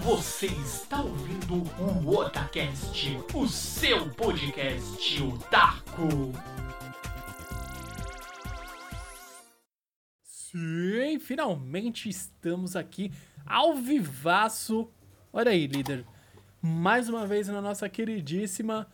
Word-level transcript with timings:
Você 0.00 0.46
está 0.46 1.02
ouvindo 1.02 1.62
o 1.78 2.16
Otacast, 2.16 3.18
o 3.34 3.46
seu 3.46 4.08
podcast 4.08 5.22
otaku. 5.22 6.32
Sim, 10.24 11.20
finalmente 11.20 12.08
estamos 12.08 12.74
aqui 12.74 13.12
ao 13.44 13.76
vivaço. 13.76 14.88
Olha 15.30 15.50
aí, 15.50 15.66
líder. 15.66 16.06
Mais 16.60 17.10
uma 17.10 17.26
vez 17.26 17.48
na 17.48 17.60
nossa 17.60 17.86
queridíssima 17.86 18.88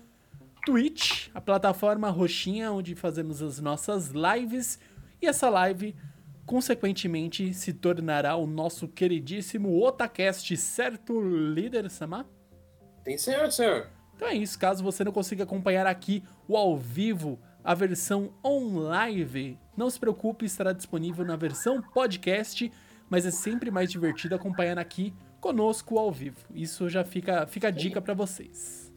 Twitch, 0.66 1.28
a 1.32 1.40
plataforma 1.40 2.10
roxinha 2.10 2.72
onde 2.72 2.96
fazemos 2.96 3.40
as 3.40 3.60
nossas 3.60 4.08
lives. 4.08 4.80
E 5.22 5.26
essa 5.26 5.48
live, 5.48 5.94
consequentemente, 6.48 7.52
se 7.52 7.74
tornará 7.74 8.34
o 8.34 8.46
nosso 8.46 8.88
queridíssimo 8.88 9.84
Otacast, 9.84 10.56
certo, 10.56 11.20
líder 11.20 11.90
Samar? 11.90 12.24
Tem 13.04 13.18
senhor, 13.18 13.52
senhor. 13.52 13.90
Então 14.16 14.26
é 14.26 14.34
isso, 14.34 14.58
caso 14.58 14.82
você 14.82 15.04
não 15.04 15.12
consiga 15.12 15.44
acompanhar 15.44 15.86
aqui 15.86 16.24
o 16.48 16.56
ao 16.56 16.74
vivo, 16.74 17.38
a 17.62 17.74
versão 17.74 18.32
on-live, 18.42 19.58
não 19.76 19.90
se 19.90 20.00
preocupe, 20.00 20.46
estará 20.46 20.72
disponível 20.72 21.22
na 21.22 21.36
versão 21.36 21.82
podcast, 21.82 22.72
mas 23.10 23.26
é 23.26 23.30
sempre 23.30 23.70
mais 23.70 23.92
divertido 23.92 24.34
acompanhar 24.34 24.78
aqui 24.78 25.12
conosco 25.42 25.98
ao 25.98 26.10
vivo. 26.10 26.38
Isso 26.54 26.88
já 26.88 27.04
fica, 27.04 27.46
fica 27.46 27.68
a 27.68 27.70
dica 27.70 28.00
para 28.00 28.14
vocês. 28.14 28.90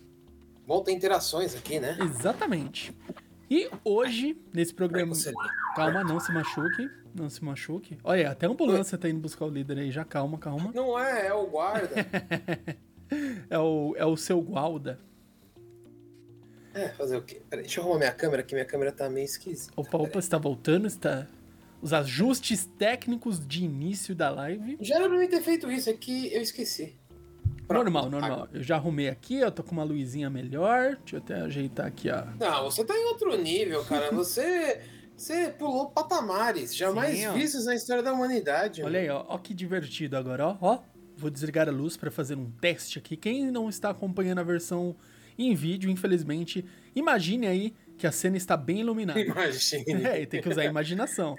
Bom 0.66 0.82
ter 0.82 0.94
interações 0.94 1.54
aqui, 1.54 1.82
né? 1.82 1.98
Exatamente. 2.00 2.96
E 3.54 3.70
hoje, 3.84 4.42
nesse 4.54 4.74
programa. 4.74 5.14
Você- 5.14 5.34
Calma, 5.76 6.06
não 6.06 6.22
se 6.22 6.32
machuque. 6.32 6.90
Não 7.14 7.30
se 7.30 7.44
machuque. 7.44 7.98
Olha, 8.02 8.32
até 8.32 8.46
a 8.46 8.50
ambulância 8.50 8.98
tá 8.98 9.10
indo 9.10 9.20
buscar 9.20 9.44
o 9.44 9.50
líder 9.50 9.78
aí. 9.80 9.92
Já 9.92 10.06
calma, 10.06 10.38
calma. 10.38 10.72
Não 10.74 10.98
é, 10.98 11.28
é 11.28 11.34
o 11.34 11.46
guarda. 11.48 11.94
É 13.50 13.60
o, 13.60 13.94
é 13.98 14.06
o 14.06 14.16
seu 14.16 14.40
Gualda. 14.42 14.98
é, 16.74 16.88
fazer 16.88 17.18
o 17.18 17.22
quê? 17.22 17.42
Peraí, 17.50 17.66
deixa 17.66 17.82
eu 17.82 17.84
arrumar 17.84 18.00
minha 18.00 18.12
câmera, 18.14 18.42
que 18.42 18.54
minha 18.56 18.64
câmera 18.64 18.90
tá 18.94 19.10
meio 19.10 19.26
esquisita. 19.26 19.74
Opa, 19.76 19.98
opa, 19.98 20.18
está 20.18 20.38
voltando, 20.38 20.88
está. 20.88 21.28
Os 21.82 21.92
ajustes 21.92 22.64
técnicos 22.80 23.46
de 23.46 23.66
início 23.66 24.16
da 24.16 24.30
live. 24.30 24.78
Já 24.80 24.96
era 24.96 25.10
pra 25.10 25.20
mim 25.20 25.28
ter 25.28 25.42
feito 25.42 25.70
isso, 25.70 25.90
é 25.90 25.94
que 25.94 26.34
eu 26.34 26.42
esqueci. 26.42 26.96
Pronto. 27.72 27.84
Normal, 27.92 28.10
normal. 28.10 28.48
Eu 28.54 28.64
já 28.64 28.76
arrumei 28.76 29.10
aqui, 29.10 29.36
eu 29.36 29.52
tô 29.52 29.64
com 29.64 29.72
uma 29.72 29.84
luzinha 29.84 30.30
melhor. 30.30 30.98
Deixa 30.98 31.16
eu 31.16 31.20
até 31.20 31.36
ajeitar 31.42 31.86
aqui, 31.86 32.10
ó. 32.10 32.26
Não, 32.40 32.64
você 32.64 32.84
tá 32.84 32.96
em 32.96 33.06
outro 33.06 33.36
nível, 33.38 33.84
cara. 33.86 34.12
Você. 34.14 34.82
Você 35.16 35.50
pulou 35.50 35.92
patamares 35.92 36.76
jamais 36.76 37.20
Sim, 37.20 37.32
vistos 37.34 37.66
na 37.66 37.76
história 37.76 38.02
da 38.02 38.12
humanidade. 38.12 38.82
Olha 38.82 39.00
aí, 39.00 39.10
ó. 39.10 39.24
Ó 39.28 39.38
que 39.38 39.54
divertido 39.54 40.18
agora, 40.18 40.48
ó. 40.48 40.58
Ó. 40.60 40.80
Vou 41.16 41.30
desligar 41.30 41.70
a 41.70 41.72
luz 41.72 41.96
para 41.96 42.10
fazer 42.10 42.36
um 42.36 42.50
teste 42.50 42.98
aqui. 42.98 43.16
Quem 43.16 43.52
não 43.52 43.70
está 43.70 43.92
acompanhando 43.92 44.40
a 44.40 44.44
versão 44.44 44.96
em 45.38 45.54
vídeo, 45.54 45.92
infelizmente, 45.92 46.66
imagine 46.96 47.46
aí 47.46 47.74
que 47.98 48.08
a 48.08 48.12
cena 48.12 48.36
está 48.36 48.58
bem 48.58 48.80
iluminada. 48.80 49.20
Imagine. 49.20 49.86
É, 50.04 50.26
tem 50.26 50.42
que 50.42 50.50
usar 50.50 50.62
a 50.62 50.66
imaginação. 50.66 51.36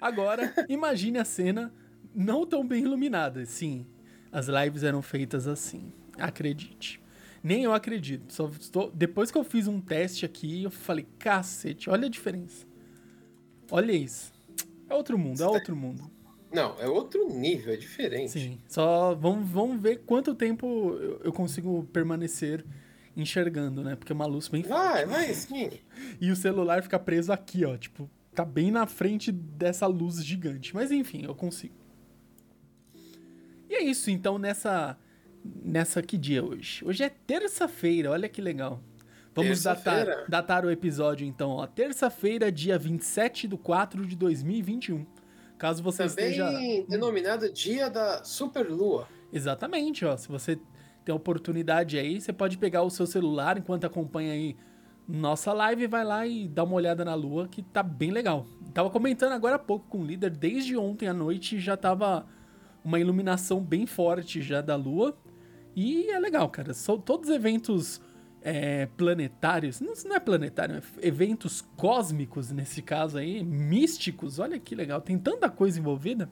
Agora, 0.00 0.54
imagine 0.68 1.18
a 1.18 1.24
cena 1.24 1.72
não 2.14 2.46
tão 2.46 2.66
bem 2.66 2.84
iluminada. 2.84 3.44
Sim, 3.44 3.86
as 4.30 4.48
lives 4.48 4.82
eram 4.82 5.02
feitas 5.02 5.46
assim. 5.46 5.92
Acredite. 6.18 7.00
Nem 7.42 7.64
eu 7.64 7.72
acredito. 7.72 8.32
Só 8.32 8.48
estou... 8.48 8.90
Depois 8.90 9.30
que 9.30 9.38
eu 9.38 9.44
fiz 9.44 9.68
um 9.68 9.80
teste 9.80 10.24
aqui, 10.24 10.64
eu 10.64 10.70
falei, 10.70 11.06
cacete, 11.18 11.88
olha 11.88 12.06
a 12.06 12.10
diferença. 12.10 12.66
Olha 13.70 13.92
isso. 13.92 14.32
É 14.88 14.94
outro 14.94 15.18
mundo, 15.18 15.42
é 15.42 15.46
outro 15.46 15.74
mundo. 15.74 16.10
Não, 16.52 16.76
é 16.78 16.88
outro 16.88 17.28
nível, 17.28 17.74
é 17.74 17.76
diferente. 17.76 18.32
Sim. 18.32 18.58
Só 18.68 19.14
vamos, 19.14 19.48
vamos 19.50 19.80
ver 19.80 20.02
quanto 20.06 20.34
tempo 20.34 20.92
eu, 21.22 21.32
consigo 21.32 21.84
permanecer 21.92 22.64
enxergando, 23.16 23.82
né? 23.82 23.96
Porque 23.96 24.12
é 24.12 24.14
uma 24.14 24.26
luz 24.26 24.48
bem 24.48 24.62
Vai, 24.62 25.06
vai 25.06 25.32
sim. 25.34 25.70
E 26.20 26.30
o 26.30 26.36
celular 26.36 26.82
fica 26.82 26.98
preso 26.98 27.32
aqui, 27.32 27.64
ó. 27.64 27.76
Tipo, 27.76 28.08
tá 28.34 28.44
bem 28.44 28.70
na 28.70 28.86
frente 28.86 29.32
dessa 29.32 29.86
luz 29.86 30.24
gigante. 30.24 30.74
Mas 30.74 30.90
enfim, 30.90 31.24
eu 31.24 31.34
consigo. 31.34 31.74
E 33.68 33.74
é 33.74 33.82
isso, 33.82 34.10
então, 34.10 34.38
nessa. 34.38 34.96
Nessa 35.62 36.02
que 36.02 36.18
dia 36.18 36.44
hoje? 36.44 36.84
Hoje 36.84 37.04
é 37.04 37.08
terça-feira, 37.08 38.10
olha 38.10 38.28
que 38.28 38.42
legal. 38.42 38.80
Vamos 39.32 39.62
datar, 39.62 40.24
datar 40.28 40.64
o 40.64 40.70
episódio, 40.70 41.26
então, 41.26 41.50
ó. 41.50 41.66
Terça-feira, 41.66 42.50
dia 42.50 42.78
27 42.78 43.46
de 43.46 43.56
4 43.56 44.04
de 44.06 44.16
2021. 44.16 45.06
Caso 45.58 45.82
você 45.82 46.08
Também 46.08 46.30
esteja. 46.30 46.50
denominado 46.88 47.52
Dia 47.52 47.88
da 47.88 48.24
Superlua. 48.24 49.06
Exatamente, 49.32 50.04
ó. 50.04 50.16
Se 50.16 50.28
você 50.28 50.58
tem 51.04 51.12
a 51.12 51.14
oportunidade 51.14 51.98
aí, 51.98 52.20
você 52.20 52.32
pode 52.32 52.58
pegar 52.58 52.82
o 52.82 52.90
seu 52.90 53.06
celular 53.06 53.56
enquanto 53.58 53.84
acompanha 53.84 54.32
aí 54.32 54.56
nossa 55.08 55.52
live, 55.52 55.86
vai 55.86 56.04
lá 56.04 56.26
e 56.26 56.48
dá 56.48 56.64
uma 56.64 56.74
olhada 56.74 57.04
na 57.04 57.14
lua, 57.14 57.46
que 57.46 57.62
tá 57.62 57.82
bem 57.82 58.10
legal. 58.10 58.44
Tava 58.74 58.90
comentando 58.90 59.32
agora 59.32 59.54
há 59.54 59.58
pouco 59.58 59.86
com 59.88 59.98
o 60.00 60.04
líder, 60.04 60.30
desde 60.30 60.76
ontem 60.76 61.06
à 61.06 61.14
noite 61.14 61.60
já 61.60 61.76
tava 61.76 62.26
uma 62.86 63.00
iluminação 63.00 63.60
bem 63.60 63.84
forte 63.84 64.40
já 64.40 64.60
da 64.60 64.76
lua. 64.76 65.18
E 65.74 66.08
é 66.08 66.18
legal, 66.20 66.48
cara. 66.48 66.72
São 66.72 66.98
todos 66.98 67.28
eventos 67.28 68.00
é, 68.40 68.86
planetários. 68.96 69.80
Não, 69.80 69.92
não 70.04 70.14
é 70.14 70.20
planetário, 70.20 70.76
é 70.76 71.06
eventos 71.06 71.60
cósmicos 71.76 72.52
nesse 72.52 72.80
caso 72.80 73.18
aí, 73.18 73.42
místicos. 73.44 74.38
Olha 74.38 74.58
que 74.58 74.74
legal. 74.74 75.00
Tem 75.00 75.18
tanta 75.18 75.50
coisa 75.50 75.80
envolvida. 75.80 76.30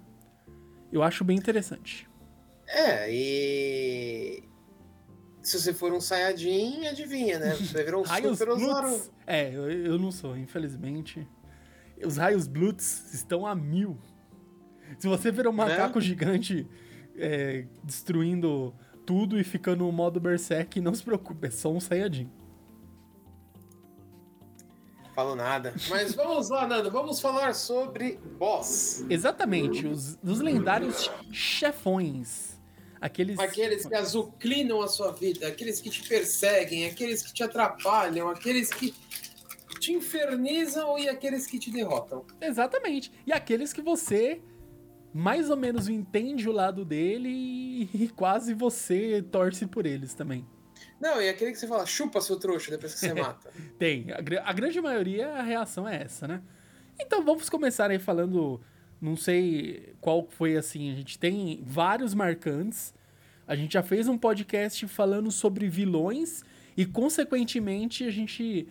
Eu 0.93 1.03
acho 1.03 1.25
bem 1.25 1.37
interessante. 1.37 2.09
É, 2.69 3.13
e. 3.13 4.45
Se 5.43 5.61
você 5.61 5.75
for 5.75 5.93
um 5.93 6.01
Saiyajin, 6.01 6.87
adivinha, 6.87 7.39
né? 7.39 7.55
Você 7.57 7.83
virar 7.85 7.99
um 7.99 8.05
Super. 8.07 9.11
É, 9.27 9.53
eu, 9.53 9.71
eu 9.71 9.99
não 9.99 10.13
sou, 10.13 10.39
infelizmente. 10.39 11.29
Os 12.03 12.17
raios 12.17 12.47
Bluts 12.47 13.13
estão 13.13 13.45
a 13.45 13.55
mil. 13.55 13.99
Se 14.99 15.09
você 15.09 15.31
virar 15.31 15.51
um 15.51 15.53
macaco 15.53 16.01
gigante 16.01 16.67
é, 17.17 17.67
destruindo 17.83 18.75
tudo 19.05 19.39
e 19.39 19.45
ficando 19.45 19.85
no 19.85 19.93
modo 19.93 20.21
Berserk, 20.21 20.81
não 20.81 20.95
se 20.95 21.03
preocupe, 21.03 21.47
é 21.47 21.51
só 21.51 21.71
um 21.71 21.81
Saiyajin. 21.81 22.31
Falo 25.15 25.37
nada. 25.37 25.73
Mas 25.89 26.15
vamos 26.15 26.51
lá, 26.51 26.67
Nando. 26.67 26.91
Vamos 26.91 27.21
falar 27.21 27.55
sobre 27.55 28.19
boss. 28.37 29.05
Exatamente, 29.09 29.87
os, 29.87 30.19
os 30.23 30.41
lendários 30.41 31.09
chefões. 31.31 32.59
Aqueles. 33.01 33.39
Aqueles 33.39 33.87
que 33.87 33.95
azuclinam 33.95 34.83
a 34.83 34.89
sua 34.89 35.13
vida, 35.13 35.47
aqueles 35.47 35.81
que 35.81 35.89
te 35.89 36.09
perseguem, 36.09 36.87
aqueles 36.87 37.23
que 37.23 37.33
te 37.33 37.45
atrapalham, 37.45 38.29
aqueles 38.29 38.71
que 38.71 38.93
te 39.79 39.93
infernizam 39.93 40.99
e 40.99 41.09
aqueles 41.09 41.47
que 41.47 41.59
te 41.59 41.71
derrotam. 41.71 42.25
Exatamente. 42.41 43.13
E 43.25 43.33
aqueles 43.33 43.73
que 43.73 43.83
você 43.83 44.41
mais 45.15 45.49
ou 45.49 45.57
menos 45.57 45.89
entende 45.89 46.49
o 46.49 46.53
lado 46.53 46.85
dele 46.85 47.89
e, 47.95 48.09
quase 48.17 48.53
você 48.53 49.23
torce 49.23 49.65
por 49.65 49.87
eles 49.87 50.13
também. 50.13 50.45
Não, 51.01 51.23
e 51.23 51.29
aquele 51.29 51.53
que 51.53 51.59
você 51.59 51.69
fala, 51.69 51.87
chupa 51.87 52.21
seu 52.21 52.37
trouxa 52.37 52.73
depois 52.73 52.95
que 52.95 52.99
você 52.99 53.15
mata. 53.15 53.49
Tem. 53.79 54.07
A, 54.11 54.19
a 54.51 54.53
grande 54.53 54.81
maioria, 54.81 55.29
a 55.35 55.43
reação 55.43 55.89
é 55.89 56.03
essa, 56.03 56.27
né? 56.27 56.43
Então 57.01 57.25
vamos 57.25 57.49
começar 57.49 57.93
aí 57.93 57.99
falando. 58.01 58.61
Não 59.01 59.17
sei 59.17 59.95
qual 60.01 60.27
foi 60.29 60.57
assim. 60.57 60.91
A 60.91 60.97
gente 60.97 61.17
tem 61.17 61.63
vários 61.65 62.13
marcantes. 62.13 62.93
A 63.47 63.55
gente 63.55 63.75
já 63.75 63.83
fez 63.85 64.09
um 64.09 64.19
podcast 64.19 64.89
falando 64.89 65.31
sobre 65.31 65.69
vilões. 65.69 66.43
E, 66.77 66.85
consequentemente, 66.85 68.03
a 68.05 68.11
gente 68.11 68.67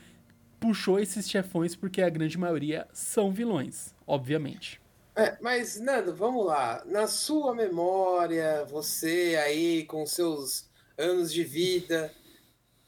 puxou 0.60 1.00
esses 1.00 1.30
chefões 1.30 1.74
porque 1.74 2.02
a 2.02 2.10
grande 2.10 2.38
maioria 2.38 2.86
são 2.92 3.31
vilões, 3.31 3.96
obviamente. 4.06 4.83
É, 5.16 5.38
mas, 5.41 5.79
Nando, 5.79 6.16
vamos 6.16 6.46
lá. 6.46 6.84
Na 6.85 7.07
sua 7.07 7.53
memória, 7.53 8.65
você 8.65 9.39
aí 9.44 9.86
com 9.86 10.06
seus 10.06 10.68
anos 10.98 11.31
de 11.31 11.44
vida, 11.44 12.12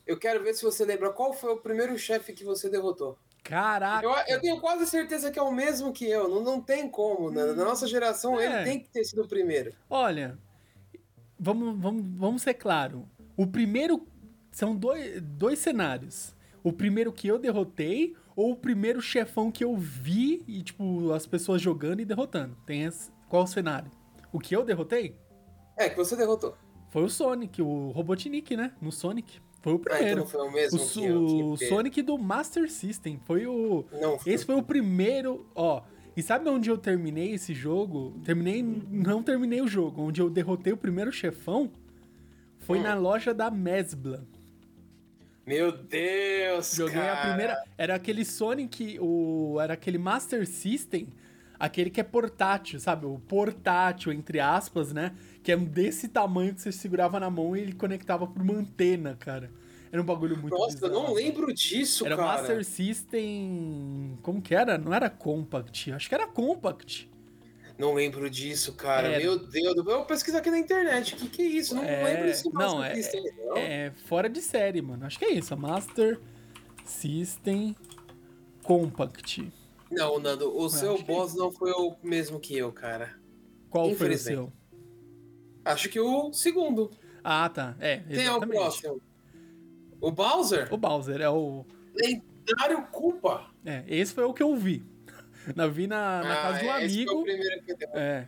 eu 0.08 0.18
quero 0.18 0.44
ver 0.44 0.54
se 0.56 0.64
você 0.64 0.84
lembra 0.86 1.12
qual 1.12 1.34
foi 1.34 1.52
o 1.54 1.58
primeiro 1.58 1.98
chefe 1.98 2.34
que 2.34 2.44
você 2.44 2.70
derrotou. 2.70 3.18
Caraca! 3.44 4.04
Eu, 4.06 4.36
eu 4.36 4.42
tenho 4.42 4.60
quase 4.60 4.88
certeza 4.88 5.30
que 5.30 5.38
é 5.38 5.42
o 5.42 5.52
mesmo 5.52 5.94
que 5.94 6.10
eu. 6.10 6.28
Não, 6.28 6.42
não 6.42 6.60
tem 6.62 6.90
como, 6.90 7.30
Nando. 7.30 7.56
Na 7.56 7.64
nossa 7.64 7.88
geração, 7.88 8.40
É. 8.40 8.46
ele 8.46 8.64
tem 8.64 8.80
que 8.80 8.90
ter 8.90 9.04
sido 9.04 9.22
o 9.22 9.28
primeiro. 9.28 9.72
Olha, 9.88 10.36
vamos, 11.40 11.80
vamos, 11.80 12.06
vamos 12.18 12.42
ser 12.42 12.56
claro. 12.56 13.08
O 13.38 13.46
primeiro. 13.46 14.08
São 14.52 14.74
dois, 14.76 15.22
dois 15.22 15.60
cenários. 15.60 16.34
O 16.64 16.72
primeiro 16.72 17.12
que 17.12 17.28
eu 17.28 17.38
derrotei 17.38 18.16
ou 18.36 18.52
o 18.52 18.56
primeiro 18.56 19.02
chefão 19.02 19.52
que 19.52 19.64
eu 19.64 19.76
vi 19.78 20.44
e, 20.48 20.62
tipo, 20.62 21.12
as 21.14 21.26
pessoas 21.26 21.62
jogando 21.62 22.02
e 22.02 22.06
derrotando. 22.06 22.56
Tem 22.66 22.84
esse, 22.84 23.12
qual 23.30 23.44
o 23.44 23.48
cenário? 23.48 23.90
O 24.32 24.40
que 24.40 24.56
eu 24.56 24.64
derrotei 24.64 25.16
É, 25.78 25.90
que 25.90 25.96
você 25.96 26.16
derrotou. 26.16 26.56
foi 26.90 27.04
o 27.04 27.10
Sonic, 27.10 27.62
o 27.62 27.92
Robotnik, 27.92 28.56
né? 28.58 28.72
No 28.82 28.92
Sonic. 28.92 29.40
Foi 29.62 29.74
o 29.74 29.78
Ah, 29.78 29.80
então 29.80 29.96
primeiro. 29.98 30.26
foi 30.28 30.42
o 30.48 30.52
mesmo 30.52 30.80
o 30.80 30.88
que 30.90 31.04
eu 31.06 31.26
o 31.26 31.54
que 31.54 31.60
ter. 31.60 31.70
Sonic 31.70 32.02
do 32.04 32.18
Master 32.20 32.70
System. 32.70 33.20
Foi 33.26 33.48
o. 33.48 33.84
Não 34.00 34.20
foi. 34.20 34.32
Esse 34.34 34.46
foi 34.46 34.56
o 34.56 34.62
primeiro, 34.62 35.48
ó. 35.56 35.82
E 36.16 36.22
sabe 36.22 36.48
onde 36.50 36.70
eu 36.70 36.78
terminei 36.78 37.32
esse 37.34 37.54
jogo? 37.54 38.14
Terminei, 38.24 38.62
não 38.62 39.24
terminei 39.24 39.62
o 39.62 39.68
jogo, 39.68 40.04
onde 40.04 40.22
eu 40.22 40.30
derrotei 40.30 40.72
o 40.72 40.78
primeiro 40.78 41.12
chefão. 41.12 41.72
Foi 42.60 42.80
Hum. 42.80 42.84
na 42.84 42.94
loja 42.96 43.34
da 43.34 43.50
Mesbla. 43.50 44.24
Meu 45.46 45.72
Deus, 45.72 46.74
Joguei 46.76 46.96
cara. 46.96 47.14
a 47.14 47.28
primeira. 47.28 47.64
Era 47.78 47.96
aquele 47.96 48.26
Sonic, 48.26 48.98
o. 49.00 49.58
Era 49.62 49.74
aquele 49.74 49.98
Master 49.98 50.48
System, 50.48 51.08
aquele 51.60 51.90
que 51.90 52.02
é 52.02 52.04
portátil, 52.04 52.80
sabe? 52.80 53.06
O 53.06 53.20
portátil, 53.20 54.12
entre 54.12 54.40
aspas, 54.40 54.92
né? 54.92 55.14
Que 55.44 55.52
é 55.52 55.58
desse 55.58 56.08
tamanho 56.08 56.54
que 56.56 56.62
você 56.62 56.72
segurava 56.72 57.20
na 57.20 57.30
mão 57.30 57.56
e 57.56 57.62
ele 57.62 57.74
conectava 57.74 58.26
por 58.26 58.42
uma 58.42 58.56
antena, 58.56 59.16
cara. 59.20 59.52
Era 59.92 60.02
um 60.02 60.06
bagulho 60.06 60.36
muito 60.36 60.58
Nossa, 60.58 60.78
eu 60.78 60.90
bizarro. 60.90 61.08
não 61.08 61.14
lembro 61.14 61.54
disso, 61.54 62.06
Era 62.06 62.18
cara. 62.18 62.28
Master 62.28 62.66
System. 62.66 64.18
Como 64.22 64.42
que 64.42 64.54
era? 64.56 64.78
Não 64.78 64.94
era 64.94 65.10
Compact. 65.10 65.92
Acho 65.94 66.10
que 66.10 66.16
era 66.16 66.28
Compact. 66.28 67.10
Não 67.78 67.94
lembro 67.94 68.30
disso, 68.30 68.74
cara. 68.74 69.10
Era. 69.10 69.20
Meu 69.20 69.38
Deus, 69.38 69.76
eu 69.86 70.06
pesquisar 70.06 70.38
aqui 70.40 70.50
na 70.50 70.58
internet. 70.60 71.14
O 71.14 71.18
que, 71.18 71.28
que 71.30 71.42
é 71.42 71.46
isso? 71.46 71.76
Não 71.76 71.84
É, 71.84 72.04
lembro 72.04 72.26
desse 72.26 72.50
não, 72.54 72.84
é- 72.84 72.96
System, 72.96 73.24
não. 73.38 73.58
É 73.58 73.92
fora 74.06 74.30
de 74.30 74.42
série, 74.42 74.82
mano. 74.82 75.06
Acho 75.06 75.20
que 75.20 75.26
é 75.26 75.34
isso. 75.34 75.54
a 75.54 75.58
Master 75.58 76.20
System 76.86 77.76
Compact. 78.64 79.52
Não, 79.92 80.20
Nando, 80.20 80.56
o 80.58 80.70
seu 80.70 80.96
acho 80.96 81.04
que 81.04 81.12
é 81.12 81.16
boss 81.16 81.36
não 81.36 81.52
foi 81.52 81.72
o 81.72 81.96
mesmo 82.02 82.40
que 82.40 82.58
eu, 82.58 82.72
cara. 82.72 83.16
Qual 83.70 83.94
foi 83.94 84.14
o 84.14 84.18
seu? 84.18 84.54
Acho 85.64 85.90
que 85.90 86.00
o 86.00 86.32
segundo. 86.34 86.92
Ah, 87.24 87.50
tá. 87.50 87.76
É, 87.80 87.98
Quem 87.98 88.18
é 88.18 88.32
o 88.32 88.38
exatamente. 88.38 88.58
próximo? 88.58 89.02
O 90.00 90.12
Bowser? 90.12 90.74
O 90.74 90.78
Bowser 90.78 91.22
é 91.22 91.30
o. 91.30 91.66
Lendário 91.96 92.84
Culpa. 92.92 93.48
É, 93.66 93.84
esse 93.88 94.14
foi 94.14 94.24
o 94.24 94.34
que 94.34 94.44
eu 94.44 94.56
vi. 94.56 94.86
Eu 95.58 95.72
vi 95.72 95.88
na, 95.88 96.24
na 96.24 96.36
casa 96.36 96.60
do 96.60 96.66
esse 96.86 97.06
foi 97.06 97.06
o 97.06 97.20
amigo. 97.20 97.24
primeiro 97.24 97.64
que 97.64 97.72
eu 97.72 97.78
dei. 97.78 97.88
É. 97.94 98.28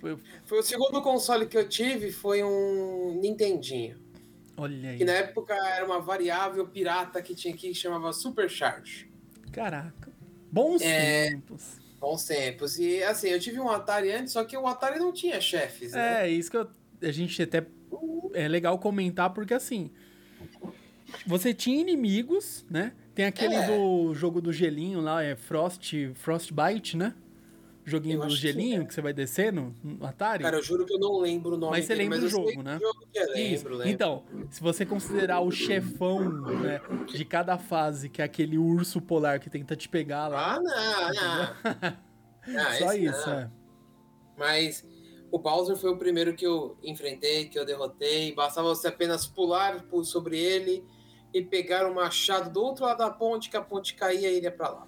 Foi, 0.00 0.16
Foi 0.44 0.58
o 0.58 0.62
segundo 0.62 1.00
console 1.02 1.46
que 1.46 1.56
eu 1.56 1.68
tive, 1.68 2.12
foi 2.12 2.42
um 2.42 3.18
Nintendinho. 3.20 3.98
olha 4.56 4.90
aí. 4.90 4.98
Que 4.98 5.04
na 5.04 5.12
época 5.12 5.54
era 5.54 5.84
uma 5.84 6.00
variável 6.00 6.66
pirata 6.68 7.20
que 7.22 7.34
tinha 7.34 7.54
aqui 7.54 7.68
que 7.68 7.74
chamava 7.74 8.12
Supercharge. 8.12 9.10
Caraca. 9.52 10.12
Bons 10.52 10.82
É. 10.82 11.30
tempos. 11.30 11.78
Bons 11.98 12.24
tempos. 12.24 12.78
E 12.78 13.02
assim, 13.02 13.28
eu 13.30 13.40
tive 13.40 13.58
um 13.58 13.70
Atari 13.70 14.12
antes, 14.12 14.32
só 14.34 14.44
que 14.44 14.56
o 14.56 14.66
Atari 14.66 14.98
não 14.98 15.12
tinha 15.12 15.40
chefes, 15.40 15.92
né? 15.92 16.26
É, 16.26 16.30
isso 16.30 16.50
que 16.50 16.56
eu- 16.58 16.68
a 17.02 17.10
gente 17.10 17.42
até. 17.42 17.66
É 18.34 18.46
legal 18.46 18.78
comentar, 18.78 19.30
porque 19.32 19.54
assim. 19.54 19.90
Você 21.26 21.54
tinha 21.54 21.80
inimigos, 21.80 22.64
né? 22.70 22.92
Tem 23.16 23.24
aquele 23.24 23.54
É. 23.54 23.66
do 23.66 24.12
jogo 24.14 24.42
do 24.42 24.52
gelinho 24.52 25.00
lá, 25.00 25.22
é 25.24 25.34
Frost, 25.34 25.90
Frostbite, 26.16 26.98
né? 26.98 27.14
Joguinho 27.82 28.16
Eu 28.16 28.20
do 28.20 28.26
acho 28.26 28.36
que 28.36 28.42
gelinho 28.42 28.82
é. 28.82 28.84
que, 28.84 28.92
você 28.92 29.00
vai 29.00 29.14
descendo 29.14 29.74
no 29.82 30.04
Atari. 30.04 30.42
Cara, 30.42 30.56
eu 30.58 30.62
juro 30.62 30.84
que 30.84 30.92
eu 30.92 30.98
não 30.98 31.18
lembro 31.20 31.54
o 31.54 31.56
nome 31.56 31.70
Mas 31.78 31.86
você 31.86 31.94
dele, 31.94 32.02
lembra 32.10 32.18
mas 32.20 32.26
o 32.26 32.28
jogo, 32.28 32.62
né? 32.62 32.78
jogo 32.78 33.06
é, 33.14 33.22
Isso. 33.22 33.32
lembro, 33.64 33.74
lembro. 33.76 33.88
Então, 33.88 34.24
se 34.50 34.60
você 34.60 34.84
considerar 34.84 35.40
o 35.40 35.50
chefão 35.50 36.28
né, 36.60 36.78
de 37.06 37.24
cada 37.24 37.56
fase, 37.56 38.10
que 38.10 38.20
é 38.20 38.24
aquele 38.26 38.58
urso 38.58 39.00
polar 39.00 39.40
que 39.40 39.48
tenta 39.48 39.74
te 39.74 39.88
pegar 39.88 40.28
lá. 40.28 40.56
Ah, 40.56 40.60
não, 40.60 41.14
não. 41.14 41.96
Ah, 42.58 42.74
Só 42.78 42.92
isso, 42.92 43.26
não. 43.28 43.38
é. 43.40 43.50
Mas 44.38 44.86
o 45.32 45.38
Bowser 45.38 45.74
foi 45.76 45.90
o 45.90 45.96
primeiro 45.96 46.34
que 46.34 46.46
eu 46.46 46.76
enfrentei, 46.82 47.46
que 47.46 47.58
eu 47.58 47.64
derrotei. 47.64 48.32
Bastava 48.34 48.68
você 48.68 48.86
apenas 48.88 49.26
pular 49.26 49.82
por 49.84 50.04
sobre 50.04 50.38
ele 50.38 50.84
e 51.32 51.42
pegar 51.42 51.86
o 51.90 51.94
machado 51.94 52.50
do 52.50 52.62
outro 52.62 52.84
lado 52.84 52.98
da 52.98 53.10
ponte, 53.10 53.50
que 53.50 53.56
a 53.56 53.62
ponte 53.62 53.94
caía 53.94 54.30
e 54.30 54.36
ele 54.36 54.46
ia 54.46 54.52
pra 54.52 54.68
lá. 54.68 54.86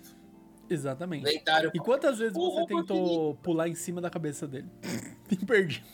Exatamente. 0.71 1.25
Lendário. 1.25 1.71
E 1.75 1.79
quantas 1.79 2.19
vezes 2.19 2.35
você 2.35 2.67
tentou 2.67 3.35
pular 3.37 3.69
em 3.69 3.75
cima 3.75 4.01
da 4.01 4.11
cabeça 4.11 4.47
dele? 4.47 4.69
Me 5.31 5.37
perdi. 5.39 5.85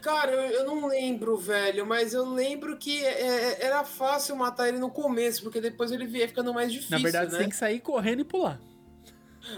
Cara, 0.00 0.30
eu, 0.30 0.60
eu 0.60 0.66
não 0.66 0.86
lembro, 0.86 1.36
velho, 1.36 1.84
mas 1.84 2.14
eu 2.14 2.28
lembro 2.28 2.76
que 2.76 3.04
é, 3.04 3.20
é, 3.20 3.66
era 3.66 3.82
fácil 3.84 4.36
matar 4.36 4.68
ele 4.68 4.78
no 4.78 4.90
começo, 4.90 5.42
porque 5.42 5.60
depois 5.60 5.90
ele 5.90 6.04
ia 6.16 6.28
ficando 6.28 6.54
mais 6.54 6.72
difícil. 6.72 6.96
Na 6.96 7.02
verdade, 7.02 7.26
né? 7.26 7.30
você 7.32 7.38
tem 7.38 7.48
que 7.48 7.56
sair 7.56 7.80
correndo 7.80 8.20
e 8.20 8.24
pular. 8.24 8.60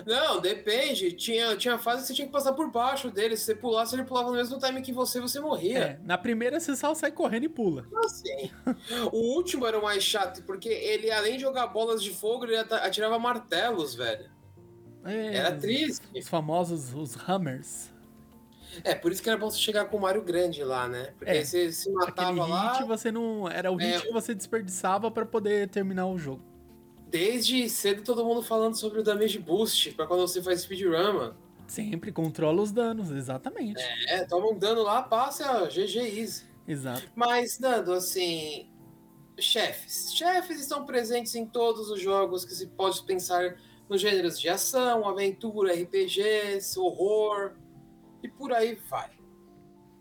Não, 0.07 0.41
depende. 0.41 1.13
Tinha, 1.13 1.57
tinha 1.57 1.79
fase 1.79 2.03
que 2.03 2.09
você 2.09 2.15
tinha 2.15 2.27
que 2.27 2.33
passar 2.33 2.53
por 2.53 2.71
baixo 2.71 3.11
dele. 3.11 3.37
Se 3.37 3.45
você 3.45 3.55
pulasse, 3.55 3.95
ele 3.95 4.05
pulava 4.05 4.31
no 4.31 4.37
mesmo 4.37 4.59
time 4.59 4.83
que 4.83 4.93
você, 4.93 5.21
você 5.21 5.39
morria. 5.41 5.79
É, 5.79 5.99
na 6.03 6.19
primeira 6.19 6.59
você 6.59 6.75
só 6.75 6.95
sai 6.95 7.13
correndo 7.13 7.45
e 7.45 7.49
pula. 7.49 7.87
Assim. 8.05 8.51
O 9.13 9.35
último 9.37 9.67
era 9.67 9.79
o 9.79 9.83
mais 9.83 10.03
chato, 10.03 10.43
porque 10.43 10.69
ele, 10.69 11.11
além 11.11 11.35
de 11.37 11.43
jogar 11.43 11.69
bolas 11.69 12.03
de 12.03 12.11
fogo, 12.11 12.45
ele 12.45 12.57
atirava 12.57 13.19
martelos, 13.19 13.95
velho. 13.95 14.29
É, 15.05 15.37
Era 15.37 15.53
triste. 15.53 16.05
Os 16.17 16.29
famosos, 16.29 16.93
os 16.93 17.17
Hammers. 17.29 17.95
É, 18.85 18.95
por 18.95 19.11
isso 19.13 19.23
que 19.23 19.29
era 19.31 19.39
bom 19.39 19.49
você 19.49 19.57
chegar 19.59 19.85
com 19.87 19.97
o 19.97 20.01
Mario 20.01 20.23
Grande 20.23 20.63
lá, 20.63 20.87
né? 20.89 21.15
Porque 21.17 21.31
É, 21.33 21.39
aí 21.39 21.47
você 21.47 21.73
se 21.73 21.91
matava 21.93 22.45
lá. 22.47 22.73
hit 22.75 22.85
você 22.87 23.11
não. 23.13 23.49
Era 23.49 23.71
o 23.71 23.77
hit 23.77 23.95
É. 23.95 24.01
que 24.01 24.13
você 24.13 24.35
desperdiçava 24.35 25.11
pra 25.11 25.25
poder 25.25 25.69
terminar 25.69 26.07
o 26.09 26.19
jogo. 26.19 26.43
Desde 27.07 27.69
cedo 27.69 28.03
todo 28.03 28.25
mundo 28.25 28.43
falando 28.43 28.75
sobre 28.75 29.01
o 29.01 29.03
damage 29.03 29.39
boost, 29.39 29.93
pra 29.93 30.07
quando 30.07 30.21
você 30.21 30.43
faz 30.43 30.63
speedrun, 30.63 31.13
mano. 31.13 31.37
Sempre 31.67 32.13
controla 32.13 32.63
os 32.63 32.73
danos, 32.73 33.11
exatamente. 33.11 33.83
É, 34.09 34.25
toma 34.25 34.49
um 34.49 34.59
dano 34.59 34.83
lá, 34.83 35.03
passa 35.03 35.67
GG 35.67 36.19
easy. 36.19 36.45
Exato. 36.67 37.03
Mas, 37.15 37.59
Nando, 37.59 37.93
assim. 37.93 38.69
Chefes. 39.39 40.15
Chefes 40.15 40.61
estão 40.61 40.87
presentes 40.87 41.35
em 41.35 41.45
todos 41.45 41.91
os 41.91 42.01
jogos 42.01 42.45
que 42.45 42.55
se 42.55 42.69
pode 42.69 43.03
pensar 43.05 43.57
nos 43.89 44.01
gêneros 44.01 44.41
de 44.41 44.49
ação, 44.49 45.07
aventura, 45.07 45.75
RPGs, 45.75 46.79
horror 46.79 47.53
e 48.23 48.29
por 48.29 48.53
aí 48.53 48.79
vai. 48.89 49.11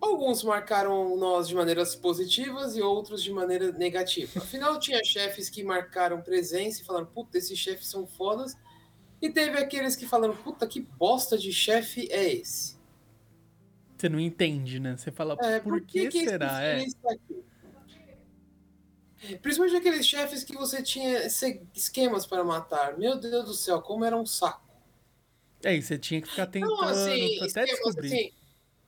Alguns 0.01 0.43
marcaram 0.43 1.17
nós 1.17 1.47
de 1.47 1.55
maneiras 1.55 1.95
positivas 1.95 2.75
e 2.75 2.81
outros 2.81 3.23
de 3.23 3.31
maneira 3.31 3.71
negativa. 3.71 4.39
Afinal, 4.39 4.79
tinha 4.79 5.03
chefes 5.03 5.49
que 5.49 5.63
marcaram 5.63 6.21
presença 6.21 6.81
e 6.81 6.85
falaram: 6.85 7.05
puta, 7.05 7.37
esses 7.37 7.57
chefes 7.57 7.87
são 7.87 8.05
fodas. 8.05 8.55
E 9.21 9.29
teve 9.29 9.57
aqueles 9.57 9.95
que 9.95 10.05
falaram: 10.05 10.35
puta, 10.35 10.67
que 10.67 10.81
bosta 10.81 11.37
de 11.37 11.51
chefe 11.51 12.07
é 12.11 12.31
esse? 12.33 12.75
Você 13.97 14.09
não 14.09 14.19
entende, 14.19 14.79
né? 14.79 14.97
Você 14.97 15.11
fala, 15.11 15.37
É, 15.41 15.59
por, 15.59 15.81
que, 15.81 15.99
esse 15.99 16.25
será? 16.25 16.61
É. 16.61 16.81
aqui? 16.81 17.43
Principalmente 19.41 19.77
aqueles 19.77 20.05
chefes 20.05 20.43
que 20.43 20.53
você 20.53 20.83
tinha 20.83 21.25
esquemas 21.73 22.27
para 22.27 22.43
matar. 22.43 22.97
Meu 22.97 23.17
Deus 23.17 23.45
do 23.45 23.53
céu, 23.53 23.81
como 23.81 24.03
era 24.05 24.15
um 24.15 24.25
saco. 24.25 24.61
É, 25.63 25.75
e 25.75 25.81
você 25.81 25.97
tinha 25.97 26.21
que 26.21 26.27
ficar 26.27 26.45
tentando 26.47 26.75
Não, 26.75 26.83
assim, 26.83 27.37
até 27.37 27.45
esquemas, 27.63 27.69
descobrir. 27.69 28.07
assim, 28.07 28.31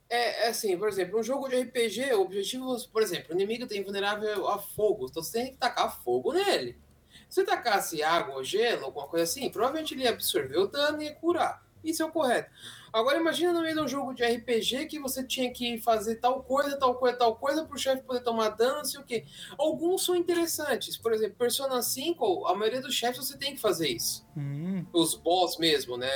é, 0.10 0.46
é 0.46 0.48
assim, 0.50 0.78
por 0.78 0.88
exemplo, 0.88 1.20
um 1.20 1.24
jogo 1.24 1.48
de 1.48 1.60
RPG, 1.62 2.14
o 2.14 2.22
objetivo, 2.22 2.78
por 2.90 3.02
exemplo, 3.02 3.28
o 3.32 3.34
inimigo 3.34 3.68
tem 3.68 3.84
vulnerável 3.84 4.48
a 4.48 4.58
fogo, 4.58 5.08
então 5.10 5.22
você 5.22 5.40
tem 5.40 5.52
que 5.52 5.58
tacar 5.58 6.02
fogo 6.04 6.34
nele. 6.34 6.78
Se 7.30 7.42
você 7.42 7.46
tacasse 7.46 8.02
água 8.02 8.36
ou 8.36 8.44
gelo, 8.44 8.86
alguma 8.86 9.08
coisa 9.08 9.24
assim, 9.24 9.50
provavelmente 9.50 9.94
ele 9.94 10.04
ia 10.04 10.12
absorver 10.12 10.58
o 10.58 10.68
dano 10.68 11.02
e 11.02 11.06
ia 11.06 11.16
curar. 11.16 11.66
Isso 11.84 12.04
é 12.04 12.06
o 12.06 12.12
correto. 12.12 12.50
Agora 12.92 13.18
imagina 13.18 13.54
no 13.54 13.62
meio 13.62 13.76
de 13.76 13.82
um 13.82 13.88
jogo 13.88 14.14
de 14.14 14.24
RPG 14.24 14.88
que 14.88 15.00
você 15.00 15.24
tinha 15.24 15.52
que 15.52 15.78
fazer 15.80 16.16
tal 16.16 16.42
coisa, 16.42 16.78
tal 16.78 16.96
coisa, 16.96 17.18
tal 17.18 17.36
coisa 17.36 17.66
para 17.66 17.76
o 17.76 17.78
chefe 17.78 18.04
poder 18.04 18.22
tomar 18.22 18.50
dano, 18.50 18.78
não 18.78 18.86
sei 18.86 19.00
o 19.00 19.04
quê. 19.04 19.26
Alguns 19.58 20.04
são 20.04 20.16
interessantes. 20.16 20.98
Por 20.98 21.14
exemplo, 21.14 21.36
Persona 21.38 21.82
5, 21.82 22.48
a 22.48 22.56
maioria 22.56 22.82
dos 22.82 22.96
chefes 22.96 23.28
você 23.28 23.38
tem 23.38 23.54
que 23.56 23.62
fazer 23.62 23.90
isso 23.90 24.26
Hum, 24.36 24.86
os 24.94 25.16
boss 25.16 25.58
mesmo, 25.58 25.98
né? 25.98 26.10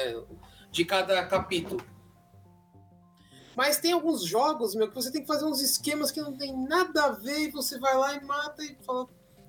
De 0.71 0.86
cada 0.86 1.24
capítulo. 1.25 1.83
Mas 3.55 3.77
tem 3.79 3.91
alguns 3.91 4.24
jogos, 4.24 4.74
meu, 4.75 4.88
que 4.88 4.96
você 4.96 5.12
tem 5.12 5.22
que 5.22 5.27
fazer 5.27 5.46
uns 5.46 5.62
esquemas 5.62 6.12
que 6.12 6.22
não 6.22 6.34
tem 6.34 6.55
nada 6.67 7.05
a 7.05 7.12
ver 7.12 7.39
e 7.48 7.51
você 7.51 7.77
vai 7.79 7.96
lá 7.98 8.15
e 8.15 8.24
mata 8.24 8.63
e 8.63 8.75
fala. 8.86 9.08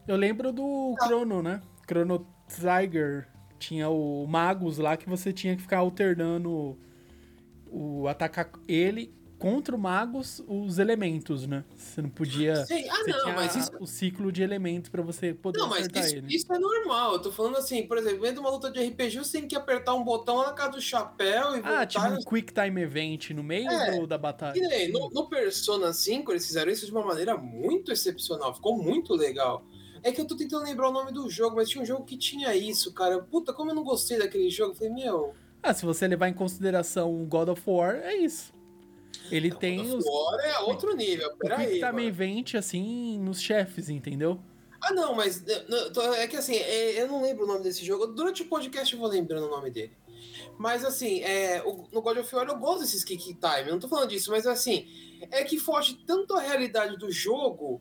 eu 0.08 0.16
lembro 0.16 0.52
do 0.52 0.94
Tá. 0.98 1.06
Chrono, 1.06 1.42
né? 1.42 1.62
Chrono 1.88 2.26
Trigger. 2.48 3.28
Tinha 3.58 3.88
o 3.88 4.26
Magus 4.26 4.78
lá 4.78 4.96
que 4.96 5.08
você 5.08 5.32
tinha 5.32 5.54
que 5.54 5.62
ficar 5.62 5.78
alternando 5.78 6.76
o 7.70 8.08
atacar 8.08 8.50
ele 8.66 9.14
contra 9.42 9.74
o 9.74 9.78
Magus 9.78 10.40
os 10.46 10.78
elementos, 10.78 11.46
né? 11.46 11.64
Você 11.76 12.00
não 12.00 12.08
podia. 12.08 12.64
Sei, 12.64 12.88
ah, 12.88 13.04
não, 13.06 13.34
mas 13.34 13.56
isso. 13.56 13.70
o 13.80 13.86
ciclo 13.86 14.30
de 14.30 14.42
elementos 14.42 14.88
pra 14.88 15.02
você 15.02 15.34
poder 15.34 15.58
Não, 15.58 15.68
mas 15.68 15.86
isso, 15.92 16.16
ele. 16.16 16.34
isso 16.34 16.52
é 16.52 16.58
normal. 16.58 17.14
Eu 17.14 17.18
tô 17.18 17.32
falando 17.32 17.56
assim, 17.58 17.86
por 17.86 17.98
exemplo, 17.98 18.20
dentro 18.20 18.34
de 18.36 18.40
uma 18.40 18.50
luta 18.50 18.70
de 18.70 18.80
RPG, 18.80 19.18
você 19.18 19.40
tem 19.40 19.48
que 19.48 19.56
apertar 19.56 19.94
um 19.94 20.04
botão 20.04 20.38
na 20.44 20.52
casa 20.52 20.70
do 20.72 20.80
chapéu 20.80 21.50
e 21.56 21.60
voltar. 21.60 21.80
Ah, 21.80 21.86
tipo 21.86 22.04
um 22.06 22.18
Quick 22.22 22.52
Time 22.54 22.80
Event 22.80 23.30
no 23.30 23.42
meio 23.42 23.68
É, 23.68 23.98
do- 23.98 24.06
da 24.06 24.16
batalha. 24.16 24.52
Que 24.54 24.60
nem, 24.60 24.92
no, 24.92 25.10
no 25.10 25.28
Persona 25.28 25.92
5, 25.92 26.30
eles 26.32 26.46
fizeram 26.46 26.70
isso 26.70 26.86
de 26.86 26.92
uma 26.92 27.04
maneira 27.04 27.36
muito 27.36 27.90
excepcional. 27.90 28.54
Ficou 28.54 28.76
muito 28.80 29.12
legal. 29.14 29.64
É 30.04 30.10
que 30.12 30.20
eu 30.20 30.26
tô 30.26 30.36
tentando 30.36 30.64
lembrar 30.64 30.88
o 30.88 30.92
nome 30.92 31.12
do 31.12 31.28
jogo, 31.30 31.56
mas 31.56 31.68
tinha 31.68 31.82
um 31.82 31.86
jogo 31.86 32.04
que 32.04 32.16
tinha 32.16 32.54
isso, 32.56 32.92
cara. 32.92 33.20
Puta, 33.22 33.52
como 33.52 33.70
eu 33.70 33.74
não 33.74 33.84
gostei 33.84 34.18
daquele 34.18 34.50
jogo. 34.50 34.72
Eu 34.72 34.76
falei, 34.76 34.92
meu, 34.92 35.34
Ah, 35.62 35.72
se 35.72 35.84
você 35.84 36.08
levar 36.08 36.28
em 36.28 36.32
consideração 36.34 37.12
o 37.12 37.24
God 37.24 37.48
of 37.50 37.62
War, 37.66 37.96
é 37.96 38.16
isso. 38.16 38.52
Ele 39.34 39.50
tem 39.50 39.78
God 39.78 39.86
of 39.86 39.96
os 39.96 40.04
War 40.06 40.40
é 40.44 40.58
outro 40.60 40.94
nível. 40.94 41.34
Peraí. 41.36 41.74
Time 41.74 41.84
mano. 41.92 42.00
Event, 42.00 42.54
assim, 42.54 43.18
nos 43.18 43.40
chefes, 43.40 43.88
entendeu? 43.88 44.40
Ah, 44.80 44.92
não, 44.92 45.14
mas 45.14 45.44
tô- 45.92 46.02
é 46.12 46.26
que 46.26 46.36
assim, 46.36 46.56
é, 46.56 47.00
eu 47.00 47.06
não 47.06 47.22
lembro 47.22 47.44
o 47.44 47.46
nome 47.46 47.62
desse 47.62 47.84
jogo. 47.84 48.06
Durante 48.08 48.42
o 48.42 48.46
podcast 48.46 48.92
eu 48.92 48.98
vou 49.00 49.08
lembrando 49.08 49.46
o 49.46 49.50
nome 49.50 49.70
dele. 49.70 49.96
Mas 50.58 50.84
assim, 50.84 51.20
é, 51.22 51.62
no 51.92 52.02
God 52.02 52.18
of 52.18 52.34
War 52.34 52.48
eu 52.48 52.58
gosto 52.58 52.80
desses 52.80 53.04
kick 53.04 53.34
time, 53.34 53.66
eu 53.66 53.72
não 53.72 53.78
tô 53.78 53.88
falando 53.88 54.08
disso, 54.10 54.30
mas 54.30 54.46
assim, 54.46 54.86
é 55.30 55.44
que 55.44 55.58
foge 55.58 55.94
tanto 56.06 56.34
a 56.34 56.40
realidade 56.40 56.96
do 56.98 57.10
jogo 57.10 57.80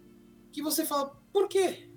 que 0.52 0.62
você 0.62 0.86
fala, 0.86 1.16
por 1.34 1.48
quê? 1.48 1.90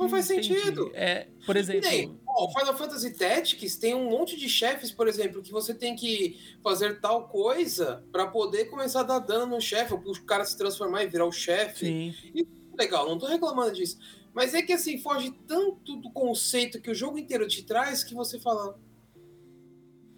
Não 0.00 0.08
faz 0.08 0.30
Entendi. 0.30 0.58
sentido. 0.58 0.90
É, 0.94 1.28
por 1.44 1.56
E 1.56 1.58
exemplo, 1.58 1.88
nem, 1.90 2.18
ó, 2.26 2.48
Final 2.58 2.76
Fantasy 2.76 3.14
Tactics 3.14 3.76
tem 3.76 3.94
um 3.94 4.08
monte 4.10 4.34
de 4.36 4.48
chefes, 4.48 4.90
por 4.90 5.06
exemplo, 5.06 5.42
que 5.42 5.52
você 5.52 5.74
tem 5.74 5.94
que 5.94 6.38
fazer 6.62 7.00
tal 7.00 7.28
coisa 7.28 8.02
pra 8.10 8.26
poder 8.26 8.64
começar 8.66 9.00
a 9.00 9.04
dar 9.04 9.18
dano 9.18 9.54
no 9.56 9.60
chefe, 9.60 9.92
ou 9.92 10.00
o 10.00 10.22
cara 10.24 10.44
se 10.44 10.56
transformar 10.56 11.04
e 11.04 11.08
virar 11.08 11.26
o 11.26 11.32
chefe. 11.32 12.14
sim. 12.32 12.46
Legal, 12.78 13.06
não 13.06 13.18
tô 13.18 13.26
reclamando 13.26 13.72
disso. 13.74 13.98
Mas 14.32 14.54
é 14.54 14.62
que 14.62 14.72
assim, 14.72 14.96
foge 14.96 15.32
tanto 15.46 15.96
do 15.96 16.10
conceito 16.10 16.80
que 16.80 16.90
o 16.90 16.94
jogo 16.94 17.18
inteiro 17.18 17.46
te 17.46 17.62
traz 17.62 18.02
que 18.02 18.14
você 18.14 18.40
fala. 18.40 18.78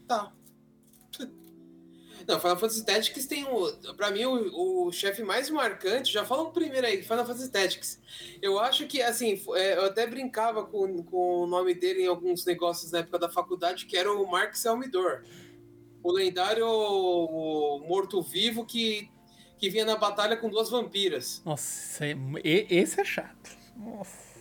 Tá. 0.06 0.32
Não, 2.26 2.38
Final 2.40 2.56
Fantasy 2.56 2.84
Tactics 2.84 3.26
tem 3.26 3.44
o. 3.44 3.72
Pra 3.96 4.10
mim, 4.10 4.24
o, 4.24 4.86
o 4.86 4.92
chefe 4.92 5.22
mais 5.22 5.50
marcante, 5.50 6.12
já 6.12 6.24
fala 6.24 6.42
um 6.42 6.50
primeiro 6.52 6.86
aí, 6.86 7.02
Final 7.02 7.26
Fantasy 7.26 7.50
Tactics. 7.50 8.00
Eu 8.40 8.58
acho 8.58 8.86
que, 8.86 9.00
assim, 9.02 9.40
é, 9.54 9.76
eu 9.76 9.84
até 9.86 10.06
brincava 10.06 10.64
com, 10.64 11.02
com 11.02 11.42
o 11.42 11.46
nome 11.46 11.74
dele 11.74 12.02
em 12.02 12.06
alguns 12.06 12.44
negócios 12.44 12.92
na 12.92 12.98
época 13.00 13.18
da 13.18 13.28
faculdade, 13.28 13.86
que 13.86 13.96
era 13.96 14.12
o 14.12 14.30
Mark 14.30 14.54
Selmidor. 14.54 15.24
O 16.02 16.10
lendário 16.10 16.66
morto-vivo 17.86 18.64
que, 18.64 19.08
que 19.58 19.70
vinha 19.70 19.84
na 19.84 19.96
batalha 19.96 20.36
com 20.36 20.48
duas 20.48 20.68
vampiras. 20.70 21.42
Nossa, 21.44 22.04
é- 22.06 22.16
esse 22.70 23.00
é 23.00 23.04
chato. 23.04 23.50
Nossa. 23.76 24.32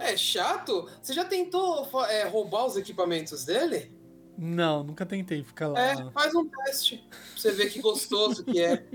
É 0.00 0.16
chato? 0.16 0.88
Você 1.02 1.12
já 1.14 1.24
tentou 1.24 1.88
é, 2.08 2.24
roubar 2.24 2.66
os 2.66 2.76
equipamentos 2.76 3.44
dele? 3.44 3.90
Não, 4.36 4.82
nunca 4.82 5.04
tentei 5.04 5.42
ficar 5.42 5.68
lá. 5.68 5.80
É, 5.80 6.10
faz 6.10 6.34
um 6.34 6.48
teste. 6.48 7.04
Pra 7.08 7.18
você 7.36 7.52
ver 7.52 7.70
que 7.70 7.80
gostoso 7.80 8.44
que 8.44 8.60
é. 8.60 8.86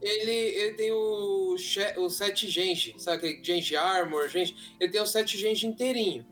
Ele, 0.00 0.30
ele 0.30 0.74
tem 0.74 0.92
o, 0.92 1.56
o 1.98 2.10
7 2.10 2.48
Genji, 2.48 2.94
sabe 2.98 3.16
aquele 3.16 3.42
Genji 3.42 3.76
Armor, 3.76 4.28
Genji? 4.28 4.54
Ele 4.78 4.92
tem 4.92 5.00
o 5.00 5.06
7 5.06 5.38
Genji 5.38 5.66
inteirinho. 5.66 6.26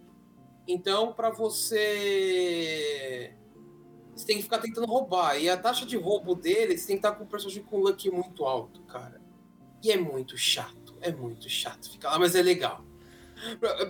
Então, 0.67 1.13
pra 1.13 1.31
você. 1.31 3.35
Você 4.15 4.27
tem 4.27 4.37
que 4.37 4.45
ficar 4.45 4.59
tentando 4.59 4.87
roubar. 4.87 5.39
E 5.39 5.49
a 5.49 5.57
taxa 5.57 5.85
de 5.85 5.97
roubo 5.97 6.35
dele, 6.35 6.79
você 6.79 6.87
tem 6.87 6.97
que 6.97 7.07
estar 7.07 7.17
com 7.17 7.25
o 7.25 7.27
personagem 7.27 7.65
com 7.65 7.81
luck 7.81 8.09
muito 8.11 8.45
alto, 8.45 8.81
cara. 8.83 9.21
E 9.83 9.91
é 9.91 9.97
muito 9.97 10.39
chato. 10.39 10.97
É 11.01 11.11
muito 11.11 11.49
chato 11.49 11.91
ficar 11.91 12.13
lá, 12.13 12.19
mas 12.19 12.35
é 12.35 12.43
legal. 12.43 12.85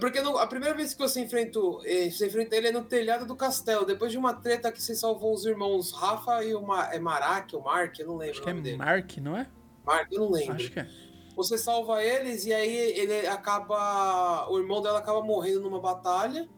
Porque 0.01 0.19
a 0.19 0.47
primeira 0.47 0.75
vez 0.75 0.95
que 0.95 0.99
você 0.99 1.21
enfrenta, 1.21 1.59
eh, 1.85 2.11
você 2.11 2.27
enfrenta 2.27 2.57
ele 2.57 2.69
é 2.69 2.73
no 2.73 2.85
telhado 2.85 3.27
do 3.27 3.37
castelo, 3.37 3.85
depois 3.85 4.13
de 4.13 4.19
uma 4.19 4.35
treta 4.35 4.73
que 4.73 4.83
você 4.83 4.95
salvou 4.95 5.33
os 5.33 5.45
irmãos 5.45 5.93
Rafa 5.93 6.45
e 6.45 6.55
o 6.55 6.63
Ma, 6.63 6.93
é 6.93 6.99
Marak, 6.99 7.55
ou 7.55 7.63
Mark, 7.63 7.99
eu 7.99 8.07
não 8.07 8.17
lembro 8.17 8.33
Acho 8.33 8.41
o 8.41 8.45
que 8.45 8.51
é 8.51 8.55
dele. 8.55 8.77
Mark, 8.77 9.17
não 9.19 9.37
é? 9.37 9.49
Mark, 9.85 10.13
eu 10.13 10.21
não 10.21 10.31
lembro. 10.31 10.55
Acho 10.55 10.71
que 10.71 10.81
é. 10.81 10.89
Você 11.37 11.59
salva 11.59 12.03
eles 12.03 12.47
e 12.47 12.53
aí 12.53 12.77
ele 12.77 13.27
acaba. 13.27 14.49
O 14.49 14.59
irmão 14.59 14.81
dela 14.81 14.99
acaba 14.99 15.23
morrendo 15.23 15.63
numa 15.63 15.81
batalha. 15.81 16.49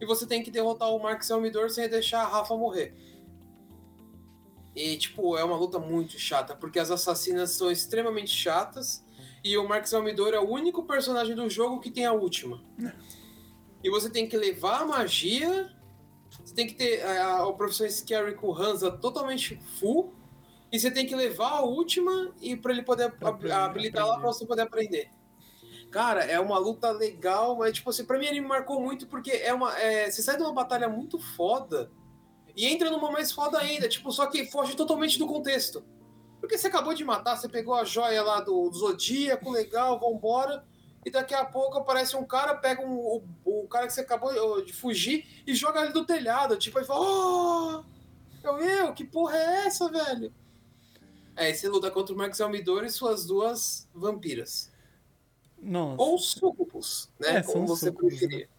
E 0.00 0.06
você 0.06 0.26
tem 0.26 0.42
que 0.42 0.50
derrotar 0.50 0.88
o 0.90 0.98
Mark 0.98 1.22
Selmidor 1.22 1.70
sem 1.70 1.88
deixar 1.88 2.22
a 2.22 2.28
Rafa 2.28 2.56
morrer. 2.56 2.94
E, 4.74 4.96
tipo, 4.96 5.36
é 5.36 5.44
uma 5.44 5.56
luta 5.56 5.78
muito 5.78 6.18
chata, 6.18 6.56
porque 6.56 6.80
as 6.80 6.90
assassinas 6.90 7.50
são 7.52 7.70
extremamente 7.70 8.30
chatas. 8.30 9.03
E 9.44 9.56
o 9.58 9.68
Mark 9.68 9.86
Selmidor 9.86 10.32
é 10.32 10.40
o 10.40 10.48
único 10.48 10.82
personagem 10.84 11.34
do 11.36 11.48
jogo 11.50 11.78
que 11.80 11.90
tem 11.90 12.06
a 12.06 12.12
última. 12.12 12.64
E 13.82 13.90
você 13.90 14.08
tem 14.08 14.26
que 14.26 14.36
levar 14.36 14.80
a 14.80 14.84
magia. 14.86 15.70
Você 16.42 16.54
tem 16.54 16.66
que 16.66 16.74
ter 16.74 17.02
a, 17.04 17.46
o 17.46 17.52
professor 17.54 17.88
Scary 17.90 18.34
com 18.34 18.48
o 18.48 18.54
Hansa 18.58 18.90
totalmente 18.90 19.60
full. 19.78 20.14
E 20.72 20.80
você 20.80 20.90
tem 20.90 21.06
que 21.06 21.14
levar 21.14 21.50
a 21.58 21.60
última 21.62 22.32
e 22.40 22.56
para 22.56 22.72
ele 22.72 22.82
poder 22.82 23.12
Pra 23.12 23.28
ab- 23.28 23.34
aprender, 23.36 23.52
habilitar 23.54 24.02
lá 24.06 24.14
aprender. 24.14 24.22
para 24.26 24.32
você 24.32 24.46
poder 24.46 24.62
aprender. 24.62 25.10
Cara, 25.90 26.24
é 26.24 26.40
uma 26.40 26.58
luta 26.58 26.90
legal, 26.90 27.56
mas 27.56 27.74
tipo 27.74 27.90
assim, 27.90 28.04
pra 28.04 28.18
mim 28.18 28.26
ele 28.26 28.40
me 28.40 28.48
marcou 28.48 28.80
muito 28.80 29.06
porque 29.06 29.30
é 29.30 29.52
uma. 29.54 29.78
é, 29.78 30.10
você 30.10 30.22
sai 30.22 30.36
de 30.36 30.42
uma 30.42 30.52
batalha 30.52 30.88
muito 30.88 31.20
foda 31.20 31.92
e 32.56 32.66
entra 32.66 32.90
numa 32.90 33.12
mais 33.12 33.30
foda 33.30 33.58
ainda, 33.58 33.88
tipo, 33.88 34.10
só 34.10 34.26
que 34.26 34.46
foge 34.46 34.74
totalmente 34.74 35.16
do 35.18 35.26
contexto. 35.28 35.84
Porque 36.44 36.58
você 36.58 36.66
acabou 36.66 36.92
de 36.92 37.02
matar, 37.02 37.36
você 37.38 37.48
pegou 37.48 37.72
a 37.74 37.84
joia 37.84 38.22
lá 38.22 38.38
do, 38.38 38.70
Zodíaco, 38.70 39.50
legal, 39.50 39.98
vambora. 39.98 40.62
E 41.02 41.10
daqui 41.10 41.32
a 41.32 41.42
pouco 41.42 41.78
aparece 41.78 42.16
um 42.16 42.24
cara, 42.24 42.54
pega 42.54 42.82
um- 42.82 42.98
o, 42.98 43.62
o 43.62 43.66
cara 43.66 43.86
que 43.86 43.94
você 43.94 44.02
acabou 44.02 44.62
de 44.62 44.74
fugir 44.74 45.26
e 45.46 45.54
joga 45.54 45.80
ele 45.80 45.94
do 45.94 46.04
telhado. 46.04 46.58
Tipo, 46.58 46.78
aí 46.78 46.84
fala: 46.84 47.00
Oh! 47.00 47.84
Eu, 48.42 48.58
eu, 48.58 48.92
que 48.92 49.04
porra 49.04 49.38
é 49.38 49.66
essa, 49.66 49.88
velho? 49.90 50.34
É, 51.34 51.48
e 51.48 51.54
você 51.54 51.66
luta 51.66 51.90
contra 51.90 52.14
o 52.14 52.18
Max 52.18 52.38
Almidor 52.42 52.84
e 52.84 52.90
suas 52.90 53.24
duas 53.24 53.88
vampiras. 53.94 54.70
Nossa. 55.58 56.02
Ou 56.02 56.18
sucubus, 56.18 57.08
né? 57.18 57.38
É, 57.38 57.42
como 57.42 57.66
você 57.66 57.86
súcubus, 57.86 58.18
preferir. 58.18 58.50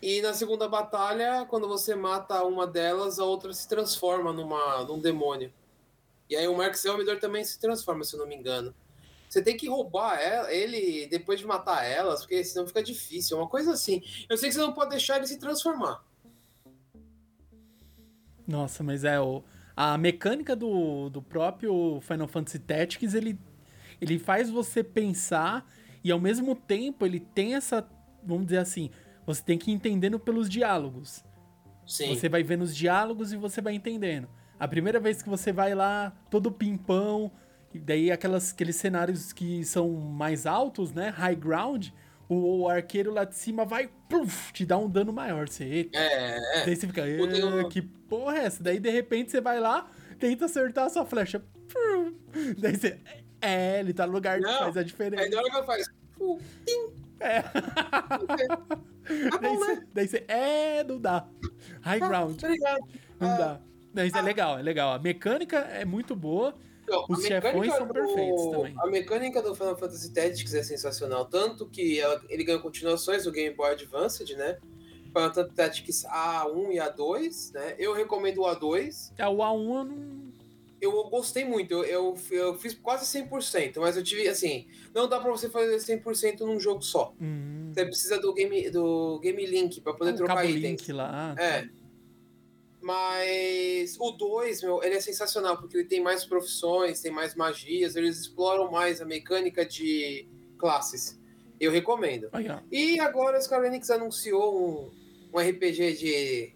E 0.00 0.22
na 0.22 0.32
segunda 0.32 0.68
batalha, 0.68 1.44
quando 1.50 1.66
você 1.66 1.96
mata 1.96 2.44
uma 2.44 2.68
delas, 2.68 3.18
a 3.18 3.24
outra 3.24 3.52
se 3.52 3.68
transforma 3.68 4.32
numa, 4.32 4.84
num 4.84 5.00
demônio. 5.00 5.52
E 6.28 6.36
aí 6.36 6.46
o 6.48 6.56
Mark 6.56 6.74
Selmidor 6.74 7.18
também 7.18 7.44
se 7.44 7.58
transforma, 7.58 8.04
se 8.04 8.14
eu 8.14 8.20
não 8.20 8.26
me 8.26 8.34
engano. 8.34 8.74
Você 9.28 9.42
tem 9.42 9.56
que 9.56 9.68
roubar 9.68 10.18
ela- 10.20 10.52
ele 10.52 11.06
depois 11.08 11.40
de 11.40 11.46
matar 11.46 11.84
elas, 11.84 12.20
porque 12.20 12.42
senão 12.44 12.66
fica 12.66 12.82
difícil. 12.82 13.36
É 13.36 13.40
uma 13.40 13.48
coisa 13.48 13.72
assim. 13.72 14.02
Eu 14.28 14.36
sei 14.36 14.48
que 14.48 14.54
você 14.54 14.60
não 14.60 14.72
pode 14.72 14.90
deixar 14.90 15.16
ele 15.16 15.26
se 15.26 15.38
transformar. 15.38 16.04
Nossa, 18.46 18.82
mas 18.82 19.04
é 19.04 19.20
o. 19.20 19.42
A 19.76 19.98
mecânica 19.98 20.54
do, 20.54 21.10
do 21.10 21.20
próprio 21.20 22.00
Final 22.00 22.28
Fantasy 22.28 22.60
Tactics, 22.60 23.12
ele, 23.14 23.36
ele 24.00 24.20
faz 24.20 24.48
você 24.48 24.84
pensar 24.84 25.68
e 26.02 26.12
ao 26.12 26.20
mesmo 26.20 26.54
tempo 26.54 27.04
ele 27.04 27.18
tem 27.18 27.54
essa. 27.56 27.86
Vamos 28.22 28.44
dizer 28.46 28.58
assim, 28.58 28.90
você 29.26 29.42
tem 29.42 29.58
que 29.58 29.70
ir 29.70 29.74
entendendo 29.74 30.18
pelos 30.18 30.48
diálogos. 30.48 31.24
Sim. 31.86 32.14
Você 32.14 32.28
vai 32.28 32.42
vendo 32.44 32.62
os 32.62 32.74
diálogos 32.74 33.32
e 33.32 33.36
você 33.36 33.60
vai 33.60 33.74
entendendo. 33.74 34.28
A 34.58 34.68
primeira 34.68 35.00
vez 35.00 35.22
que 35.22 35.28
você 35.28 35.52
vai 35.52 35.74
lá, 35.74 36.12
todo 36.30 36.50
pimpão, 36.50 37.30
e 37.72 37.78
daí 37.78 38.10
aquelas, 38.10 38.52
aqueles 38.52 38.76
cenários 38.76 39.32
que 39.32 39.64
são 39.64 39.90
mais 39.90 40.46
altos, 40.46 40.92
né? 40.92 41.08
High 41.10 41.34
ground, 41.36 41.88
o, 42.28 42.60
o 42.62 42.68
arqueiro 42.68 43.12
lá 43.12 43.24
de 43.24 43.34
cima 43.36 43.64
vai, 43.64 43.90
pluf, 44.08 44.52
te 44.52 44.64
dá 44.64 44.78
um 44.78 44.88
dano 44.88 45.12
maior. 45.12 45.48
Você. 45.48 45.88
É, 45.92 46.60
é. 46.60 46.64
Daí 46.64 46.76
você 46.76 46.86
fica, 46.86 47.02
O 47.02 47.28
teu- 47.28 47.60
"Ah, 47.60 47.68
que 47.68 47.82
porra 47.82 48.38
é 48.38 48.44
essa? 48.44 48.62
Daí 48.62 48.78
de 48.78 48.90
repente 48.90 49.30
você 49.32 49.40
vai 49.40 49.58
lá, 49.60 49.90
tenta 50.18 50.44
acertar 50.44 50.86
a 50.86 50.88
sua 50.90 51.04
flecha. 51.04 51.42
Pum. 51.72 52.14
Daí 52.58 52.76
você, 52.76 53.00
é, 53.40 53.80
ele 53.80 53.92
tá 53.92 54.06
no 54.06 54.12
lugar 54.12 54.38
que 54.38 54.44
Não, 54.46 54.58
faz 54.60 54.76
a 54.76 54.80
Aí 54.80 54.84
diferença. 54.86 55.28
na 55.28 55.38
hora 55.38 55.50
que 55.50 55.62
faz. 55.66 55.86
"Fu, 56.16 56.38
É. 57.20 57.42
Tá 59.04 59.36
daí, 59.38 59.52
bom, 59.52 59.58
você, 59.58 59.74
né? 59.74 59.82
daí 59.92 60.08
você, 60.08 60.24
é, 60.28 60.82
não 60.84 60.98
dá. 60.98 61.26
High 61.82 62.00
Ah, 62.02 62.08
ground. 62.08 62.42
Obrigado. 62.42 62.80
Não 63.20 63.28
Ah. 63.28 63.36
dá. 63.36 63.60
Isso 63.94 64.16
é 64.16 64.22
legal, 64.22 64.58
é 64.58 64.62
legal. 64.62 64.92
A 64.92 64.98
mecânica 64.98 65.58
é 65.58 65.84
muito 65.84 66.14
boa. 66.16 66.54
Então, 66.82 67.06
Os 67.08 67.24
chefões 67.24 67.72
são 67.72 67.88
perfeitos 67.88 68.46
também. 68.50 68.74
A 68.78 68.86
mecânica 68.86 69.40
do 69.40 69.54
Final 69.54 69.76
Fantasy 69.76 70.12
Tactics 70.12 70.52
é 70.54 70.62
sensacional, 70.62 71.24
tanto 71.24 71.66
que 71.66 71.98
ela- 71.98 72.20
ele 72.28 72.44
ganhou 72.44 72.60
continuações 72.60 73.24
do 73.24 73.32
Game 73.32 73.54
Boy 73.56 73.70
Advanced, 73.72 74.28
né? 74.36 74.58
Final 75.06 75.32
Fantasy 75.32 75.54
Tactics 75.54 76.04
A1 76.04 76.72
e 76.72 76.78
A2, 76.78 77.52
né? 77.54 77.74
Eu 77.78 77.94
recomendo 77.94 78.42
o 78.42 78.44
A2. 78.46 79.12
É 79.16 79.26
o 79.26 79.36
A1 79.38 79.76
eu 79.78 79.84
não. 79.84 80.24
Eu 80.80 81.04
gostei 81.08 81.46
muito, 81.46 81.72
eu, 81.72 81.82
eu, 81.84 82.14
eu 82.30 82.54
fiz 82.58 82.74
quase 82.74 83.06
100%, 83.06 83.80
mas 83.80 83.96
eu 83.96 84.02
tive, 84.02 84.28
assim, 84.28 84.66
não 84.94 85.08
dá 85.08 85.18
pra 85.18 85.30
você 85.30 85.48
fazer 85.48 85.78
100% 85.80 86.40
num 86.40 86.60
jogo 86.60 86.82
só. 86.82 87.14
Hum, 87.18 87.72
Você 87.72 87.86
precisa 87.86 88.20
do 88.20 88.34
Game, 88.34 88.68
do 88.68 89.18
game 89.20 89.46
Link 89.46 89.80
pra 89.80 89.94
poder 89.94 90.12
o 90.12 90.16
trocar 90.16 90.44
itens. 90.44 90.62
link 90.62 90.92
lá. 90.92 91.34
É. 91.38 91.66
Mas 92.84 93.96
o 93.98 94.10
2, 94.12 94.62
meu, 94.62 94.82
ele 94.82 94.94
é 94.96 95.00
sensacional, 95.00 95.56
porque 95.56 95.78
ele 95.78 95.86
tem 95.86 96.02
mais 96.02 96.24
profissões, 96.26 97.00
tem 97.00 97.10
mais 97.10 97.34
magias, 97.34 97.96
eles 97.96 98.18
exploram 98.18 98.70
mais 98.70 99.00
a 99.00 99.06
mecânica 99.06 99.64
de 99.64 100.28
classes. 100.58 101.18
Eu 101.58 101.72
recomendo. 101.72 102.28
Aí, 102.30 102.46
ó. 102.48 102.58
E 102.70 103.00
agora 103.00 103.38
a 103.38 103.40
Square 103.40 103.66
Enix 103.68 103.90
anunciou 103.90 104.90
um, 105.32 105.38
um 105.38 105.40
RPG 105.40 105.94
de 105.96 106.54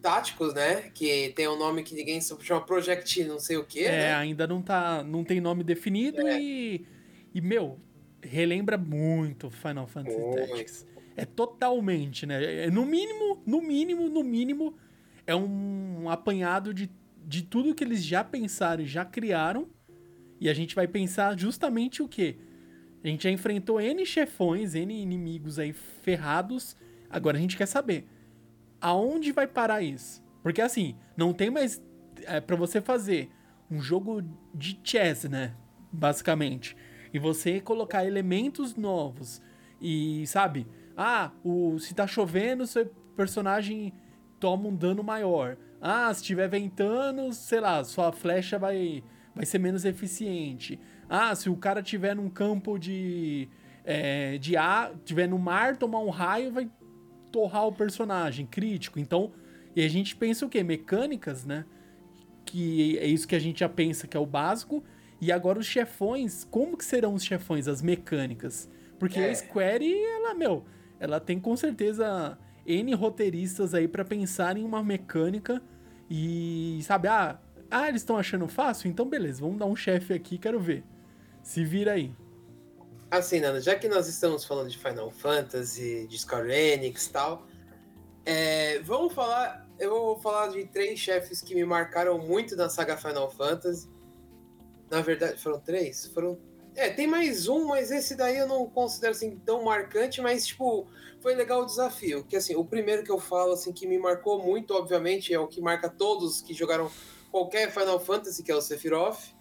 táticos, 0.00 0.54
né? 0.54 0.90
Que 0.94 1.32
tem 1.34 1.48
um 1.48 1.58
nome 1.58 1.82
que 1.82 1.96
ninguém 1.96 2.20
sabe, 2.20 2.44
chama 2.44 2.64
Project 2.64 3.24
não 3.24 3.40
sei 3.40 3.56
o 3.56 3.64
que, 3.64 3.84
É, 3.84 3.90
né? 3.90 4.14
ainda 4.14 4.46
não 4.46 4.62
tá. 4.62 5.02
Não 5.02 5.24
tem 5.24 5.40
nome 5.40 5.64
definido 5.64 6.26
É. 6.28 6.40
e. 6.40 6.86
E, 7.34 7.40
meu, 7.40 7.80
relembra 8.22 8.76
muito 8.78 9.50
Final 9.50 9.86
Fantasy. 9.88 10.16
Tactics. 10.36 10.86
É 11.16 11.24
totalmente, 11.24 12.24
né? 12.24 12.66
É, 12.66 12.70
no 12.70 12.84
mínimo, 12.86 13.42
no 13.44 13.60
mínimo, 13.60 14.08
no 14.08 14.22
mínimo, 14.22 14.76
é 15.26 15.34
um 15.34 16.08
apanhado 16.08 16.72
de, 16.72 16.90
de 17.24 17.42
tudo 17.42 17.74
que 17.74 17.84
eles 17.84 18.04
já 18.04 18.22
pensaram 18.24 18.82
e 18.82 18.86
já 18.86 19.04
criaram. 19.04 19.68
E 20.40 20.48
a 20.48 20.54
gente 20.54 20.74
vai 20.74 20.88
pensar 20.88 21.38
justamente 21.38 22.02
o 22.02 22.08
quê? 22.08 22.36
A 23.04 23.08
gente 23.08 23.24
já 23.24 23.30
enfrentou 23.30 23.80
N 23.80 24.04
chefões, 24.04 24.74
N 24.74 25.02
inimigos 25.02 25.58
aí 25.58 25.72
ferrados. 25.72 26.76
Agora 27.08 27.36
a 27.36 27.40
gente 27.40 27.56
quer 27.56 27.66
saber 27.66 28.08
aonde 28.82 29.30
vai 29.30 29.46
parar 29.46 29.80
isso? 29.80 30.20
Porque 30.42 30.60
assim, 30.60 30.96
não 31.16 31.32
tem 31.32 31.48
mais. 31.48 31.82
É, 32.24 32.40
para 32.40 32.56
você 32.56 32.80
fazer 32.80 33.30
um 33.70 33.80
jogo 33.80 34.22
de 34.52 34.78
chess, 34.82 35.28
né? 35.28 35.54
Basicamente. 35.90 36.76
E 37.14 37.18
você 37.18 37.60
colocar 37.60 38.04
elementos 38.04 38.74
novos. 38.74 39.40
E, 39.80 40.26
sabe? 40.26 40.66
Ah, 40.96 41.30
o, 41.44 41.78
se 41.78 41.94
tá 41.94 42.06
chovendo, 42.06 42.66
seu 42.66 42.86
personagem 43.16 43.92
toma 44.42 44.68
um 44.68 44.74
dano 44.74 45.04
maior. 45.04 45.56
Ah, 45.80 46.12
se 46.12 46.20
estiver 46.20 46.48
ventando, 46.48 47.32
sei 47.32 47.60
lá, 47.60 47.84
sua 47.84 48.10
flecha 48.10 48.58
vai, 48.58 49.04
vai 49.32 49.46
ser 49.46 49.60
menos 49.60 49.84
eficiente. 49.84 50.80
Ah, 51.08 51.32
se 51.36 51.48
o 51.48 51.56
cara 51.56 51.80
tiver 51.80 52.16
num 52.16 52.28
campo 52.28 52.76
de. 52.76 53.48
É, 53.84 54.38
de 54.38 54.56
ar, 54.56 54.94
tiver 55.04 55.28
no 55.28 55.38
mar, 55.38 55.76
tomar 55.76 56.00
um 56.00 56.10
raio, 56.10 56.52
vai 56.52 56.68
torrar 57.30 57.68
o 57.68 57.72
personagem, 57.72 58.44
crítico. 58.44 58.98
Então, 58.98 59.32
e 59.76 59.84
a 59.84 59.88
gente 59.88 60.16
pensa 60.16 60.44
o 60.44 60.48
quê? 60.48 60.64
Mecânicas, 60.64 61.44
né? 61.44 61.64
Que 62.44 62.98
é 62.98 63.06
isso 63.06 63.28
que 63.28 63.36
a 63.36 63.40
gente 63.40 63.60
já 63.60 63.68
pensa 63.68 64.08
que 64.08 64.16
é 64.16 64.20
o 64.20 64.26
básico. 64.26 64.82
E 65.20 65.30
agora 65.30 65.58
os 65.60 65.66
chefões, 65.66 66.42
como 66.44 66.76
que 66.76 66.84
serão 66.84 67.14
os 67.14 67.22
chefões, 67.22 67.68
as 67.68 67.80
mecânicas? 67.80 68.68
Porque 68.98 69.20
é. 69.20 69.30
a 69.30 69.34
Square, 69.34 69.92
ela, 69.92 70.34
meu, 70.34 70.64
ela 70.98 71.20
tem 71.20 71.38
com 71.38 71.56
certeza 71.56 72.36
N 72.66 72.94
roteiristas 72.94 73.74
aí 73.74 73.88
para 73.88 74.04
pensar 74.04 74.56
em 74.56 74.64
uma 74.64 74.82
mecânica 74.82 75.62
e, 76.08 76.80
sabe, 76.82 77.08
ah, 77.08 77.38
ah 77.70 77.88
eles 77.88 78.02
estão 78.02 78.16
achando 78.16 78.46
fácil? 78.46 78.88
Então 78.88 79.08
beleza, 79.08 79.40
vamos 79.40 79.58
dar 79.58 79.66
um 79.66 79.76
chefe 79.76 80.12
aqui, 80.12 80.38
quero 80.38 80.60
ver. 80.60 80.84
Se 81.42 81.64
vira 81.64 81.92
aí. 81.92 82.14
Assim, 83.10 83.40
Nana, 83.40 83.60
já 83.60 83.74
que 83.74 83.88
nós 83.88 84.08
estamos 84.08 84.44
falando 84.44 84.70
de 84.70 84.78
Final 84.78 85.10
Fantasy, 85.10 86.06
de 86.06 86.18
Square 86.18 86.50
Enix 86.50 87.06
e 87.06 87.12
tal, 87.12 87.46
é, 88.24 88.78
vamos 88.80 89.12
falar. 89.12 89.68
Eu 89.78 89.90
vou 89.90 90.18
falar 90.20 90.48
de 90.48 90.64
três 90.66 90.98
chefes 90.98 91.40
que 91.40 91.54
me 91.54 91.64
marcaram 91.64 92.18
muito 92.18 92.54
na 92.56 92.68
saga 92.68 92.96
Final 92.96 93.30
Fantasy. 93.30 93.90
Na 94.90 95.00
verdade, 95.00 95.42
foram 95.42 95.60
três? 95.60 96.06
Foram. 96.06 96.38
É, 96.74 96.88
tem 96.90 97.06
mais 97.06 97.48
um, 97.48 97.66
mas 97.66 97.90
esse 97.90 98.14
daí 98.16 98.38
eu 98.38 98.46
não 98.46 98.66
considero 98.66 99.12
assim 99.12 99.36
tão 99.44 99.64
marcante, 99.64 100.20
mas 100.20 100.46
tipo, 100.46 100.86
foi 101.20 101.34
legal 101.34 101.62
o 101.62 101.66
desafio. 101.66 102.24
Que 102.24 102.36
assim, 102.36 102.54
o 102.54 102.64
primeiro 102.64 103.04
que 103.04 103.10
eu 103.10 103.18
falo 103.18 103.52
assim 103.52 103.72
que 103.72 103.86
me 103.86 103.98
marcou 103.98 104.42
muito, 104.42 104.74
obviamente, 104.74 105.32
é 105.32 105.38
o 105.38 105.46
que 105.46 105.60
marca 105.60 105.88
todos 105.88 106.40
que 106.40 106.54
jogaram 106.54 106.90
qualquer 107.30 107.70
Final 107.70 108.00
Fantasy, 108.00 108.42
que 108.42 108.50
é 108.50 108.56
o 108.56 108.62
Sephiroth. 108.62 109.34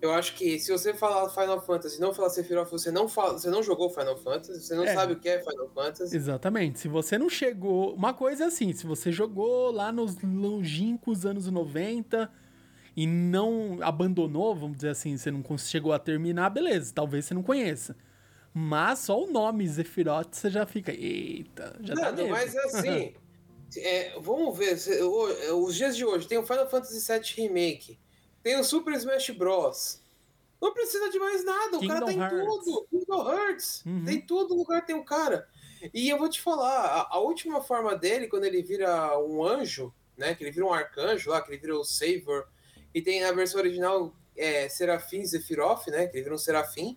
Eu 0.00 0.12
acho 0.12 0.36
que 0.36 0.60
se 0.60 0.70
você 0.70 0.94
falar 0.94 1.28
Final 1.28 1.60
Fantasy 1.60 1.96
e 1.96 2.00
não 2.00 2.14
falar 2.14 2.30
Sephiroth, 2.30 2.70
você 2.70 2.90
não, 2.90 3.08
fala, 3.08 3.32
você 3.32 3.50
não 3.50 3.64
jogou 3.64 3.90
Final 3.90 4.16
Fantasy, 4.16 4.60
você 4.60 4.74
não 4.76 4.84
é. 4.84 4.94
sabe 4.94 5.14
o 5.14 5.18
que 5.18 5.28
é 5.28 5.40
Final 5.40 5.68
Fantasy. 5.70 6.16
Exatamente. 6.16 6.78
Se 6.78 6.86
você 6.86 7.18
não 7.18 7.28
chegou. 7.28 7.94
Uma 7.94 8.14
coisa 8.14 8.44
é 8.44 8.46
assim, 8.46 8.72
se 8.72 8.86
você 8.86 9.10
jogou 9.10 9.72
lá 9.72 9.90
nos 9.90 10.16
longínquos 10.22 11.26
anos 11.26 11.48
90 11.48 12.30
e 12.98 13.06
não 13.06 13.78
abandonou, 13.80 14.56
vamos 14.56 14.78
dizer 14.78 14.88
assim, 14.88 15.16
você 15.16 15.30
não 15.30 15.44
chegou 15.56 15.92
a 15.92 16.00
terminar, 16.00 16.50
beleza, 16.50 16.92
talvez 16.92 17.26
você 17.26 17.32
não 17.32 17.44
conheça. 17.44 17.94
Mas 18.52 18.98
só 18.98 19.22
o 19.22 19.30
nome 19.30 19.68
Sephiroth 19.68 20.34
você 20.34 20.50
já 20.50 20.66
fica. 20.66 20.92
Eita, 20.92 21.78
já 21.80 21.94
não, 21.94 22.02
tá 22.02 22.10
não, 22.10 22.28
mas 22.28 22.56
é 22.56 22.64
assim. 22.64 23.14
é, 23.78 24.18
vamos 24.18 24.58
ver, 24.58 24.76
os 25.54 25.76
dias 25.76 25.96
de 25.96 26.04
hoje 26.04 26.26
tem 26.26 26.38
o 26.38 26.42
Final 26.42 26.68
Fantasy 26.68 26.98
VII 27.00 27.46
Remake. 27.46 28.00
Tem 28.42 28.58
o 28.58 28.64
Super 28.64 28.94
Smash 28.94 29.30
Bros. 29.30 30.02
Não 30.60 30.74
precisa 30.74 31.08
de 31.08 31.20
mais 31.20 31.44
nada, 31.44 31.78
o 31.78 31.86
cara 31.86 32.04
tem 32.04 32.18
Hearts. 32.18 32.64
tudo. 32.64 32.86
Kingdom 32.90 33.30
Hearts. 33.30 33.82
Uhum. 33.86 34.04
Tem 34.06 34.20
tudo 34.20 34.56
lugar, 34.56 34.84
tem 34.84 34.96
o 34.96 35.02
um 35.02 35.04
cara. 35.04 35.46
E 35.94 36.08
eu 36.08 36.18
vou 36.18 36.28
te 36.28 36.40
falar, 36.40 36.80
a, 36.84 37.14
a, 37.14 37.20
última 37.20 37.60
forma 37.60 37.94
dele, 37.94 38.26
quando 38.26 38.42
ele 38.42 38.60
vira 38.60 39.16
um 39.20 39.44
anjo, 39.44 39.94
né? 40.16 40.34
Que 40.34 40.42
ele 40.42 40.50
vira 40.50 40.66
um 40.66 40.72
arcanjo 40.72 41.30
lá, 41.30 41.40
que 41.40 41.48
ele 41.48 41.60
vira 41.60 41.78
o 41.78 41.84
Savor. 41.84 42.48
E 42.94 43.02
tem 43.02 43.24
a 43.24 43.32
versão 43.32 43.60
original 43.60 44.14
é, 44.36 44.68
Serafim 44.68 45.24
Zephyroth, 45.24 45.86
né? 45.88 46.06
Que 46.06 46.16
ele 46.16 46.24
vira 46.24 46.34
um 46.34 46.38
Serafim. 46.38 46.96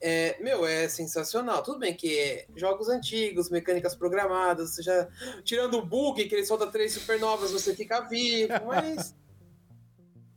É, 0.00 0.42
meu, 0.42 0.64
é 0.64 0.88
sensacional. 0.88 1.62
Tudo 1.62 1.78
bem 1.78 1.94
que 1.94 2.18
é 2.18 2.46
jogos 2.56 2.88
antigos, 2.88 3.50
mecânicas 3.50 3.94
programadas, 3.94 4.74
você 4.74 4.82
já. 4.82 5.08
Tirando 5.44 5.78
o 5.78 5.84
bug 5.84 6.24
que 6.24 6.34
ele 6.34 6.46
solta 6.46 6.66
três 6.66 6.92
supernovas, 6.92 7.50
você 7.50 7.74
fica 7.74 8.00
vivo, 8.00 8.52
mas 8.66 9.14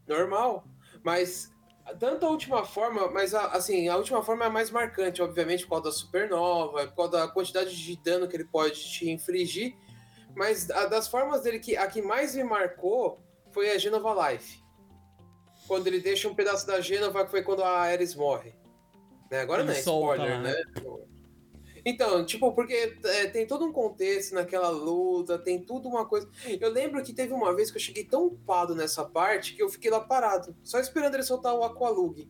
normal. 0.05 0.65
Mas 1.01 1.51
tanto 1.99 2.25
a 2.25 2.29
última 2.29 2.65
forma, 2.65 3.09
mas 3.09 3.33
a, 3.33 3.47
assim, 3.47 3.87
a 3.87 3.97
última 3.97 4.23
forma 4.23 4.45
é 4.45 4.47
a 4.47 4.51
mais 4.51 4.69
marcante, 4.71 5.21
obviamente, 5.21 5.63
por 5.63 5.71
causa 5.71 5.85
da 5.85 5.91
supernova, 5.91 6.87
por 6.87 6.95
causa 6.95 7.11
da 7.11 7.27
quantidade 7.27 7.75
de 7.75 7.95
dano 7.97 8.27
que 8.27 8.35
ele 8.35 8.45
pode 8.45 8.83
te 8.83 9.09
infligir. 9.09 9.75
Mas 10.35 10.69
a, 10.69 10.87
das 10.87 11.07
formas 11.07 11.41
dele 11.41 11.59
que 11.59 11.77
a 11.77 11.87
que 11.87 12.01
mais 12.01 12.35
me 12.35 12.43
marcou 12.43 13.21
foi 13.51 13.71
a 13.71 13.77
Genova 13.77 14.31
Life. 14.31 14.62
Quando 15.67 15.87
ele 15.87 15.99
deixa 15.99 16.27
um 16.27 16.35
pedaço 16.35 16.67
da 16.67 16.81
Genova, 16.81 17.25
que 17.25 17.31
foi 17.31 17.43
quando 17.43 17.63
a 17.63 17.69
Ares 17.69 18.15
morre. 18.15 18.53
Né? 19.31 19.41
Agora 19.41 19.61
ele 19.61 19.69
não 19.69 19.75
é 19.75 19.79
spoiler, 19.79 20.41
né? 20.41 20.51
né? 20.51 21.03
Então, 21.85 22.25
tipo, 22.25 22.53
porque 22.53 22.97
é, 23.03 23.27
tem 23.27 23.45
todo 23.45 23.65
um 23.65 23.71
contexto 23.73 24.33
naquela 24.33 24.69
luta, 24.69 25.37
tem 25.37 25.61
tudo 25.61 25.89
uma 25.89 26.05
coisa. 26.05 26.29
Eu 26.59 26.71
lembro 26.71 27.03
que 27.03 27.11
teve 27.11 27.33
uma 27.33 27.53
vez 27.53 27.69
que 27.69 27.77
eu 27.77 27.81
cheguei 27.81 28.05
tão 28.05 28.27
upado 28.27 28.73
nessa 28.73 29.03
parte 29.03 29.53
que 29.53 29.61
eu 29.61 29.69
fiquei 29.69 29.91
lá 29.91 29.99
parado, 29.99 30.55
só 30.63 30.79
esperando 30.79 31.15
ele 31.15 31.23
soltar 31.23 31.53
o 31.53 31.63
Aqualug. 31.63 32.29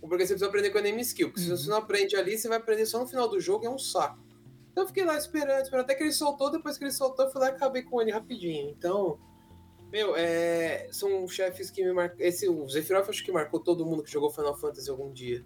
Porque 0.00 0.26
você 0.26 0.34
precisa 0.34 0.46
aprender 0.46 0.70
com 0.70 0.78
a 0.78 0.82
name 0.82 1.00
skill, 1.02 1.28
porque 1.28 1.40
uhum. 1.40 1.56
se 1.56 1.64
você 1.64 1.70
não 1.70 1.78
aprende 1.78 2.16
ali, 2.16 2.36
você 2.36 2.48
vai 2.48 2.58
aprender 2.58 2.84
só 2.84 2.98
no 2.98 3.06
final 3.06 3.28
do 3.28 3.40
jogo, 3.40 3.64
é 3.64 3.70
um 3.70 3.78
saco. 3.78 4.18
Então 4.72 4.82
eu 4.82 4.88
fiquei 4.88 5.04
lá 5.04 5.16
esperando, 5.16 5.62
esperando 5.62 5.84
até 5.84 5.94
que 5.94 6.02
ele 6.02 6.12
soltou, 6.12 6.50
depois 6.50 6.76
que 6.76 6.84
ele 6.84 6.90
soltou, 6.90 7.26
eu 7.26 7.30
fui 7.30 7.40
lá 7.40 7.48
e 7.48 7.50
acabei 7.52 7.82
com 7.82 8.02
ele 8.02 8.10
rapidinho. 8.10 8.70
Então, 8.70 9.20
meu, 9.94 10.16
é, 10.16 10.88
são 10.90 11.28
chefes 11.28 11.70
que 11.70 11.80
me 11.84 11.92
marcam. 11.92 12.16
Esse, 12.18 12.48
o 12.48 12.68
Zephyroth 12.68 13.08
acho 13.08 13.24
que 13.24 13.30
marcou 13.30 13.60
todo 13.60 13.86
mundo 13.86 14.02
que 14.02 14.10
jogou 14.10 14.28
Final 14.28 14.58
Fantasy 14.58 14.90
algum 14.90 15.12
dia. 15.12 15.44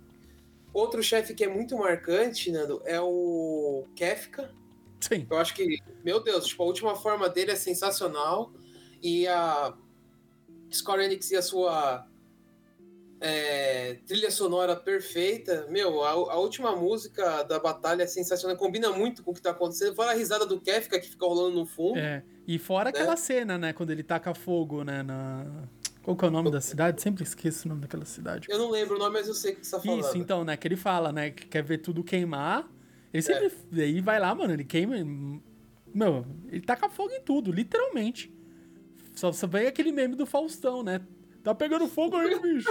Outro 0.72 1.02
chefe 1.02 1.34
que 1.34 1.44
é 1.44 1.48
muito 1.48 1.76
marcante, 1.76 2.50
Nando, 2.50 2.80
é 2.86 2.98
o 2.98 3.84
Kefka. 3.94 4.50
Sim. 5.00 5.26
Eu 5.30 5.36
acho 5.36 5.54
que, 5.54 5.80
meu 6.02 6.18
Deus, 6.18 6.46
tipo, 6.46 6.62
a 6.62 6.66
última 6.66 6.96
forma 6.96 7.28
dele 7.28 7.50
é 7.50 7.56
sensacional. 7.56 8.50
E 9.02 9.28
a 9.28 9.76
Square 10.72 11.04
Enix 11.04 11.30
e 11.30 11.36
a 11.36 11.42
sua 11.42 12.08
é, 13.20 13.98
trilha 14.06 14.30
sonora 14.30 14.74
perfeita. 14.74 15.66
Meu, 15.68 16.02
a, 16.02 16.12
a, 16.12 16.38
última 16.38 16.74
música 16.74 17.42
da 17.42 17.58
batalha 17.58 18.04
é 18.04 18.06
sensacional, 18.06 18.56
combina 18.56 18.90
muito 18.92 19.22
com 19.22 19.32
o 19.32 19.34
que 19.34 19.42
tá 19.42 19.50
acontecendo. 19.50 19.94
Fora 19.94 20.12
a 20.12 20.14
risada 20.14 20.46
do 20.46 20.58
Kefka 20.58 20.98
que 20.98 21.10
fica 21.10 21.26
rolando 21.26 21.54
no 21.54 21.66
fundo. 21.66 21.98
É, 21.98 22.24
e 22.48 22.58
fora 22.58 22.86
né? 22.86 22.90
aquela 22.90 23.16
cena, 23.16 23.58
né, 23.58 23.72
quando 23.72 23.90
ele 23.90 24.02
taca 24.02 24.34
fogo, 24.34 24.82
né, 24.82 25.02
na, 25.02 25.46
qual 26.08 26.16
que 26.16 26.24
é 26.24 26.28
o 26.28 26.30
nome 26.30 26.50
da 26.50 26.62
cidade? 26.62 27.02
Sempre 27.02 27.22
esqueço 27.22 27.66
o 27.66 27.68
nome 27.68 27.82
daquela 27.82 28.06
cidade. 28.06 28.46
Eu 28.48 28.58
não 28.58 28.70
lembro 28.70 28.96
o 28.96 28.98
nome, 28.98 29.12
mas 29.12 29.28
eu 29.28 29.34
sei 29.34 29.54
que 29.54 29.66
você 29.66 29.76
tá 29.76 29.82
falando. 29.82 30.00
Isso, 30.00 30.16
então, 30.16 30.42
né? 30.42 30.56
Que 30.56 30.66
ele 30.66 30.76
fala, 30.76 31.12
né? 31.12 31.28
Que 31.28 31.46
quer 31.46 31.62
ver 31.62 31.76
tudo 31.78 32.02
queimar. 32.02 32.66
Ele 33.12 33.22
sempre. 33.22 33.52
É. 33.76 33.82
Aí 33.82 34.00
vai 34.00 34.18
lá, 34.18 34.34
mano, 34.34 34.54
ele 34.54 34.64
queima. 34.64 34.94
Meu, 35.94 36.24
ele 36.50 36.62
taca 36.62 36.88
fogo 36.88 37.12
em 37.12 37.20
tudo, 37.20 37.52
literalmente. 37.52 38.32
Só, 39.14 39.30
só 39.32 39.46
vem 39.46 39.66
aquele 39.66 39.92
meme 39.92 40.16
do 40.16 40.24
Faustão, 40.24 40.82
né? 40.82 41.02
Tá 41.42 41.54
pegando 41.54 41.86
fogo 41.86 42.16
aí, 42.16 42.38
bicho. 42.40 42.70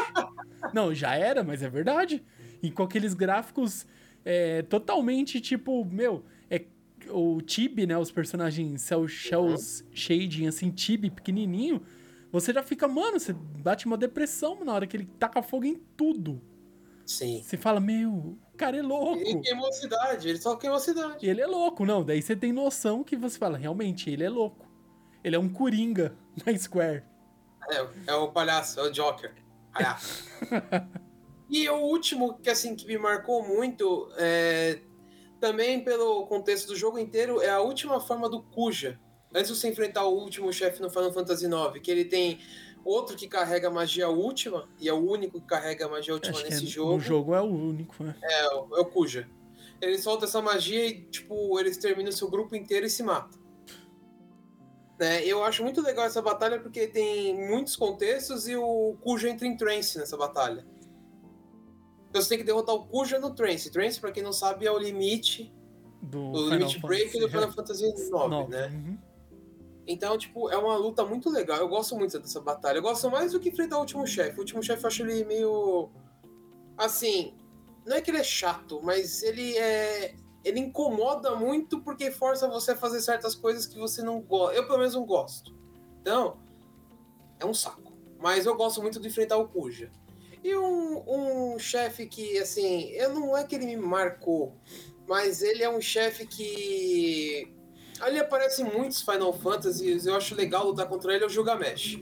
não, 0.74 0.92
já 0.92 1.14
era, 1.14 1.44
mas 1.44 1.62
é 1.62 1.70
verdade. 1.70 2.26
E 2.64 2.72
com 2.72 2.82
aqueles 2.82 3.14
gráficos 3.14 3.86
é, 4.26 4.64
totalmente 4.64 5.40
tipo, 5.40 5.86
meu, 5.86 6.26
o 7.12 7.42
Tibi, 7.42 7.86
né? 7.86 7.98
Os 7.98 8.12
personagens 8.12 8.82
cel 8.82 9.08
shells 9.08 9.84
uhum. 9.84 9.90
shading, 9.94 10.48
assim, 10.48 10.72
Tibi 10.72 11.10
pequenininho 11.10 11.82
você 12.32 12.54
já 12.54 12.62
fica, 12.62 12.88
mano, 12.88 13.20
você 13.20 13.34
bate 13.34 13.86
uma 13.86 13.98
depressão 13.98 14.64
na 14.64 14.74
hora 14.74 14.86
que 14.86 14.98
ele 14.98 15.10
taca 15.18 15.42
fogo 15.42 15.66
em 15.66 15.76
tudo. 15.76 16.42
Sim. 17.06 17.42
Você 17.42 17.56
fala, 17.56 17.80
meu, 17.80 18.12
o 18.12 18.58
cara 18.58 18.78
é 18.78 18.82
louco. 18.82 19.18
Ele 19.18 19.40
queimou 19.40 19.70
a 19.70 19.72
cidade, 19.72 20.28
ele 20.28 20.42
só 20.42 20.56
queimou 20.58 20.78
a 20.78 20.82
cidade. 20.82 21.26
Ele 21.26 21.40
é 21.40 21.48
louco, 21.48 21.86
não. 21.86 22.04
Daí 22.04 22.22
você 22.22 22.36
tem 22.36 22.52
noção 22.52 23.04
que 23.04 23.16
você 23.16 23.38
fala, 23.38 23.58
realmente, 23.58 24.10
ele 24.10 24.24
é 24.24 24.30
louco. 24.30 24.68
Ele 25.24 25.36
é 25.36 25.40
um 25.40 25.48
coringa 25.48 26.16
na 26.46 26.56
Square. 26.58 27.04
É, 27.70 27.88
é 28.08 28.14
o 28.14 28.30
palhaço, 28.32 28.80
é 28.80 28.84
o 28.84 28.92
Joker. 28.92 29.34
Palhaço. 29.74 30.26
e 31.50 31.70
o 31.70 31.78
último 31.78 32.38
que, 32.40 32.50
assim, 32.50 32.76
que 32.76 32.86
me 32.86 32.98
marcou 32.98 33.42
muito, 33.48 34.12
é, 34.18 34.82
também 35.40 35.84
pelo 35.84 36.26
contexto 36.28 36.68
do 36.68 36.76
jogo 36.76 36.98
inteiro, 36.98 37.42
é 37.42 37.50
a 37.50 37.60
última 37.60 38.00
forma 38.00 38.30
do 38.30 38.42
Kuja 38.42 39.00
antes 39.34 39.52
de 39.52 39.58
você 39.58 39.70
enfrentar 39.70 40.06
o 40.06 40.16
último 40.16 40.52
chefe 40.52 40.82
no 40.82 40.90
Final 40.90 41.12
Fantasy 41.12 41.46
IX, 41.46 41.82
que 41.82 41.92
ele 41.92 42.06
tem 42.06 42.40
outro 42.84 43.16
que 43.16 43.28
carrega 43.28 43.70
magia 43.70 44.08
última, 44.10 44.68
e 44.80 44.88
é 44.88 44.94
o 44.94 44.98
único 44.98 45.42
que 45.42 45.48
carrega 45.48 45.88
magia 45.88 46.14
última 46.14 46.38
Acho 46.38 46.46
nesse 46.46 46.64
é, 46.64 46.68
jogo. 46.68 46.94
No 46.94 47.00
jogo 47.00 47.36
é 47.36 47.42
o 47.42 47.46
único, 47.46 48.04
né? 48.04 48.16
É, 48.22 48.46
é 48.46 48.54
o 48.54 48.86
Kuja. 48.86 49.30
Ele 49.82 49.98
solta 50.00 50.26
essa 50.26 50.42
magia 50.42 50.88
e, 50.88 51.02
tipo, 51.04 51.60
eles 51.60 51.78
terminam 51.78 52.10
o 52.10 52.14
seu 52.14 52.30
grupo 52.30 52.56
inteiro 52.56 52.86
e 52.86 52.90
se 52.90 53.04
matam. 53.04 53.40
Né? 55.00 55.24
Eu 55.24 55.44
acho 55.44 55.62
muito 55.64 55.82
legal 55.82 56.06
essa 56.06 56.22
batalha 56.22 56.60
porque 56.60 56.88
tem 56.88 57.36
muitos 57.48 57.76
contextos 57.76 58.48
e 58.48 58.56
o 58.56 58.98
Kuja 59.02 59.30
entra 59.30 59.46
em 59.46 59.56
trance 59.56 59.98
nessa 60.00 60.18
batalha. 60.18 60.66
Então 62.10 62.22
você 62.22 62.30
tem 62.30 62.38
que 62.38 62.44
derrotar 62.44 62.76
o 62.76 62.86
Kuja 62.86 63.20
no 63.20 63.34
trance. 63.34 63.72
Trance, 63.72 64.00
pra 64.00 64.12
quem 64.12 64.24
não 64.24 64.34
sabe, 64.34 64.66
é 64.66 64.72
o 64.72 64.78
limite 64.78 65.54
Do 66.02 66.32
o 66.32 66.50
Limit 66.50 66.80
Break 66.80 67.20
do 67.20 67.30
Final 67.30 67.52
Fantasy 67.52 67.86
IX, 67.86 68.10
Nove, 68.10 68.52
né? 68.52 68.68
uhum. 68.68 68.98
Então, 69.88 70.18
tipo, 70.18 70.50
é 70.50 70.58
uma 70.58 70.76
luta 70.76 71.06
muito 71.06 71.30
legal. 71.30 71.58
Eu 71.58 71.70
gosto 71.70 71.96
muito 71.96 72.20
dessa 72.20 72.42
batalha. 72.42 72.80
Eu 72.80 72.82
gosto 72.82 73.10
mais 73.10 73.32
do 73.32 73.40
que 73.40 73.50
enfrentar 73.50 73.78
o 73.78 73.80
último 73.80 74.06
chefe. 74.06 74.36
O 74.38 74.40
último 74.40 74.62
chefe 74.62 74.84
eu 74.84 74.88
acho 74.88 75.04
ele 75.04 75.24
meio. 75.24 75.90
Assim. 76.78 77.34
Não 77.86 77.96
é 77.96 78.02
que 78.02 78.12
ele 78.12 78.18
é 78.18 78.24
chato, 78.24 78.82
mas 78.84 79.24
ele 79.24 79.58
é. 79.58 80.14
Ele 80.44 80.60
incomoda 80.60 81.36
muito 81.36 81.82
porque 81.82 82.12
força 82.12 82.50
você 82.50 82.72
a 82.72 82.76
fazer 82.76 83.00
certas 83.02 83.34
coisas 83.34 83.66
que 83.66 83.80
você 83.80 84.02
não 84.02 84.20
gosta. 84.22 84.56
Eu, 84.58 84.66
pelo 84.68 84.80
menos, 84.80 84.94
não 84.94 85.06
gosto. 85.06 85.56
Então, 86.02 86.38
é 87.40 87.46
um 87.46 87.54
saco. 87.54 87.94
Mas 88.20 88.46
eu 88.46 88.56
gosto 88.56 88.82
muito 88.82 89.00
de 89.00 89.08
enfrentar 89.08 89.38
o 89.38 89.48
Kuja. 89.48 89.90
E 90.48 90.56
um, 90.56 91.54
um 91.56 91.60
chefe 91.60 92.06
que, 92.06 92.38
assim, 92.40 92.86
eu 92.92 93.14
não 93.14 93.36
é 93.36 93.44
que 93.44 93.54
ele 93.54 93.66
me 93.66 93.76
marcou, 93.76 94.56
mas 95.06 95.42
ele 95.42 95.62
é 95.62 95.70
um 95.70 95.82
chefe 95.82 96.26
que. 96.26 97.54
Ali 98.00 98.18
aparece 98.18 98.64
muitos 98.64 99.02
Final 99.02 99.34
Fantasies, 99.34 100.06
eu 100.06 100.16
acho 100.16 100.34
legal 100.36 100.66
lutar 100.68 100.88
contra 100.88 101.14
ele, 101.14 101.26
é 101.26 101.28
o 101.28 101.30
Gilgamesh. 101.30 102.00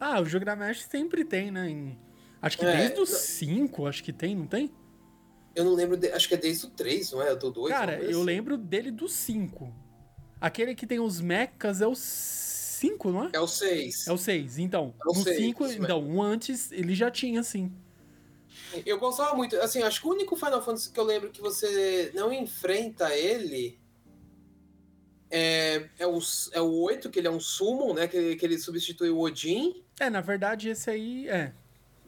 Ah, 0.00 0.18
o 0.18 0.24
Gilgamesh 0.24 0.84
sempre 0.84 1.26
tem, 1.26 1.50
né? 1.50 1.68
Em- 1.68 1.98
Acho 2.40 2.56
que 2.56 2.64
É, 2.64 2.74
desde 2.74 2.96
o 2.96 3.00
não- 3.00 3.06
5, 3.06 3.86
acho 3.86 4.02
que 4.02 4.14
tem, 4.14 4.34
não 4.34 4.46
tem? 4.46 4.72
Eu 5.54 5.64
não 5.66 5.74
lembro, 5.74 5.98
de- 5.98 6.10
acho 6.10 6.26
que 6.28 6.34
é 6.34 6.38
desde 6.38 6.64
o 6.66 6.70
3, 6.70 7.12
não 7.12 7.20
é? 7.20 7.34
Do 7.36 7.50
2? 7.50 7.68
Cara, 7.70 8.00
eu 8.02 8.22
lembro 8.22 8.56
dele 8.56 8.90
do 8.90 9.06
5. 9.08 9.70
Aquele 10.40 10.74
que 10.74 10.86
tem 10.86 10.98
os 10.98 11.20
mechas 11.20 11.82
é 11.82 11.86
o 11.86 11.94
5, 12.82 13.10
não 13.12 13.24
é? 13.24 13.30
É 13.32 13.40
o 13.40 13.46
6. 13.46 14.06
É 14.08 14.12
o 14.12 14.18
6. 14.18 14.58
Então, 14.58 14.94
É 15.00 15.10
o 15.10 15.14
no 15.18 15.22
seis, 15.22 15.36
5, 15.38 15.66
isso 15.66 15.82
então, 15.82 16.02
um 16.02 16.22
antes 16.22 16.70
ele 16.72 16.94
já 16.94 17.10
tinha, 17.10 17.42
sim. 17.42 17.70
Eu 18.84 18.98
gostava 18.98 19.34
muito, 19.36 19.56
assim, 19.60 19.82
acho 19.82 20.00
que 20.00 20.06
o 20.06 20.10
único 20.10 20.34
Final 20.36 20.62
Fantasy 20.62 20.90
que 20.90 20.98
eu 20.98 21.04
lembro 21.04 21.30
que 21.30 21.40
você 21.40 22.10
não 22.14 22.32
enfrenta 22.32 23.14
ele 23.14 23.78
é, 25.30 25.88
é, 25.98 26.06
o, 26.06 26.18
é 26.52 26.60
o 26.60 26.72
8, 26.82 27.08
que 27.10 27.18
ele 27.18 27.28
é 27.28 27.30
um 27.30 27.40
Summon, 27.40 27.94
né? 27.94 28.06
Que, 28.08 28.36
que 28.36 28.44
ele 28.44 28.58
substitui 28.58 29.10
o 29.10 29.20
Odin. 29.20 29.82
É, 29.98 30.10
na 30.10 30.20
verdade, 30.20 30.68
esse 30.68 30.90
aí 30.90 31.28
é. 31.28 31.52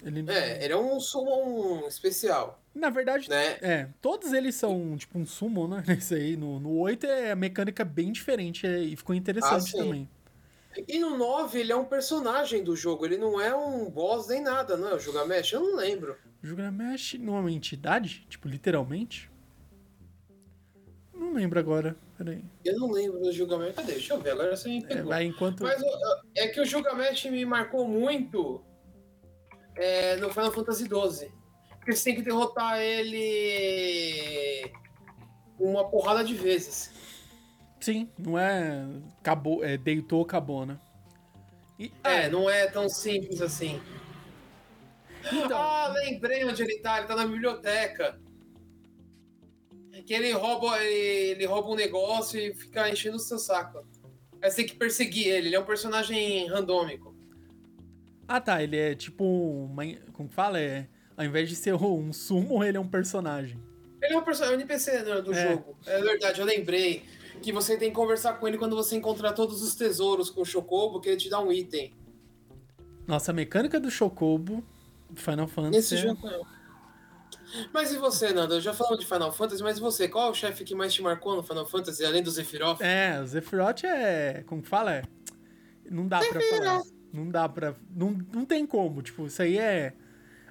Ele, 0.04 0.24
É, 0.30 0.62
ele 0.64 0.72
é 0.74 0.76
um 0.76 1.00
Summon 1.00 1.86
especial, 1.88 2.62
Na 2.74 2.90
verdade, 2.90 3.28
né? 3.30 3.56
é. 3.62 3.88
Todos 4.02 4.32
eles 4.34 4.54
são 4.54 4.96
tipo 4.98 5.18
um 5.18 5.24
summon, 5.24 5.68
né? 5.68 5.82
Esse 5.98 6.14
aí. 6.14 6.36
No, 6.36 6.60
no 6.60 6.76
8 6.78 7.06
é 7.06 7.30
a 7.30 7.36
mecânica 7.36 7.84
bem 7.84 8.12
diferente 8.12 8.66
é, 8.66 8.80
e 8.80 8.94
ficou 8.96 9.14
interessante 9.14 9.74
Ah, 9.74 9.78
também. 9.78 10.08
E 10.88 10.98
no 10.98 11.16
9 11.16 11.60
ele 11.60 11.72
é 11.72 11.76
um 11.76 11.84
personagem 11.84 12.62
do 12.64 12.74
jogo, 12.74 13.04
ele 13.04 13.16
não 13.16 13.40
é 13.40 13.54
um 13.54 13.88
boss 13.90 14.28
nem 14.28 14.40
nada, 14.42 14.76
não 14.76 14.88
é 14.88 14.94
o 14.94 14.98
Gilgamesh? 14.98 15.52
Eu 15.52 15.60
não 15.60 15.76
lembro. 15.76 16.16
O 16.42 16.46
Gilgamesh 16.46 17.14
não 17.20 17.36
é 17.36 17.40
uma 17.40 17.52
entidade? 17.52 18.26
Tipo, 18.28 18.48
literalmente? 18.48 19.30
Não 21.12 21.32
lembro 21.32 21.58
agora. 21.58 21.96
Peraí. 22.18 22.44
Eu 22.64 22.78
não 22.78 22.90
lembro 22.90 23.20
do 23.20 23.32
Gilgamesh. 23.32 23.74
Cadê? 23.74 23.92
Deixa 23.92 24.14
eu 24.14 24.20
ver, 24.20 24.30
agora 24.30 24.56
você 24.56 24.68
me 24.68 24.78
É, 24.78 24.86
pegou. 24.86 25.06
vai 25.06 25.24
enquanto. 25.24 25.62
Mas 25.62 25.80
é 26.36 26.48
que 26.48 26.60
o 26.60 26.64
Gilgamesh 26.64 27.24
me 27.26 27.44
marcou 27.44 27.86
muito 27.88 28.64
é, 29.76 30.16
no 30.16 30.30
Final 30.30 30.52
Fantasy 30.52 30.84
XII. 30.84 31.32
Porque 31.78 31.92
você 31.92 32.04
tem 32.04 32.14
que 32.16 32.22
derrotar 32.22 32.80
ele 32.80 34.72
uma 35.58 35.88
porrada 35.88 36.24
de 36.24 36.34
vezes. 36.34 36.90
Sim, 37.84 38.08
não 38.18 38.38
é. 38.38 38.82
Acabou, 39.20 39.62
é, 39.62 39.76
deitou, 39.76 40.22
acabou, 40.22 40.64
né? 40.64 40.78
E, 41.78 41.92
É, 42.02 42.30
não 42.30 42.48
é 42.48 42.66
tão 42.66 42.88
simples 42.88 43.42
assim. 43.42 43.78
Então. 45.30 45.58
Ah, 45.60 45.88
lembrei 45.88 46.46
onde 46.46 46.62
ele 46.62 46.78
tá, 46.78 46.96
ele 46.96 47.06
tá 47.06 47.14
na 47.14 47.26
biblioteca. 47.26 48.18
Que 50.06 50.14
ele 50.14 50.32
rouba, 50.32 50.82
ele, 50.82 51.32
ele 51.32 51.44
rouba 51.44 51.68
um 51.72 51.74
negócio 51.74 52.40
e 52.40 52.54
fica 52.54 52.88
enchendo 52.88 53.16
o 53.16 53.20
seu 53.20 53.38
saco. 53.38 53.86
Aí 54.40 54.50
você 54.50 54.56
tem 54.56 54.66
que 54.66 54.76
perseguir 54.76 55.26
ele, 55.28 55.48
ele 55.48 55.56
é 55.56 55.60
um 55.60 55.64
personagem 55.66 56.46
randômico. 56.48 57.14
Ah, 58.26 58.40
tá. 58.40 58.62
Ele 58.62 58.78
é 58.78 58.94
tipo 58.94 59.24
uma. 59.24 59.82
Como 60.14 60.30
que 60.30 60.34
fala? 60.34 60.58
É, 60.58 60.86
ao 61.18 61.24
invés 61.26 61.50
de 61.50 61.56
ser 61.56 61.74
um 61.74 62.14
sumo, 62.14 62.64
ele 62.64 62.78
é 62.78 62.80
um 62.80 62.88
personagem. 62.88 63.62
Ele 64.00 64.14
é 64.14 64.16
um 64.18 64.22
personagem 64.24 64.56
NPC 64.56 65.02
né, 65.02 65.20
do 65.20 65.34
É. 65.34 65.50
jogo. 65.50 65.76
É 65.84 66.00
verdade, 66.00 66.40
eu 66.40 66.46
lembrei 66.46 67.04
que 67.44 67.52
você 67.52 67.76
tem 67.76 67.90
que 67.90 67.94
conversar 67.94 68.34
com 68.34 68.48
ele 68.48 68.56
quando 68.56 68.74
você 68.74 68.96
encontrar 68.96 69.34
todos 69.34 69.62
os 69.62 69.74
tesouros 69.74 70.30
com 70.30 70.40
o 70.40 70.44
Chocobo, 70.44 71.00
que 71.00 71.10
ele 71.10 71.18
te 71.18 71.28
dá 71.28 71.38
um 71.40 71.52
item. 71.52 71.94
Nossa, 73.06 73.30
a 73.30 73.34
mecânica 73.34 73.78
do 73.78 73.90
Chocobo 73.90 74.64
Final 75.14 75.46
Fantasy. 75.46 75.76
Nesse 75.76 75.94
é- 75.96 75.98
jogo 75.98 76.26
não. 76.26 76.54
Mas 77.72 77.92
e 77.92 77.98
você, 77.98 78.32
Nando? 78.32 78.58
Já 78.60 78.72
falamos 78.72 78.98
de 78.98 79.06
Final 79.06 79.30
Fantasy, 79.30 79.62
mas 79.62 79.76
e 79.76 79.80
você? 79.80 80.08
Qual 80.08 80.28
é 80.28 80.30
o 80.30 80.34
chefe 80.34 80.64
que 80.64 80.74
mais 80.74 80.92
te 80.92 81.02
marcou 81.02 81.36
no 81.36 81.42
Final 81.42 81.66
Fantasy, 81.66 82.04
além 82.04 82.22
do 82.22 82.30
Sephiroth? 82.30 82.80
É, 82.80 83.20
o 83.20 83.26
Sephiroth 83.26 83.84
é. 83.84 84.42
Como 84.46 84.62
fala? 84.62 84.94
É. 84.94 85.02
Não 85.88 86.08
dá 86.08 86.20
pra 86.20 86.40
falar. 86.40 86.82
Não 87.12 87.28
dá 87.28 87.48
pra. 87.48 87.76
Não, 87.94 88.10
não 88.32 88.44
tem 88.44 88.66
como. 88.66 89.02
Tipo, 89.02 89.26
isso 89.26 89.42
aí 89.42 89.58
é. 89.58 89.92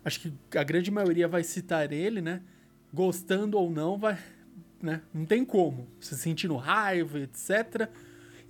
Acho 0.06 0.20
que 0.20 0.34
a 0.58 0.64
grande 0.64 0.92
maioria 0.92 1.28
vai 1.28 1.44
citar 1.44 1.92
ele, 1.92 2.22
né? 2.22 2.42
Gostando 2.94 3.58
ou 3.58 3.70
não, 3.72 3.98
vai. 3.98 4.18
Né? 4.84 5.02
Não 5.13 5.26
tem 5.26 5.46
como. 5.46 5.88
Você 5.98 6.15
sentindo 6.15 6.58
raiva, 6.58 7.17
etc. 7.22 7.89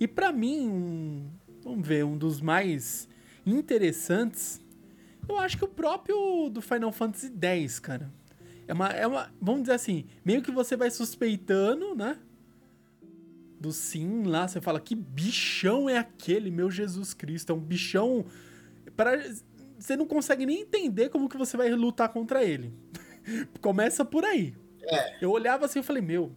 E 0.00 0.08
pra 0.08 0.32
mim, 0.32 0.68
um. 0.68 1.30
Vamos 1.62 1.86
ver, 1.86 2.04
um 2.04 2.18
dos 2.18 2.40
mais 2.40 3.08
interessantes. 3.46 4.60
Eu 5.28 5.38
acho 5.38 5.56
que 5.56 5.64
o 5.64 5.68
próprio 5.68 6.50
do 6.50 6.60
Final 6.60 6.90
Fantasy 6.90 7.32
X, 7.40 7.78
cara. 7.78 8.12
É 8.66 8.72
uma, 8.74 8.88
é 8.88 9.06
uma. 9.06 9.32
Vamos 9.40 9.62
dizer 9.62 9.74
assim, 9.74 10.06
meio 10.24 10.42
que 10.42 10.50
você 10.50 10.76
vai 10.76 10.90
suspeitando, 10.90 11.94
né? 11.94 12.18
do 13.60 13.72
sim 13.72 14.24
lá, 14.24 14.46
você 14.46 14.60
fala, 14.60 14.78
que 14.78 14.94
bichão 14.94 15.88
é 15.88 15.96
aquele, 15.96 16.50
meu 16.50 16.70
Jesus 16.70 17.14
Cristo? 17.14 17.50
É 17.50 17.54
um 17.54 17.60
bichão. 17.60 18.26
Para... 18.94 19.18
Você 19.78 19.96
não 19.96 20.06
consegue 20.06 20.44
nem 20.44 20.62
entender 20.62 21.08
como 21.08 21.30
que 21.30 21.38
você 21.38 21.56
vai 21.56 21.70
lutar 21.70 22.10
contra 22.10 22.44
ele. 22.44 22.74
Começa 23.62 24.04
por 24.04 24.22
aí. 24.22 24.54
É. 24.88 25.18
Eu 25.20 25.30
olhava 25.30 25.64
assim 25.66 25.80
e 25.80 25.82
falei, 25.82 26.02
meu, 26.02 26.32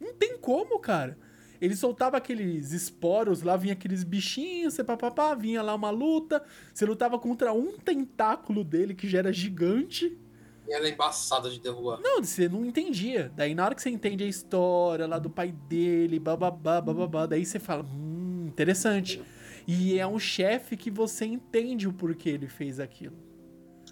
não 0.00 0.14
tem 0.14 0.38
como, 0.38 0.78
cara. 0.78 1.16
Ele 1.60 1.76
soltava 1.76 2.16
aqueles 2.16 2.72
esporos 2.72 3.42
lá, 3.42 3.56
vinha 3.56 3.74
aqueles 3.74 4.02
bichinhos, 4.02 4.74
você 4.74 4.82
papapá, 4.82 5.34
vinha 5.34 5.60
lá 5.60 5.74
uma 5.74 5.90
luta, 5.90 6.42
você 6.72 6.86
lutava 6.86 7.18
contra 7.18 7.52
um 7.52 7.76
tentáculo 7.76 8.64
dele 8.64 8.94
que 8.94 9.06
já 9.06 9.18
era 9.18 9.32
gigante. 9.32 10.18
E 10.66 10.72
ela 10.72 10.86
é 10.86 10.90
embaçada 10.90 11.50
de 11.50 11.60
derrubar. 11.60 12.00
Não, 12.00 12.22
você 12.22 12.48
não 12.48 12.64
entendia. 12.64 13.30
Daí 13.36 13.54
na 13.54 13.64
hora 13.66 13.74
que 13.74 13.82
você 13.82 13.90
entende 13.90 14.24
a 14.24 14.26
história 14.26 15.06
lá 15.06 15.18
do 15.18 15.28
pai 15.28 15.52
dele, 15.52 16.18
bababá, 16.18 16.80
bababá, 16.80 17.26
daí 17.26 17.44
você 17.44 17.58
fala, 17.58 17.84
hum, 17.84 18.46
interessante. 18.48 19.22
E 19.66 19.98
é 19.98 20.06
um 20.06 20.18
chefe 20.18 20.76
que 20.76 20.90
você 20.90 21.26
entende 21.26 21.86
o 21.86 21.92
porquê 21.92 22.30
ele 22.30 22.48
fez 22.48 22.80
aquilo. 22.80 23.16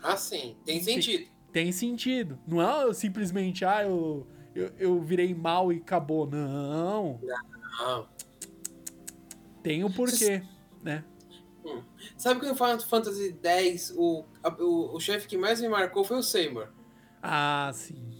Ah, 0.02 0.16
sim, 0.16 0.56
tem 0.64 0.82
sentido. 0.82 1.28
Tem 1.52 1.72
sentido. 1.72 2.38
Não 2.46 2.60
é 2.60 2.92
simplesmente, 2.92 3.64
ah, 3.64 3.82
eu, 3.82 4.26
eu, 4.54 4.70
eu 4.78 5.00
virei 5.00 5.34
mal 5.34 5.72
e 5.72 5.76
acabou. 5.76 6.26
Não. 6.26 7.20
Ah. 7.80 8.04
Tem 9.62 9.84
o 9.84 9.92
porquê, 9.92 10.42
né? 10.82 11.04
Sabe 12.16 12.40
que 12.40 12.46
no 12.46 12.54
Final 12.54 12.80
Fantasy 12.80 13.36
X, 13.42 13.92
o, 13.96 14.24
o, 14.58 14.96
o 14.96 15.00
chefe 15.00 15.26
que 15.26 15.36
mais 15.36 15.60
me 15.60 15.68
marcou 15.68 16.04
foi 16.04 16.18
o 16.18 16.22
Seymour. 16.22 16.68
Ah, 17.22 17.70
sim. 17.74 18.18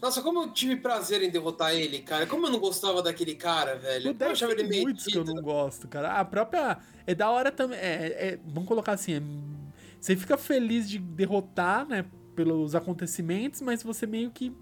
Nossa, 0.00 0.22
como 0.22 0.42
eu 0.42 0.52
tive 0.52 0.76
prazer 0.76 1.22
em 1.22 1.30
derrotar 1.30 1.74
ele, 1.74 2.00
cara. 2.00 2.26
Como 2.26 2.46
eu 2.46 2.50
não 2.50 2.58
gostava 2.58 3.02
daquele 3.02 3.34
cara, 3.34 3.76
velho. 3.76 4.06
O 4.06 4.08
Eu 4.10 4.14
10 4.14 4.32
achava 4.32 4.52
ele 4.52 4.64
meio 4.64 4.82
muitos 4.84 5.04
que 5.04 5.16
eu 5.16 5.24
não 5.24 5.42
gosto, 5.42 5.86
cara. 5.86 6.12
A 6.18 6.24
própria. 6.24 6.78
É 7.06 7.14
da 7.14 7.30
hora 7.30 7.52
também. 7.52 7.78
É, 7.78 8.30
é- 8.32 8.38
vamos 8.44 8.68
colocar 8.68 8.92
assim. 8.92 9.14
é- 9.14 9.61
você 10.02 10.16
fica 10.16 10.36
feliz 10.36 10.90
de 10.90 10.98
derrotar, 10.98 11.86
né? 11.86 12.04
Pelos 12.34 12.74
acontecimentos, 12.74 13.60
mas 13.60 13.82
você 13.84 14.04
meio 14.04 14.30
que. 14.32 14.52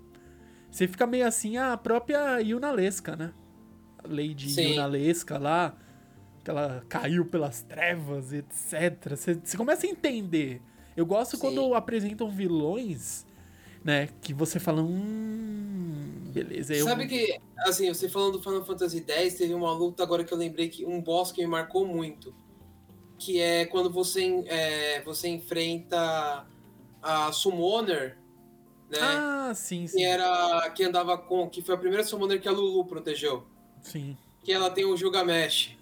Você 0.70 0.86
fica 0.86 1.06
meio 1.06 1.26
assim 1.26 1.56
a 1.56 1.76
própria 1.78 2.38
Yunalesca, 2.40 3.16
né? 3.16 3.32
A 3.98 4.06
Lady 4.06 4.50
Sim. 4.50 4.72
Yunalesca 4.72 5.38
lá. 5.38 5.74
Que 6.44 6.50
ela 6.50 6.84
caiu 6.88 7.24
pelas 7.24 7.62
trevas, 7.62 8.32
etc. 8.32 9.10
Você, 9.16 9.34
você 9.34 9.56
começa 9.56 9.86
a 9.86 9.90
entender. 9.90 10.60
Eu 10.96 11.06
gosto 11.06 11.36
Sim. 11.36 11.40
quando 11.40 11.74
apresentam 11.74 12.28
vilões, 12.30 13.26
né? 13.82 14.08
Que 14.20 14.34
você 14.34 14.58
fala. 14.60 14.82
Hum. 14.82 16.30
Beleza. 16.32 16.74
eu- 16.74 16.84
Sabe 16.84 17.06
que, 17.06 17.38
assim, 17.60 17.88
você 17.92 18.08
falando 18.08 18.32
do 18.38 18.42
Final 18.42 18.64
Fantasy 18.64 19.02
X, 19.06 19.34
teve 19.34 19.54
uma 19.54 19.72
luta 19.72 20.02
agora 20.02 20.22
que 20.22 20.32
eu 20.32 20.38
lembrei 20.38 20.68
que 20.68 20.84
um 20.84 21.00
boss 21.00 21.32
que 21.32 21.40
me 21.40 21.46
marcou 21.46 21.86
muito. 21.86 22.34
Que 23.20 23.38
é 23.38 23.66
quando 23.66 23.90
você, 23.90 24.42
é, 24.46 25.02
você 25.02 25.28
enfrenta 25.28 26.46
a 27.02 27.30
Summoner, 27.32 28.16
né? 28.90 28.98
Ah, 29.00 29.52
sim, 29.54 29.86
sim. 29.86 29.98
que 29.98 30.02
era. 30.04 30.70
Que 30.70 30.84
andava 30.84 31.18
com. 31.18 31.48
Que 31.48 31.60
foi 31.60 31.74
a 31.74 31.78
primeira 31.78 32.02
Summoner 32.02 32.40
que 32.40 32.48
a 32.48 32.52
Lulu 32.52 32.84
protegeu. 32.86 33.46
Sim. 33.82 34.16
Que 34.42 34.52
ela 34.52 34.70
tem 34.70 34.86
o 34.86 34.96
Gilgamesh. 34.96 35.76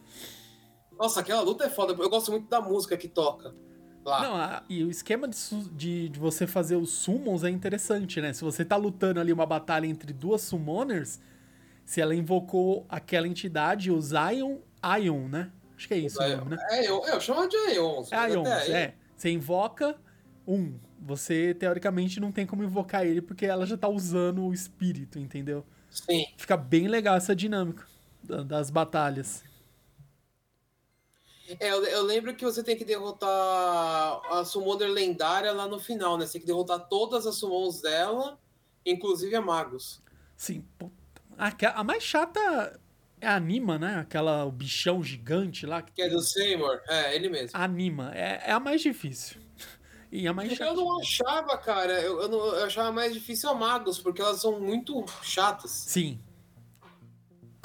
Nossa, 0.98 1.20
aquela 1.20 1.40
luta 1.42 1.64
é 1.64 1.70
foda. 1.70 1.92
Eu 1.96 2.10
gosto 2.10 2.32
muito 2.32 2.48
da 2.48 2.60
música 2.60 2.96
que 2.96 3.06
toca. 3.06 3.54
lá. 4.04 4.20
Não, 4.22 4.34
a- 4.36 4.62
e 4.68 4.82
o 4.82 4.90
esquema 4.90 5.28
de, 5.28 5.36
de, 5.76 6.08
de 6.08 6.18
você 6.18 6.44
fazer 6.46 6.74
os 6.74 6.90
summons 6.90 7.44
é 7.44 7.50
interessante, 7.50 8.20
né? 8.20 8.32
Se 8.32 8.42
você 8.42 8.64
tá 8.64 8.74
lutando 8.76 9.20
ali 9.20 9.32
uma 9.32 9.46
batalha 9.46 9.86
entre 9.86 10.12
duas 10.12 10.42
summoners, 10.42 11.20
se 11.84 12.00
ela 12.00 12.14
invocou 12.16 12.84
aquela 12.88 13.28
entidade, 13.28 13.92
os 13.92 14.10
Ion, 14.10 14.56
Ion, 15.00 15.28
né? 15.28 15.52
Acho 15.78 15.86
que 15.86 15.94
é 15.94 15.98
isso 15.98 16.20
o 16.20 16.36
nome, 16.36 16.56
né? 16.56 16.66
É, 16.70 16.88
eu, 16.90 17.04
eu 17.04 17.20
chamo 17.20 17.48
de 17.48 17.56
Ions. 17.74 18.10
É 18.10 18.16
aí- 18.16 18.72
é. 18.72 18.94
Você 19.16 19.30
invoca 19.30 19.96
um. 20.44 20.76
Você, 21.00 21.54
teoricamente, 21.54 22.18
não 22.18 22.32
tem 22.32 22.44
como 22.44 22.64
invocar 22.64 23.06
ele 23.06 23.22
porque 23.22 23.46
ela 23.46 23.64
já 23.64 23.76
tá 23.78 23.88
usando 23.88 24.44
o 24.44 24.52
espírito, 24.52 25.20
entendeu? 25.20 25.64
Sim. 25.88 26.26
Fica 26.36 26.56
bem 26.56 26.88
legal 26.88 27.16
essa 27.16 27.34
dinâmica 27.34 27.86
da- 28.24 28.42
das 28.42 28.70
batalhas. 28.70 29.44
É, 31.60 31.70
eu, 31.70 31.84
eu 31.84 32.02
lembro 32.02 32.34
que 32.34 32.44
você 32.44 32.62
tem 32.62 32.76
que 32.76 32.84
derrotar 32.84 33.28
a 34.32 34.44
Summoner 34.44 34.90
lendária 34.90 35.52
lá 35.52 35.66
no 35.68 35.78
final, 35.78 36.18
né? 36.18 36.26
Você 36.26 36.32
tem 36.32 36.40
que 36.40 36.46
derrotar 36.46 36.88
todas 36.88 37.24
as 37.24 37.36
summons 37.36 37.80
dela, 37.80 38.36
inclusive 38.84 39.34
a 39.36 39.40
Magus. 39.40 40.02
Sim, 40.36 40.64
puta. 40.76 40.92
A, 41.38 41.80
a 41.80 41.84
mais 41.84 42.02
chata 42.02 42.78
é 43.20 43.28
Anima, 43.28 43.78
né? 43.78 43.96
Aquela 43.96 44.44
o 44.44 44.50
bichão 44.52 45.02
gigante 45.02 45.66
lá. 45.66 45.82
Que 45.82 46.02
é 46.02 46.08
do 46.08 46.20
Seymour. 46.20 46.80
É, 46.88 47.14
ele 47.14 47.28
mesmo. 47.28 47.50
Anima. 47.58 48.12
É, 48.14 48.42
é 48.46 48.52
a 48.52 48.60
mais 48.60 48.80
difícil. 48.80 49.40
E 50.10 50.26
a 50.26 50.32
mais 50.32 50.50
chata. 50.52 50.70
Eu 50.70 50.74
não 50.76 50.98
achava, 50.98 51.58
cara. 51.58 52.00
Eu, 52.00 52.22
eu, 52.22 52.28
não- 52.30 52.38
eu 52.54 52.64
achava 52.64 52.90
mais 52.90 53.12
difícil 53.12 53.46
a 53.50 53.54
Magus, 53.54 53.98
porque 53.98 54.22
elas 54.22 54.40
são 54.40 54.58
muito 54.58 55.04
chatas. 55.22 55.70
Sim. 55.70 56.18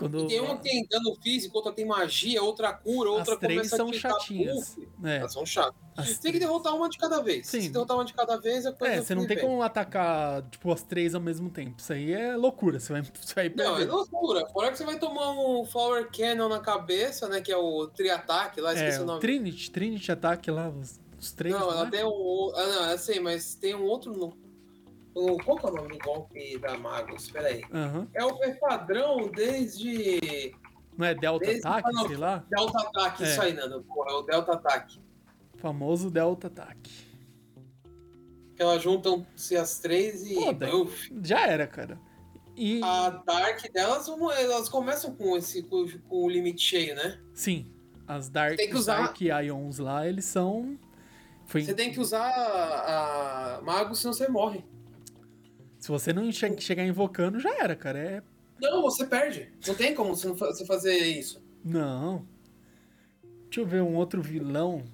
Quando... 0.04 0.26
E 0.26 0.28
tem 0.28 0.39
uma 0.42 0.58
que 0.58 0.63
tem 0.63 0.86
dano 0.88 1.16
físico, 1.22 1.58
outra 1.58 1.72
tem 1.72 1.86
magia, 1.86 2.44
outra 2.44 2.74
cura, 2.74 3.10
outra 3.10 3.34
As 3.34 3.39
três 3.39 3.70
são 3.70 3.92
chatinhas. 3.94 4.78
É, 5.04 5.18
Elas 5.18 5.34
são 5.34 5.46
chatas. 5.46 5.74
as 5.96 6.18
tem 6.20 6.32
que 6.32 6.39
derrotar 6.39 6.76
uma 6.76 6.89
de 6.89 6.98
cada 6.98 7.22
vez. 7.22 7.48
Sim. 7.48 7.62
Se 7.62 7.70
derrotar 7.70 7.98
uma 7.98 8.06
de 8.06 8.13
cada 8.13 8.38
vez, 8.38 8.66
a 8.66 8.74
coisa 8.74 8.96
É, 8.96 9.02
você 9.02 9.16
não 9.16 9.26
tem 9.26 9.38
bem. 9.38 9.46
como 9.46 9.62
atacar, 9.62 10.42
tipo, 10.50 10.72
as 10.72 10.84
três 10.84 11.16
ao 11.16 11.22
mesmo 11.22 11.50
tempo. 11.50 11.76
Isso 11.78 11.94
aí 11.94 12.12
é 12.12 12.36
loucura. 12.36 12.80
Você 12.80 12.94
vai, 12.94 13.02
você 13.02 13.34
vai 13.34 13.50
Não, 13.56 13.78
é 13.78 13.86
loucura. 13.86 14.46
Fora 14.48 14.72
que 14.72 14.78
você 14.78 14.84
vai 14.86 15.00
tomar 15.00 15.32
um 15.32 15.66
Flower 15.66 16.10
Cannon 16.12 16.50
na 16.50 16.60
cabeça, 16.60 17.28
né? 17.30 17.42
Que 17.42 17.52
é 17.52 17.58
o 17.58 17.88
tri-ataque 17.88 18.60
lá, 18.60 18.74
esqueci 18.74 18.98
É, 18.98 19.00
o 19.00 19.04
o 19.04 19.08
nome. 19.08 19.22
Trinity, 19.22 19.72
Trinity 19.72 20.12
ataque 20.12 20.52
lá, 20.52 20.70
os, 20.70 21.00
os 21.20 21.32
três. 21.32 21.56
Não, 21.56 21.72
ela 21.72 21.86
né? 21.86 21.92
tem 21.92 22.04
um. 22.04 22.52
Ah, 22.56 22.66
não, 22.68 22.92
eu 22.92 22.98
sei, 22.98 23.20
mas 23.20 23.56
tem 23.56 23.76
um 23.76 23.84
outro. 23.84 24.34
O- 25.15 25.38
Qual 25.43 25.58
que 25.58 25.65
é 25.65 25.69
o 25.69 25.73
nome 25.73 25.89
do 25.89 25.97
golpe 25.99 26.58
da 26.60 26.78
Magus? 26.78 27.30
Pera 27.30 27.47
aí. 27.47 27.62
Aham. 27.73 28.08
É 28.13 28.26
o 28.26 28.43
é 28.43 28.54
padrão 28.56 29.30
desde. 29.30 30.56
Não 30.97 31.06
é 31.08 31.15
Delta 31.15 31.45
Desde 31.45 31.67
Ataque, 31.67 31.89
Final- 31.89 32.08
sei 32.08 32.17
lá? 32.17 32.45
Delta 32.49 32.80
Ataque, 32.88 33.23
É. 33.23 33.28
isso 33.28 33.41
aí, 33.41 33.54
Nando. 33.54 33.84
Porra, 33.84 34.12
é 34.12 34.13
o 34.15 34.21
Delta 34.23 34.54
Ataque. 34.54 34.99
Famoso 35.58 36.10
Delta 36.12 36.47
Ataque. 36.47 36.91
Que 38.56 38.62
elas 38.62 38.82
juntam-se 38.84 39.56
as 39.58 39.80
três 39.80 40.23
e. 40.26 40.36
Pô, 40.36 40.52
daí-. 40.54 40.89
Já 41.23 41.47
era, 41.47 41.65
cara. 41.67 41.99
E. 42.56 42.80
A 42.84 43.10
Dark 43.10 43.71
delas, 43.71 44.08
elas 44.38 44.69
começam 44.69 45.15
com 45.15 45.36
esse 45.36 45.63
com, 45.63 45.88
com 46.08 46.26
o 46.26 46.30
limite 46.30 46.62
cheio, 46.62 46.95
né? 46.95 47.19
Sim, 47.34 47.71
as 48.08 48.30
Dark, 48.30 48.56
Tem 48.58 48.69
que 48.69 48.76
usar- 48.76 48.97
Dark 49.08 49.19
Ions 49.21 49.80
lá, 49.80 50.08
eles 50.08 50.26
são. 50.26 50.78
Foi... 51.45 51.63
Você 51.63 51.73
tem 51.73 51.91
que 51.91 51.99
usar 51.99 52.26
a, 52.30 53.56
a 53.58 53.62
Magus, 53.63 53.99
senão 53.99 54.13
você 54.13 54.28
morre. 54.28 54.63
Se 55.84 55.89
você 55.91 56.13
não 56.13 56.32
che- 56.32 56.62
chegar 56.62 56.86
invocando, 56.86 57.41
já 57.41 57.54
era, 57.62 57.76
cara. 57.76 58.00
É. 58.00 58.24
Não, 58.62 58.82
você 58.82 59.06
perde. 59.06 59.52
Não 59.67 59.76
tem 59.76 59.93
como 59.93 60.15
você, 60.15 60.65
fazer 60.65 60.96
isso. 60.96 61.43
Não. 61.62 62.26
Deixa 63.50 63.60
eu 63.60 63.65
ver 63.65 63.82
um 63.82 63.93
outro 63.96 64.22
vilão. 64.22 64.86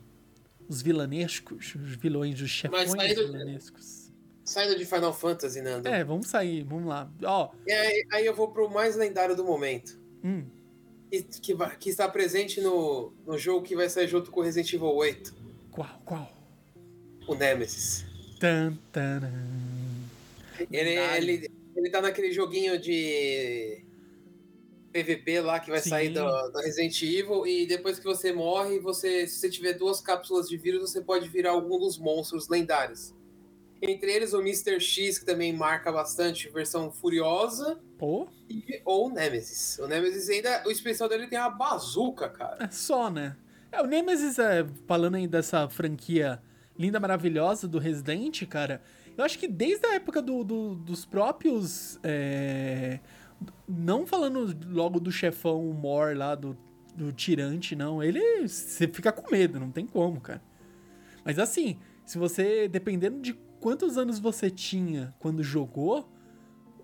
Os 0.67 0.81
vilanescos. 0.81 1.75
Os 1.75 1.95
vilões, 1.95 2.41
os 2.41 2.49
chefões 2.49 2.89
saindo- 2.89 3.31
vilanescos. 3.31 4.11
Saindo 4.43 4.75
de 4.79 4.83
Final 4.83 5.13
Fantasy, 5.13 5.61
Nando. 5.61 5.87
É, 5.87 6.03
vamos 6.03 6.25
sair, 6.25 6.63
vamos 6.63 6.87
lá. 6.89 7.07
Ó, 7.23 7.51
E 7.67 7.71
aí, 7.71 8.07
aí 8.11 8.25
eu 8.25 8.33
vou 8.33 8.47
pro 8.47 8.67
mais 8.67 8.95
lendário 8.95 9.35
do 9.35 9.45
momento. 9.45 9.95
hum, 10.23 10.43
Que, 11.11 11.21
que, 11.77 11.89
está 11.91 12.09
presente 12.09 12.59
no, 12.61 13.13
no 13.27 13.37
jogo 13.37 13.63
que 13.63 13.75
vai 13.75 13.87
sair 13.89 14.07
junto 14.07 14.31
com 14.31 14.41
Resident 14.41 14.73
Evil 14.73 14.87
8. 14.87 15.35
qual, 15.69 16.01
qual? 16.03 16.33
O 17.27 17.35
Nemesis. 17.35 18.07
Tan, 18.39 18.75
taran. 18.91 19.68
Ele, 20.71 20.89
ele, 21.17 21.51
ele 21.75 21.89
tá 21.89 22.01
naquele 22.01 22.31
joguinho 22.31 22.79
de 22.79 23.83
PVP 24.91 25.41
lá 25.41 25.59
que 25.59 25.69
vai 25.69 25.79
Sim. 25.79 25.89
sair 25.89 26.09
do, 26.09 26.23
do 26.51 26.59
Resident 26.59 27.01
Evil. 27.01 27.45
E 27.45 27.65
depois 27.65 27.99
que 27.99 28.05
você 28.05 28.31
morre, 28.31 28.79
você, 28.79 29.27
se 29.27 29.39
você 29.39 29.49
tiver 29.49 29.73
duas 29.73 30.01
cápsulas 30.01 30.49
de 30.49 30.57
vírus, 30.57 30.81
você 30.81 31.01
pode 31.01 31.29
virar 31.29 31.51
algum 31.51 31.79
dos 31.79 31.97
monstros 31.97 32.49
lendários. 32.49 33.13
Entre 33.81 34.11
eles 34.11 34.33
o 34.33 34.41
Mr. 34.41 34.79
X, 34.79 35.19
que 35.19 35.25
também 35.25 35.53
marca 35.53 35.91
bastante, 35.91 36.49
versão 36.49 36.91
furiosa, 36.91 37.79
Pô, 37.97 38.27
e, 38.49 38.81
ou 38.83 39.07
o 39.07 39.09
Nemesis. 39.09 39.79
O 39.79 39.87
Nemesis 39.87 40.29
ainda, 40.29 40.63
o 40.65 40.71
especial 40.71 41.07
dele 41.07 41.27
tem 41.27 41.39
a 41.39 41.49
bazuca, 41.49 42.27
cara. 42.27 42.57
é 42.65 42.71
só, 42.71 43.09
né? 43.09 43.37
É, 43.71 43.81
o 43.81 43.85
Nemesis, 43.85 44.37
é, 44.37 44.65
falando 44.85 45.15
aí 45.15 45.27
dessa 45.27 45.69
franquia 45.69 46.41
linda, 46.77 46.99
maravilhosa 46.99 47.67
do 47.67 47.77
Resident, 47.77 48.45
cara, 48.47 48.81
eu 49.21 49.25
acho 49.25 49.37
que 49.39 49.47
desde 49.47 49.85
a 49.85 49.95
época 49.95 50.21
do, 50.21 50.43
do- 50.43 50.75
dos 50.75 51.05
próprios. 51.05 51.99
é, 52.03 52.99
não 53.67 54.05
falando 54.05 54.55
logo 54.67 54.99
do 54.99 55.11
chefão 55.11 55.63
Mor 55.73 56.15
lá, 56.15 56.35
do, 56.35 56.57
do 56.95 57.11
tirante, 57.11 57.75
não. 57.75 58.01
Ele. 58.03 58.19
Você 58.47 58.87
fica 58.87 59.11
com 59.11 59.29
medo, 59.31 59.59
não 59.59 59.71
tem 59.71 59.85
como, 59.85 60.19
cara. 60.19 60.41
Mas 61.23 61.37
assim, 61.39 61.77
se 62.05 62.17
você. 62.17 62.67
Dependendo 62.67 63.19
de 63.21 63.33
quantos 63.59 63.97
anos 63.97 64.19
você 64.19 64.49
tinha 64.49 65.13
quando 65.19 65.43
jogou, 65.43 66.09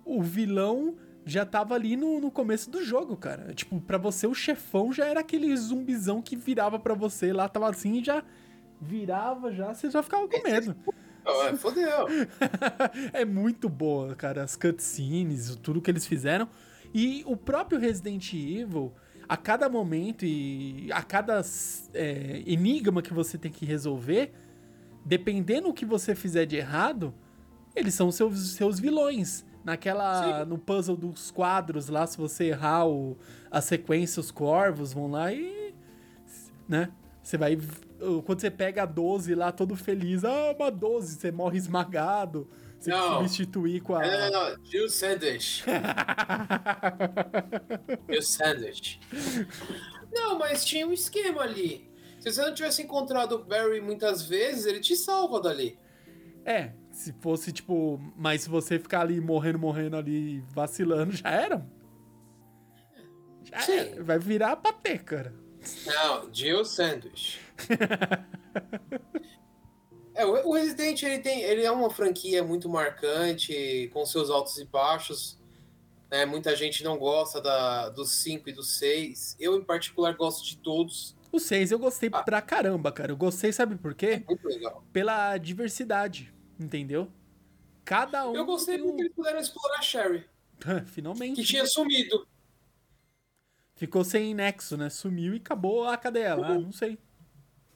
o 0.06 0.22
vilão 0.22 0.96
já 1.26 1.44
tava 1.46 1.74
ali 1.74 1.96
no, 1.98 2.22
no 2.22 2.30
começo 2.30 2.70
do 2.70 2.84
jogo, 2.84 3.18
cara. 3.18 3.54
Tipo, 3.54 3.82
pra 3.82 3.98
você 3.98 4.28
o 4.28 4.34
chefão 4.36 4.94
já 4.94 5.06
era 5.06 5.22
aquele 5.22 5.56
zumbizão 5.58 6.22
que 6.22 6.36
virava 6.36 6.78
pra 6.78 6.94
você 6.94 7.34
lá, 7.34 7.50
tava 7.50 7.70
assim 7.70 8.00
e 8.00 8.04
já 8.04 8.24
virava 8.80 9.52
já, 9.52 9.74
você 9.74 9.90
já 9.90 10.04
ficava 10.04 10.28
com 10.28 10.44
medo. 10.44 10.76
Oh, 11.26 11.58
fodeu. 11.58 12.08
é 13.14 13.26
muito 13.26 13.68
boa, 13.68 14.16
cara, 14.16 14.44
as 14.44 14.56
cutscenes, 14.56 15.56
tudo 15.56 15.82
que 15.82 15.90
eles 15.90 16.06
fizeram. 16.06 16.48
E 16.94 17.24
o 17.26 17.36
próprio 17.36 17.80
Resident 17.80 18.34
Evil, 18.34 18.94
a 19.28 19.36
cada 19.36 19.68
momento 19.68 20.24
e 20.24 20.90
a 20.92 21.02
cada 21.02 21.42
é, 21.94 22.44
enigma 22.46 23.02
que 23.02 23.14
você 23.14 23.38
tem 23.38 23.52
que 23.52 23.66
resolver, 23.66 24.34
dependendo 25.04 25.68
o 25.70 25.74
que 25.74 25.86
você 25.86 26.16
fizer 26.16 26.46
de 26.46 26.56
errado, 26.56 27.14
eles 27.76 27.94
são 27.94 28.12
seus, 28.12 28.54
seus 28.54 28.80
vilões. 28.80 29.46
Naquela. 29.64 30.46
No 30.46 30.60
puzzle 30.60 30.96
dos 30.96 31.32
quadros 31.32 31.90
lá, 31.90 32.06
se 32.06 32.20
você 32.20 32.46
errar 32.46 32.88
o, 32.88 33.18
a 33.50 33.60
sequência, 33.62 34.20
os 34.20 34.30
corvos 34.30 34.94
vão 34.94 35.10
lá 35.10 35.34
e. 35.34 35.74
Né? 36.70 36.92
Você 37.24 37.36
vai. 37.36 37.58
Quando 38.26 38.42
você 38.42 38.52
pega 38.52 38.84
a 38.84 38.86
12 38.86 39.34
lá, 39.36 39.52
todo 39.52 39.76
feliz, 39.76 40.24
ah, 40.24 40.54
uma 40.58 40.70
12, 40.70 41.16
você 41.16 41.32
morre 41.32 41.58
esmagado. 41.58 42.50
Você 42.80 42.90
Não. 42.90 43.20
substituir 43.20 43.82
com 43.82 43.96
a. 43.96 44.02
Não, 44.02 44.32
não, 44.32 44.50
não. 44.50 44.66
Jill 44.66 44.90
Sandwich. 44.90 45.64
Jill 48.10 48.22
Sandwich. 48.22 49.00
Não, 50.12 50.38
mas 50.38 50.66
tinha 50.66 50.86
um 50.86 50.94
esquema 50.94 51.42
ali. 51.42 51.90
Se 52.20 52.32
você 52.32 52.42
não 52.42 52.54
tivesse 52.54 52.82
encontrado 52.82 53.34
o 53.34 53.44
Barry 53.44 53.82
muitas 53.82 54.24
vezes, 54.24 54.66
ele 54.66 54.80
te 54.80 54.96
salva 54.96 55.42
dali. 55.42 55.78
É, 56.44 56.74
se 56.92 57.14
fosse 57.14 57.52
tipo. 57.52 58.00
Mas 58.16 58.42
se 58.42 58.50
você 58.50 58.78
ficar 58.78 59.02
ali 59.02 59.20
morrendo, 59.20 59.60
morrendo 59.60 59.98
ali, 59.98 60.44
vacilando, 60.54 61.12
já 61.12 61.30
era. 61.30 61.66
Já 63.44 63.60
Sim. 63.62 63.74
era. 63.74 64.04
Vai 64.04 64.20
virar 64.20 64.56
patê, 64.58 64.98
cara. 64.98 65.34
Não, 65.86 66.34
Jill 66.34 66.64
Sandwich. 66.66 67.40
É, 70.14 70.26
o 70.26 70.54
Resident 70.54 71.02
ele 71.04 71.20
tem, 71.20 71.42
ele 71.42 71.64
é 71.64 71.72
uma 71.72 71.90
franquia 71.90 72.42
muito 72.44 72.70
marcante, 72.70 73.90
com 73.94 74.06
seus 74.06 74.30
altos 74.30 74.58
e 74.58 74.66
baixos. 74.66 75.38
né? 76.10 76.26
muita 76.26 76.56
gente 76.56 76.84
não 76.84 76.98
gosta 76.98 77.42
da, 77.42 77.90
dos 77.90 78.12
5 78.12 78.50
e 78.50 78.54
dos 78.54 78.78
6. 78.78 79.36
Eu, 79.40 79.58
em 79.58 79.64
particular, 79.64 80.16
gosto 80.16 80.46
de 80.46 80.58
todos. 80.58 81.16
O 81.32 81.40
6 81.40 81.72
eu 81.72 81.80
gostei 81.80 82.10
Ah. 82.14 82.24
pra 82.24 82.42
caramba, 82.42 82.92
cara. 82.94 83.12
Eu 83.12 83.18
gostei, 83.18 83.52
sabe 83.52 83.76
por 83.76 83.94
quê? 83.94 84.24
Muito 84.26 84.48
legal. 84.48 84.86
Pela 84.94 85.38
diversidade, 85.38 86.34
entendeu? 86.58 87.12
Cada 87.84 88.26
um. 88.30 88.36
Eu 88.36 88.46
gostei 88.46 88.82
um- 88.82 88.86
porque 88.88 89.02
eles 89.02 89.14
puderam 89.14 89.40
explorar 89.40 89.80
a 89.80 89.82
Sherry, 89.82 90.24
Finalmente. 90.88 91.36
que 91.42 91.44
tinha 91.44 91.66
sumido. 91.66 92.26
Ficou 93.76 94.04
sem 94.04 94.34
nexo, 94.34 94.78
né? 94.78 94.90
Sumiu 94.90 95.34
e 95.34 95.38
acabou 95.38 95.88
a 95.88 95.98
cadeia 95.98 96.36
lá, 96.36 96.52
Uhum. 96.52 96.62
não 96.62 96.72
sei. 96.72 96.98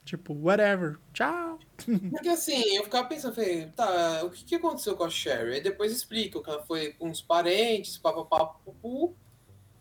Tipo, 0.05 0.33
whatever. 0.33 0.97
Tchau. 1.13 1.59
Porque 2.11 2.29
assim, 2.29 2.63
eu 2.75 2.83
ficava 2.85 3.07
pensando, 3.07 3.35
falei, 3.35 3.67
tá, 3.75 4.23
o 4.23 4.29
que, 4.31 4.43
que 4.45 4.55
aconteceu 4.55 4.95
com 4.95 5.03
a 5.03 5.09
Sherry? 5.09 5.55
Aí 5.55 5.61
depois 5.61 5.91
explica 5.91 6.41
que 6.41 6.49
ela 6.49 6.63
foi 6.63 6.93
com 6.93 7.09
uns 7.09 7.21
parentes, 7.21 7.97
papapá, 7.97 8.45
pupu, 8.65 9.13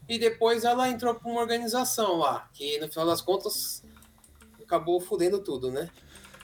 e 0.08 0.18
depois 0.18 0.64
ela 0.64 0.88
entrou 0.88 1.14
pra 1.14 1.30
uma 1.30 1.40
organização 1.40 2.16
lá, 2.16 2.48
que 2.52 2.78
no 2.78 2.88
final 2.88 3.06
das 3.06 3.20
contas 3.20 3.82
acabou 4.60 5.00
fudendo 5.00 5.38
tudo, 5.42 5.70
né? 5.70 5.88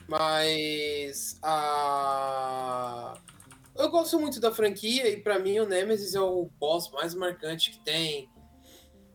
Mas 0.07 1.37
a. 1.43 3.17
Eu 3.75 3.89
gosto 3.89 4.19
muito 4.19 4.39
da 4.39 4.51
franquia 4.53 5.09
e 5.09 5.17
para 5.17 5.37
mim 5.37 5.59
o 5.59 5.67
Nemesis 5.67 6.15
é 6.15 6.21
o 6.21 6.49
boss 6.59 6.89
mais 6.91 7.13
marcante 7.13 7.71
que 7.71 7.79
tem. 7.79 8.29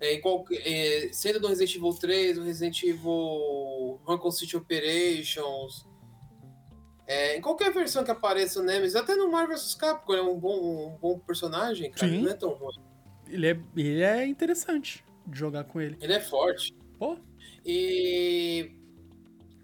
É, 0.00 0.16
qualquer, 0.18 0.62
é, 0.66 1.12
sendo 1.12 1.38
do 1.40 1.48
Resident 1.48 1.76
Evil 1.76 1.92
3, 1.92 2.36
do 2.36 2.44
Resident 2.44 2.82
Evil 2.82 4.00
Rancor 4.06 4.32
City 4.32 4.56
Operations, 4.56 5.84
é, 7.06 7.36
em 7.36 7.40
qualquer 7.40 7.72
versão 7.72 8.02
que 8.02 8.10
apareça 8.10 8.60
o 8.60 8.62
Nemesis, 8.62 8.96
até 8.96 9.14
no 9.14 9.30
Marvel 9.30 9.56
vs 9.56 9.74
Capcom, 9.74 10.14
é 10.14 10.22
um 10.22 10.38
bom, 10.38 10.94
um 10.94 10.98
bom 10.98 11.18
personagem, 11.18 11.90
cara, 11.90 12.10
Sim. 12.10 12.22
não 12.22 12.30
é 12.30 12.34
tão 12.34 12.54
ruim. 12.54 12.76
Ele 13.28 13.46
é, 13.48 13.60
ele 13.76 14.02
é 14.02 14.26
interessante 14.26 15.04
de 15.26 15.38
jogar 15.38 15.64
com 15.64 15.80
ele. 15.80 15.98
Ele 16.00 16.12
é 16.12 16.20
forte. 16.20 16.74
Pô, 16.98 17.18
E 17.64 18.70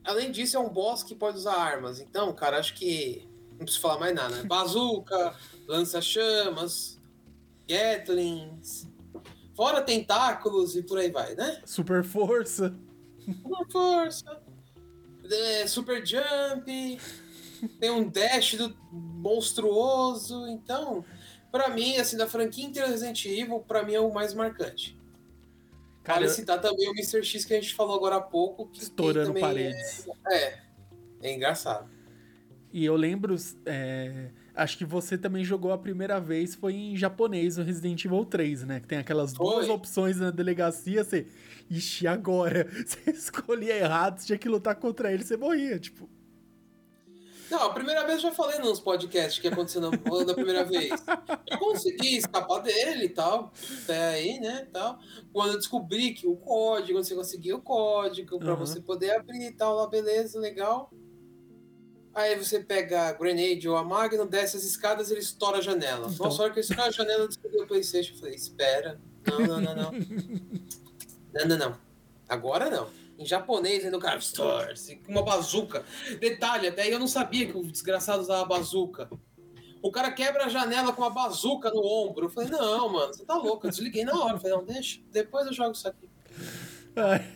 além 0.05 0.31
disso, 0.31 0.57
é 0.57 0.61
um 0.61 0.69
boss 0.69 1.03
que 1.03 1.15
pode 1.15 1.39
usar 1.39 1.55
armas. 1.55 2.01
Então, 2.01 2.33
cara, 2.35 2.59
acho 2.59 2.75
que 2.75 3.27
não 3.53 3.59
preciso 3.59 3.81
falar 3.81 3.99
mais 4.01 4.15
nada. 4.15 4.37
né? 4.37 4.43
Bazooka, 4.49 5.35
lança-chamas, 5.67 7.01
Gatlings, 7.69 8.89
fora 9.57 9.83
tentáculos 9.83 10.77
e 10.77 10.83
por 10.83 10.99
aí 10.99 11.11
vai, 11.11 11.35
né? 11.35 11.63
super 11.65 12.05
força. 12.05 12.77
Uma 13.45 13.69
força, 13.69 14.41
é, 15.25 15.67
super 15.67 16.07
jump, 16.07 17.01
tem 17.81 17.91
um 17.91 18.09
dash 18.09 18.55
do 18.55 18.77
monstruoso. 18.93 20.47
Então, 20.47 21.05
pra 21.51 21.71
mim, 21.71 21.97
assim, 21.97 22.17
da 22.17 22.29
franquia 22.29 22.65
inteira 22.65 22.89
Resident 22.89 23.25
Evil, 23.25 23.59
pra 23.61 23.83
mim 23.83 23.95
é 23.95 24.01
o 24.01 24.13
mais 24.13 24.33
marcante. 24.33 24.97
Cara, 26.05 26.21
Vale 26.21 26.33
citar 26.33 26.61
também 26.61 26.89
o 26.89 26.93
Mr. 26.93 27.25
X 27.25 27.45
que 27.45 27.53
a 27.53 27.61
gente 27.61 27.75
falou 27.75 27.97
agora 27.97 28.17
há 28.17 28.21
pouco. 28.21 28.69
Que 28.69 28.81
estourando 28.81 29.29
também 29.29 29.43
paredes. 29.43 30.07
É, 30.31 30.59
é 31.21 31.35
engraçado. 31.35 31.91
E 32.73 32.85
eu 32.85 32.95
lembro, 32.95 33.35
é, 33.65 34.31
acho 34.57 34.79
que 34.79 34.85
você 34.85 35.17
também 35.19 35.45
jogou 35.45 35.71
a 35.73 35.79
primeira 35.79 36.19
vez, 36.19 36.55
foi 36.55 36.75
em 36.75 36.97
japonês, 36.97 37.57
no 37.59 37.65
Resident 37.65 38.05
Evil 38.05 38.25
3, 38.25 38.65
né? 38.65 38.81
Que 38.81 38.87
tem 38.89 38.99
aquelas 38.99 39.33
duas 39.33 39.67
Foi. 39.67 39.75
opções 39.75 40.17
na 40.19 40.31
delegacia, 40.31 41.05
você. 41.05 41.27
Ixi, 41.71 42.07
agora? 42.07 42.67
Você 42.87 43.11
escolhia 43.11 43.77
errado, 43.77 44.19
você 44.21 44.27
tinha 44.27 44.39
que 44.39 44.49
lutar 44.49 44.77
contra 44.77 45.13
ele, 45.13 45.25
você 45.25 45.37
morria, 45.37 45.79
tipo. 45.79 46.09
Não, 47.51 47.63
a 47.63 47.73
primeira 47.73 48.05
vez 48.05 48.17
eu 48.23 48.31
já 48.31 48.33
falei 48.33 48.59
nos 48.59 48.81
podcasts 48.81 49.41
que 49.41 49.47
aconteceu 49.49 49.81
na, 49.81 49.91
da 50.25 50.35
primeira 50.35 50.65
vez. 50.65 50.91
Eu 51.49 51.59
consegui 51.59 52.17
escapar 52.17 52.61
dele 52.61 53.05
e 53.05 53.09
tal, 53.09 53.53
até 53.83 54.09
aí, 54.15 54.41
né, 54.41 54.67
tal. 54.73 54.99
Quando 55.33 55.53
eu 55.53 55.57
descobri 55.59 56.13
que 56.13 56.27
o 56.27 56.37
código, 56.37 57.03
você 57.03 57.15
conseguiu 57.15 57.57
o 57.59 57.63
código 57.63 58.37
Uhum. 58.37 58.57
você 58.57 58.81
poder 58.81 59.11
abrir 59.13 59.47
e 59.47 59.53
tal, 59.53 59.77
lá, 59.77 59.89
beleza, 59.89 60.41
legal. 60.41 60.91
Aí 62.17 62.35
você 62.35 62.61
pega 62.61 63.09
a 63.09 63.13
Grenade 63.13 63.69
ou 63.69 63.77
a 63.77 63.85
Magnum, 63.85 64.27
desce 64.27 64.57
as 64.57 64.65
escadas 64.65 65.11
e 65.11 65.13
ele 65.13 65.21
estoura 65.21 65.59
a 65.59 65.61
janela. 65.61 66.09
Então. 66.11 66.25
Nossa, 66.25 66.41
a 66.41 66.45
hora 66.45 66.53
que 66.55 66.61
ele 66.61 66.67
estoura 66.67 66.89
a 66.89 66.91
janela, 66.91 67.25
eu 67.25 67.29
descobri 67.29 67.61
o 67.61 67.67
Playstation. 67.67 68.15
Eu 68.15 68.19
falei, 68.19 68.35
espera, 68.35 68.99
não, 69.27 69.39
não, 69.41 69.61
não, 69.61 69.77
não. 69.77 69.93
não, 71.35 71.47
não, 71.47 71.59
não. 71.59 71.79
Agora 72.27 72.71
não. 72.71 72.89
Em 73.19 73.27
japonês, 73.27 73.85
ainda 73.85 73.99
o 73.99 74.01
cara 74.01 74.19
stores, 74.23 74.89
com 75.05 75.13
uma 75.13 75.23
bazuca. 75.23 75.85
Detalhe, 76.19 76.69
até 76.69 76.83
aí 76.85 76.91
eu 76.91 76.99
não 76.99 77.07
sabia 77.07 77.53
que 77.53 77.59
o 77.59 77.71
desgraçado 77.71 78.23
usava 78.23 78.47
bazuca. 78.47 79.11
O 79.83 79.91
cara 79.93 80.11
quebra 80.11 80.47
a 80.47 80.49
janela 80.49 80.95
com 80.95 81.03
uma 81.03 81.11
bazuca 81.11 81.71
no 81.71 81.85
ombro. 81.85 82.27
Eu 82.27 82.31
falei, 82.31 82.49
não, 82.49 82.89
mano, 82.89 83.13
você 83.13 83.27
tá 83.27 83.35
louco. 83.35 83.67
Eu 83.67 83.71
desliguei 83.71 84.07
na 84.07 84.19
hora. 84.19 84.37
Eu 84.37 84.41
falei, 84.41 84.57
não, 84.57 84.65
deixa, 84.65 85.01
depois 85.13 85.47
eu 85.47 85.53
jogo 85.53 85.73
isso 85.73 85.87
aqui. 85.87 86.09
Ai, 86.97 87.31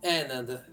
É, 0.00 0.26
Nanda. 0.26 0.71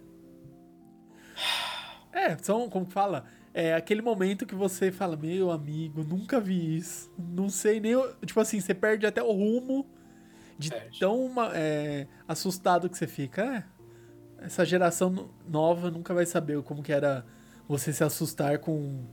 É, 2.12 2.38
são, 2.38 2.69
como 2.69 2.86
que 2.86 2.93
fala? 2.93 3.26
É 3.54 3.74
aquele 3.74 4.02
momento 4.02 4.45
que 4.45 4.56
você 4.56 4.91
fala, 4.91 5.15
meu 5.17 5.52
amigo, 5.52 6.04
nunca 6.04 6.39
vi 6.39 6.78
isso. 6.78 7.12
Não 7.17 7.50
sei 7.50 7.80
nem. 7.80 7.95
o-" 7.95 8.13
Tipo 8.26 8.39
assim, 8.39 8.60
você 8.60 8.74
perde 8.74 9.06
até 9.06 9.22
o 9.22 9.32
rumo 9.32 9.86
de 10.58 10.69
Perde. 10.69 11.00
tão 11.00 11.32
é, 11.54 12.08
assustado 12.28 12.89
que 12.89 12.98
você 12.98 13.08
fica. 13.08 13.43
É, 14.39 14.45
essa 14.45 14.63
geração 14.65 15.10
no- 15.10 15.30
nova 15.48 15.89
nunca 15.91 16.13
vai 16.13 16.26
saber 16.26 16.62
como 16.63 16.82
que 16.84 16.91
era 16.93 17.26
você 17.67 17.91
se 17.91 18.04
assustar 18.04 18.60
com, 18.60 19.04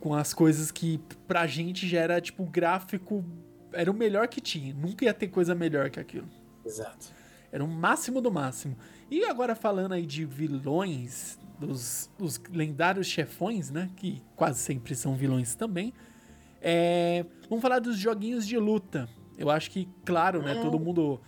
com 0.00 0.14
as 0.14 0.32
coisas 0.32 0.70
que 0.70 0.98
pra 1.26 1.46
gente 1.46 1.86
já 1.88 2.00
era 2.00 2.20
tipo 2.20 2.44
gráfico. 2.44 3.24
Era 3.72 3.90
o 3.90 3.94
melhor 3.94 4.28
que 4.28 4.40
tinha. 4.40 4.72
Nunca 4.74 5.04
ia 5.04 5.12
ter 5.14 5.28
coisa 5.28 5.54
melhor 5.54 5.90
que 5.90 5.98
aquilo. 6.00 6.28
Exato. 6.64 7.08
Era 7.50 7.64
o 7.64 7.68
máximo 7.68 8.20
do 8.20 8.30
máximo. 8.30 8.76
E 9.10 9.24
agora 9.24 9.54
falando 9.54 9.92
aí 9.92 10.04
de 10.06 10.24
vilões, 10.24 11.38
dos, 11.58 12.10
dos 12.18 12.40
lendários 12.52 13.06
chefões, 13.06 13.70
né? 13.70 13.90
Que 13.96 14.22
quase 14.36 14.58
sempre 14.60 14.94
são 14.94 15.14
vilões 15.14 15.54
também. 15.54 15.92
É, 16.60 17.24
vamos 17.48 17.62
falar 17.62 17.78
dos 17.78 17.98
joguinhos 17.98 18.46
de 18.46 18.58
luta. 18.58 19.08
Eu 19.36 19.50
acho 19.50 19.70
que, 19.70 19.88
claro, 20.04 20.42
né? 20.42 20.54
Todo 20.56 20.78
mundo 20.78 21.20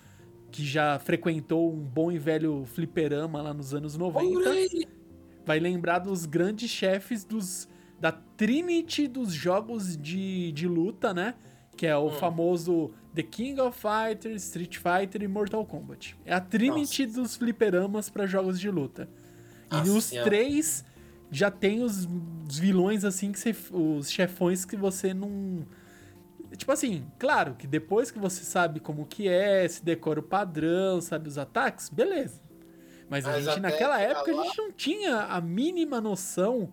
que 0.50 0.64
já 0.64 0.98
frequentou 0.98 1.72
um 1.72 1.78
bom 1.78 2.10
e 2.10 2.18
velho 2.18 2.64
fliperama 2.66 3.40
lá 3.40 3.54
nos 3.54 3.72
anos 3.72 3.96
90 3.96 4.50
vai 5.46 5.60
lembrar 5.60 6.00
dos 6.00 6.26
grandes 6.26 6.68
chefes 6.70 7.24
dos, 7.24 7.68
da 8.00 8.10
Trinity 8.12 9.06
dos 9.06 9.32
jogos 9.32 9.96
de, 9.96 10.52
de 10.52 10.66
luta, 10.66 11.14
né? 11.14 11.34
Que 11.76 11.86
é 11.86 11.96
o 11.96 12.08
Hum. 12.08 12.10
famoso 12.10 12.90
The 13.14 13.22
King 13.22 13.60
of 13.60 13.78
Fighters, 13.78 14.44
Street 14.44 14.76
Fighter 14.76 15.22
e 15.22 15.28
Mortal 15.28 15.64
Kombat. 15.64 16.16
É 16.24 16.34
a 16.34 16.40
Trinity 16.40 17.06
dos 17.06 17.36
fliperamas 17.36 18.10
para 18.10 18.26
jogos 18.26 18.58
de 18.60 18.70
luta. 18.70 19.08
E 19.70 19.74
Nossa 19.76 19.92
os 19.92 20.04
Senhora. 20.04 20.28
três 20.28 20.84
já 21.30 21.50
tem 21.50 21.82
os, 21.82 22.08
os 22.48 22.58
vilões 22.58 23.04
assim 23.04 23.30
que 23.32 23.38
você, 23.38 23.54
os 23.72 24.10
chefões 24.10 24.64
que 24.64 24.76
você 24.76 25.14
não 25.14 25.64
Tipo 26.56 26.72
assim, 26.72 27.06
claro 27.18 27.54
que 27.54 27.64
depois 27.66 28.10
que 28.10 28.18
você 28.18 28.42
sabe 28.42 28.80
como 28.80 29.06
que 29.06 29.28
é, 29.28 29.68
se 29.68 29.84
decora 29.84 30.18
o 30.18 30.22
padrão, 30.22 31.00
sabe 31.00 31.28
os 31.28 31.38
ataques, 31.38 31.88
beleza. 31.88 32.40
Mas 33.08 33.24
a 33.24 33.30
Mas 33.30 33.44
gente, 33.44 33.50
até 33.52 33.60
naquela 33.60 34.00
época, 34.00 34.32
a 34.32 34.34
lá- 34.34 34.42
gente 34.44 34.58
não 34.58 34.72
tinha 34.72 35.16
a 35.26 35.40
mínima 35.40 36.00
noção 36.00 36.72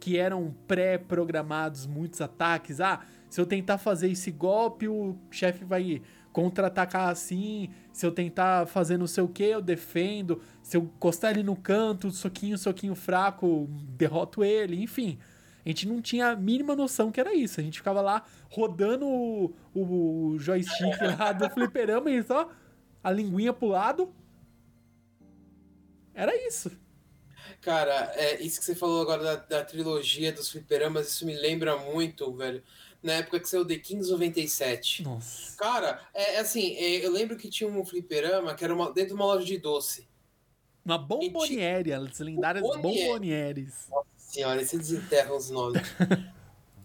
que 0.00 0.16
eram 0.16 0.54
pré-programados 0.66 1.86
muitos 1.86 2.20
ataques. 2.22 2.80
Ah, 2.80 3.00
se 3.28 3.38
eu 3.38 3.44
tentar 3.44 3.76
fazer 3.76 4.10
esse 4.10 4.30
golpe, 4.30 4.88
o 4.88 5.14
chefe 5.30 5.64
vai 5.66 6.00
contra-atacar 6.32 7.08
assim. 7.08 7.70
Se 7.92 8.06
eu 8.06 8.12
tentar 8.12 8.66
fazer 8.66 8.96
não 8.96 9.06
sei 9.06 9.22
o 9.24 9.28
que, 9.28 9.44
eu 9.44 9.62
defendo. 9.62 10.40
Se 10.62 10.76
eu 10.76 10.82
encostar 10.82 11.32
ele 11.32 11.42
no 11.42 11.56
canto, 11.56 12.10
soquinho, 12.10 12.56
soquinho 12.56 12.94
fraco, 12.94 13.68
derroto 13.96 14.44
ele, 14.44 14.82
enfim. 14.82 15.18
A 15.64 15.68
gente 15.68 15.86
não 15.86 16.00
tinha 16.00 16.28
a 16.28 16.36
mínima 16.36 16.74
noção 16.74 17.12
que 17.12 17.20
era 17.20 17.34
isso. 17.34 17.60
A 17.60 17.62
gente 17.62 17.78
ficava 17.78 18.00
lá 18.00 18.24
rodando 18.48 19.06
o, 19.06 19.54
o 19.74 20.38
joystick 20.38 20.98
lá 21.18 21.32
do 21.32 21.50
fliperama 21.50 22.10
e 22.10 22.22
só 22.22 22.50
a 23.02 23.10
linguinha 23.10 23.52
pro 23.52 23.68
lado. 23.68 24.12
Era 26.14 26.34
isso. 26.46 26.70
Cara, 27.60 28.12
é, 28.14 28.40
isso 28.40 28.58
que 28.58 28.64
você 28.64 28.74
falou 28.74 29.02
agora 29.02 29.22
da, 29.22 29.36
da 29.36 29.64
trilogia 29.64 30.32
dos 30.32 30.50
fliperamas, 30.50 31.08
isso 31.08 31.26
me 31.26 31.34
lembra 31.34 31.76
muito, 31.76 32.32
velho. 32.32 32.62
Na 33.02 33.14
época 33.14 33.40
que 33.40 33.48
saiu 33.48 33.64
The 33.64 33.76
Kings 33.78 34.10
97. 34.10 35.02
Nossa. 35.04 35.56
Cara, 35.56 36.00
é 36.12 36.34
é 36.34 36.38
assim, 36.40 36.74
é, 36.76 37.04
eu 37.04 37.10
lembro 37.10 37.36
que 37.36 37.48
tinha 37.48 37.68
um 37.68 37.84
fliperama 37.84 38.54
que 38.54 38.62
era 38.64 38.74
uma- 38.74 38.92
dentro 38.92 39.08
de 39.08 39.14
uma 39.14 39.24
loja 39.24 39.44
de 39.46 39.56
doce. 39.58 40.06
Uma 40.84 40.98
bomboniere, 40.98 41.92
as 41.92 42.18
lendárias 42.18 42.62
Bomboniere. 42.62 43.06
bombonieres. 43.08 43.88
Senhora, 44.16 44.64
você 44.64 44.76
desenterra 44.76 45.34
os 45.34 45.48
nomes. 45.50 45.82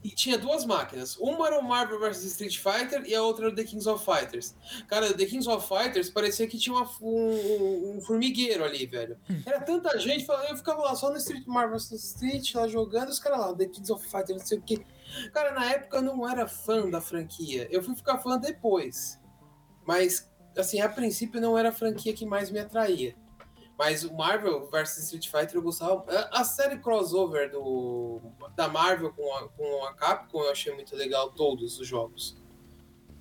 e 0.04 0.10
tinha 0.10 0.38
duas 0.38 0.66
máquinas. 0.66 1.18
Uma 1.18 1.48
era 1.48 1.60
o 1.60 1.64
Marvel 1.64 2.00
vs 2.00 2.24
Street 2.24 2.58
Fighter 2.58 3.04
e 3.06 3.14
a 3.16 3.22
outra 3.24 3.46
era 3.46 3.54
o 3.54 3.56
The 3.56 3.64
Kings 3.64 3.88
of 3.90 4.04
Fighters. 4.06 4.54
Cara, 4.88 5.08
o 5.10 5.14
The 5.14 5.26
Kings 5.26 5.50
of 5.50 5.68
Fighters 5.68 6.10
parecia 6.10 6.48
que 6.48 6.58
tinha 6.58 6.76
uma- 6.76 6.90
um, 7.02 7.96
um 7.98 8.02
formigueiro 8.02 8.64
ali, 8.64 8.86
velho. 8.86 9.18
Era 9.46 9.60
tanta 9.62 9.98
gente, 10.00 10.26
eu 10.50 10.56
ficava 10.58 10.82
lá 10.82 10.96
só 10.96 11.10
no 11.10 11.18
Street 11.18 11.46
Marvel 11.46 11.78
vs 11.78 11.92
Street, 12.04 12.54
lá 12.54 12.68
jogando, 12.68 13.10
os 13.10 13.20
caras 13.20 13.40
lá, 13.40 13.54
The 13.54 13.66
Kings 13.66 13.92
of 13.92 14.06
Fighters, 14.08 14.40
não 14.40 14.46
sei 14.46 14.58
o 14.58 14.62
quê. 14.62 14.80
Cara, 15.34 15.52
na 15.54 15.72
época 15.72 15.98
eu 15.98 16.02
não 16.02 16.28
era 16.28 16.48
fã 16.48 16.90
da 16.90 17.02
franquia. 17.02 17.68
Eu 17.72 17.84
fui 17.84 17.96
ficar 17.96 18.18
fã 18.20 18.38
depois. 18.38 19.20
Mas, 19.86 20.32
assim, 20.58 20.82
a 20.82 20.90
princípio 20.90 21.40
não 21.40 21.58
era 21.58 21.70
a 21.70 21.72
franquia 21.72 22.14
que 22.14 22.26
mais 22.26 22.50
me 22.50 22.60
atraía. 22.60 23.16
Mas 23.78 24.04
o 24.04 24.14
Marvel 24.14 24.70
vs 24.70 24.98
Street 25.00 25.30
Fighter 25.30 25.56
eu 25.56 25.62
gostava. 25.62 26.06
A, 26.32 26.44
série 26.44 26.80
crossover 26.80 27.52
do, 27.52 28.22
da 28.56 28.70
Marvel 28.70 29.12
com 29.12 29.34
a, 29.36 29.50
com 29.50 29.86
a 29.86 29.94
Capcom 29.94 30.44
eu 30.44 30.52
achei 30.52 30.74
muito 30.74 30.96
legal, 30.96 31.32
todos 31.32 31.78
os 31.80 31.88
jogos. 31.88 32.42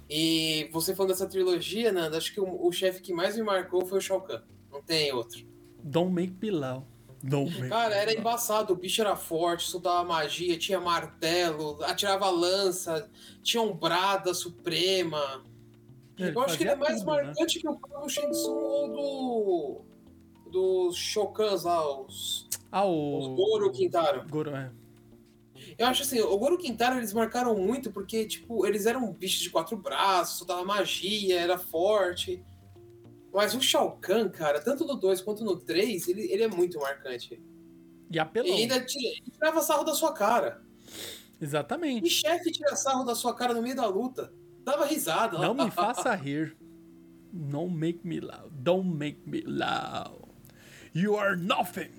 E 0.09 0.69
você 0.73 0.95
falando 0.95 1.11
dessa 1.11 1.27
trilogia, 1.27 1.91
Nanda, 1.91 2.19
acho 2.19 2.33
que 2.33 2.41
o, 2.41 2.67
o 2.67 2.71
chefe 2.71 3.01
que 3.01 3.13
mais 3.13 3.37
me 3.37 3.43
marcou 3.43 3.85
foi 3.85 3.99
o 3.99 4.01
Shao 4.01 4.21
Kahn. 4.21 4.43
Não 4.71 4.83
tem 4.83 5.13
outro. 5.13 5.45
Don't 5.83 6.13
make 6.13 6.35
Pilau. 6.35 6.81
Don't 6.81 6.94
make 7.25 7.69
Cara, 7.69 7.95
era 7.95 8.13
embaçado. 8.13 8.73
O 8.73 8.77
bicho 8.77 9.01
era 9.01 9.17
forte, 9.17 9.69
soltava 9.69 10.05
magia, 10.05 10.59
tinha 10.59 10.81
martelo, 10.81 11.83
atirava 11.83 12.29
lança, 12.31 13.09
tinha 13.43 13.63
ombrada 13.63 14.35
suprema. 14.35 15.45
Ele 16.19 16.37
eu 16.37 16.43
acho 16.43 16.57
que 16.57 16.65
ele 16.65 16.71
é 16.71 16.77
mais 16.77 17.01
tudo, 17.01 17.13
né? 17.15 17.23
marcante 17.25 17.59
que 17.59 17.69
o 17.69 17.77
próprio 17.77 18.31
ou 18.49 19.85
do. 20.45 20.51
dos 20.51 20.97
Shokans 20.97 21.65
lá, 21.65 22.01
os, 22.01 22.49
Ah, 22.71 22.85
os 22.85 23.27
o. 23.27 23.35
Goro 23.35 23.73
Quintaro. 23.73 24.25
Goro, 24.29 24.55
é. 24.55 24.71
Eu 25.77 25.87
acho 25.87 26.03
assim, 26.03 26.21
o 26.21 26.37
Goro 26.39 26.59
Quintaro 26.59 26.99
eles 26.99 27.13
marcaram 27.13 27.57
muito 27.57 27.91
porque, 27.91 28.27
tipo, 28.27 28.67
eles 28.67 28.87
eram 28.87 29.13
bichos 29.13 29.41
de 29.41 29.51
quatro 29.51 29.77
braços, 29.77 30.39
soltava 30.39 30.65
magia, 30.65 31.41
era 31.41 31.59
forte. 31.59 32.43
Mas 33.35 33.53
o 33.55 33.61
Shao 33.61 33.99
Kahn, 34.01 34.29
cara, 34.31 34.61
tanto 34.61 34.87
no 34.87 34.95
2 34.95 35.21
quanto 35.21 35.45
no 35.45 35.57
3, 35.57 36.07
ele, 36.09 36.23
ele 36.33 36.43
é 36.45 36.49
muito 36.49 36.79
marcante. 36.79 37.43
E 38.11 38.19
apelão. 38.19 38.49
E 38.49 38.63
ainda 38.63 38.81
tira- 38.81 39.21
tirava 39.33 39.61
sarro 39.61 39.83
da 39.83 39.93
sua 39.95 40.13
cara. 40.13 40.63
E 41.41 41.45
Exatamente. 41.45 42.09
chefe 42.09 42.53
tira 42.53 42.77
sarro 42.77 43.03
da 43.05 43.15
sua 43.15 43.35
cara 43.35 43.53
no 43.53 43.61
meio 43.61 43.75
da 43.75 43.87
luta. 43.89 44.33
Dava 44.65 44.87
risada. 44.87 45.37
Não 45.39 45.53
me 45.53 45.69
faça 45.73 46.15
rir. 46.15 46.57
Don't 47.33 47.75
make 47.75 48.07
me 48.07 48.21
loud. 48.21 48.51
Don't 48.53 48.89
make 48.97 49.29
me 49.29 49.41
loud. 49.43 50.29
You 50.95 51.17
are 51.17 51.37
nothing. 51.37 51.91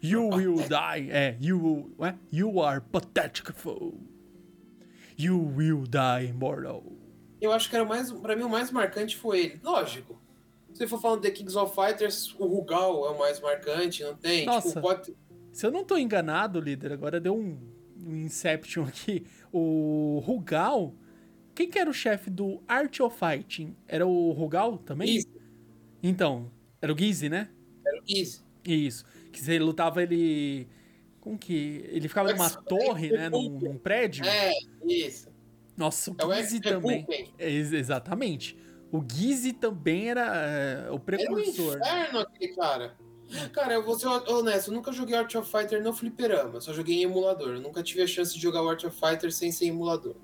You 0.00 0.28
will 0.32 0.66
die. 0.68 1.08
É, 1.10 1.36
you 1.38 1.58
will. 1.58 1.94
ué? 1.98 2.16
You 2.30 2.60
are 2.60 2.80
pathetic 2.80 3.52
fool. 3.52 4.00
You 5.18 5.36
will 5.38 5.84
die, 5.86 6.32
mortal. 6.32 6.82
Eu 7.40 7.52
acho 7.52 7.68
que 7.68 7.76
era 7.76 7.84
o 7.84 7.88
mais, 7.88 8.10
pra 8.12 8.34
mim 8.34 8.42
o 8.42 8.48
mais 8.48 8.70
marcante 8.70 9.16
foi 9.16 9.40
ele. 9.40 9.60
Lógico. 9.62 10.20
Se 10.72 10.78
você 10.78 10.86
for 10.86 11.00
falando 11.00 11.22
de 11.22 11.30
The 11.30 11.34
Kings 11.34 11.56
of 11.56 11.74
Fighters, 11.74 12.34
o 12.38 12.46
Rugal 12.46 13.06
é 13.06 13.10
o 13.10 13.18
mais 13.18 13.40
marcante, 13.40 14.02
não 14.02 14.14
tem? 14.14 14.44
Nossa. 14.44 14.68
Tipo, 14.68 14.80
pode... 14.82 15.16
Se 15.52 15.64
eu 15.66 15.70
não 15.70 15.84
tô 15.84 15.96
enganado, 15.96 16.60
líder, 16.60 16.92
agora 16.92 17.18
deu 17.18 17.34
um, 17.34 17.58
um 18.04 18.16
Inception 18.16 18.84
aqui. 18.84 19.24
O 19.52 20.22
Rugal. 20.24 20.94
Quem 21.54 21.70
que 21.70 21.78
era 21.78 21.88
o 21.88 21.94
chefe 21.94 22.28
do 22.28 22.62
Art 22.68 23.00
of 23.00 23.18
Fighting? 23.18 23.74
Era 23.88 24.06
o 24.06 24.32
Rugal 24.32 24.76
também? 24.76 25.16
Isso, 25.16 25.28
Então, 26.02 26.50
era 26.80 26.92
o 26.92 26.98
Gizzy, 26.98 27.30
né? 27.30 27.48
era 27.86 27.98
o 27.98 28.04
Easy. 28.06 28.40
Isso. 28.64 29.04
Que 29.32 29.40
você 29.40 29.58
lutava 29.58 30.02
ele. 30.02 30.68
Como 31.20 31.38
que. 31.38 31.84
Ele 31.88 32.08
ficava 32.08 32.32
numa 32.32 32.50
torre, 32.50 33.10
né? 33.10 33.28
Num, 33.30 33.48
num 33.48 33.78
prédio. 33.78 34.24
É, 34.26 34.52
isso. 34.84 35.28
Nossa, 35.76 36.10
o 36.24 36.32
É 36.32 36.42
Gizzy 36.42 36.60
também. 36.60 37.06
É, 37.38 37.50
ex- 37.50 37.72
exatamente. 37.72 38.56
O 38.90 39.02
Gizzy 39.06 39.52
também 39.52 40.08
era 40.08 40.22
é, 40.36 40.80
o 40.82 40.84
Era 40.84 40.94
um 40.94 40.98
precursor. 41.00 41.78
né? 41.78 41.80
inferno 42.02 42.18
aquele 42.20 42.54
cara. 42.54 42.96
Cara, 43.52 43.74
eu 43.74 43.82
vou 43.84 43.98
ser 43.98 44.06
honesto, 44.06 44.68
eu 44.70 44.74
nunca 44.74 44.92
joguei 44.92 45.16
Art 45.16 45.34
of 45.34 45.50
Fighter 45.50 45.82
no 45.82 45.92
fliperama, 45.92 46.60
só 46.60 46.72
joguei 46.72 46.98
em 46.98 47.02
emulador. 47.02 47.54
Eu 47.54 47.60
nunca 47.60 47.82
tive 47.82 48.02
a 48.02 48.06
chance 48.06 48.32
de 48.32 48.40
jogar 48.40 48.62
o 48.62 48.68
Art 48.70 48.84
of 48.84 48.96
Fighter 48.98 49.32
sem 49.32 49.50
ser 49.50 49.66
emulador. 49.66 50.14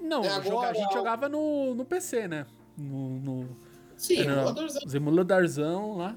Não, 0.00 0.24
É, 0.24 0.28
agora- 0.28 0.70
a 0.70 0.74
gente 0.74 0.92
jogava 0.92 1.28
no, 1.28 1.74
no 1.76 1.84
PC, 1.84 2.26
né? 2.26 2.44
No, 2.76 3.08
no 3.20 3.48
Sim, 3.96 4.18
Era- 4.20 4.32
emuladorzão. 4.32 4.82
os 4.84 4.94
emuladorzão 4.94 5.96
lá. 5.96 6.16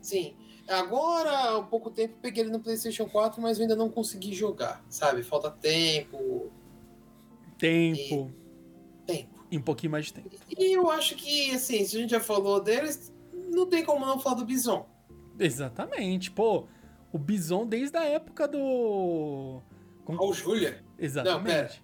Sim. 0.00 0.34
Agora, 0.68 1.56
há 1.58 1.62
pouco 1.62 1.90
tempo, 1.90 2.14
peguei 2.20 2.42
ele 2.42 2.50
no 2.50 2.60
PlayStation 2.60 3.06
4, 3.06 3.40
mas 3.40 3.58
eu 3.58 3.62
ainda 3.62 3.76
não 3.76 3.88
consegui 3.90 4.34
jogar, 4.34 4.84
sabe? 4.88 5.22
Falta 5.22 5.50
tempo, 5.50 6.50
Tempo. 7.58 8.32
tempo. 9.06 9.44
E 9.50 9.56
um 9.56 9.62
pouquinho 9.62 9.92
mais 9.92 10.06
de 10.06 10.14
tempo. 10.14 10.30
E 10.58 10.76
eu 10.76 10.90
acho 10.90 11.14
que, 11.14 11.50
assim, 11.52 11.84
se 11.84 11.96
a 11.96 12.00
gente 12.00 12.10
já 12.10 12.20
falou 12.20 12.60
deles, 12.60 13.12
não 13.32 13.66
tem 13.66 13.84
como 13.84 14.04
não 14.04 14.18
falar 14.18 14.36
do 14.36 14.44
Bison. 14.44 14.86
Exatamente. 15.38 16.30
Pô, 16.30 16.66
o 17.12 17.18
Bison 17.18 17.66
desde 17.66 17.96
a 17.96 18.04
época 18.04 18.48
do. 18.48 19.60
Como- 20.04 20.20
Ou 20.22 20.32
Júlia. 20.32 20.84
Exatamente. 20.98 21.82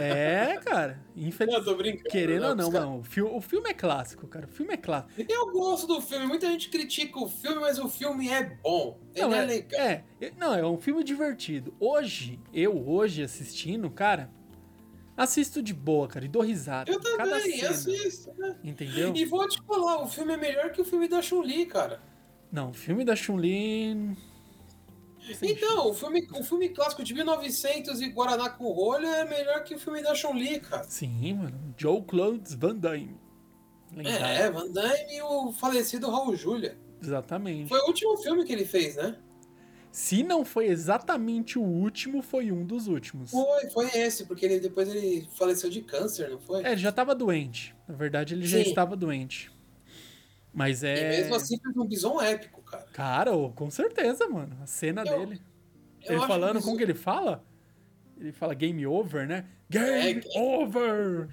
é, 0.00 0.58
cara. 0.64 1.00
Não, 1.16 1.26
Infelizmente. 1.26 1.64
tô 1.64 1.74
brincando. 1.76 2.10
Querendo 2.10 2.46
ou 2.48 2.54
não, 2.54 2.70
mano, 2.70 2.98
o 2.98 3.02
filme, 3.02 3.30
o 3.32 3.40
filme 3.40 3.70
é 3.70 3.74
clássico, 3.74 4.26
cara. 4.26 4.44
O 4.46 4.48
filme 4.48 4.74
é 4.74 4.76
clássico. 4.76 5.14
Eu 5.28 5.50
gosto 5.52 5.86
do 5.86 6.00
filme, 6.00 6.26
muita 6.26 6.46
gente 6.48 6.68
critica 6.68 7.18
o 7.18 7.28
filme, 7.28 7.60
mas 7.60 7.78
o 7.78 7.88
filme 7.88 8.28
é 8.28 8.42
bom. 8.62 8.98
Ele 9.14 9.26
Não, 9.26 9.34
é, 9.34 9.38
é, 9.42 9.46
legal. 9.46 9.80
é, 9.80 10.04
é- 10.20 10.32
não, 10.36 10.54
é 10.54 10.66
um 10.66 10.76
filme 10.78 11.02
divertido. 11.04 11.74
Hoje, 11.80 12.38
eu 12.52 12.86
hoje 12.88 13.22
assistindo, 13.22 13.88
cara, 13.90 14.30
assisto 15.16 15.62
de 15.62 15.72
boa, 15.72 16.08
cara, 16.08 16.24
e 16.24 16.28
dou 16.28 16.42
risada. 16.42 16.90
Eu 16.90 17.00
também, 17.00 17.58
cena, 17.58 17.70
assisto. 17.70 18.32
né? 18.36 18.56
Entendeu? 18.62 19.14
E 19.14 19.24
vou 19.24 19.46
te 19.48 19.60
falar, 19.62 20.02
o 20.02 20.08
filme 20.08 20.32
é 20.32 20.36
melhor 20.36 20.70
que 20.72 20.80
o 20.80 20.84
filme 20.84 21.08
da 21.08 21.22
Chun-Li, 21.22 21.66
cara. 21.66 22.00
Não, 22.50 22.70
o 22.70 22.74
filme 22.74 23.04
da 23.04 23.16
Chun-Li. 23.16 24.16
Então, 25.42 25.88
o 25.88 25.94
filme, 25.94 26.26
o 26.38 26.42
filme 26.42 26.68
clássico 26.68 27.02
de 27.02 27.14
1900 27.14 28.00
e 28.00 28.08
Guaraná 28.10 28.50
com 28.50 28.70
rolha 28.70 29.06
é 29.06 29.24
melhor 29.24 29.64
que 29.64 29.74
o 29.74 29.78
filme 29.78 30.02
da 30.02 30.14
Chun-Li, 30.14 30.60
cara. 30.60 30.84
Sim, 30.84 31.34
mano. 31.34 31.74
Joe 31.76 32.02
Claude 32.02 32.54
Van 32.56 32.76
Damme. 32.76 33.16
Lendário. 33.96 34.26
É, 34.26 34.50
Van 34.50 34.70
Damme 34.70 35.16
e 35.16 35.22
o 35.22 35.52
falecido 35.52 36.10
Raul 36.10 36.36
Julia. 36.36 36.76
Exatamente. 37.02 37.68
Foi 37.68 37.78
o 37.80 37.86
último 37.86 38.16
filme 38.18 38.44
que 38.44 38.52
ele 38.52 38.64
fez, 38.64 38.96
né? 38.96 39.16
Se 39.94 40.24
não 40.24 40.44
foi 40.44 40.66
exatamente 40.66 41.56
o 41.56 41.62
último, 41.62 42.20
foi 42.20 42.50
um 42.50 42.66
dos 42.66 42.88
últimos. 42.88 43.30
Foi, 43.30 43.70
foi 43.70 43.86
esse, 43.96 44.26
porque 44.26 44.44
ele, 44.44 44.58
depois 44.58 44.88
ele 44.88 45.28
faleceu 45.36 45.70
de 45.70 45.82
câncer, 45.82 46.28
não 46.30 46.40
foi? 46.40 46.64
É, 46.64 46.72
ele 46.72 46.80
já 46.80 46.90
tava 46.90 47.14
doente. 47.14 47.76
Na 47.86 47.94
verdade, 47.94 48.34
ele 48.34 48.44
já 48.44 48.56
Sim. 48.58 48.64
estava 48.64 48.96
doente. 48.96 49.52
Mas 50.52 50.82
E 50.82 50.88
é. 50.88 51.10
mesmo 51.10 51.36
assim 51.36 51.56
fez 51.60 51.76
um 51.76 51.86
bison 51.86 52.20
épico, 52.20 52.60
cara. 52.62 52.86
Cara, 52.92 53.30
com 53.54 53.70
certeza, 53.70 54.28
mano. 54.28 54.58
A 54.60 54.66
cena 54.66 55.04
Eu- 55.06 55.26
dele. 55.26 55.40
Eu 56.04 56.16
ele 56.18 56.26
falando, 56.26 56.60
como 56.60 56.76
que 56.76 56.82
ele 56.82 56.94
fala? 56.94 57.44
Ele 58.18 58.32
fala 58.32 58.52
game 58.52 58.84
over, 58.84 59.28
né? 59.28 59.46
Game 59.70 60.22
É, 60.34 60.40
over! 60.40 61.28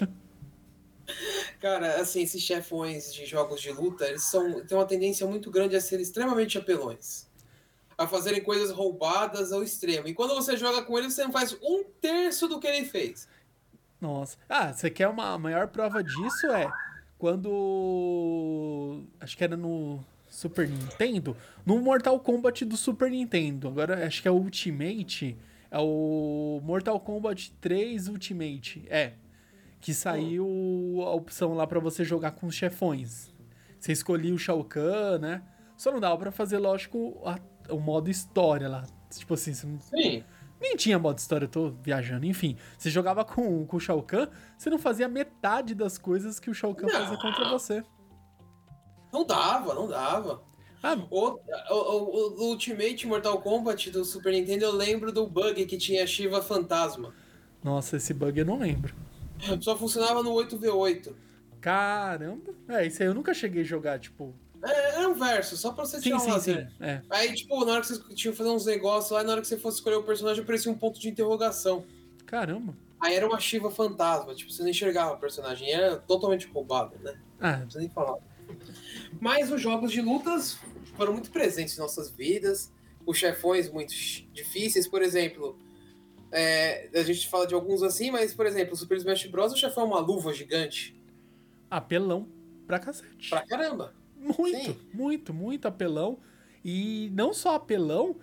Cara, 1.60 2.00
assim, 2.00 2.22
esses 2.22 2.42
chefões 2.42 3.12
de 3.12 3.26
jogos 3.26 3.60
de 3.60 3.70
luta, 3.72 4.06
eles 4.08 4.22
são, 4.24 4.64
têm 4.66 4.76
uma 4.76 4.86
tendência 4.86 5.26
muito 5.26 5.50
grande 5.50 5.76
a 5.76 5.80
serem 5.82 6.02
extremamente 6.02 6.56
apelões. 6.56 7.25
A 7.98 8.06
fazerem 8.06 8.42
coisas 8.42 8.70
roubadas 8.70 9.52
ao 9.52 9.62
extremo. 9.62 10.06
E 10.08 10.14
quando 10.14 10.34
você 10.34 10.56
joga 10.56 10.82
com 10.82 10.98
ele, 10.98 11.10
você 11.10 11.24
não 11.24 11.32
faz 11.32 11.56
um 11.62 11.82
terço 12.00 12.46
do 12.46 12.60
que 12.60 12.66
ele 12.66 12.84
fez. 12.86 13.26
Nossa. 14.00 14.36
Ah, 14.48 14.72
você 14.72 14.90
quer 14.90 15.08
uma 15.08 15.38
maior 15.38 15.68
prova 15.68 16.02
disso? 16.04 16.46
É 16.48 16.70
quando. 17.18 19.02
Acho 19.20 19.36
que 19.36 19.44
era 19.44 19.56
no 19.56 20.00
Super 20.28 20.68
Nintendo. 20.68 21.36
No 21.64 21.80
Mortal 21.80 22.18
Kombat 22.20 22.64
do 22.64 22.76
Super 22.76 23.10
Nintendo. 23.10 23.68
Agora 23.68 24.06
acho 24.06 24.20
que 24.22 24.28
é 24.28 24.30
o 24.30 24.34
Ultimate. 24.36 25.36
É 25.70 25.78
o 25.78 26.60
Mortal 26.62 26.98
Kombat 27.00 27.52
3 27.60 28.08
Ultimate. 28.08 28.84
É. 28.88 29.12
Que 29.80 29.94
saiu 29.94 30.46
a 31.02 31.12
opção 31.14 31.54
lá 31.54 31.66
pra 31.66 31.80
você 31.80 32.04
jogar 32.04 32.32
com 32.32 32.46
os 32.46 32.54
chefões. 32.54 33.30
Você 33.78 33.92
escolhia 33.92 34.34
o 34.34 34.38
Shao 34.38 34.64
Kahn, 34.64 35.18
né? 35.20 35.42
Só 35.76 35.92
não 35.92 36.00
dava 36.00 36.16
pra 36.16 36.30
fazer, 36.32 36.58
lógico, 36.58 37.20
a- 37.24 37.38
o 37.70 37.78
modo 37.78 38.10
história 38.10 38.68
lá. 38.68 38.84
Tipo 39.10 39.34
assim, 39.34 39.54
você 39.54 39.66
não 39.66 39.80
Sim. 39.80 40.22
nem 40.60 40.76
tinha 40.76 40.98
modo 40.98 41.18
história, 41.18 41.44
eu 41.44 41.48
tô 41.50 41.70
viajando. 41.82 42.26
Enfim, 42.26 42.56
você 42.76 42.90
jogava 42.90 43.24
com, 43.24 43.64
com 43.66 43.76
o 43.76 43.80
Shao 43.80 44.02
Kahn, 44.02 44.26
você 44.58 44.68
não 44.70 44.78
fazia 44.78 45.08
metade 45.08 45.74
das 45.74 45.96
coisas 45.98 46.38
que 46.40 46.50
o 46.50 46.54
Shao 46.54 46.74
Kahn 46.74 46.86
Não. 46.86 47.00
fazia 47.00 47.16
contra 47.18 47.48
você. 47.48 47.84
Não 49.12 49.24
dava, 49.24 49.74
não 49.74 49.88
dava. 49.88 50.42
Ah, 50.82 50.94
O, 51.10 51.28
o- 51.28 51.40
o- 51.70 52.40
o 52.42 52.48
Ultimate 52.50 53.06
Mortal 53.06 53.40
Kombat 53.40 53.90
do 53.90 54.04
Super 54.04 54.32
Nintendo, 54.32 54.64
eu 54.66 54.72
lembro 54.72 55.10
do 55.10 55.26
bug 55.26 55.64
que 55.66 55.76
tinha 55.78 56.04
a 56.04 56.06
Shiva 56.06 56.42
Fantasma. 56.42 57.14
nossa, 57.64 57.96
esse 57.96 58.12
bug 58.12 58.38
eu 58.38 58.44
não 58.46 58.58
lembro. 58.58 58.94
Só 59.60 59.76
funcionava 59.76 60.22
no 60.22 60.30
8v8. 60.32 61.14
Caramba. 61.60 62.52
É, 62.68 62.86
isso 62.86 63.02
aí 63.02 63.08
eu 63.08 63.14
nunca 63.14 63.34
cheguei 63.34 63.62
a 63.62 63.64
jogar, 63.64 63.98
tipo. 63.98 64.34
É, 64.66 64.90
era 64.96 65.08
um 65.08 65.14
verso, 65.14 65.56
só 65.56 65.72
pra 65.72 65.84
você 65.84 65.96
Sim, 65.98 66.02
tirar 66.04 66.16
um 66.16 66.20
sim, 66.20 66.24
sim. 66.26 66.30
lazer. 66.32 66.72
É. 66.80 67.02
Aí, 67.10 67.34
tipo, 67.34 67.64
na 67.64 67.72
hora 67.72 67.80
que 67.80 67.86
vocês 67.88 68.00
tinham 68.14 68.32
que 68.32 68.38
fazer 68.38 68.50
uns 68.50 68.66
negócios 68.66 69.10
lá, 69.12 69.22
na 69.22 69.32
hora 69.32 69.40
que 69.40 69.46
você 69.46 69.58
fosse 69.58 69.78
escolher 69.78 69.96
o 69.96 70.02
personagem, 70.02 70.42
aparecia 70.42 70.70
um 70.72 70.76
ponto 70.78 70.98
de 71.00 71.08
interrogação. 71.08 71.84
Caramba. 72.26 72.76
Aí 73.00 73.14
era 73.14 73.26
uma 73.26 73.38
Shiva 73.38 73.70
fantasma, 73.70 74.34
tipo, 74.34 74.50
você 74.50 74.62
não 74.62 74.70
enxergava 74.70 75.12
o 75.14 75.18
personagem, 75.18 75.70
era 75.70 75.96
totalmente 75.96 76.46
roubado, 76.48 76.96
né? 77.02 77.18
Ah, 77.38 77.52
Não 77.52 77.60
precisa 77.62 77.80
nem 77.80 77.90
falar. 77.90 78.16
Mas 79.20 79.50
os 79.52 79.60
jogos 79.60 79.92
de 79.92 80.00
lutas 80.00 80.58
foram 80.96 81.12
muito 81.12 81.30
presentes 81.30 81.76
em 81.76 81.80
nossas 81.80 82.10
vidas, 82.10 82.72
os 83.04 83.18
chefões 83.18 83.70
muito 83.70 83.94
difíceis, 84.32 84.88
por 84.88 85.02
exemplo. 85.02 85.58
é, 86.32 86.88
a 86.94 87.02
gente 87.02 87.28
fala 87.28 87.46
de 87.46 87.54
alguns 87.54 87.82
assim, 87.82 88.10
mas, 88.10 88.34
por 88.34 88.46
exemplo, 88.46 88.72
o 88.72 88.76
Super 88.76 88.96
Smash 88.98 89.26
Bros. 89.26 89.52
o 89.52 89.56
chefão 89.56 89.84
é 89.84 89.86
uma 89.86 90.00
luva 90.00 90.32
gigante. 90.32 90.98
apelão 91.70 92.28
pra 92.66 92.78
cacete. 92.78 93.28
Pra 93.30 93.46
caramba. 93.46 93.94
Muito, 94.38 94.56
Sim. 94.72 94.76
muito, 94.92 95.34
muito 95.34 95.66
apelão. 95.68 96.18
E 96.64 97.10
não 97.14 97.32
só 97.32 97.54
apelão, 97.54 98.16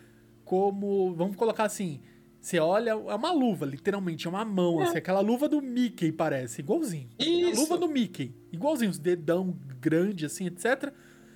como, 0.44 1.14
vamos 1.16 1.36
colocar 1.36 1.64
assim, 1.64 2.02
você 2.42 2.60
olha, 2.60 2.92
é 2.92 2.96
uma 2.96 3.32
luva, 3.32 3.66
literalmente, 3.66 4.28
é 4.28 4.30
uma 4.30 4.44
mão, 4.44 4.82
É. 4.82 4.86
assim, 4.86 4.98
aquela 4.98 5.22
luva 5.22 5.48
do 5.48 5.62
Mickey 5.62 6.12
parece, 6.12 6.60
igualzinho. 6.62 7.10
A 7.20 7.24
Isso. 7.24 7.62
luva 7.62 7.78
do 7.78 7.88
Mickey, 7.88 8.36
igualzinho, 8.52 8.92
os 8.92 9.00
dedão 9.00 9.58
grande, 9.80 10.26
assim, 10.26 10.48
etc. 10.48 10.92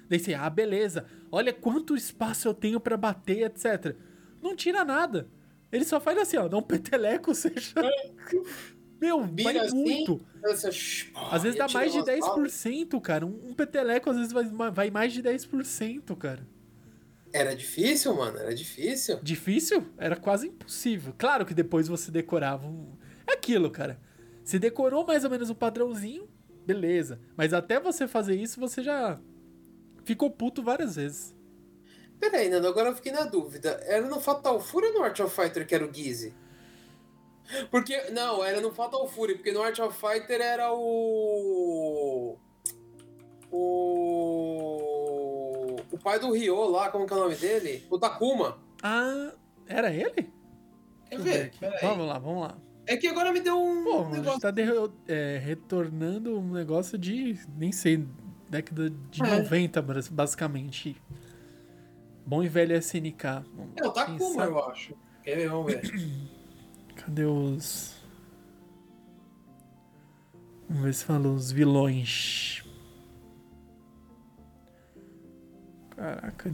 Daí 0.10 0.20
você, 0.20 0.34
ah, 0.34 0.50
beleza, 0.50 1.06
olha 1.32 1.54
quanto 1.54 1.96
espaço 1.96 2.48
eu 2.48 2.54
tenho 2.54 2.80
pra 2.80 2.98
bater, 2.98 3.44
etc. 3.46 3.96
Não 4.42 4.56
tira 4.56 4.84
nada. 4.84 5.30
Ele 5.72 5.84
só 5.86 6.00
faz 6.00 6.18
assim, 6.18 6.38
ó, 6.38 6.48
dá 6.48 6.58
um 6.58 6.62
peteleco, 6.62 7.32
você 7.36 7.54
já... 7.56 7.82
Meu, 9.00 9.24
Vira 9.26 9.54
vai 9.54 9.58
assim, 9.68 9.76
muito. 9.76 10.20
Essa- 10.44 10.70
Às 11.32 11.44
vezes 11.44 11.58
dá 11.58 11.68
mais 11.68 11.92
de 11.92 11.98
umas 12.00 12.20
balas. 12.20 12.52
10%, 12.54 13.00
cara. 13.02 13.26
Um, 13.26 13.50
um 13.50 13.54
peteleco 13.54 14.10
às 14.10 14.16
vezes 14.18 14.32
vai, 14.32 14.46
vai 14.72 14.90
mais 14.92 15.14
de 15.14 15.22
10%, 15.22 16.16
cara. 16.16 16.48
Era 17.34 17.54
difícil, 17.56 18.16
mano, 18.16 18.38
era 18.38 18.56
difícil. 18.56 19.20
Difícil? 19.22 19.86
Era 19.98 20.16
quase 20.16 20.48
impossível. 20.48 21.14
Claro 21.18 21.46
que 21.46 21.54
depois 21.54 21.88
você 21.88 22.10
decorava. 22.10 22.66
um- 22.68 22.94
É 23.28 23.34
aquilo, 23.34 23.70
cara. 23.70 24.00
Você 24.44 24.58
decorou 24.58 25.06
mais 25.06 25.24
ou 25.26 25.30
menos 25.30 25.50
o 25.50 25.56
padrãozinho, 25.56 26.28
beleza. 26.66 27.20
Mas 27.36 27.54
até 27.54 27.80
você 27.80 28.08
fazer 28.08 28.36
isso, 28.36 28.60
você 28.60 28.82
já 28.82 29.20
ficou 30.06 30.32
puto 30.32 30.64
várias 30.64 30.96
vezes. 30.96 31.36
Pera 32.20 32.38
aí, 32.38 32.50
Nando, 32.50 32.68
agora 32.68 32.90
eu 32.90 32.96
fiquei 32.96 33.12
na 33.12 33.26
dúvida. 33.26 33.72
Era 33.86 34.08
no 34.08 34.20
Fatal 34.22 34.60
Fury 34.60 34.88
ou 34.88 34.94
no 34.94 35.04
Art 35.04 35.20
of 35.20 35.36
Fighter 35.36 35.68
que 35.68 35.76
era 35.76 35.86
o 35.86 35.94
Gizzy? 35.94 36.34
Porque, 37.72 38.10
não, 38.12 38.44
era 38.44 38.60
no 38.62 38.72
Fatal 38.74 39.08
Fury, 39.08 39.36
porque 39.36 39.52
no 39.52 39.62
Art 39.62 39.78
of 39.80 39.98
Fighter 39.98 40.42
era 40.42 40.72
o... 40.74 42.38
O... 44.48 45.76
O 45.92 45.98
pai 46.00 46.20
do 46.20 46.32
Ryo 46.32 46.68
lá, 46.70 46.90
como 46.92 47.06
que 47.08 47.14
é 47.14 47.16
o 47.16 47.20
nome 47.20 47.36
dele? 47.36 47.86
O 47.90 47.98
Takuma. 47.98 48.58
Ah, 48.84 49.32
era 49.68 49.92
ele? 49.94 50.30
Quer 51.10 51.20
ver? 51.20 51.52
Vamos 51.82 52.06
lá, 52.08 52.20
vamos 52.20 52.42
lá. 52.44 52.58
É 52.86 52.96
que 52.98 53.08
agora 53.08 53.32
me 53.34 53.40
deu 53.42 53.58
um 53.62 53.84
Pô, 53.84 54.00
a 54.00 54.04
gente 54.06 54.14
negócio. 54.14 54.40
tá 54.42 54.52
de- 54.52 54.64
é, 55.08 55.38
retornando 55.44 56.38
um 56.40 56.52
negócio 56.52 56.98
de, 56.98 57.38
nem 57.58 57.72
sei, 57.72 58.06
década 58.50 58.90
de 58.90 59.24
É. 59.24 59.38
90, 59.42 59.82
bas- 59.82 60.08
basicamente. 60.08 60.96
Bom 62.26 62.44
e 62.44 62.48
velho 62.48 62.76
SNK. 62.76 63.44
Vamos 63.54 63.72
É 63.78 63.86
o 63.88 63.92
Takuma, 63.92 64.18
pensar. 64.20 64.46
eu 64.48 64.60
acho. 64.66 64.94
Quer 65.24 65.36
ver? 65.38 65.50
Vamos 65.50 65.74
ver. 65.74 65.82
Cadê 66.98 67.26
os. 67.26 67.96
Vamos 70.68 70.84
ver 70.84 70.94
se 70.94 71.06
fala 71.06 71.28
os 71.30 71.52
vilões. 71.52 72.64
Caraca, 75.96 76.52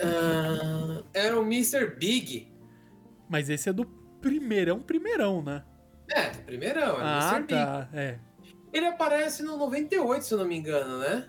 Ah, 0.00 1.02
era 1.14 1.38
o 1.38 1.42
Mr. 1.44 1.94
Big. 1.96 2.52
mas 3.28 3.48
esse 3.48 3.68
é 3.68 3.72
do 3.72 3.84
primeirão, 4.20 4.80
primeirão, 4.80 5.42
né? 5.42 5.62
É, 6.08 6.30
do 6.30 6.42
primeirão, 6.42 7.00
é 7.00 7.02
Ah, 7.04 7.30
Mr. 7.36 7.40
Big. 7.42 7.48
tá, 7.54 7.88
é. 7.92 8.18
Ele 8.72 8.86
aparece 8.86 9.42
no 9.42 9.56
98, 9.56 10.24
se 10.24 10.34
eu 10.34 10.38
não 10.38 10.46
me 10.46 10.56
engano, 10.56 10.98
né? 10.98 11.28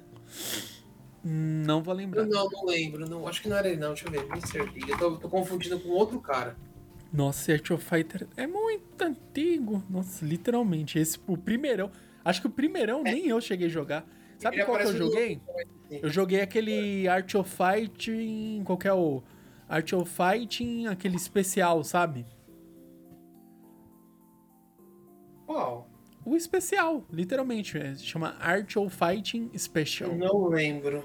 Não 1.24 1.84
vou 1.84 1.94
lembrar. 1.94 2.26
Não, 2.26 2.50
não 2.50 2.66
lembro. 2.66 3.08
Não, 3.08 3.28
acho 3.28 3.42
que 3.42 3.50
não 3.50 3.58
era 3.58 3.68
ele, 3.68 3.78
não. 3.80 3.90
Deixa 3.90 4.08
eu 4.08 4.12
ver. 4.12 4.26
Mr. 4.30 4.66
Big. 4.72 4.90
Eu 4.90 4.98
tô, 4.98 5.18
tô 5.18 5.30
confundindo 5.30 5.80
com 5.80 5.90
outro 5.90 6.20
cara. 6.22 6.58
Nossa, 7.12 7.54
Art 7.54 7.72
of 7.72 7.84
Fighter 7.84 8.28
é 8.36 8.46
muito 8.46 9.02
antigo. 9.02 9.84
Nossa, 9.90 10.26
literalmente. 10.26 11.00
Esse, 11.00 11.18
o 11.28 11.38
primeirão. 11.38 11.90
Acho 12.24 12.42
que 12.42 12.48
o 12.48 12.52
primeirão 12.52 13.02
nem 13.04 13.28
eu 13.28 13.40
cheguei 13.40 13.68
a 13.68 13.70
jogar. 13.70 14.06
Sabe 14.38 14.58
Ele 14.58 14.66
qual 14.66 14.78
que 14.78 14.84
eu 14.86 14.92
no- 14.92 14.98
joguei? 14.98 15.42
Eu 15.90 16.10
joguei 16.10 16.42
aquele 16.42 17.08
Art 17.08 17.34
of 17.36 17.50
Fighting. 17.50 18.62
Qual 18.66 18.78
que 18.78 18.88
é 18.88 18.94
o. 18.94 19.24
Art 19.70 19.92
of 19.94 20.10
Fighting, 20.12 20.88
aquele 20.88 21.16
especial, 21.18 21.84
sabe? 21.84 22.26
Qual? 25.46 25.90
O 26.26 26.36
especial, 26.36 27.04
literalmente. 27.12 27.78
É, 27.78 27.96
chama 27.96 28.36
Art 28.40 28.76
of 28.76 28.96
Fighting 28.96 29.50
Special. 29.58 30.14
Não 30.16 30.48
lembro. 30.48 31.04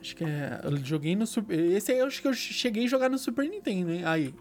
Acho 0.00 0.14
que 0.14 0.24
é. 0.24 0.60
Eu 0.62 0.76
joguei 0.78 1.16
no 1.16 1.26
Super. 1.26 1.58
Esse 1.58 1.92
aí 1.92 1.98
eu 1.98 2.06
acho 2.06 2.20
que 2.20 2.28
eu 2.28 2.34
cheguei 2.34 2.84
a 2.84 2.88
jogar 2.88 3.08
no 3.08 3.18
Super 3.18 3.48
Nintendo, 3.48 3.90
hein? 3.90 4.04
Aí. 4.04 4.34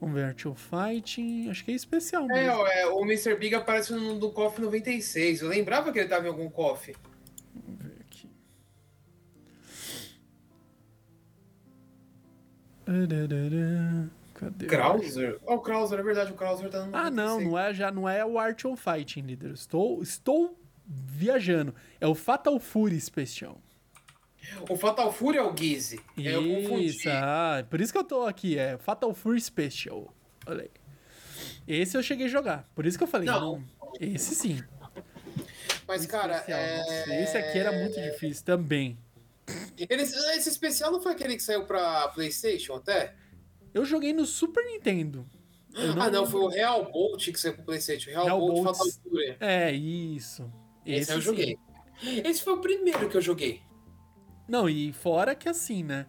Vamos 0.00 0.14
ver, 0.14 0.24
Art 0.24 0.46
of 0.46 0.60
Fighting. 0.68 1.50
Acho 1.50 1.62
que 1.64 1.72
é 1.72 1.74
especial 1.74 2.24
É, 2.24 2.26
mesmo. 2.28 2.52
ó, 2.58 2.66
é, 2.66 2.86
o 2.86 3.02
Mr. 3.04 3.36
Big 3.36 3.54
aparece 3.54 3.92
no 3.92 4.18
do 4.18 4.30
KOF 4.32 4.58
96. 4.60 5.42
Eu 5.42 5.48
lembrava 5.48 5.92
que 5.92 5.98
ele 5.98 6.08
tava 6.08 6.24
em 6.24 6.28
algum 6.28 6.48
KOF. 6.48 6.96
Vamos 7.54 7.82
ver 7.82 7.96
aqui. 8.00 8.28
Cadê? 14.34 14.64
o- 14.64 14.68
Krauser? 14.68 15.38
Ó, 15.46 15.56
o 15.56 15.60
Krauser, 15.60 15.98
é 15.98 16.02
verdade, 16.02 16.32
o 16.32 16.34
Krauser 16.34 16.70
tá 16.70 16.86
no 16.86 16.96
Ah, 16.96 17.10
não, 17.10 17.40
96. 17.40 17.50
não 17.50 17.58
é, 17.58 17.74
já 17.74 17.90
não 17.92 18.08
é 18.08 18.24
o 18.24 18.38
Art 18.38 18.64
of 18.64 18.82
Fighting, 18.82 19.20
líder. 19.22 19.50
Estou, 19.52 20.02
estou 20.02 20.58
viajando. 20.86 21.74
É 22.00 22.06
o 22.06 22.14
Fatal 22.14 22.58
Fury 22.58 22.98
Special. 23.00 23.60
O 24.68 24.76
Fatal 24.76 25.12
Fury 25.12 25.38
é 25.38 25.42
o 25.42 25.56
Gizzy. 25.56 26.00
É, 26.18 26.34
eu 26.34 26.42
confundi. 26.42 27.08
Ah, 27.08 27.64
por 27.68 27.80
isso 27.80 27.92
que 27.92 27.98
eu 27.98 28.04
tô 28.04 28.24
aqui, 28.24 28.58
é 28.58 28.78
Fatal 28.78 29.12
Fury 29.14 29.40
Special. 29.40 30.14
Olha 30.46 30.62
aí. 30.62 30.70
Esse 31.66 31.96
eu 31.96 32.02
cheguei 32.02 32.26
a 32.26 32.28
jogar, 32.28 32.68
por 32.74 32.86
isso 32.86 32.98
que 32.98 33.04
eu 33.04 33.08
falei, 33.08 33.26
Não. 33.26 33.40
não, 33.40 33.64
esse 34.00 34.34
sim. 34.34 34.62
Mas, 35.86 36.06
cara, 36.06 36.36
Especial. 36.36 36.58
é... 36.58 37.22
Esse 37.22 37.36
aqui 37.36 37.58
era 37.58 37.72
muito 37.72 38.00
difícil 38.00 38.44
também. 38.44 38.98
Ele- 39.76 40.02
esse 40.02 40.48
especial 40.48 40.92
não 40.92 41.00
foi 41.00 41.12
aquele 41.12 41.36
que 41.36 41.42
saiu 41.42 41.64
pra 41.64 42.08
Playstation 42.08 42.74
até? 42.74 43.14
Eu 43.74 43.84
joguei 43.84 44.12
no 44.12 44.24
Super 44.24 44.64
Nintendo. 44.64 45.26
Eu 45.74 46.00
ah, 46.00 46.10
não, 46.10 46.26
foi 46.26 46.40
o 46.40 46.48
Real 46.48 46.90
Bolt 46.90 47.30
que 47.30 47.38
saiu 47.40 47.54
pro 47.54 47.64
Playstation. 47.64 48.10
Real, 48.10 48.24
Real 48.24 48.38
Bolt 48.38 48.64
Bolt. 48.64 48.76
Fatal 48.76 48.92
Fury. 49.02 49.36
É, 49.40 49.72
isso. 49.72 50.50
Esse, 50.84 51.12
eu 51.12 51.16
sim. 51.16 51.22
joguei. 51.22 51.58
Esse 52.02 52.42
foi 52.42 52.54
o 52.54 52.60
primeiro 52.60 53.08
que 53.08 53.16
eu 53.16 53.20
joguei. 53.20 53.62
Não, 54.50 54.68
e 54.68 54.92
fora 54.92 55.32
que 55.32 55.48
assim, 55.48 55.84
né? 55.84 56.06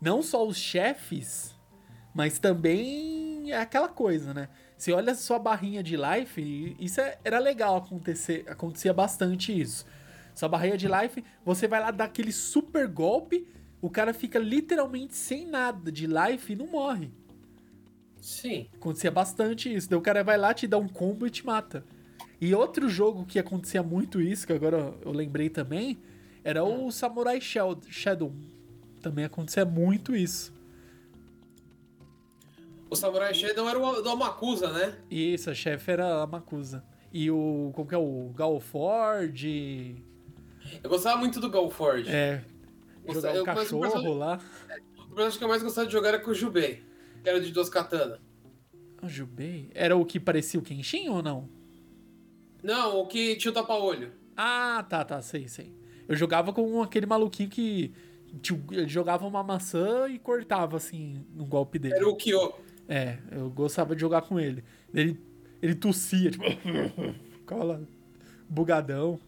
Não 0.00 0.22
só 0.22 0.46
os 0.46 0.56
chefes, 0.56 1.56
mas 2.14 2.38
também 2.38 3.50
é 3.50 3.58
aquela 3.58 3.88
coisa, 3.88 4.32
né? 4.32 4.48
Você 4.78 4.92
olha 4.92 5.10
a 5.10 5.16
sua 5.16 5.40
barrinha 5.40 5.82
de 5.82 5.96
life, 5.96 6.76
isso 6.78 7.00
é- 7.00 7.18
era 7.24 7.40
legal 7.40 7.76
acontecer, 7.76 8.44
acontecia 8.48 8.94
bastante 8.94 9.58
isso. 9.60 9.84
Sua 10.36 10.48
barrinha 10.48 10.78
de 10.78 10.86
life, 10.86 11.24
você 11.44 11.66
vai 11.66 11.80
lá 11.80 11.90
dar 11.90 12.04
aquele 12.04 12.30
super 12.30 12.86
golpe, 12.86 13.48
o 13.82 13.90
cara 13.90 14.14
fica 14.14 14.38
literalmente 14.38 15.16
sem 15.16 15.44
nada 15.48 15.90
de 15.90 16.06
life 16.06 16.52
e 16.52 16.56
não 16.56 16.68
morre. 16.68 17.10
Sim. 18.20 18.68
Acontecia 18.74 19.10
bastante 19.10 19.72
isso. 19.74 19.88
Daí 19.88 19.98
o 19.98 20.02
cara 20.02 20.22
vai 20.22 20.36
lá, 20.36 20.52
te 20.52 20.66
dá 20.66 20.78
um 20.78 20.88
combo 20.88 21.26
e 21.26 21.30
te 21.30 21.44
mata. 21.44 21.84
E 22.40 22.54
outro 22.54 22.88
jogo 22.88 23.24
que 23.26 23.38
acontecia 23.38 23.82
muito 23.82 24.20
isso, 24.20 24.46
que 24.46 24.52
agora 24.52 24.94
eu 25.04 25.12
lembrei 25.12 25.50
também, 25.50 25.98
era 26.44 26.64
o 26.64 26.90
Samurai 26.90 27.40
Shadow. 27.40 28.32
Também 29.00 29.24
acontecia 29.24 29.64
muito 29.64 30.14
isso. 30.14 30.52
O 32.88 32.96
Samurai 32.96 33.32
Shadow 33.32 33.68
era 33.68 33.78
o 33.78 34.02
do 34.02 34.08
Amakusa, 34.10 34.72
né? 34.72 34.98
Isso, 35.10 35.48
a 35.50 35.54
chefe 35.54 35.90
era 35.92 36.22
a 36.22 36.26
Makusa. 36.26 36.84
E 37.12 37.30
o. 37.30 37.70
Como 37.74 37.88
que 37.88 37.94
é? 37.94 37.98
O 37.98 38.32
Gal 38.34 38.58
Ford. 38.60 39.42
Eu 40.82 40.90
gostava 40.90 41.16
muito 41.18 41.40
do 41.40 41.48
Galford. 41.50 42.08
É. 42.08 42.44
Jogar 43.08 43.32
o 43.32 43.36
eu- 43.36 43.42
o 43.42 43.44
cachorro 43.46 43.80
personagem- 43.80 44.18
lá. 44.18 44.40
O 44.98 45.04
personagem 45.08 45.38
que 45.38 45.44
eu 45.44 45.48
mais 45.48 45.62
gostava 45.62 45.86
de 45.86 45.92
jogar 45.92 46.08
era 46.10 46.20
com 46.20 46.30
o 46.30 46.34
Jubei, 46.34 46.84
que 47.22 47.28
era 47.28 47.40
de 47.40 47.50
duas 47.50 47.68
katanas. 47.68 48.20
O 49.02 49.08
Jubei? 49.08 49.70
Era 49.74 49.96
o 49.96 50.04
que 50.04 50.20
parecia 50.20 50.60
o 50.60 50.62
Kenshin 50.62 51.08
ou 51.08 51.22
não? 51.22 51.48
Não, 52.62 52.98
o 53.00 53.06
que 53.06 53.34
tinha 53.36 53.50
o 53.50 53.54
tapa-olho. 53.54 54.12
Ah, 54.36 54.84
tá, 54.88 55.04
tá, 55.04 55.20
sei, 55.22 55.48
sei. 55.48 55.74
Eu 56.10 56.16
jogava 56.16 56.52
com 56.52 56.82
aquele 56.82 57.06
maluquinho 57.06 57.48
que. 57.48 57.92
Ele 58.72 58.88
jogava 58.88 59.24
uma 59.24 59.44
maçã 59.44 60.08
e 60.08 60.18
cortava 60.18 60.76
assim 60.76 61.24
no 61.32 61.44
golpe 61.46 61.78
dele. 61.78 61.94
Era 61.94 62.08
o 62.08 62.16
Kyo. 62.16 62.52
É, 62.88 63.18
eu 63.30 63.48
gostava 63.48 63.94
de 63.94 64.00
jogar 64.00 64.22
com 64.22 64.38
ele. 64.38 64.64
Ele, 64.92 65.20
ele 65.62 65.74
tossia, 65.76 66.32
tipo. 66.32 66.42
Ficava 67.38 67.62
lá, 67.62 67.80
bugadão. 68.48 69.20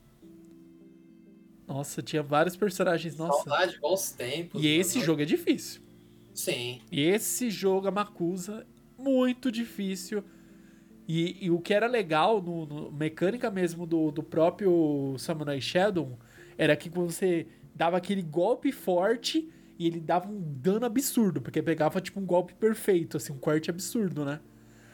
Nossa, 1.69 2.03
tinha 2.03 2.21
vários 2.21 2.57
personagens. 2.57 3.17
Nossa. 3.17 3.49
Saudade, 3.49 3.79
bons 3.81 4.11
tempos. 4.11 4.61
E 4.61 4.67
esse 4.67 4.97
mano. 4.97 5.07
jogo 5.07 5.23
é 5.23 5.25
difícil. 5.25 5.83
Sim. 6.35 6.81
E 6.91 7.01
esse 7.01 7.49
jogo, 7.49 7.87
a 7.87 7.93
Makusa, 7.93 8.67
muito 8.99 9.53
difícil. 9.53 10.25
E, 11.07 11.45
e 11.47 11.49
o 11.49 11.61
que 11.61 11.73
era 11.73 11.87
legal, 11.87 12.43
no, 12.43 12.67
no- 12.67 12.91
mecânica 12.91 13.53
mesmo 13.53 13.87
do, 13.87 14.11
do 14.11 14.23
próprio 14.23 15.15
Samurai 15.19 15.61
Shadow, 15.61 16.19
era 16.57 16.77
que 16.77 16.89
você 16.89 17.47
dava 17.75 17.97
aquele 17.97 18.23
golpe 18.23 18.73
forte 18.73 19.51
e 19.79 19.87
ele 19.87 20.01
dava 20.01 20.29
um 20.29 20.41
dano 20.41 20.87
absurdo, 20.87 21.41
porque 21.41 21.63
pegava 21.63 22.01
tipo 22.01 22.21
um 22.21 22.27
golpe 22.27 22.55
perfeito, 22.55 23.17
assim, 23.17 23.33
um 23.33 23.39
corte 23.39 23.71
absurdo, 23.71 24.25
né? 24.25 24.41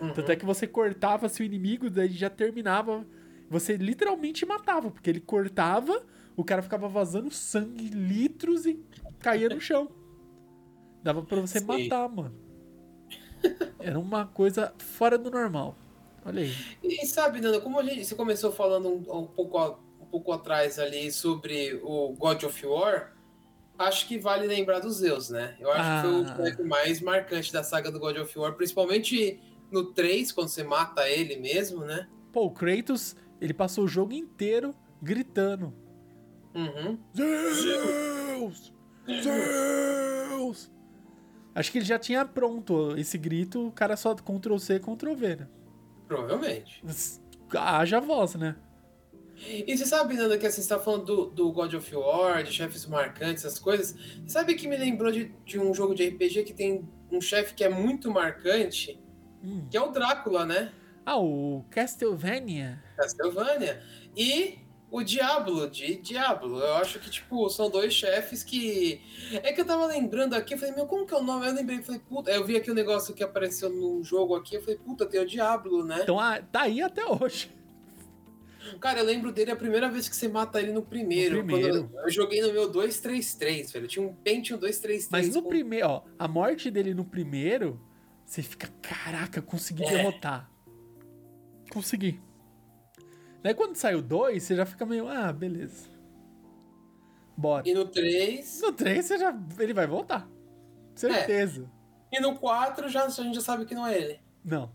Uhum. 0.00 0.12
Tanto 0.12 0.32
é 0.32 0.36
que 0.36 0.46
você 0.46 0.66
cortava 0.66 1.28
seu 1.28 1.44
inimigo, 1.44 1.90
daí 1.90 2.10
já 2.10 2.30
terminava. 2.30 3.04
Você 3.50 3.76
literalmente 3.76 4.46
matava, 4.46 4.90
porque 4.90 5.10
ele 5.10 5.20
cortava, 5.20 6.02
o 6.36 6.44
cara 6.44 6.62
ficava 6.62 6.88
vazando 6.88 7.30
sangue, 7.30 7.88
litros 7.88 8.66
e 8.66 8.78
caía 9.18 9.48
no 9.48 9.60
chão. 9.60 9.88
Dava 11.02 11.22
pra 11.22 11.40
você 11.40 11.60
Sim. 11.60 11.66
matar, 11.66 12.08
mano. 12.08 12.34
Era 13.78 13.98
uma 13.98 14.26
coisa 14.26 14.72
fora 14.78 15.16
do 15.16 15.30
normal. 15.30 15.76
Olha 16.24 16.42
aí. 16.42 16.52
E 16.82 17.06
sabe, 17.06 17.40
Nando, 17.40 17.60
como 17.60 17.78
a 17.78 17.82
gente, 17.82 18.04
você 18.04 18.14
começou 18.14 18.52
falando 18.52 18.88
um, 18.88 19.20
um 19.20 19.26
pouco, 19.26 19.78
pouco 20.10 20.32
atrás 20.32 20.78
ali 20.78 21.10
sobre 21.12 21.80
o 21.82 22.12
God 22.14 22.42
of 22.44 22.66
War, 22.66 23.14
acho 23.78 24.08
que 24.08 24.18
vale 24.18 24.46
lembrar 24.46 24.80
dos 24.80 24.96
Zeus, 24.96 25.30
né? 25.30 25.56
Eu 25.60 25.70
acho 25.70 25.82
que 25.82 26.08
foi 26.08 26.20
Ah. 26.20 26.22
o 26.22 26.36
chefe 26.46 26.62
mais 26.62 27.00
marcante 27.00 27.52
da 27.52 27.62
saga 27.62 27.90
do 27.90 28.00
God 28.00 28.16
of 28.18 28.38
War, 28.38 28.54
principalmente 28.54 29.40
no 29.70 29.92
3, 29.92 30.32
quando 30.32 30.48
você 30.48 30.64
mata 30.64 31.08
ele 31.08 31.36
mesmo, 31.36 31.84
né? 31.84 32.08
Pô, 32.32 32.46
o 32.46 32.50
Kratos, 32.50 33.14
ele 33.40 33.54
passou 33.54 33.84
o 33.84 33.88
jogo 33.88 34.12
inteiro 34.14 34.74
gritando. 35.00 35.72
Uhum. 36.54 36.98
Zeus! 37.14 38.72
Zeus! 39.22 40.70
Acho 41.54 41.72
que 41.72 41.78
ele 41.78 41.84
já 41.84 41.98
tinha 41.98 42.24
pronto 42.24 42.96
esse 42.96 43.18
grito, 43.18 43.66
o 43.68 43.72
cara 43.72 43.96
só 43.96 44.14
Ctrl 44.14 44.58
C, 44.58 44.78
Ctrl 44.78 45.14
V, 45.14 45.36
né? 45.36 45.48
Provavelmente. 46.06 46.82
Haja 47.52 48.00
voz, 48.00 48.34
né? 48.36 48.56
E 49.46 49.76
você 49.76 49.86
sabe, 49.86 50.14
Nanda, 50.14 50.36
que 50.36 50.46
assim, 50.46 50.62
você 50.62 50.68
tá 50.68 50.78
falando 50.78 51.04
do, 51.04 51.26
do 51.26 51.52
God 51.52 51.74
of 51.74 51.94
War, 51.94 52.42
de 52.42 52.52
chefes 52.52 52.86
marcantes, 52.86 53.44
essas 53.44 53.58
coisas. 53.58 53.92
Você 53.92 54.28
sabe 54.28 54.54
que 54.54 54.66
me 54.66 54.76
lembrou 54.76 55.10
de, 55.12 55.32
de 55.44 55.58
um 55.58 55.72
jogo 55.72 55.94
de 55.94 56.08
RPG 56.08 56.44
que 56.44 56.52
tem 56.52 56.88
um 57.10 57.20
chefe 57.20 57.54
que 57.54 57.64
é 57.64 57.68
muito 57.68 58.10
marcante, 58.10 59.00
Hum. 59.42 59.66
que 59.70 59.76
é 59.76 59.80
o 59.80 59.90
Drácula, 59.90 60.44
né? 60.44 60.72
Ah, 61.06 61.16
o 61.16 61.64
Castlevania. 61.70 62.82
Castlevania. 62.96 63.82
E 64.16 64.58
o 64.90 65.02
Diablo, 65.02 65.68
de 65.70 65.96
Diablo. 65.96 66.58
Eu 66.58 66.74
acho 66.74 66.98
que, 66.98 67.10
tipo, 67.10 67.48
são 67.48 67.70
dois 67.70 67.92
chefes 67.94 68.42
que. 68.42 69.00
É 69.42 69.52
que 69.52 69.60
eu 69.60 69.64
tava 69.64 69.86
lembrando 69.86 70.34
aqui, 70.34 70.54
eu 70.54 70.58
falei, 70.58 70.74
meu, 70.74 70.86
como 70.86 71.06
que 71.06 71.14
é 71.14 71.16
o 71.16 71.22
nome? 71.22 71.46
Eu 71.46 71.54
lembrei, 71.54 71.82
falei, 71.82 72.00
puta. 72.00 72.30
Eu 72.30 72.44
vi 72.44 72.56
aqui 72.56 72.70
o 72.70 72.74
negócio 72.74 73.14
que 73.14 73.22
apareceu 73.22 73.70
no 73.70 74.02
jogo 74.02 74.34
aqui, 74.34 74.56
eu 74.56 74.60
falei, 74.60 74.76
puta, 74.78 75.06
tem 75.06 75.20
o 75.20 75.26
Diablo, 75.26 75.84
né? 75.84 76.00
Então 76.02 76.18
ah, 76.18 76.40
tá 76.40 76.62
aí 76.62 76.82
até 76.82 77.04
hoje. 77.06 77.50
Cara, 78.80 79.00
eu 79.00 79.04
lembro 79.04 79.32
dele 79.32 79.50
a 79.50 79.56
primeira 79.56 79.88
vez 79.90 80.08
que 80.08 80.14
você 80.16 80.28
mata 80.28 80.60
ele 80.60 80.72
no 80.72 80.82
primeiro. 80.82 81.38
No 81.38 81.44
primeiro. 81.44 81.90
Eu, 81.94 82.00
eu 82.02 82.10
joguei 82.10 82.40
no 82.42 82.52
meu 82.52 82.70
233, 82.70 83.72
velho. 83.72 83.84
Eu 83.84 83.88
tinha 83.88 84.06
um 84.06 84.12
Pentium 84.14 84.58
233. 84.58 85.08
Mas 85.10 85.34
no 85.34 85.42
com- 85.42 85.48
primeiro, 85.48 85.86
ó, 85.88 86.02
a 86.18 86.26
morte 86.28 86.70
dele 86.70 86.92
no 86.94 87.04
primeiro, 87.04 87.80
você 88.24 88.42
fica, 88.42 88.68
caraca, 88.82 89.40
consegui 89.42 89.84
É. 89.84 89.90
derrotar. 89.90 90.50
Consegui. 91.70 92.20
Daí 93.42 93.54
quando 93.54 93.76
sai 93.76 93.94
o 93.94 94.02
2, 94.02 94.42
você 94.42 94.56
já 94.56 94.66
fica 94.66 94.84
meio, 94.84 95.08
ah, 95.08 95.32
beleza. 95.32 95.88
Bora. 97.36 97.68
E 97.68 97.72
no 97.72 97.84
3. 97.86 98.60
No 98.62 98.72
3, 98.72 99.04
você 99.04 99.16
já, 99.18 99.38
ele 99.60 99.72
vai 99.72 99.86
voltar. 99.86 100.28
Certeza. 100.94 101.70
E 102.10 102.18
no 102.20 102.36
4 102.36 102.88
já, 102.88 103.04
a 103.04 103.08
gente 103.08 103.34
já 103.36 103.40
sabe 103.40 103.64
que 103.64 103.74
não 103.74 103.86
é 103.86 103.96
ele. 103.96 104.20
Não. 104.44 104.72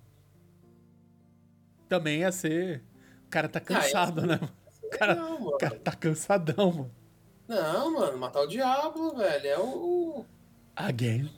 Também 1.89 2.19
ia 2.21 2.31
ser. 2.31 2.81
O 3.33 3.39
cara 3.41 3.49
tá 3.49 3.59
cansado, 3.59 4.27
né? 4.27 4.39
O 4.83 4.89
cara, 4.89 5.15
Não, 5.15 5.37
o 5.37 5.45
mano. 5.45 5.57
cara 5.57 5.79
tá 5.79 5.91
cansadão, 5.91 6.71
mano. 6.71 6.91
Não, 7.47 7.91
mano, 7.91 8.15
matar 8.19 8.41
o 8.41 8.47
Diablo, 8.47 9.15
velho. 9.15 9.47
É 9.47 9.57
o. 9.57 10.23
Again. 10.75 11.31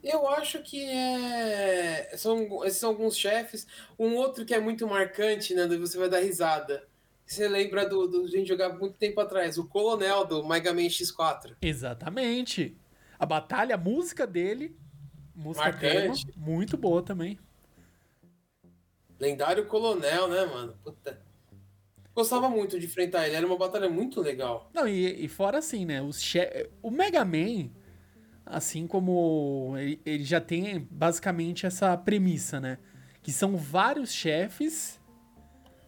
Eu 0.00 0.28
acho 0.28 0.62
que 0.62 0.84
é. 0.84 2.12
São, 2.16 2.64
esses 2.64 2.78
são 2.78 2.90
alguns 2.90 3.16
chefes. 3.16 3.66
Um 3.98 4.14
outro 4.14 4.44
que 4.44 4.54
é 4.54 4.60
muito 4.60 4.86
marcante, 4.86 5.54
né? 5.54 5.66
Você 5.66 5.98
vai 5.98 6.08
dar 6.08 6.20
risada. 6.20 6.86
Você 7.26 7.48
lembra 7.48 7.86
do, 7.88 8.06
do 8.06 8.24
a 8.24 8.28
gente 8.28 8.46
jogar 8.46 8.68
muito 8.78 8.94
tempo 8.96 9.20
atrás, 9.20 9.58
o 9.58 9.66
Colonel 9.66 10.24
do 10.24 10.46
Mega 10.46 10.72
Man 10.72 10.82
X4. 10.86 11.56
Exatamente. 11.60 12.78
A 13.18 13.26
batalha, 13.26 13.74
a 13.74 13.78
música 13.78 14.24
dele. 14.24 14.78
Música 15.34 15.64
Marcante. 15.64 16.26
tema, 16.26 16.32
muito 16.46 16.76
boa 16.76 17.02
também. 17.02 17.36
Lendário 19.18 19.66
Colonel, 19.66 20.28
né, 20.28 20.44
mano? 20.46 20.74
Puta. 20.82 21.20
Gostava 22.14 22.48
muito 22.48 22.78
de 22.78 22.86
enfrentar 22.86 23.26
ele, 23.26 23.36
era 23.36 23.46
uma 23.46 23.56
batalha 23.56 23.88
muito 23.88 24.20
legal. 24.20 24.68
Não, 24.74 24.88
e, 24.88 25.24
e 25.24 25.28
fora 25.28 25.58
assim, 25.58 25.84
né? 25.84 26.02
Os 26.02 26.20
che... 26.20 26.68
O 26.82 26.90
Mega 26.90 27.24
Man, 27.24 27.70
assim 28.44 28.86
como 28.86 29.74
ele, 29.76 30.00
ele 30.04 30.24
já 30.24 30.40
tem 30.40 30.86
basicamente 30.90 31.64
essa 31.64 31.96
premissa, 31.96 32.60
né? 32.60 32.78
Que 33.22 33.30
são 33.30 33.56
vários 33.56 34.10
chefes, 34.10 35.00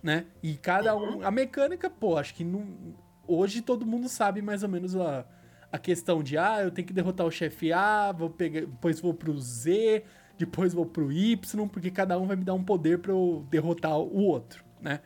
né? 0.03 0.27
E 0.43 0.55
cada 0.55 0.97
um. 0.97 1.27
A 1.27 1.31
mecânica, 1.31 1.91
pô, 1.91 2.17
acho 2.17 2.35
que 2.35 2.45
não, 2.45 2.95
hoje 3.27 3.63
todo 3.63 3.87
mundo 3.87 4.09
sabe 4.09 4.43
mais 4.43 4.63
ou 4.63 4.69
menos 4.69 4.95
a, 4.97 5.25
a 5.71 5.79
questão 5.79 6.23
de 6.23 6.37
ah, 6.37 6.63
eu 6.63 6.71
tenho 6.71 6.87
que 6.87 6.93
derrotar 6.93 7.27
o 7.27 7.31
chefe 7.31 7.73
A, 7.73 8.13
vou 8.13 8.31
pegar, 8.31 8.61
depois 8.61 9.01
vou 9.01 9.15
pro 9.15 9.39
Z, 9.39 10.05
depois 10.41 10.73
vou 10.73 10.87
pro 10.87 11.13
Y, 11.13 11.69
porque 11.69 11.91
cada 11.91 12.19
um 12.19 12.27
vai 12.27 12.35
me 12.35 12.45
dar 12.45 12.55
um 12.55 12.65
poder 12.65 12.99
pra 12.99 13.13
eu 13.13 13.47
derrotar 13.51 13.99
o 13.99 14.23
outro, 14.23 14.65
né? 14.81 15.01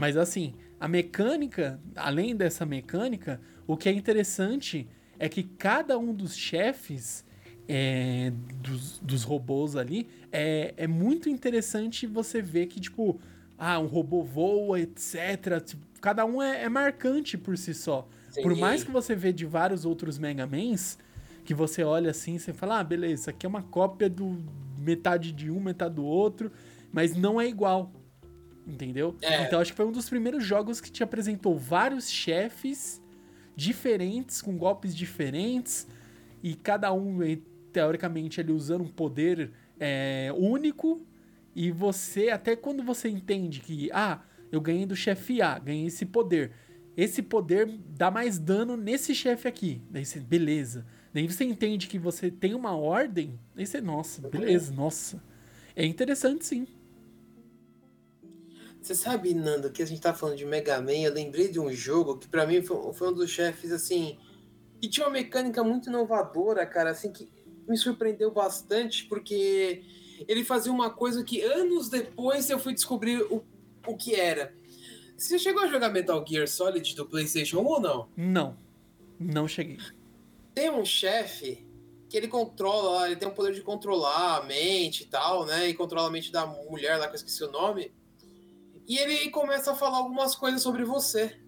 Mas 0.00 0.16
assim, 0.16 0.54
a 0.80 0.88
mecânica, 0.88 1.78
além 1.94 2.34
dessa 2.34 2.64
mecânica, 2.64 3.38
o 3.66 3.76
que 3.76 3.88
é 3.88 3.92
interessante 3.92 4.88
é 5.18 5.28
que 5.28 5.42
cada 5.42 5.98
um 5.98 6.14
dos 6.14 6.34
chefes 6.34 7.22
é, 7.68 8.32
dos, 8.62 8.98
dos 8.98 9.22
robôs 9.24 9.76
ali 9.76 10.08
é, 10.32 10.72
é 10.76 10.86
muito 10.86 11.28
interessante 11.28 12.06
você 12.06 12.40
ver 12.40 12.66
que, 12.66 12.80
tipo, 12.80 13.20
ah, 13.58 13.78
um 13.78 13.86
robô 13.86 14.22
voa, 14.24 14.80
etc. 14.80 15.62
Tipo, 15.64 15.82
cada 16.00 16.24
um 16.24 16.42
é, 16.42 16.62
é 16.62 16.68
marcante 16.70 17.36
por 17.36 17.58
si 17.58 17.74
só. 17.74 18.08
Sim. 18.30 18.42
Por 18.42 18.56
mais 18.56 18.82
que 18.82 18.90
você 18.90 19.14
vê 19.14 19.34
de 19.34 19.44
vários 19.44 19.84
outros 19.84 20.18
Mega 20.18 20.46
Mans, 20.46 20.98
que 21.44 21.54
você 21.54 21.82
olha 21.82 22.10
assim, 22.10 22.38
você 22.38 22.52
fala, 22.52 22.80
ah, 22.80 22.84
beleza, 22.84 23.14
isso 23.14 23.30
aqui 23.30 23.46
é 23.46 23.48
uma 23.48 23.62
cópia 23.62 24.08
do 24.08 24.38
metade 24.78 25.32
de 25.32 25.50
um, 25.50 25.60
metade 25.60 25.94
do 25.94 26.04
outro, 26.04 26.52
mas 26.92 27.16
não 27.16 27.40
é 27.40 27.46
igual. 27.46 27.92
Entendeu? 28.66 29.16
É. 29.20 29.44
Então 29.44 29.60
acho 29.60 29.72
que 29.72 29.76
foi 29.76 29.86
um 29.86 29.92
dos 29.92 30.08
primeiros 30.08 30.44
jogos 30.44 30.80
que 30.80 30.90
te 30.90 31.02
apresentou 31.02 31.58
vários 31.58 32.08
chefes 32.08 33.02
diferentes, 33.56 34.40
com 34.40 34.56
golpes 34.56 34.94
diferentes, 34.94 35.86
e 36.42 36.54
cada 36.54 36.92
um, 36.92 37.22
eh, 37.22 37.38
teoricamente, 37.72 38.40
ali 38.40 38.52
usando 38.52 38.82
um 38.82 38.88
poder 38.88 39.50
é, 39.78 40.32
único. 40.36 41.04
E 41.54 41.70
você, 41.70 42.30
até 42.30 42.56
quando 42.56 42.82
você 42.82 43.08
entende 43.08 43.60
que, 43.60 43.90
ah, 43.92 44.22
eu 44.50 44.60
ganhei 44.60 44.86
do 44.86 44.96
chefe 44.96 45.42
A, 45.42 45.58
ganhei 45.58 45.86
esse 45.86 46.06
poder. 46.06 46.52
Esse 46.96 47.22
poder 47.22 47.66
dá 47.88 48.10
mais 48.10 48.38
dano 48.38 48.76
nesse 48.76 49.14
chefe 49.14 49.48
aqui. 49.48 49.82
Daí 49.90 50.04
você, 50.04 50.20
beleza. 50.20 50.86
Daí 51.12 51.26
você 51.26 51.44
entende 51.44 51.86
que 51.86 51.98
você 51.98 52.30
tem 52.30 52.54
uma 52.54 52.76
ordem. 52.76 53.38
Daí 53.54 53.66
você, 53.66 53.80
nossa, 53.80 54.26
beleza, 54.28 54.72
nossa. 54.72 55.22
É 55.76 55.84
interessante 55.84 56.44
sim. 56.46 56.66
Você 58.80 58.94
sabe, 58.94 59.32
Nando, 59.32 59.70
que 59.70 59.82
a 59.82 59.86
gente 59.86 60.00
tá 60.00 60.12
falando 60.12 60.36
de 60.36 60.44
Mega 60.44 60.80
Man, 60.80 60.92
eu 60.92 61.12
lembrei 61.12 61.48
de 61.48 61.60
um 61.60 61.70
jogo 61.70 62.18
que 62.18 62.28
pra 62.28 62.46
mim 62.46 62.62
foi, 62.62 62.92
foi 62.92 63.08
um 63.08 63.12
dos 63.12 63.30
chefes, 63.30 63.70
assim, 63.70 64.18
que 64.80 64.88
tinha 64.88 65.06
uma 65.06 65.12
mecânica 65.12 65.62
muito 65.62 65.88
inovadora, 65.88 66.66
cara, 66.66 66.90
assim, 66.90 67.12
que 67.12 67.28
me 67.68 67.76
surpreendeu 67.76 68.32
bastante, 68.32 69.04
porque 69.04 69.84
ele 70.26 70.42
fazia 70.42 70.72
uma 70.72 70.90
coisa 70.90 71.22
que 71.22 71.40
anos 71.42 71.88
depois 71.88 72.50
eu 72.50 72.58
fui 72.58 72.74
descobrir 72.74 73.22
o, 73.30 73.44
o 73.86 73.96
que 73.96 74.16
era. 74.16 74.52
Você 75.16 75.38
chegou 75.38 75.62
a 75.62 75.68
jogar 75.68 75.88
Metal 75.90 76.24
Gear 76.26 76.48
Solid 76.48 76.96
do 76.96 77.06
PlayStation 77.06 77.60
1 77.60 77.64
ou 77.64 77.80
não? 77.80 78.08
Não. 78.16 78.58
Não 79.20 79.46
cheguei. 79.46 79.78
Tem 80.54 80.70
um 80.70 80.84
chefe 80.84 81.66
que 82.08 82.16
ele 82.16 82.28
controla, 82.28 83.06
ele 83.06 83.16
tem 83.16 83.28
o 83.28 83.32
poder 83.32 83.54
de 83.54 83.62
controlar 83.62 84.36
a 84.36 84.42
mente 84.42 85.04
e 85.04 85.06
tal, 85.06 85.46
né? 85.46 85.68
E 85.68 85.74
controla 85.74 86.08
a 86.08 86.10
mente 86.10 86.30
da 86.30 86.46
mulher 86.46 86.98
lá 86.98 87.06
que 87.06 87.12
eu 87.12 87.16
esqueci 87.16 87.42
o 87.42 87.50
nome. 87.50 87.92
E 88.86 88.98
ele 88.98 89.30
começa 89.30 89.72
a 89.72 89.74
falar 89.74 89.98
algumas 89.98 90.34
coisas 90.34 90.60
sobre 90.60 90.84
você. 90.84 91.40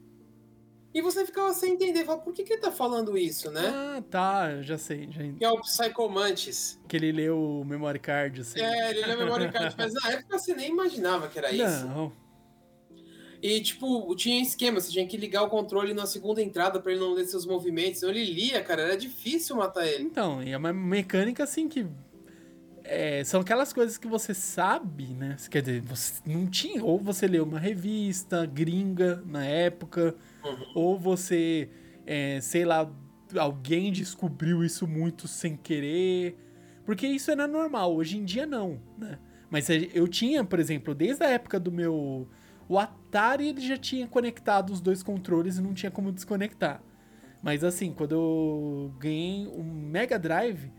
E 0.95 1.03
você 1.03 1.27
ficava 1.27 1.53
sem 1.53 1.75
entender, 1.75 2.05
fala, 2.05 2.21
por 2.21 2.33
que, 2.33 2.45
que 2.45 2.53
ele 2.53 2.63
tá 2.63 2.71
falando 2.71 3.19
isso, 3.19 3.51
né? 3.51 3.67
Ah, 3.67 4.03
tá, 4.09 4.53
eu 4.53 4.63
já 4.63 4.79
sei. 4.79 5.11
Já... 5.11 5.23
Que 5.33 5.45
é 5.45 5.51
o 5.51 5.61
Psychomantis. 5.61 6.81
Que 6.89 6.97
ele 6.97 7.11
leu 7.11 7.37
o 7.37 7.65
memory 7.65 7.99
card, 7.99 8.41
assim. 8.41 8.61
É, 8.61 8.91
ele 8.91 9.01
é 9.01 9.17
memory 9.17 9.51
card, 9.51 9.75
mas 9.77 9.93
na 9.93 10.13
época 10.13 10.39
você 10.39 10.55
nem 10.55 10.71
imaginava 10.71 11.27
que 11.27 11.37
era 11.37 11.51
isso. 11.51 11.87
Não. 11.87 12.13
E, 13.45 13.61
tipo, 13.61 14.17
tinha 14.17 14.41
esquema, 14.41 14.81
você 14.81 14.91
tinha 14.91 15.07
que 15.07 15.19
ligar 15.19 15.43
o 15.43 15.51
controle 15.51 15.93
na 15.93 16.07
segunda 16.07 16.41
entrada 16.41 16.81
pra 16.81 16.93
ele 16.93 17.01
não 17.03 17.13
ler 17.13 17.27
seus 17.27 17.45
movimentos. 17.45 17.99
Então 17.99 18.09
ele 18.09 18.25
lia, 18.25 18.63
cara, 18.63 18.81
era 18.81 18.97
difícil 18.97 19.55
matar 19.57 19.87
ele. 19.87 20.03
Então, 20.03 20.43
e 20.43 20.53
é 20.53 20.57
uma 20.57 20.73
mecânica 20.73 21.45
assim 21.45 21.69
que. 21.69 21.87
é, 22.85 23.23
são 23.23 23.43
aquelas 23.43 23.71
coisas 23.71 23.99
que 23.99 24.07
você 24.07 24.33
sabe, 24.33 25.09
né? 25.09 25.37
Quer 25.51 25.61
dizer, 25.61 25.83
você 25.83 26.23
não 26.25 26.47
tinha. 26.47 26.83
Ou 26.83 26.99
você 26.99 27.27
leu 27.27 27.45
uma 27.45 27.59
revista 27.59 28.47
gringa 28.47 29.23
na 29.27 29.45
época, 29.45 30.15
ou 30.75 30.99
você, 30.99 31.69
é, 32.07 32.41
sei 32.41 32.65
lá, 32.65 32.91
alguém 33.37 33.93
descobriu 33.93 34.65
isso 34.65 34.87
muito 34.87 35.29
sem 35.29 35.55
querer. 35.55 36.35
Porque 36.87 37.07
isso 37.07 37.31
era 37.31 37.47
normal, 37.47 37.95
hoje 37.95 38.17
em 38.17 38.25
dia 38.25 38.47
não, 38.47 38.81
né? 38.97 39.19
Mas 39.51 39.69
eu 39.69 40.09
tinha, 40.09 40.43
por 40.43 40.59
exemplo, 40.59 40.95
desde 40.95 41.23
a 41.23 41.29
época 41.29 41.61
do 41.61 41.71
meu. 41.71 42.27
O 42.69 42.79
Atari 42.79 43.49
ele 43.49 43.61
já 43.61 43.77
tinha 43.77 44.07
conectado 44.07 44.71
os 44.71 44.81
dois 44.81 45.03
controles 45.03 45.59
e 45.59 45.63
não 45.63 45.75
tinha 45.75 45.91
como 45.91 46.13
desconectar. 46.13 46.83
Mas 47.43 47.63
assim, 47.63 47.93
quando 47.93 48.13
eu 48.13 48.95
ganhei 48.99 49.47
um 49.49 49.63
Mega 49.63 50.19
Drive, 50.19 50.73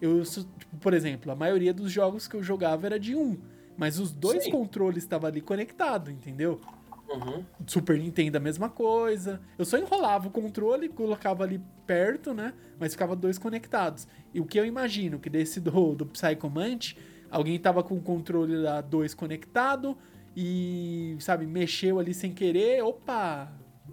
eu, 0.00 0.22
tipo, 0.22 0.76
por 0.78 0.92
exemplo, 0.92 1.32
a 1.32 1.34
maioria 1.34 1.72
dos 1.72 1.90
jogos 1.90 2.28
que 2.28 2.36
eu 2.36 2.42
jogava 2.42 2.86
era 2.86 2.98
de 2.98 3.14
um. 3.16 3.38
Mas 3.76 3.98
os 3.98 4.12
dois 4.12 4.44
Sim. 4.44 4.50
controles 4.50 5.02
estavam 5.02 5.28
ali 5.28 5.40
conectados, 5.40 6.12
entendeu? 6.12 6.60
Uhum. 7.08 7.44
Super 7.66 7.98
Nintendo 7.98 8.36
a 8.36 8.40
mesma 8.40 8.68
coisa. 8.68 9.40
Eu 9.58 9.64
só 9.64 9.78
enrolava 9.78 10.28
o 10.28 10.30
controle, 10.30 10.88
colocava 10.88 11.44
ali 11.44 11.60
perto, 11.86 12.34
né? 12.34 12.52
Mas 12.78 12.92
ficava 12.92 13.16
dois 13.16 13.38
conectados. 13.38 14.06
E 14.34 14.40
o 14.40 14.44
que 14.44 14.60
eu 14.60 14.66
imagino 14.66 15.18
que 15.18 15.30
desse 15.30 15.60
do, 15.60 15.94
do 15.94 16.06
Psychomante, 16.06 16.96
Alguém 17.32 17.58
tava 17.58 17.82
com 17.82 17.96
o 17.96 18.00
controle 18.00 18.62
da 18.62 18.82
2 18.82 19.14
conectado 19.14 19.96
e, 20.36 21.16
sabe, 21.20 21.46
mexeu 21.46 21.98
ali 21.98 22.14
sem 22.14 22.32
querer. 22.32 22.82
Opa! 22.82 23.52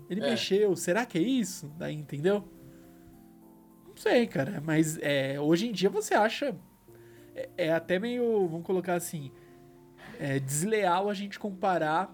Ele 0.10 0.22
É. 0.22 0.30
mexeu. 0.32 0.76
Será 0.76 1.06
que 1.06 1.18
é 1.18 1.22
isso? 1.22 1.72
Daí, 1.78 1.96
entendeu? 1.96 2.48
Não 3.88 3.96
sei, 3.98 4.28
cara. 4.28 4.62
Mas 4.66 4.98
é, 5.02 5.40
hoje 5.40 5.68
em 5.68 5.72
dia 5.72 5.90
você 5.90 6.14
acha. 6.14 6.56
É, 7.36 7.50
é 7.58 7.74
até 7.74 8.00
meio. 8.00 8.48
Vamos 8.48 8.66
colocar 8.66 8.96
assim. 8.96 9.32
É 10.20 10.40
desleal 10.40 11.10
a 11.10 11.14
gente 11.14 11.38
comparar 11.40 12.14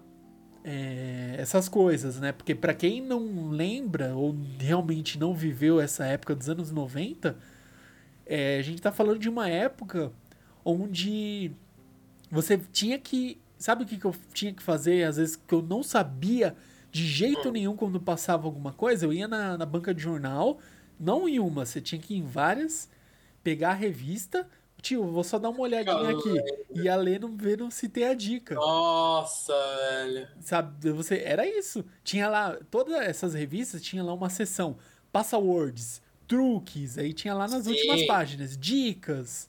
é, 0.64 1.36
essas 1.38 1.68
coisas, 1.68 2.20
né? 2.20 2.32
Porque 2.32 2.54
pra 2.54 2.74
quem 2.74 3.00
não 3.00 3.48
lembra 3.50 4.14
ou 4.14 4.34
realmente 4.58 5.18
não 5.18 5.34
viveu 5.34 5.80
essa 5.80 6.04
época 6.06 6.34
dos 6.34 6.48
anos 6.48 6.70
90, 6.70 7.36
é, 8.24 8.58
a 8.58 8.62
gente 8.62 8.80
tá 8.82 8.90
falando 8.92 9.18
de 9.18 9.28
uma 9.28 9.48
época 9.48 10.12
onde 10.64 11.52
você 12.30 12.58
tinha 12.58 12.98
que. 12.98 13.40
Sabe 13.58 13.84
o 13.84 13.86
que, 13.86 13.96
que 13.96 14.04
eu 14.04 14.14
tinha 14.32 14.52
que 14.52 14.62
fazer? 14.62 15.04
Às 15.04 15.16
vezes 15.16 15.36
que 15.36 15.54
eu 15.54 15.62
não 15.62 15.82
sabia 15.82 16.56
de 16.90 17.06
jeito 17.06 17.50
nenhum 17.50 17.76
quando 17.76 18.00
passava 18.00 18.46
alguma 18.46 18.72
coisa. 18.72 19.06
Eu 19.06 19.12
ia 19.12 19.26
na, 19.26 19.56
na 19.56 19.66
banca 19.66 19.94
de 19.94 20.02
jornal, 20.02 20.58
não 20.98 21.28
em 21.28 21.38
uma, 21.38 21.64
você 21.64 21.80
tinha 21.80 22.00
que 22.00 22.14
ir 22.14 22.18
em 22.18 22.26
várias, 22.26 22.88
pegar 23.42 23.70
a 23.70 23.74
revista. 23.74 24.48
Tio, 24.80 25.10
vou 25.10 25.24
só 25.24 25.38
dar 25.38 25.48
uma 25.48 25.60
olhadinha 25.60 26.10
aqui. 26.10 26.82
Ia 26.82 26.96
lendo, 26.96 27.28
vendo 27.36 27.70
se 27.70 27.88
tem 27.88 28.04
a 28.04 28.14
dica. 28.14 28.54
Nossa, 28.54 29.52
velho. 29.78 30.28
Sabe, 30.40 30.90
você 30.90 31.22
era 31.24 31.46
isso. 31.46 31.84
Tinha 32.04 32.28
lá, 32.28 32.58
todas 32.70 32.94
essas 32.94 33.34
revistas 33.34 33.82
tinha 33.82 34.02
lá 34.02 34.12
uma 34.12 34.30
seção 34.30 34.76
passwords, 35.10 36.02
truques, 36.28 36.98
aí 36.98 37.12
tinha 37.12 37.32
lá 37.34 37.48
nas 37.48 37.64
Sim. 37.64 37.70
últimas 37.70 38.06
páginas 38.06 38.56
dicas. 38.56 39.48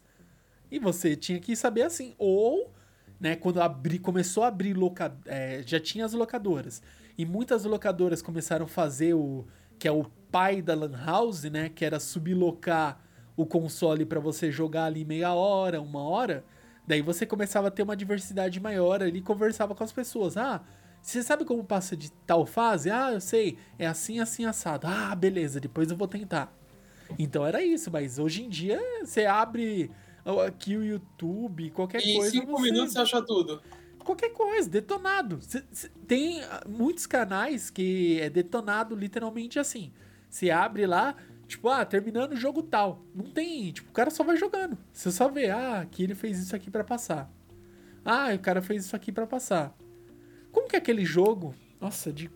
E 0.71 0.79
você 0.79 1.15
tinha 1.15 1.39
que 1.39 1.55
saber 1.55 1.83
assim, 1.83 2.13
ou, 2.17 2.73
né, 3.19 3.35
quando 3.35 3.61
abri, 3.61 3.99
começou 3.99 4.43
a 4.43 4.47
abrir 4.47 4.73
loca, 4.73 5.15
é, 5.25 5.63
já 5.65 5.79
tinha 5.79 6.05
as 6.05 6.13
locadoras. 6.13 6.81
E 7.17 7.25
muitas 7.25 7.65
locadoras 7.65 8.21
começaram 8.21 8.65
a 8.65 8.69
fazer 8.69 9.13
o 9.13 9.45
que 9.79 9.87
é 9.87 9.91
o 9.91 10.05
pai 10.31 10.61
da 10.61 10.75
Lan 10.75 10.97
House, 11.05 11.43
né, 11.43 11.69
que 11.69 11.85
era 11.85 11.99
sublocar 11.99 12.99
o 13.35 13.45
console 13.45 14.05
para 14.05 14.19
você 14.19 14.51
jogar 14.51 14.85
ali 14.85 15.05
meia 15.05 15.33
hora, 15.33 15.81
uma 15.81 16.01
hora. 16.01 16.43
Daí 16.87 17.01
você 17.01 17.25
começava 17.25 17.67
a 17.67 17.71
ter 17.71 17.83
uma 17.83 17.95
diversidade 17.95 18.59
maior 18.59 19.03
ali, 19.03 19.21
conversava 19.21 19.75
com 19.75 19.83
as 19.83 19.91
pessoas. 19.91 20.37
Ah, 20.37 20.61
você 21.01 21.21
sabe 21.21 21.45
como 21.45 21.63
passa 21.63 21.95
de 21.95 22.11
tal 22.11 22.45
fase? 22.45 22.89
Ah, 22.89 23.11
eu 23.11 23.21
sei. 23.21 23.57
É 23.77 23.85
assim, 23.85 24.19
assim, 24.19 24.45
assado. 24.45 24.87
Ah, 24.87 25.15
beleza, 25.15 25.59
depois 25.59 25.91
eu 25.91 25.97
vou 25.97 26.07
tentar. 26.07 26.51
Então 27.17 27.45
era 27.45 27.63
isso, 27.63 27.91
mas 27.91 28.19
hoje 28.19 28.43
em 28.43 28.49
dia 28.49 28.79
você 29.03 29.25
abre 29.25 29.91
aqui 30.45 30.75
o 30.75 30.83
YouTube, 30.83 31.69
qualquer 31.71 32.01
E 32.01 32.11
em 32.11 32.15
coisa. 32.17 32.31
cinco 32.31 32.51
você- 32.51 32.63
minutos 32.71 32.93
você 32.93 32.99
acha 32.99 33.21
tudo. 33.21 33.61
Qualquer 33.99 34.29
coisa, 34.31 34.69
detonado. 34.69 35.39
Cê- 35.41 35.63
tem 36.07 36.41
ah, 36.43 36.63
muitos 36.67 37.05
canais 37.05 37.69
que 37.69 38.19
é 38.21 38.29
detonado 38.29 38.95
literalmente 38.95 39.59
assim. 39.59 39.91
Você 40.29 40.49
abre 40.49 40.85
lá, 40.85 41.15
tipo, 41.47 41.67
ah, 41.69 41.83
terminando 41.85 42.31
o 42.33 42.37
jogo 42.37 42.63
tal. 42.63 43.03
Não 43.13 43.25
tem, 43.25 43.71
tipo, 43.71 43.89
o 43.89 43.93
cara 43.93 44.09
só 44.09 44.23
vai 44.23 44.37
jogando. 44.37 44.77
Você 44.93 45.11
só 45.11 45.27
vê, 45.29 45.49
ah, 45.49 45.81
aqui 45.81 46.03
ele 46.03 46.15
fez 46.15 46.39
isso 46.39 46.55
aqui 46.55 46.69
pra 46.71 46.83
passar. 46.83 47.29
Ah, 48.05 48.33
o 48.33 48.39
cara 48.39 48.61
fez 48.61 48.85
isso 48.85 48.95
aqui 48.95 49.11
pra 49.11 49.27
passar. 49.27 49.75
Como 50.51 50.67
que 50.69 50.75
é 50.75 50.79
aquele 50.79 51.03
jogo? 51.03 51.53
Nossa, 51.81 52.11
de. 52.13 52.31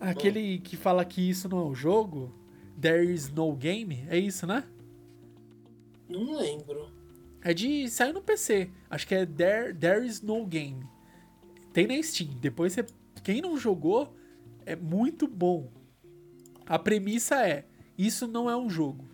Aquele 0.00 0.58
que 0.58 0.76
fala 0.76 1.04
que 1.04 1.20
isso 1.30 1.48
não 1.48 1.58
é 1.58 1.62
o 1.64 1.74
jogo? 1.74 2.32
There 2.80 3.04
is 3.04 3.30
no 3.30 3.52
game? 3.54 4.04
É 4.08 4.18
isso, 4.18 4.46
né? 4.46 4.64
Não 6.14 6.36
lembro. 6.36 6.90
É 7.42 7.52
de. 7.52 7.88
saiu 7.88 8.14
no 8.14 8.22
PC. 8.22 8.70
Acho 8.88 9.06
que 9.06 9.14
é 9.14 9.26
There, 9.26 9.74
There 9.74 10.06
is 10.06 10.20
no 10.22 10.46
game. 10.46 10.86
Tem 11.72 11.86
na 11.86 12.02
Steam. 12.02 12.30
Depois 12.40 12.72
você. 12.72 12.86
Quem 13.22 13.40
não 13.40 13.56
jogou, 13.56 14.14
é 14.64 14.74
muito 14.76 15.26
bom. 15.26 15.70
A 16.66 16.78
premissa 16.78 17.46
é: 17.46 17.66
isso 17.98 18.26
não 18.26 18.48
é 18.48 18.56
um 18.56 18.68
jogo. 18.70 19.08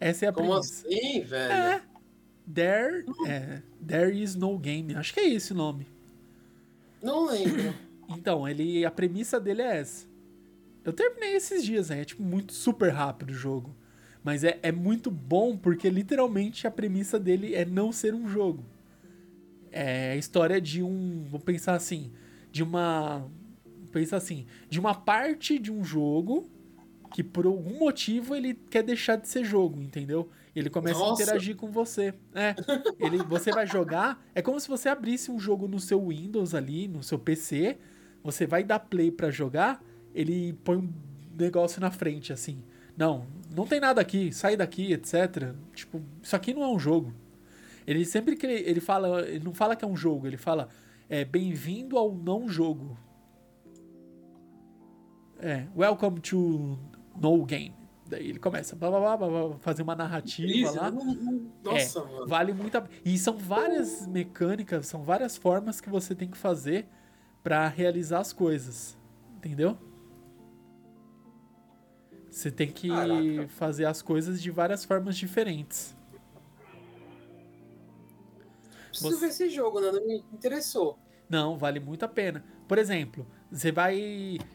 Essa 0.00 0.26
é 0.26 0.28
a 0.28 0.32
Como 0.32 0.50
premissa. 0.50 0.86
assim, 0.86 1.20
velho? 1.22 1.52
É. 1.52 1.82
There, 2.52 3.04
é, 3.26 3.62
There 3.84 4.22
is 4.22 4.36
no 4.36 4.56
game. 4.58 4.94
Acho 4.94 5.12
que 5.12 5.20
é 5.20 5.28
esse 5.28 5.52
o 5.52 5.56
nome. 5.56 5.86
Não 7.02 7.26
lembro. 7.26 7.74
Então, 8.08 8.46
ele, 8.48 8.84
a 8.84 8.90
premissa 8.92 9.40
dele 9.40 9.62
é 9.62 9.78
essa. 9.78 10.06
Eu 10.84 10.92
terminei 10.92 11.34
esses 11.34 11.64
dias, 11.64 11.90
né? 11.90 12.02
É 12.02 12.04
tipo 12.04 12.22
muito 12.22 12.52
super 12.52 12.90
rápido 12.90 13.30
o 13.30 13.34
jogo. 13.34 13.74
Mas 14.26 14.42
é, 14.42 14.58
é 14.60 14.72
muito 14.72 15.08
bom 15.08 15.56
porque 15.56 15.88
literalmente 15.88 16.66
a 16.66 16.70
premissa 16.70 17.16
dele 17.16 17.54
é 17.54 17.64
não 17.64 17.92
ser 17.92 18.12
um 18.12 18.26
jogo. 18.26 18.64
É 19.70 20.10
a 20.10 20.16
história 20.16 20.60
de 20.60 20.82
um. 20.82 21.22
Vou 21.30 21.38
pensar 21.38 21.74
assim. 21.74 22.10
De 22.50 22.60
uma. 22.60 23.24
Pensa 23.92 24.16
assim. 24.16 24.44
De 24.68 24.80
uma 24.80 24.96
parte 24.96 25.60
de 25.60 25.70
um 25.70 25.84
jogo 25.84 26.50
que 27.14 27.22
por 27.22 27.46
algum 27.46 27.78
motivo 27.78 28.34
ele 28.34 28.54
quer 28.68 28.82
deixar 28.82 29.14
de 29.14 29.28
ser 29.28 29.44
jogo, 29.44 29.80
entendeu? 29.80 30.28
Ele 30.56 30.70
começa 30.70 30.98
Nossa. 30.98 31.22
a 31.22 31.24
interagir 31.24 31.54
com 31.54 31.70
você. 31.70 32.12
É. 32.34 32.56
Ele, 32.98 33.18
você 33.18 33.52
vai 33.52 33.64
jogar. 33.64 34.26
É 34.34 34.42
como 34.42 34.58
se 34.58 34.66
você 34.66 34.88
abrisse 34.88 35.30
um 35.30 35.38
jogo 35.38 35.68
no 35.68 35.78
seu 35.78 36.08
Windows 36.08 36.52
ali, 36.52 36.88
no 36.88 37.00
seu 37.00 37.18
PC. 37.18 37.78
Você 38.24 38.44
vai 38.44 38.64
dar 38.64 38.80
play 38.80 39.12
pra 39.12 39.30
jogar. 39.30 39.80
Ele 40.12 40.52
põe 40.64 40.78
um 40.78 40.92
negócio 41.38 41.80
na 41.80 41.92
frente, 41.92 42.32
assim. 42.32 42.64
Não, 42.96 43.26
não 43.54 43.66
tem 43.66 43.78
nada 43.80 44.00
aqui, 44.00 44.32
sai 44.32 44.56
daqui, 44.56 44.92
etc. 44.92 45.52
Tipo, 45.74 46.02
isso 46.22 46.34
aqui 46.34 46.54
não 46.54 46.62
é 46.62 46.68
um 46.68 46.78
jogo. 46.78 47.12
Ele 47.86 48.04
sempre 48.04 48.36
que 48.36 48.46
ele, 48.46 48.68
ele 48.68 48.80
fala, 48.80 49.20
ele 49.28 49.44
não 49.44 49.54
fala 49.54 49.76
que 49.76 49.84
é 49.84 49.88
um 49.88 49.96
jogo, 49.96 50.26
ele 50.26 50.36
fala 50.36 50.68
é 51.08 51.24
bem-vindo 51.24 51.96
ao 51.96 52.12
não 52.12 52.48
jogo. 52.48 52.96
É, 55.38 55.66
welcome 55.76 56.20
to 56.20 56.78
no 57.20 57.44
game. 57.44 57.74
Daí 58.08 58.28
ele 58.30 58.38
começa 58.38 58.74
a 58.74 58.78
blá, 58.78 58.88
blá, 58.90 59.00
blá, 59.16 59.28
blá, 59.28 59.48
blá, 59.48 59.58
fazer 59.58 59.82
uma 59.82 59.94
narrativa 59.96 60.48
Isso, 60.48 60.76
lá. 60.76 60.90
não- 60.90 61.04
não- 61.14 61.50
Nossa, 61.64 61.98
É, 61.98 62.02
mano. 62.04 62.26
Vale 62.26 62.52
muito 62.52 62.78
a... 62.78 62.84
E 63.04 63.18
são 63.18 63.36
várias 63.36 64.06
mecânicas, 64.06 64.86
são 64.86 65.02
várias 65.02 65.36
formas 65.36 65.80
que 65.80 65.90
você 65.90 66.14
tem 66.14 66.28
que 66.28 66.36
fazer 66.36 66.86
pra 67.42 67.66
realizar 67.68 68.20
as 68.20 68.32
coisas. 68.32 68.96
Entendeu? 69.36 69.76
Você 72.36 72.50
tem 72.50 72.70
que 72.70 72.88
Caraca. 72.88 73.48
fazer 73.48 73.86
as 73.86 74.02
coisas 74.02 74.42
de 74.42 74.50
várias 74.50 74.84
formas 74.84 75.16
diferentes. 75.16 75.96
Preciso 78.90 79.10
você- 79.10 79.20
ver 79.20 79.26
esse 79.28 79.48
jogo, 79.48 79.80
né? 79.80 79.90
Não 79.90 80.06
me 80.06 80.22
interessou. 80.34 80.98
Não, 81.30 81.56
vale 81.56 81.80
muito 81.80 82.04
a 82.04 82.08
pena. 82.08 82.44
Por 82.68 82.76
exemplo, 82.76 83.26
você 83.50 83.72
vai. 83.72 83.96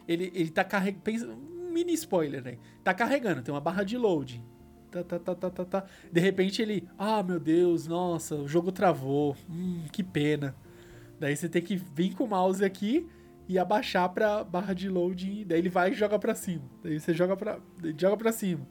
Ele, 0.06 0.30
ele 0.32 0.50
tá 0.50 0.62
carregando. 0.62 1.32
Um 1.32 1.72
mini 1.72 1.92
spoiler 1.94 2.46
aí. 2.46 2.58
Tá 2.84 2.94
carregando, 2.94 3.42
tem 3.42 3.52
uma 3.52 3.60
barra 3.60 3.82
de 3.82 3.98
loading. 3.98 4.44
Tá, 4.88 5.02
tá, 5.02 5.18
tá, 5.18 5.34
tá, 5.34 5.50
tá, 5.50 5.64
tá. 5.64 5.84
De 6.12 6.20
repente 6.20 6.62
ele. 6.62 6.88
Ah, 6.96 7.20
meu 7.20 7.40
Deus, 7.40 7.88
nossa, 7.88 8.36
o 8.36 8.46
jogo 8.46 8.70
travou. 8.70 9.36
Hum, 9.50 9.82
que 9.90 10.04
pena. 10.04 10.54
Daí 11.18 11.34
você 11.36 11.48
tem 11.48 11.60
que 11.62 11.74
vir 11.74 12.14
com 12.14 12.22
o 12.24 12.28
mouse 12.28 12.64
aqui 12.64 13.08
e 13.52 13.58
abaixar 13.58 14.08
pra 14.08 14.42
barra 14.42 14.74
de 14.74 14.88
loading. 14.88 15.44
Daí 15.46 15.58
ele 15.58 15.68
vai 15.68 15.90
e 15.90 15.94
joga 15.94 16.18
pra 16.18 16.34
cima. 16.34 16.62
Daí 16.82 16.98
você 16.98 17.12
joga 17.12 17.36
pra, 17.36 17.58
joga 17.98 18.16
pra 18.16 18.32
cima. 18.32 18.66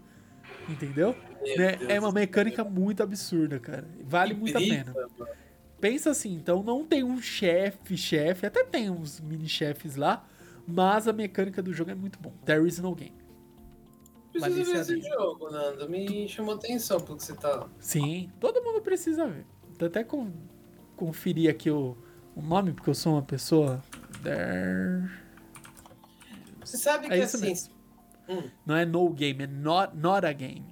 Entendeu? 0.67 1.15
Né? 1.57 1.77
É 1.89 1.99
uma 1.99 2.11
mecânica 2.11 2.63
muito 2.63 3.01
absurda, 3.03 3.59
cara. 3.59 3.87
Vale 4.03 4.33
Que 4.33 4.39
muito 4.39 4.57
a 4.57 4.59
pena 4.61 4.93
mano. 4.93 5.27
pensa 5.79 6.11
assim, 6.11 6.33
então 6.35 6.61
não 6.61 6.85
tem 6.85 7.03
um 7.03 7.19
chefe, 7.21 7.97
chefe, 7.97 8.45
até 8.45 8.63
tem 8.63 8.89
uns 8.89 9.19
mini 9.19 9.47
chefes 9.49 9.95
lá, 9.95 10.27
mas 10.67 11.07
a 11.07 11.13
mecânica 11.13 11.61
do 11.61 11.73
jogo 11.73 11.89
é 11.91 11.95
muito 11.95 12.19
bom. 12.19 12.31
There 12.45 12.67
is 12.67 12.77
no 12.79 12.93
game. 12.93 13.15
Preciso 14.31 14.51
Vale 14.55 14.63
ver 14.63 14.79
esse 14.81 14.93
esse 14.97 15.09
jogo, 15.09 15.49
Nando. 15.51 15.89
Me 15.89 16.27
chamou 16.29 16.55
atenção 16.55 16.99
pelo 17.01 17.17
que 17.17 17.23
você 17.23 17.35
tá. 17.35 17.67
Sim, 17.79 18.29
todo 18.39 18.61
mundo 18.63 18.81
precisa 18.81 19.27
ver. 19.27 19.45
Vou 19.77 19.87
até 19.87 20.03
con- 20.03 20.31
conferir 20.95 21.49
aqui 21.49 21.69
o, 21.71 21.97
o 22.35 22.41
nome, 22.41 22.71
porque 22.71 22.89
eu 22.89 22.95
sou 22.95 23.13
uma 23.13 23.21
pessoa. 23.23 23.81
There... 24.23 25.09
Você 26.63 26.77
sabe 26.77 27.07
que 27.07 27.13
É 27.13 27.19
isso 27.19 27.37
assim. 27.37 27.47
mesmo. 27.47 27.73
Hum, 28.29 28.49
Não 28.65 28.75
é 28.75 28.85
no 28.85 29.09
game, 29.09 29.43
é 29.43 29.47
not, 29.47 29.95
not 29.97 30.25
a 30.25 30.31
game. 30.33 30.65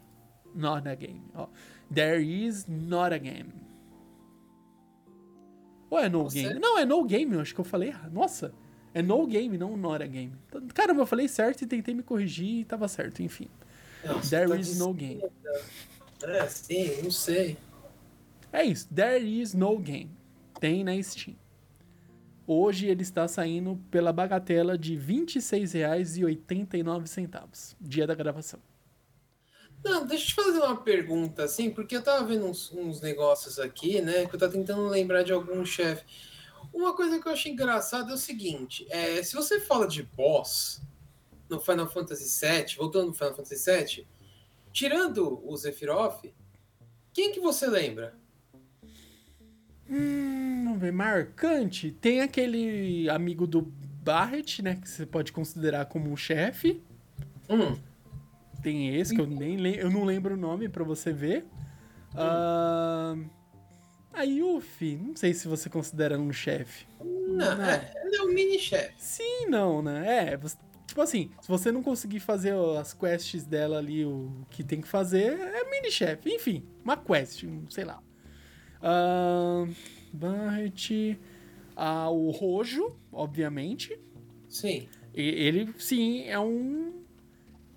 Not 0.56 0.88
a 0.88 0.96
game. 0.96 1.24
ó. 1.36 1.48
There 1.94 2.22
is 2.24 2.66
not 2.68 3.14
a 3.14 3.18
game. 3.18 3.52
Ou 5.90 5.98
é 6.00 6.08
no 6.10 6.24
Você- 6.30 6.44
game? 6.44 6.60
Não, 6.60 6.78
é 6.78 6.86
no 6.86 7.04
game, 7.04 7.34
eu 7.34 7.42
acho 7.42 7.54
que 7.54 7.60
eu 7.60 7.66
falei. 7.66 7.94
Nossa, 8.12 8.54
é 8.94 9.02
no 9.02 9.26
game, 9.26 9.58
não 9.58 9.76
not 9.76 10.04
a 10.04 10.08
game. 10.08 10.34
Caramba, 10.74 11.02
eu 11.02 11.06
falei 11.08 11.28
certo 11.28 11.64
e 11.64 11.68
tentei 11.68 11.94
me 11.96 12.04
corrigir 12.04 12.60
e 12.62 12.66
tava 12.66 12.88
certo, 12.88 13.22
enfim. 13.24 13.48
nossa, 14.06 14.30
There 14.30 14.48
tá 14.50 14.56
is 14.58 14.78
no 14.78 14.94
game. 14.94 15.24
É, 16.24 16.46
sim, 16.48 17.02
não 17.02 17.12
sei. 17.12 17.58
É 18.52 18.64
isso, 18.64 18.88
there 18.94 19.24
is 19.26 19.54
no 19.54 19.78
game. 19.80 20.12
Tem 20.60 20.84
na 20.84 21.02
Steam. 21.02 21.36
Hoje 22.52 22.88
ele 22.88 23.04
está 23.04 23.28
saindo 23.28 23.80
pela 23.92 24.12
bagatela 24.12 24.76
de 24.76 24.96
R$ 24.96 25.24
26,89, 25.24 27.76
dia 27.80 28.08
da 28.08 28.16
gravação. 28.16 28.60
Não, 29.84 30.04
deixa 30.04 30.24
eu 30.24 30.28
te 30.30 30.34
fazer 30.34 30.58
uma 30.58 30.82
pergunta, 30.82 31.44
assim, 31.44 31.70
porque 31.70 31.96
eu 31.96 32.02
tava 32.02 32.26
vendo 32.26 32.48
uns, 32.48 32.72
uns 32.72 33.02
negócios 33.02 33.60
aqui, 33.60 34.02
né? 34.02 34.26
Que 34.26 34.34
eu 34.34 34.40
tava 34.40 34.52
tentando 34.52 34.88
lembrar 34.88 35.22
de 35.22 35.32
algum 35.32 35.64
chefe. 35.64 36.04
Uma 36.74 36.96
coisa 36.96 37.22
que 37.22 37.28
eu 37.28 37.32
achei 37.32 37.52
engraçada 37.52 38.10
é 38.10 38.16
o 38.16 38.18
seguinte: 38.18 38.88
é, 38.90 39.22
se 39.22 39.36
você 39.36 39.60
fala 39.60 39.88
de 39.88 40.02
boss 40.02 40.82
no 41.48 41.60
Final 41.60 41.88
Fantasy 41.88 42.48
VII, 42.48 42.78
voltando 42.78 43.10
no 43.10 43.14
Final 43.14 43.36
Fantasy 43.36 43.72
VII, 43.72 44.08
tirando 44.74 45.40
o 45.48 45.56
Sephiroth, 45.56 46.26
quem 47.14 47.32
que 47.32 47.40
você 47.40 47.68
lembra? 47.68 48.18
Hum, 49.90 50.64
vamos 50.66 50.80
ver, 50.80 50.92
marcante. 50.94 51.92
Tem 51.92 52.22
aquele 52.22 53.10
amigo 53.10 53.48
do 53.48 53.62
Barret, 53.62 54.62
né? 54.62 54.76
Que 54.76 54.88
você 54.90 55.06
pode 55.06 55.32
considerar 55.32 55.86
como 55.86 56.12
um 56.12 56.16
chefe. 56.18 56.82
Hum, 57.50 57.76
Tem 58.62 58.96
esse, 58.96 59.16
que 59.16 59.22
eu 59.22 59.26
nem 59.28 59.58
lem- 59.58 59.76
eu 59.76 59.90
não 59.90 60.04
lembro 60.04 60.34
o 60.36 60.38
nome 60.38 60.68
pra 60.70 60.84
você 60.84 61.12
ver. 61.14 61.46
Ah, 62.16 63.16
a 64.14 64.24
Yuffie, 64.24 64.98
não 64.98 65.16
sei 65.16 65.34
se 65.34 65.48
você 65.48 65.70
considera 65.70 66.20
um 66.20 66.32
chefe. 66.34 66.86
não, 67.00 67.56
Não. 67.58 67.64
É, 67.66 67.94
ele 68.04 68.16
é 68.18 68.22
um 68.24 68.34
mini-chefe. 68.34 68.94
Sim, 68.98 69.46
não, 69.48 69.82
né? 69.82 70.34
É, 70.34 70.38
você- 70.38 70.58
tipo 70.86 71.00
assim, 71.02 71.32
se 71.42 71.48
você 71.48 71.72
não 71.72 71.82
conseguir 71.82 72.20
fazer 72.20 72.54
as 72.80 72.94
quests 72.94 73.46
dela 73.46 73.78
ali, 73.78 74.04
o 74.06 74.46
que 74.50 74.64
tem 74.64 74.82
que 74.82 74.88
fazer, 74.88 75.40
é 75.40 75.70
mini-chefe. 75.70 76.30
Enfim, 76.34 76.66
uma 76.84 76.98
quest, 76.98 77.46
sei 77.70 77.86
lá. 77.86 78.02
Ah, 78.82 79.66
Barret. 80.14 81.18
Ah, 81.76 82.10
o 82.10 82.30
Rojo, 82.32 82.94
obviamente. 83.12 83.98
Sim. 84.48 84.88
E- 85.14 85.22
Ele, 85.22 85.74
sim, 85.78 86.24
é 86.24 86.40
um. 86.40 86.94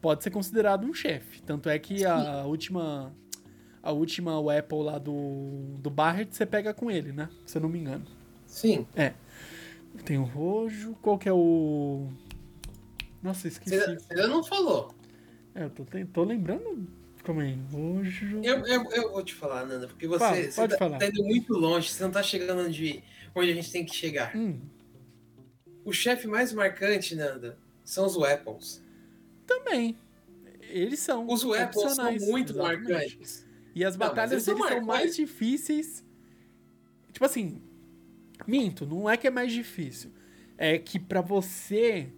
Pode 0.01 0.25
ser 0.25 0.31
considerado 0.31 0.85
um 0.85 0.93
chefe. 0.93 1.41
Tanto 1.43 1.69
é 1.69 1.79
que 1.79 2.05
a 2.05 2.45
última. 2.45 3.13
A 3.83 3.91
última 3.91 4.39
Apple 4.57 4.83
lá 4.85 4.97
do, 4.99 5.77
do 5.79 5.91
Barret 5.91 6.29
você 6.33 6.47
pega 6.47 6.73
com 6.73 6.89
ele, 6.89 7.11
né? 7.13 7.29
Se 7.45 7.59
eu 7.59 7.63
não 7.63 7.69
me 7.69 7.81
engano. 7.81 8.05
Sim. 8.47 8.87
Tem 10.05 10.19
o 10.19 10.23
Rojo. 10.25 10.95
Qual 11.03 11.19
que 11.19 11.29
é 11.29 11.33
o. 11.33 12.07
Nossa, 13.23 13.49
esqueci. 13.49 13.77
Você 13.77 14.27
não 14.27 14.43
falou. 14.43 14.95
É, 15.55 15.65
eu 15.65 15.71
tô, 15.71 15.85
tô 16.13 16.25
lembrando. 16.25 16.87
Calma 17.25 17.43
aí. 17.43 17.57
Rojo. 17.71 18.41
Eu, 18.43 18.67
eu, 18.67 18.91
eu 18.93 19.13
vou 19.13 19.23
te 19.23 19.35
falar, 19.35 19.65
Nanda, 19.65 19.87
porque 19.87 20.07
você, 20.09 20.19
Fala, 20.19 20.37
você 20.51 20.69
tá, 20.69 20.79
falar. 20.79 20.99
tá 20.99 21.07
indo 21.07 21.23
muito 21.25 21.53
longe, 21.55 21.89
você 21.91 22.03
não 22.03 22.11
tá 22.11 22.23
chegando 22.23 22.63
onde, 22.63 23.03
onde 23.35 23.51
a 23.51 23.55
gente 23.55 23.71
tem 23.71 23.85
que 23.85 23.95
chegar. 23.95 24.37
Hum, 24.37 24.61
O 25.85 25.93
chefe 25.93 26.27
mais 26.27 26.53
marcante, 26.53 27.15
Nanda, 27.15 27.57
são 27.85 28.07
os 28.07 28.17
weapons. 28.17 28.83
também. 29.47 29.97
Eles 30.69 31.01
são. 31.01 31.27
Os 31.29 31.45
weapons 31.45 31.95
são 31.95 32.11
muito 32.13 32.53
exatamente. 32.55 32.89
marcantes. 32.89 33.47
E 33.75 33.85
as 33.85 33.95
Não, 33.97 34.07
batalhas 34.07 34.33
eles 34.33 34.45
são 34.45 34.55
deles 34.55 34.69
são 34.71 34.81
mais 34.83 35.15
difíceis. 35.17 36.05
Tipo 37.13 37.25
assim, 37.27 37.61
minto, 38.47 38.87
não 38.87 39.09
é 39.09 39.17
que 39.19 39.27
é 39.27 39.31
mais 39.31 39.53
difícil. 39.53 40.11
É 40.57 40.79
que 40.79 40.99
pra 40.99 41.21
você 41.21 42.09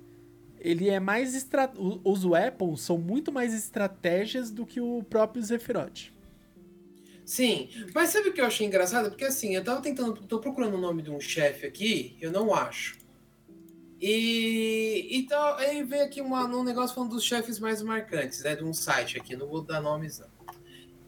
ele 0.64 0.88
é 0.88 0.98
mais 0.98 1.34
estra... 1.34 1.70
os 2.02 2.24
weapons 2.24 2.80
são 2.80 2.96
muito 2.96 3.30
mais 3.30 3.52
estratégias 3.52 4.50
do 4.50 4.64
que 4.64 4.80
o 4.80 5.02
próprio 5.02 5.42
Zephyroth. 5.42 6.12
Sim, 7.24 7.68
mas 7.94 8.10
sabe 8.10 8.30
o 8.30 8.32
que 8.32 8.40
eu 8.40 8.46
achei 8.46 8.66
engraçado? 8.66 9.10
Porque 9.10 9.24
assim, 9.24 9.54
eu 9.54 9.62
tava 9.62 9.80
tentando, 9.80 10.14
tô 10.26 10.38
procurando 10.38 10.74
o 10.74 10.80
nome 10.80 11.02
de 11.02 11.10
um 11.10 11.20
chefe 11.20 11.66
aqui, 11.66 12.16
eu 12.20 12.32
não 12.32 12.54
acho. 12.54 12.98
E, 14.00 15.08
e 15.10 15.22
tal, 15.26 15.56
aí 15.56 15.82
veio 15.82 16.04
aqui 16.04 16.20
uma, 16.20 16.44
um 16.44 16.64
negócio 16.64 16.94
falando 16.94 17.12
dos 17.12 17.24
chefes 17.24 17.58
mais 17.58 17.80
marcantes, 17.80 18.42
né? 18.42 18.54
De 18.54 18.64
um 18.64 18.74
site 18.74 19.18
aqui, 19.18 19.36
não 19.36 19.46
vou 19.46 19.62
dar 19.62 19.80
nomes 19.80 20.18
não. 20.18 20.28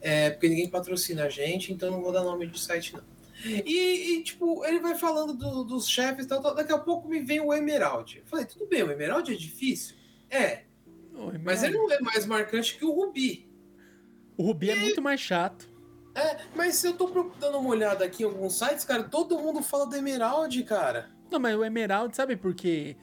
É, 0.01 0.31
porque 0.31 0.49
ninguém 0.49 0.71
patrocina 0.71 1.25
a 1.25 1.29
gente, 1.29 1.73
então 1.73 1.91
não 1.91 2.01
vou 2.01 2.13
dar 2.13 2.23
nome 2.23 2.47
de 2.47 2.59
site 2.59 2.95
não. 2.95 3.16
E, 3.47 4.15
e, 4.19 4.23
tipo, 4.23 4.65
ele 4.65 4.81
vai 4.81 4.95
falando 4.95 5.35
do- 5.35 5.65
dos 5.65 5.89
chefes 5.89 6.25
e 6.25 6.29
tal, 6.29 6.41
tal, 6.43 6.55
daqui 6.55 6.73
a 6.73 6.79
pouco 6.79 7.09
me 7.09 7.21
vem 7.21 7.41
o 7.41 7.53
Emerald. 7.53 8.19
Eu 8.19 8.27
falei, 8.27 8.45
tudo 8.47 8.67
bem, 8.67 8.83
o 8.83 8.91
Emerald 8.91 9.33
é 9.33 9.37
difícil? 9.37 9.97
É, 10.31 10.65
mas 11.43 11.63
ele 11.63 11.79
não 11.79 11.91
é 11.93 12.01
mais 12.01 12.27
marcante 12.27 12.77
que 12.77 12.85
o 12.85 12.91
Rubi. 12.93 13.49
O 14.37 14.43
Rubi 14.43 14.71
é 14.71 14.75
muito 14.77 15.01
mais 15.01 15.21
chato. 15.21 15.69
É, 16.15 16.39
mas 16.55 16.77
se 16.77 16.87
eu 16.89 16.95
tô 16.95 17.07
dando 17.39 17.59
uma 17.59 17.69
olhada 17.71 18.05
aqui 18.05 18.23
em 18.23 18.27
alguns 18.27 18.59
sites, 18.59 18.85
cara, 18.85 19.03
todo 19.05 19.39
mundo 19.39 19.63
fala 19.63 19.87
do 19.87 19.95
Emerald, 19.97 20.63
cara. 20.65 21.11
Não, 21.31 21.39
mas 21.39 21.57
o 21.57 21.65
Emerald, 21.65 22.15
sabe 22.17 22.37
por 22.37 22.55
que 22.55 22.97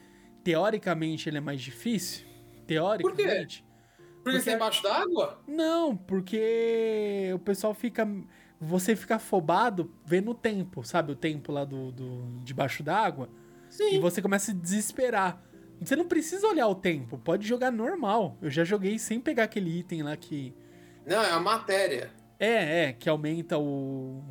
teoricamente 0.43 1.29
ele 1.29 1.37
é 1.37 1.41
mais 1.41 1.61
difícil? 1.61 2.25
Teoricamente. 2.67 3.63
Porque, 3.63 4.23
Porque- 4.23 4.39
você 4.41 4.51
é 4.51 4.53
embaixo 4.55 4.81
d'água? 4.83 5.41
Não, 5.47 5.95
porque 5.95 7.31
o 7.35 7.39
pessoal 7.39 7.73
fica. 7.73 8.07
Você 8.65 8.95
fica 8.95 9.15
afobado 9.15 9.91
vendo 10.05 10.31
o 10.31 10.35
tempo, 10.35 10.83
sabe? 10.83 11.11
O 11.11 11.15
tempo 11.15 11.51
lá 11.51 11.65
do, 11.65 11.91
do 11.91 12.39
debaixo 12.43 12.81
d'água. 12.83 13.29
E 13.69 13.73
Sim. 13.73 13.99
você 13.99 14.21
começa 14.21 14.51
a 14.51 14.55
desesperar. 14.55 15.41
Você 15.79 15.95
não 15.95 16.07
precisa 16.07 16.47
olhar 16.47 16.67
o 16.67 16.75
tempo, 16.75 17.17
pode 17.17 17.47
jogar 17.47 17.71
normal. 17.71 18.37
Eu 18.41 18.49
já 18.49 18.63
joguei 18.63 18.97
sem 18.99 19.19
pegar 19.19 19.43
aquele 19.43 19.79
item 19.79 20.03
lá 20.03 20.15
que. 20.15 20.53
Não, 21.05 21.21
é 21.21 21.31
a 21.31 21.39
matéria. 21.39 22.11
É, 22.39 22.85
é, 22.85 22.93
que 22.93 23.09
aumenta 23.09 23.57
o. 23.57 24.23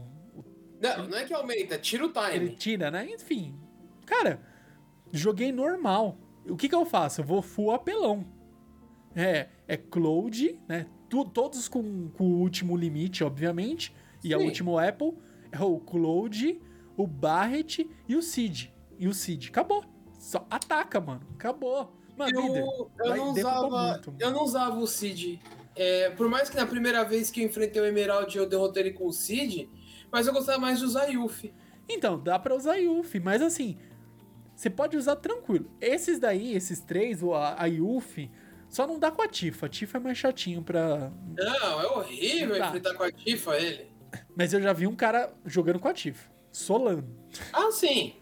Não, 0.80 1.08
não 1.08 1.18
é 1.18 1.24
que 1.24 1.34
aumenta, 1.34 1.78
tira 1.78 2.04
o 2.06 2.12
Ele 2.30 2.46
time. 2.46 2.56
tira, 2.56 2.90
né? 2.90 3.08
Enfim. 3.10 3.54
Cara, 4.06 4.40
joguei 5.12 5.52
normal. 5.52 6.18
O 6.48 6.56
que 6.56 6.68
que 6.68 6.74
eu 6.74 6.84
faço? 6.84 7.20
Eu 7.20 7.24
vou 7.24 7.42
full 7.42 7.70
apelão. 7.72 8.24
É, 9.14 9.48
é 9.68 9.76
Cloud, 9.76 10.58
né? 10.66 10.86
Tu- 11.08 11.24
todos 11.26 11.68
com, 11.68 12.08
com 12.10 12.24
o 12.24 12.38
último 12.40 12.76
limite, 12.76 13.22
obviamente. 13.22 13.94
E 14.22 14.34
a 14.34 14.38
Sim. 14.38 14.44
último 14.44 14.78
Apple 14.78 15.12
é 15.50 15.60
o 15.60 15.78
Cloud, 15.78 16.60
o 16.96 17.06
Barret 17.06 17.88
e 18.08 18.16
o 18.16 18.22
Cid. 18.22 18.72
E 18.98 19.08
o 19.08 19.14
Cid. 19.14 19.48
Acabou. 19.48 19.84
Só 20.18 20.46
ataca, 20.50 21.00
mano. 21.00 21.22
Acabou. 21.34 21.96
Mano, 22.16 22.40
líder. 22.40 22.60
Eu, 22.60 22.90
eu, 22.98 23.08
vai- 23.08 23.18
não 23.18 23.30
usava, 23.32 23.92
muito, 23.92 24.14
eu 24.20 24.30
não 24.30 24.44
usava 24.44 24.78
o 24.78 24.86
Cid. 24.86 25.40
É, 25.74 26.10
por 26.10 26.28
mais 26.28 26.50
que 26.50 26.56
na 26.56 26.66
primeira 26.66 27.02
vez 27.04 27.30
que 27.30 27.40
eu 27.40 27.46
enfrentei 27.46 27.80
o 27.80 27.86
Emerald 27.86 28.36
eu 28.36 28.46
derrotei 28.46 28.82
ele 28.84 28.92
com 28.92 29.06
o 29.06 29.12
Cid, 29.12 29.68
mas 30.10 30.26
eu 30.26 30.32
gostava 30.32 30.58
mais 30.58 30.78
de 30.78 30.84
usar 30.84 31.06
Yuffie. 31.06 31.52
Então, 31.88 32.22
dá 32.22 32.38
pra 32.38 32.54
usar 32.54 32.76
Yuffie, 32.76 33.18
mas 33.18 33.40
assim, 33.42 33.78
você 34.54 34.68
pode 34.70 34.96
usar 34.96 35.16
tranquilo. 35.16 35.70
Esses 35.80 36.18
daí, 36.20 36.54
esses 36.54 36.80
três, 36.80 37.22
o- 37.22 37.32
a, 37.34 37.60
a 37.60 37.66
Yuffie, 37.66 38.30
só 38.68 38.86
não 38.86 38.98
dá 38.98 39.10
com 39.10 39.22
a 39.22 39.26
Tifa. 39.28 39.66
A 39.66 39.68
Tifa 39.68 39.96
é 39.96 40.00
mais 40.00 40.16
chatinho 40.18 40.62
pra. 40.62 41.10
Não, 41.36 41.80
é 41.80 41.86
horrível 41.86 42.58
dá. 42.58 42.68
enfrentar 42.68 42.94
com 42.94 43.02
a 43.02 43.10
Tifa 43.10 43.56
ele. 43.56 43.90
Mas 44.36 44.52
eu 44.52 44.60
já 44.60 44.72
vi 44.72 44.86
um 44.86 44.96
cara 44.96 45.32
jogando 45.44 45.78
com 45.78 45.88
a 45.88 45.94
Tifa. 45.94 46.30
Solano. 46.50 47.08
Ah, 47.52 47.70
sim. 47.70 48.16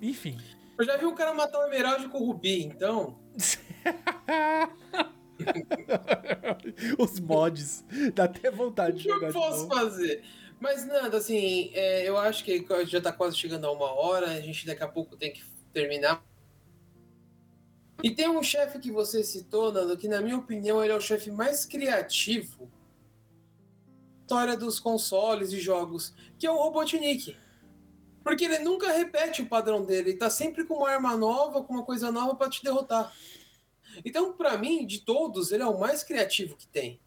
Enfim. 0.00 0.38
Eu 0.78 0.84
já 0.84 0.96
vi 0.96 1.06
um 1.06 1.14
cara 1.14 1.32
matar 1.32 1.60
o 1.60 1.66
Emerald 1.66 2.08
com 2.08 2.18
o 2.18 2.26
Rubi, 2.26 2.64
então. 2.64 3.18
Os 6.98 7.20
mods. 7.20 7.84
Dá 8.12 8.24
até 8.24 8.50
vontade 8.50 8.96
O 8.96 8.98
de 8.98 9.04
que 9.04 9.10
eu 9.10 9.14
jogar 9.14 9.28
de 9.28 9.34
posso 9.34 9.68
fazer? 9.68 10.24
Mas 10.60 10.86
nada, 10.86 11.16
assim, 11.16 11.70
é, 11.74 12.08
eu 12.08 12.16
acho 12.16 12.44
que 12.44 12.64
já 12.86 13.00
tá 13.00 13.12
quase 13.12 13.36
chegando 13.36 13.66
a 13.66 13.72
uma 13.72 13.92
hora, 13.92 14.30
a 14.30 14.40
gente 14.40 14.66
daqui 14.66 14.82
a 14.82 14.88
pouco 14.88 15.16
tem 15.16 15.32
que 15.32 15.44
terminar. 15.72 16.24
E 18.02 18.10
tem 18.10 18.28
um 18.28 18.42
chefe 18.42 18.78
que 18.78 18.90
você 18.90 19.22
citou, 19.22 19.72
Nando, 19.72 19.96
que 19.96 20.08
na 20.08 20.20
minha 20.20 20.36
opinião 20.36 20.82
ele 20.82 20.92
é 20.92 20.96
o 20.96 21.00
chefe 21.00 21.30
mais 21.30 21.64
criativo 21.64 22.70
história 24.24 24.56
dos 24.56 24.80
consoles 24.80 25.52
e 25.52 25.60
jogos, 25.60 26.14
que 26.38 26.46
é 26.46 26.50
o 26.50 26.56
Robotnik. 26.56 27.36
Porque 28.22 28.46
ele 28.46 28.58
nunca 28.60 28.90
repete 28.90 29.42
o 29.42 29.46
padrão 29.46 29.84
dele, 29.84 30.10
ele 30.10 30.18
tá 30.18 30.30
sempre 30.30 30.64
com 30.64 30.74
uma 30.78 30.90
arma 30.90 31.14
nova, 31.14 31.62
com 31.62 31.74
uma 31.74 31.82
coisa 31.84 32.10
nova 32.10 32.34
pra 32.34 32.48
te 32.48 32.64
derrotar. 32.64 33.12
Então, 34.02 34.32
pra 34.32 34.56
mim, 34.56 34.86
de 34.86 35.00
todos, 35.00 35.52
ele 35.52 35.62
é 35.62 35.66
o 35.66 35.78
mais 35.78 36.02
criativo 36.02 36.56
que 36.56 36.66
tem. 36.66 36.98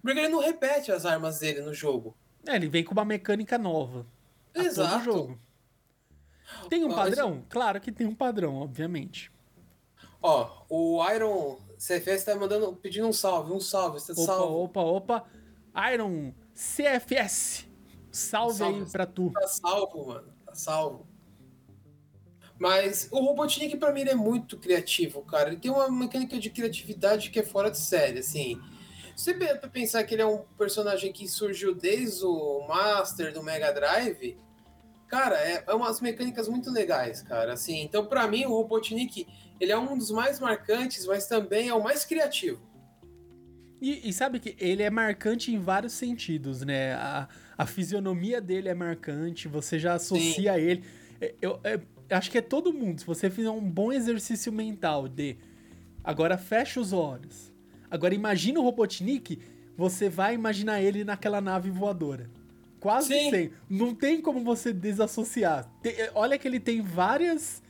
Porque 0.00 0.18
ele 0.18 0.28
não 0.28 0.40
repete 0.40 0.90
as 0.90 1.04
armas 1.04 1.38
dele 1.38 1.60
no 1.60 1.74
jogo. 1.74 2.16
É, 2.46 2.56
ele 2.56 2.68
vem 2.68 2.82
com 2.82 2.92
uma 2.92 3.04
mecânica 3.04 3.58
nova. 3.58 4.06
Exato. 4.54 5.04
jogo. 5.04 5.38
Tem 6.70 6.82
um 6.84 6.90
Ó, 6.90 6.96
mas- 6.96 7.10
padrão? 7.10 7.44
Claro 7.48 7.80
que 7.80 7.92
tem 7.92 8.06
um 8.06 8.14
padrão, 8.14 8.56
obviamente. 8.56 9.30
Ó, 10.22 10.64
o 10.70 11.04
Iron 11.10 11.58
CFS 11.78 12.24
tá 12.24 12.34
mandando, 12.36 12.74
pedindo 12.76 13.06
um 13.06 13.12
salve, 13.12 13.52
um 13.52 13.60
salve, 13.60 14.00
você 14.00 14.14
tá 14.14 14.20
Opa, 14.22 14.32
salvo. 14.32 14.54
opa, 14.64 14.80
opa. 14.80 15.24
Iron 15.92 16.32
CFS. 16.54 17.66
Salve, 18.10 18.58
Salve. 18.58 18.80
aí 18.80 18.90
pra 18.90 19.06
tu. 19.06 19.30
Tá 19.30 19.46
salvo, 19.48 20.06
mano, 20.06 20.32
tá 20.46 20.54
salvo. 20.54 21.06
Mas 22.58 23.08
o 23.10 23.18
Robotnik 23.18 23.76
pra 23.76 23.92
mim 23.92 24.02
ele 24.02 24.10
é 24.10 24.14
muito 24.14 24.56
criativo, 24.56 25.22
cara. 25.22 25.48
Ele 25.48 25.56
tem 25.56 25.70
uma 25.70 25.90
mecânica 25.90 26.38
de 26.38 26.50
criatividade 26.50 27.30
que 27.30 27.40
é 27.40 27.42
fora 27.42 27.70
de 27.70 27.78
série, 27.78 28.20
assim. 28.20 28.60
Se 29.16 29.32
você 29.32 29.68
pensar 29.68 30.04
que 30.04 30.14
ele 30.14 30.22
é 30.22 30.26
um 30.26 30.44
personagem 30.56 31.12
que 31.12 31.26
surgiu 31.28 31.74
desde 31.74 32.24
o 32.24 32.64
Master 32.66 33.32
do 33.32 33.42
Mega 33.42 33.72
Drive, 33.72 34.38
cara, 35.08 35.36
é, 35.36 35.64
é 35.66 35.74
umas 35.74 36.00
mecânicas 36.00 36.48
muito 36.48 36.70
legais, 36.70 37.22
cara. 37.22 37.52
Assim, 37.52 37.80
então 37.82 38.06
pra 38.06 38.26
mim 38.28 38.44
o 38.44 38.50
Robotnik 38.50 39.26
ele 39.60 39.72
é 39.72 39.78
um 39.78 39.96
dos 39.96 40.10
mais 40.10 40.40
marcantes, 40.40 41.06
mas 41.06 41.26
também 41.26 41.68
é 41.68 41.74
o 41.74 41.82
mais 41.82 42.04
criativo. 42.04 42.60
E, 43.84 44.08
e 44.08 44.12
sabe 44.12 44.38
que 44.40 44.56
ele 44.58 44.82
é 44.82 44.90
marcante 44.90 45.52
em 45.52 45.58
vários 45.58 45.92
sentidos, 45.92 46.62
né? 46.62 46.94
A, 46.94 47.28
a 47.58 47.66
fisionomia 47.66 48.40
dele 48.40 48.68
é 48.68 48.74
marcante, 48.74 49.46
você 49.48 49.78
já 49.78 49.94
associa 49.94 50.58
ele. 50.58 50.82
É, 51.20 51.34
Eu, 51.42 51.60
é, 51.62 51.78
acho 52.10 52.30
que 52.30 52.38
é 52.38 52.42
todo 52.42 52.72
mundo. 52.72 53.00
Se 53.00 53.06
você 53.06 53.28
fizer 53.28 53.50
um 53.50 53.60
bom 53.60 53.92
exercício 53.92 54.50
mental 54.52 55.06
de 55.08 55.36
agora 56.02 56.38
fecha 56.38 56.80
os 56.80 56.92
olhos. 56.92 57.52
Agora 57.90 58.14
imagina 58.14 58.58
o 58.58 58.62
Robotnik, 58.62 59.38
você 59.76 60.08
vai 60.08 60.34
imaginar 60.34 60.80
ele 60.80 61.04
naquela 61.04 61.40
nave 61.40 61.70
voadora. 61.70 62.30
Quase 62.80 63.08
Sim. 63.08 63.30
sempre. 63.30 63.52
Não 63.68 63.94
tem 63.94 64.20
como 64.20 64.42
você 64.44 64.72
desassociar. 64.72 65.70
Tem- 65.82 65.92
é, 65.92 66.10
olha 66.14 66.38
que 66.38 66.46
ele 66.48 66.60
tem 66.60 66.80
várias. 66.82 67.62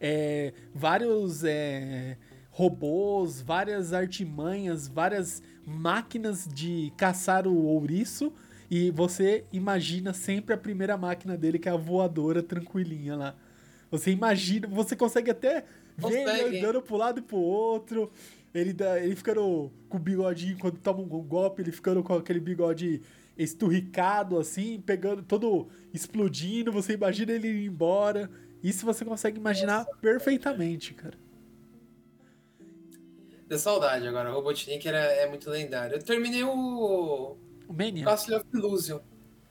é, 0.00 0.52
vários 0.74 1.44
é, 1.44 2.16
robôs, 2.50 3.40
várias 3.40 3.92
artimanhas, 3.92 4.86
várias 4.86 5.42
máquinas 5.66 6.48
de 6.52 6.92
caçar 6.96 7.46
o 7.46 7.64
ouriço. 7.64 8.32
E 8.70 8.90
você 8.90 9.44
imagina 9.52 10.14
sempre 10.14 10.54
a 10.54 10.58
primeira 10.58 10.96
máquina 10.96 11.36
dele, 11.36 11.58
que 11.58 11.68
é 11.68 11.72
a 11.72 11.76
voadora 11.76 12.42
tranquilinha 12.42 13.14
lá. 13.14 13.34
Você 13.90 14.10
imagina, 14.10 14.66
você 14.66 14.96
consegue 14.96 15.30
até 15.30 15.64
ver 15.96 16.26
ele 16.26 16.58
andando 16.58 16.80
pro 16.80 16.96
lado 16.96 17.18
e 17.18 17.22
pro 17.22 17.36
outro. 17.36 18.10
Ele, 18.54 18.72
dá, 18.72 18.98
ele 18.98 19.14
ficando 19.14 19.70
com 19.88 19.96
o 19.98 20.00
bigodinho, 20.00 20.58
quando 20.58 20.78
toma 20.78 21.00
um 21.00 21.06
golpe, 21.06 21.60
ele 21.60 21.72
ficando 21.72 22.02
com 22.02 22.14
aquele 22.14 22.40
bigode 22.40 23.02
esturricado, 23.36 24.38
assim, 24.38 24.80
pegando, 24.80 25.22
todo 25.22 25.68
explodindo. 25.92 26.72
Você 26.72 26.94
imagina 26.94 27.32
ele 27.32 27.48
ir 27.48 27.66
embora. 27.66 28.30
Isso 28.62 28.86
você 28.86 29.04
consegue 29.04 29.38
imaginar 29.38 29.84
perfeitamente, 30.00 30.94
cara. 30.94 31.21
Deu 33.52 33.58
saudade 33.58 34.08
agora. 34.08 34.30
O 34.30 34.36
Robotnik 34.36 34.88
era, 34.88 34.96
é 34.96 35.28
muito 35.28 35.50
lendário. 35.50 35.96
Eu 35.96 36.02
terminei 36.02 36.42
o 36.42 37.36
O 37.68 37.72
Mania. 37.74 38.02
Castle 38.02 38.36
of 38.36 38.46
Illusion. 38.54 38.98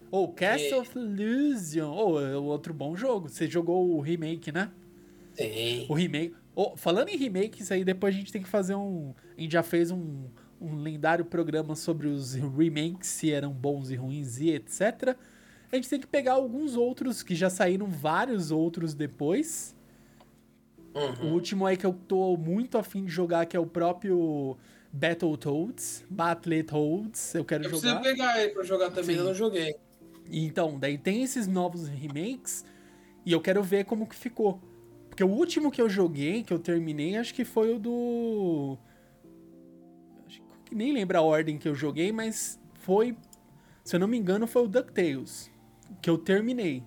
Ou 0.09 0.33
Castle 0.33 0.79
of 0.79 0.97
Illusion. 0.97 1.87
Ou 1.87 2.19
é 2.19 2.35
outro 2.35 2.73
bom 2.73 2.95
jogo. 2.95 3.29
Você 3.29 3.45
jogou 3.45 3.95
o 3.95 4.01
remake, 4.01 4.51
né? 4.51 4.71
Tem. 5.35 5.85
O 5.87 5.93
remake. 5.93 6.33
Oh, 6.55 6.75
falando 6.75 7.09
em 7.09 7.15
remake, 7.15 7.61
isso 7.61 7.71
aí 7.71 7.83
depois 7.83 8.15
a 8.15 8.17
gente 8.17 8.31
tem 8.31 8.41
que 8.41 8.49
fazer 8.49 8.73
um. 8.73 9.13
A 9.37 9.39
gente 9.39 9.51
já 9.51 9.61
fez 9.61 9.91
um, 9.91 10.25
um 10.59 10.77
lendário 10.77 11.23
programa 11.23 11.75
sobre 11.75 12.07
os 12.07 12.33
remakes, 12.33 13.07
se 13.07 13.31
eram 13.31 13.51
bons 13.51 13.91
e 13.91 13.95
ruins 13.95 14.39
e 14.39 14.49
etc. 14.49 15.15
A 15.71 15.75
gente 15.75 15.87
tem 15.87 15.99
que 15.99 16.07
pegar 16.07 16.33
alguns 16.33 16.75
outros 16.75 17.21
que 17.21 17.35
já 17.35 17.51
saíram 17.51 17.85
vários 17.85 18.49
outros 18.49 18.95
depois. 18.95 19.75
O 20.93 20.99
Uhum. 20.99 21.33
último 21.33 21.65
aí 21.65 21.77
que 21.77 21.85
eu 21.85 21.93
tô 21.93 22.35
muito 22.37 22.77
afim 22.77 23.05
de 23.05 23.11
jogar, 23.11 23.45
que 23.45 23.55
é 23.55 23.59
o 23.59 23.65
próprio 23.65 24.57
Battletoads. 24.91 26.03
Battletoads, 26.09 27.33
eu 27.35 27.45
quero 27.45 27.63
Eu 27.63 27.69
jogar. 27.69 27.99
preciso 27.99 28.01
pegar 28.17 28.41
ele 28.41 28.53
pra 28.53 28.63
jogar 28.63 28.89
também, 28.89 29.15
Sim. 29.15 29.21
eu 29.21 29.23
não 29.25 29.33
joguei. 29.33 29.75
Então, 30.29 30.77
daí 30.79 30.97
tem 30.97 31.23
esses 31.23 31.47
novos 31.47 31.87
remakes 31.87 32.65
e 33.25 33.31
eu 33.31 33.41
quero 33.41 33.63
ver 33.63 33.85
como 33.85 34.05
que 34.07 34.15
ficou. 34.15 34.59
Porque 35.09 35.23
o 35.23 35.29
último 35.29 35.71
que 35.71 35.81
eu 35.81 35.89
joguei, 35.89 36.43
que 36.43 36.53
eu 36.53 36.59
terminei, 36.59 37.17
acho 37.17 37.33
que 37.33 37.43
foi 37.45 37.73
o 37.75 37.79
do. 37.79 38.77
Acho 40.25 40.41
que 40.65 40.75
nem 40.75 40.93
lembro 40.93 41.17
a 41.17 41.21
ordem 41.21 41.57
que 41.57 41.67
eu 41.67 41.75
joguei, 41.75 42.11
mas 42.11 42.59
foi. 42.75 43.15
Se 43.83 43.95
eu 43.95 43.99
não 43.99 44.07
me 44.07 44.17
engano, 44.17 44.47
foi 44.47 44.63
o 44.63 44.67
DuckTales. 44.67 45.51
Que 46.01 46.09
eu 46.09 46.17
terminei. 46.17 46.83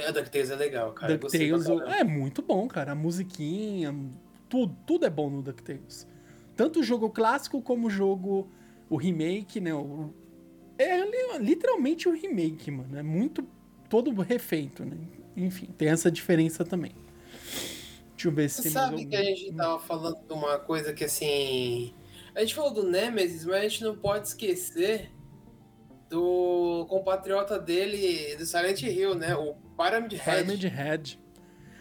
A 0.00 0.10
DuckTales 0.10 0.50
é 0.50 0.56
legal, 0.56 0.92
cara. 0.92 1.16
DuckTales 1.16 1.66
é 1.68 2.04
muito 2.04 2.42
bom, 2.42 2.66
cara. 2.68 2.92
A 2.92 2.94
musiquinha, 2.94 3.94
tudo, 4.48 4.76
tudo 4.86 5.06
é 5.06 5.10
bom 5.10 5.30
no 5.30 5.42
DuckTales. 5.42 6.06
Tanto 6.56 6.80
o 6.80 6.82
jogo 6.82 7.10
clássico 7.10 7.60
como 7.62 7.86
o 7.88 7.90
jogo, 7.90 8.48
o 8.88 8.96
remake, 8.96 9.60
né? 9.60 9.74
O- 9.74 10.12
é 10.78 10.98
li- 11.04 11.38
literalmente 11.44 12.08
o 12.08 12.12
remake, 12.12 12.70
mano. 12.70 12.96
É 12.98 13.02
muito 13.02 13.46
todo 13.88 14.10
refeito, 14.22 14.84
né? 14.84 14.96
Enfim, 15.36 15.66
tem 15.78 15.88
essa 15.88 16.10
diferença 16.10 16.64
também. 16.64 16.92
Deixa 18.12 18.28
eu 18.28 18.32
ver 18.32 18.48
se 18.48 18.56
Você 18.56 18.62
tem 18.64 18.72
sabe 18.72 18.94
algum. 18.96 19.08
que 19.10 19.16
a 19.16 19.22
gente 19.24 19.52
tava 19.52 19.78
falando 19.80 20.18
de 20.26 20.32
uma 20.32 20.58
coisa 20.58 20.92
que 20.92 21.04
assim. 21.04 21.92
A 22.34 22.40
gente 22.40 22.54
falou 22.54 22.72
do 22.72 22.82
Nemesis, 22.88 23.44
mas 23.44 23.56
a 23.56 23.62
gente 23.68 23.82
não 23.84 23.96
pode 23.96 24.28
esquecer 24.28 25.10
do 26.08 26.86
compatriota 26.88 27.58
dele 27.58 28.36
do 28.36 28.46
Silent 28.46 28.82
Hill, 28.82 29.14
né? 29.14 29.34
O 29.36 29.54
Pyramid 29.76 30.14
Head. 30.14 30.44
Pyramid 30.44 30.64
Head. 30.66 31.20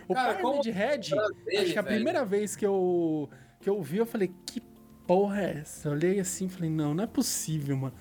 O 0.07 0.13
Cara, 0.13 0.33
Pyramid 0.35 0.69
Head, 0.69 1.09
Dele, 1.45 1.57
acho 1.57 1.73
que 1.73 1.79
a 1.79 1.81
velho. 1.81 1.95
primeira 1.95 2.25
vez 2.25 2.55
que 2.55 2.65
eu, 2.65 3.29
que 3.61 3.69
eu 3.69 3.81
vi, 3.81 3.97
eu 3.97 4.05
falei, 4.05 4.31
que 4.45 4.61
porra 5.07 5.41
é 5.41 5.59
essa? 5.59 5.89
Eu 5.89 5.93
olhei 5.93 6.19
assim 6.19 6.45
e 6.45 6.49
falei, 6.49 6.69
não, 6.69 6.93
não 6.93 7.03
é 7.03 7.07
possível, 7.07 7.77
mano. 7.77 7.93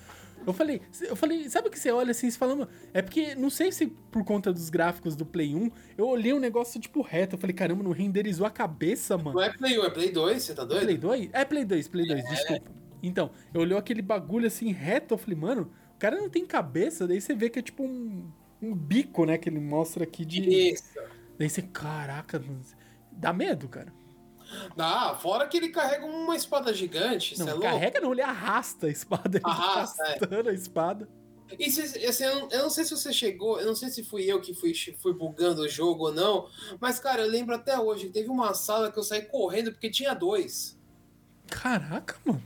Eu 0.45 0.51
falei, 0.51 0.81
eu 1.03 1.15
falei, 1.15 1.49
sabe 1.49 1.69
o 1.69 1.71
que 1.71 1.79
você 1.79 1.89
olha 1.89 2.11
assim 2.11 2.27
e 2.27 2.31
você 2.31 2.37
fala, 2.37 2.55
mano, 2.55 2.69
é 2.93 3.01
porque, 3.01 3.33
não 3.35 3.49
sei 3.49 3.71
se 3.71 3.87
por 3.87 4.25
conta 4.25 4.51
dos 4.51 4.69
gráficos 4.69 5.15
do 5.15 5.25
Play 5.25 5.55
1, 5.55 5.71
eu 5.97 6.05
olhei 6.07 6.33
um 6.33 6.39
negócio 6.39 6.81
tipo 6.81 7.01
reto, 7.01 7.35
eu 7.35 7.39
falei, 7.39 7.55
caramba, 7.55 7.81
não 7.81 7.91
renderizou 7.91 8.45
a 8.45 8.51
cabeça, 8.51 9.17
mano. 9.17 9.33
Não 9.33 9.41
é 9.41 9.49
Play 9.53 9.79
1, 9.79 9.83
é 9.85 9.89
Play 9.89 10.11
2, 10.11 10.43
você 10.43 10.53
tá 10.53 10.65
doido? 10.65 10.83
Play 10.83 10.97
2? 10.97 11.29
É 11.31 11.45
Play 11.45 11.63
2, 11.63 11.87
Play 11.87 12.07
2, 12.07 12.23
desculpa. 12.25 12.71
Então, 13.01 13.31
eu 13.53 13.61
olhei 13.61 13.77
aquele 13.77 14.01
bagulho 14.01 14.47
assim 14.47 14.71
reto, 14.71 15.13
eu 15.13 15.17
falei, 15.17 15.37
mano, 15.37 15.71
o 15.95 15.99
cara 15.99 16.17
não 16.17 16.29
tem 16.29 16.45
cabeça, 16.45 17.07
daí 17.07 17.21
você 17.21 17.33
vê 17.33 17.49
que 17.49 17.59
é 17.59 17.61
tipo 17.61 17.83
um, 17.83 18.29
um 18.63 18.75
bico, 18.75 19.25
né, 19.25 19.37
que 19.37 19.49
ele 19.49 19.59
mostra 19.59 20.03
aqui 20.03 20.25
de... 20.25 20.71
Isso. 20.73 20.83
Daí 21.37 21.49
você, 21.49 21.61
caraca, 21.61 22.39
mano, 22.39 22.61
dá 23.11 23.33
medo, 23.33 23.67
cara. 23.67 23.91
Ah, 24.77 25.15
fora 25.19 25.47
que 25.47 25.57
ele 25.57 25.69
carrega 25.69 26.05
uma 26.05 26.35
espada 26.35 26.73
gigante, 26.73 27.37
Não, 27.39 27.57
é 27.57 27.59
carrega 27.59 27.99
não, 27.99 28.11
ele 28.11 28.21
arrasta 28.21 28.87
a 28.87 28.89
espada. 28.89 29.37
Ele 29.37 29.45
Arrasta, 29.45 29.97
tá 29.97 30.03
é. 30.03 30.07
arrastando 30.15 30.49
a 30.49 30.53
espada. 30.53 31.09
E 31.57 31.71
se- 31.71 32.05
assim, 32.05 32.23
eu, 32.23 32.39
não, 32.39 32.49
eu 32.49 32.63
não 32.63 32.69
sei 32.69 32.83
se 32.83 32.91
você 32.91 33.11
chegou, 33.11 33.59
eu 33.59 33.65
não 33.67 33.75
sei 33.75 33.89
se 33.89 34.03
fui 34.03 34.23
eu 34.23 34.41
que 34.41 34.53
fui, 34.53 34.73
fui 34.99 35.13
bugando 35.13 35.61
o 35.61 35.67
jogo 35.69 36.07
ou 36.07 36.13
não, 36.13 36.49
mas, 36.79 36.99
cara, 36.99 37.21
eu 37.21 37.29
lembro 37.29 37.53
até 37.55 37.77
hoje 37.79 38.09
teve 38.09 38.29
uma 38.29 38.53
sala 38.53 38.91
que 38.91 38.97
eu 38.97 39.03
saí 39.03 39.23
correndo 39.23 39.71
porque 39.71 39.89
tinha 39.89 40.13
dois. 40.13 40.77
Caraca, 41.47 42.15
mano. 42.25 42.41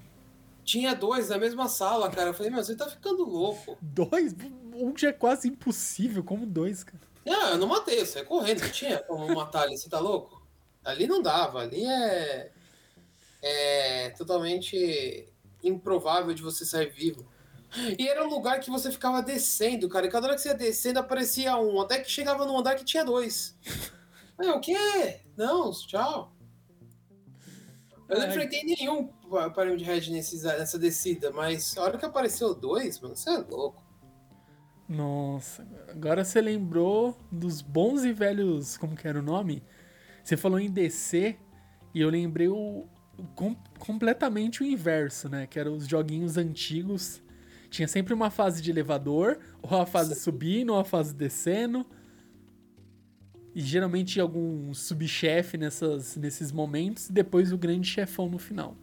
Tinha 0.63 0.93
dois 0.93 1.29
na 1.29 1.37
mesma 1.37 1.69
sala, 1.69 2.09
cara. 2.09 2.29
Eu 2.29 2.33
falei, 2.33 2.51
meu, 2.51 2.61
você 2.61 2.75
tá 2.75 2.89
ficando 2.89 3.23
louco. 3.23 3.77
Dois? 3.81 4.33
Um 4.83 4.95
já 4.97 5.09
é 5.09 5.13
quase 5.13 5.47
impossível, 5.47 6.23
como 6.23 6.45
dois, 6.45 6.83
cara. 6.83 7.01
Não, 7.25 7.49
eu 7.49 7.57
não 7.57 7.67
matei, 7.67 7.99
eu 7.99 8.05
saí 8.05 8.23
correndo, 8.23 8.61
não 8.61 8.69
tinha 8.69 8.99
como 8.99 9.33
matar 9.35 9.63
ali, 9.63 9.77
você 9.77 9.89
tá 9.89 9.99
louco? 9.99 10.45
Ali 10.83 11.07
não 11.07 11.21
dava, 11.21 11.59
ali 11.61 11.85
é. 11.85 12.51
É 13.41 14.09
totalmente 14.11 15.31
improvável 15.63 16.33
de 16.33 16.41
você 16.41 16.65
sair 16.65 16.89
vivo. 16.89 17.27
E 17.99 18.07
era 18.07 18.25
um 18.25 18.29
lugar 18.29 18.59
que 18.59 18.69
você 18.69 18.89
ficava 18.91 19.21
descendo, 19.21 19.89
cara, 19.89 20.05
e 20.07 20.09
cada 20.09 20.27
hora 20.27 20.35
que 20.35 20.41
você 20.41 20.49
ia 20.49 20.55
descendo 20.55 20.99
aparecia 20.99 21.57
um, 21.57 21.79
até 21.81 21.99
que 21.99 22.09
chegava 22.09 22.45
num 22.45 22.57
andar 22.57 22.75
que 22.75 22.85
tinha 22.85 23.03
dois. 23.03 23.55
Aí, 24.39 24.49
o 24.49 24.59
quê? 24.59 25.19
Não, 25.35 25.71
tchau. 25.71 26.33
Eu 28.07 28.19
não 28.19 28.27
enfrentei 28.29 28.63
nenhum 28.63 29.07
Pyramid 29.53 29.83
Head 29.83 30.11
nesses- 30.11 30.43
nessa 30.43 30.79
descida, 30.79 31.29
mas 31.31 31.77
a 31.77 31.83
hora 31.83 31.97
que 31.97 32.05
apareceu 32.05 32.55
dois, 32.55 32.99
mano, 33.01 33.15
você 33.17 33.29
é 33.31 33.37
louco. 33.37 33.83
Nossa, 34.87 35.67
agora 35.89 36.23
você 36.23 36.39
lembrou 36.39 37.17
dos 37.31 37.61
bons 37.61 38.05
e 38.05 38.13
velhos. 38.13 38.77
Como 38.77 38.95
que 38.95 39.07
era 39.07 39.19
o 39.19 39.21
nome? 39.21 39.61
Você 40.23 40.37
falou 40.37 40.59
em 40.59 40.69
descer 40.71 41.37
e 41.93 41.99
eu 41.99 42.09
lembrei 42.09 42.47
o, 42.47 42.85
com- 43.35 43.55
completamente 43.79 44.61
o 44.63 44.65
inverso, 44.65 45.27
né? 45.27 45.45
Que 45.45 45.59
eram 45.59 45.75
os 45.75 45.87
joguinhos 45.87 46.37
antigos. 46.37 47.21
Tinha 47.69 47.87
sempre 47.87 48.13
uma 48.13 48.29
fase 48.29 48.61
de 48.61 48.71
elevador, 48.71 49.39
ou 49.61 49.77
a 49.77 49.85
fase 49.85 50.15
subindo, 50.15 50.71
ou 50.71 50.79
a 50.79 50.85
fase 50.85 51.13
descendo. 51.13 51.85
E 53.53 53.59
geralmente 53.59 54.21
algum 54.21 54.73
subchefe 54.73 55.57
nessas, 55.57 56.15
nesses 56.15 56.49
momentos, 56.51 57.09
e 57.09 57.11
depois 57.11 57.51
o 57.51 57.57
grande 57.57 57.87
chefão 57.89 58.29
no 58.29 58.37
final. 58.37 58.77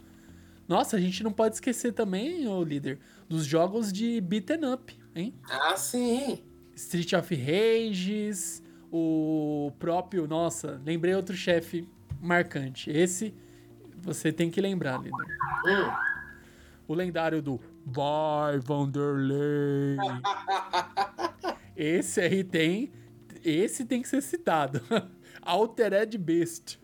Nossa, 0.69 0.97
a 0.97 1.01
gente 1.01 1.23
não 1.23 1.33
pode 1.33 1.55
esquecer 1.55 1.93
também, 1.93 2.47
ô 2.47 2.63
líder, 2.63 2.99
dos 3.29 3.47
jogos 3.47 3.93
de 3.93 4.21
beaten 4.21 4.73
up, 4.73 4.99
hein? 5.15 5.35
Ah, 5.49 5.77
sim. 5.77 6.43
Street 6.75 7.13
of 7.13 7.35
Rages, 7.35 8.63
o 8.91 9.73
próprio. 9.79 10.27
Nossa, 10.27 10.81
lembrei 10.85 11.15
outro 11.15 11.37
chefe 11.37 11.89
marcante. 12.21 12.91
Esse 12.91 13.35
você 13.97 14.33
tem 14.33 14.51
que 14.51 14.61
lembrar, 14.61 14.99
líder. 15.01 15.39
Hum. 15.67 15.93
O 16.87 16.95
lendário 16.95 17.41
do 17.41 17.61
Vai 17.87 18.59
Vanderlei. 18.59 19.97
Esse 21.77 22.21
aí 22.21 22.45
tem. 22.45 22.93
Esse 23.43 23.85
tem 23.85 24.03
que 24.03 24.09
ser 24.09 24.23
citado. 24.23 24.81
Altered 25.43 26.17
Beast. 26.19 26.79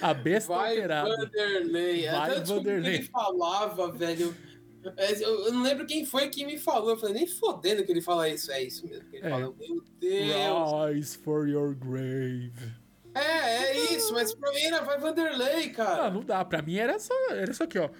A 0.00 0.14
besta 0.14 0.52
Vai 0.54 0.70
alterada. 0.76 1.08
Vanderlei. 1.16 2.08
Vai, 2.08 2.40
Vanderlei. 2.40 2.94
ele 2.94 3.04
falava, 3.04 3.90
velho. 3.92 4.34
É, 4.96 5.24
Eu 5.24 5.52
não 5.52 5.62
lembro 5.62 5.86
quem 5.86 6.04
foi 6.04 6.28
que 6.28 6.44
me 6.44 6.58
falou. 6.58 6.90
Eu 6.90 6.96
falei, 6.96 7.14
nem 7.14 7.26
fodendo 7.26 7.84
que 7.84 7.92
ele 7.92 8.02
fala 8.02 8.28
isso. 8.28 8.50
É 8.50 8.62
isso 8.62 8.86
mesmo 8.86 9.08
que 9.10 9.16
ele 9.16 9.26
É. 9.26 9.30
fala. 9.30 9.54
Meu 9.58 9.82
Deus. 10.00 10.94
Rise 10.94 11.18
for 11.18 11.48
your 11.48 11.74
grave. 11.74 12.52
É, 13.14 13.20
é 13.20 13.94
isso, 13.94 14.12
mas 14.14 14.34
pra 14.34 14.50
mim 14.52 14.62
era 14.62 14.80
vai 14.82 14.98
Vanderlei, 14.98 15.66
Não, 15.66 15.72
cara. 15.74 16.10
não 16.10 16.20
dá. 16.24 16.44
Pra 16.44 16.62
mim 16.62 16.76
era 16.76 16.98
só, 16.98 17.14
era 17.30 17.50
isso 17.50 17.62
aqui, 17.62 17.78
ó. 17.78 17.90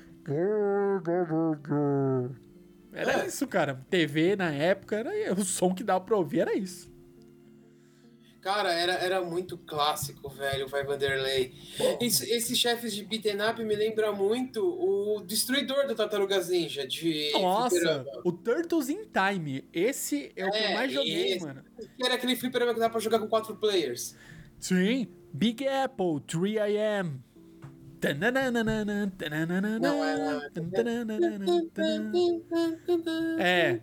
Era 2.93 3.23
É. 3.23 3.27
isso, 3.27 3.47
cara. 3.47 3.81
TV 3.89 4.37
na 4.37 4.53
época, 4.53 4.97
era 4.97 5.35
o 5.35 5.45
som 5.45 5.75
que 5.75 5.83
dava 5.83 6.05
pra 6.05 6.17
ouvir 6.17 6.41
era 6.41 6.55
isso. 6.57 6.92
Cara, 8.43 8.73
era, 8.73 8.95
era 8.95 9.21
muito 9.23 9.57
clássico, 9.57 10.29
velho, 10.29 10.67
vai 10.67 10.83
Vanderlei. 10.85 11.55
Esse- 12.01 12.29
esses 12.29 12.59
chefes 12.59 12.93
de 12.93 13.05
beaten 13.05 13.39
up 13.49 13.63
me 13.65 13.77
lembra 13.77 14.11
muito 14.13 14.61
o 14.61 15.23
Destruidor 15.23 15.87
do 15.87 15.95
Tartarugas 15.95 16.49
Ninja, 16.49 16.85
de 16.85 17.31
Nossa, 17.35 17.71
fliperama. 17.71 18.05
o 18.25 18.33
Turtles 18.33 18.89
in 18.89 19.05
Time. 19.05 19.65
Esse 19.73 20.33
é 20.35 20.45
o 20.45 20.51
que 20.51 20.59
eu 20.59 20.61
É, 20.65 20.75
mais 20.75 20.93
joguei, 20.93 21.35
esse. 21.35 21.47
mano. 21.47 21.65
Era 22.05 22.15
aquele 22.15 22.35
fliperama 22.35 22.75
que 22.75 22.81
dá 22.81 22.91
pra 22.91 22.99
jogar 22.99 23.21
com 23.21 23.29
quatro 23.29 23.55
players. 23.55 24.17
Sim. 24.59 25.07
Big 25.33 25.67
Apple, 25.67 26.21
3am. 26.27 27.21
É. 33.39 33.81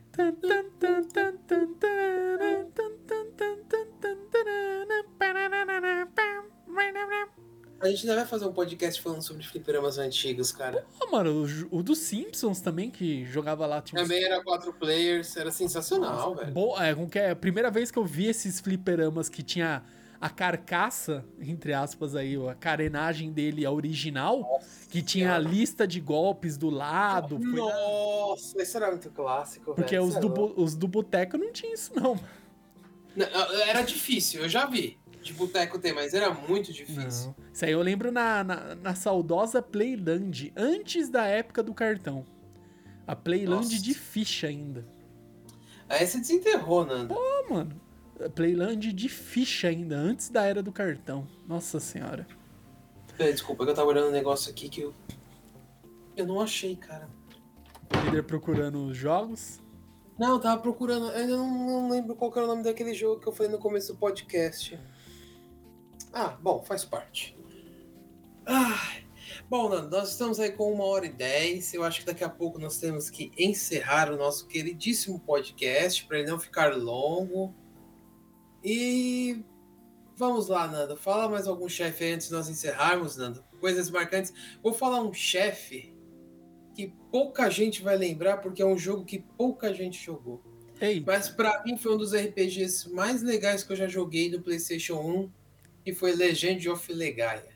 A 7.81 7.87
gente 7.87 8.01
ainda 8.01 8.15
vai 8.17 8.25
fazer 8.25 8.45
um 8.45 8.51
podcast 8.51 9.01
falando 9.01 9.21
sobre 9.21 9.41
fliperamas 9.41 9.97
antigos, 9.97 10.51
cara. 10.51 10.85
Pô, 10.99 11.09
mano, 11.09 11.45
o, 11.71 11.77
o 11.77 11.81
dos 11.81 11.99
Simpsons 11.99 12.59
também, 12.59 12.91
que 12.91 13.25
jogava 13.25 13.65
lá. 13.65 13.81
Também 13.81 14.21
era 14.21 14.43
quatro 14.43 14.73
players, 14.73 15.37
era 15.37 15.49
sensacional, 15.49 16.35
velho. 16.35 16.51
Bo- 16.51 16.75
é, 16.77 16.93
é? 17.19 17.29
A 17.31 17.35
primeira 17.37 17.71
vez 17.71 17.89
que 17.89 17.97
eu 17.97 18.03
vi 18.03 18.25
esses 18.27 18.59
fliperamas 18.59 19.29
que 19.29 19.41
tinha 19.41 19.81
a 20.21 20.29
carcaça, 20.29 21.25
entre 21.39 21.73
aspas 21.73 22.13
aí, 22.15 22.35
a 22.47 22.53
carenagem 22.53 23.31
dele, 23.31 23.65
a 23.65 23.71
original, 23.71 24.59
que 24.89 25.01
tinha 25.01 25.35
a 25.35 25.39
lista 25.39 25.87
de 25.87 26.01
golpes 26.01 26.57
do 26.57 26.69
lado. 26.69 27.39
foi 27.39 27.59
Nossa, 27.59 28.61
esse 28.61 28.75
era 28.75 28.89
muito 28.89 29.09
clássico, 29.11 29.73
Porque 29.73 29.95
velho. 29.95 30.03
os 30.07 30.15
é 30.15 30.19
do, 30.19 30.61
os 30.61 30.75
do 30.75 30.87
boteco 30.87 31.37
não 31.37 31.51
tinha 31.53 31.73
isso, 31.73 31.93
não. 31.95 32.19
Não, 33.15 33.25
Era 33.67 33.81
difícil, 33.81 34.41
eu 34.41 34.49
já 34.49 34.65
vi. 34.65 34.99
De 35.21 35.33
boteco 35.33 35.77
tem, 35.79 35.93
mas 35.93 36.13
era 36.13 36.33
muito 36.33 36.71
difícil. 36.71 37.35
Não. 37.37 37.45
Isso 37.53 37.65
aí 37.65 37.71
eu 37.71 37.81
lembro 37.81 38.11
na, 38.11 38.43
na, 38.43 38.75
na 38.75 38.95
saudosa 38.95 39.61
Playland, 39.61 40.51
antes 40.55 41.09
da 41.09 41.25
época 41.25 41.61
do 41.61 41.73
cartão. 41.73 42.25
A 43.05 43.15
Playland 43.15 43.65
Nossa. 43.65 43.81
de 43.81 43.93
ficha 43.93 44.47
ainda. 44.47 44.85
Aí 45.89 46.05
você 46.05 46.19
desenterrou, 46.19 46.85
Nando. 46.85 47.13
Pô, 47.13 47.53
mano. 47.53 47.88
Playland 48.35 48.91
de 48.91 49.07
ficha 49.07 49.67
ainda, 49.67 49.95
antes 49.95 50.29
da 50.29 50.43
era 50.43 50.61
do 50.61 50.71
cartão. 50.71 51.27
Nossa 51.47 51.79
senhora. 51.79 52.27
Peraí, 53.17 53.33
Desculpa, 53.33 53.63
que 53.65 53.71
eu 53.71 53.75
tava 53.75 53.89
olhando 53.89 54.09
um 54.09 54.11
negócio 54.11 54.51
aqui 54.51 54.69
que 54.69 54.81
eu. 54.81 54.93
Eu 56.15 56.25
não 56.25 56.41
achei, 56.41 56.75
cara. 56.75 57.09
O 57.93 58.05
líder 58.05 58.23
procurando 58.23 58.85
os 58.85 58.97
jogos. 58.97 59.61
Não, 60.17 60.33
eu 60.33 60.39
tava 60.39 60.61
procurando. 60.61 61.07
Eu 61.07 61.15
ainda 61.15 61.37
não, 61.37 61.67
não 61.67 61.89
lembro 61.89 62.15
qual 62.15 62.31
era 62.31 62.43
o 62.43 62.47
nome 62.47 62.63
daquele 62.63 62.93
jogo 62.93 63.21
que 63.21 63.27
eu 63.27 63.31
falei 63.31 63.51
no 63.51 63.57
começo 63.57 63.93
do 63.93 63.99
podcast. 63.99 64.77
Ah, 66.11 66.37
bom, 66.41 66.61
faz 66.61 66.83
parte. 66.83 67.37
Ai. 68.45 69.07
Bom, 69.49 69.69
Nando, 69.69 69.89
nós 69.89 70.09
estamos 70.09 70.39
aí 70.39 70.51
com 70.51 70.71
uma 70.71 70.83
hora 70.83 71.05
e 71.05 71.09
dez. 71.09 71.73
Eu 71.73 71.83
acho 71.83 72.01
que 72.01 72.05
daqui 72.05 72.23
a 72.23 72.29
pouco 72.29 72.59
nós 72.59 72.77
temos 72.77 73.09
que 73.09 73.31
encerrar 73.37 74.11
o 74.11 74.17
nosso 74.17 74.47
queridíssimo 74.47 75.19
podcast 75.19 76.05
para 76.05 76.19
ele 76.19 76.29
não 76.29 76.39
ficar 76.39 76.75
longo. 76.75 77.53
E 78.63 79.43
vamos 80.15 80.47
lá, 80.47 80.67
Nando. 80.67 80.95
Fala 80.97 81.29
mais 81.29 81.47
algum 81.47 81.69
chefe 81.69 82.11
antes 82.11 82.27
de 82.27 82.33
nós 82.33 82.49
encerrarmos, 82.49 83.15
Nando. 83.15 83.43
Coisas 83.59 83.89
marcantes. 83.89 84.33
Vou 84.61 84.73
falar 84.73 85.01
um 85.01 85.13
chefe 85.13 85.93
que 86.73 86.93
pouca 87.11 87.49
gente 87.49 87.81
vai 87.81 87.97
lembrar 87.97 88.37
porque 88.37 88.61
é 88.61 88.65
um 88.65 88.77
jogo 88.77 89.05
que 89.05 89.19
pouca 89.19 89.73
gente 89.73 90.03
jogou. 90.03 90.41
Mas 91.05 91.27
pra 91.27 91.61
mim 91.65 91.77
foi 91.77 91.93
um 91.93 91.97
dos 91.97 92.13
RPGs 92.13 92.89
mais 92.93 93.21
legais 93.21 93.63
que 93.63 93.71
eu 93.73 93.75
já 93.75 93.87
joguei 93.87 94.31
no 94.31 94.41
PlayStation 94.41 94.95
1, 94.95 95.31
que 95.83 95.93
foi 95.93 96.15
Legend 96.15 96.69
of 96.69 96.93
Legaia. 96.93 97.49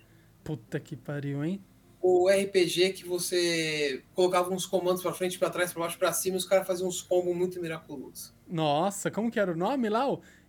puta 0.43 0.77
que 0.79 0.97
pariu, 0.97 1.43
hein? 1.43 1.63
O 2.01 2.27
RPG 2.27 2.91
que 2.91 3.05
você 3.05 4.03
colocava 4.13 4.53
uns 4.53 4.65
comandos 4.65 5.01
pra 5.01 5.13
frente, 5.13 5.39
pra 5.39 5.49
trás, 5.49 5.71
pra 5.71 5.83
baixo, 5.83 5.97
pra 5.97 6.11
cima, 6.11 6.35
e 6.35 6.37
os 6.37 6.43
caras 6.43 6.67
faziam 6.67 6.89
uns 6.89 7.01
combos 7.01 7.33
muito 7.33 7.61
miraculosos. 7.61 8.33
Nossa, 8.45 9.09
como 9.09 9.31
que 9.31 9.39
era 9.39 9.53
o 9.53 9.55
nome 9.55 9.87
lá? 9.87 10.05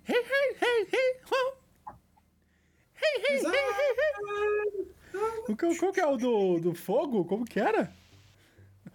Hey, 0.06 0.14
hey, 0.16 0.56
hey, 0.60 0.86
hey, 0.92 1.20
oh. 1.32 1.54
O 5.48 5.56
que, 5.56 5.78
qual 5.78 5.92
que 5.92 6.00
é 6.00 6.06
o 6.06 6.18
do, 6.18 6.60
do 6.60 6.74
fogo? 6.74 7.24
Como 7.24 7.46
que 7.46 7.58
era? 7.58 7.90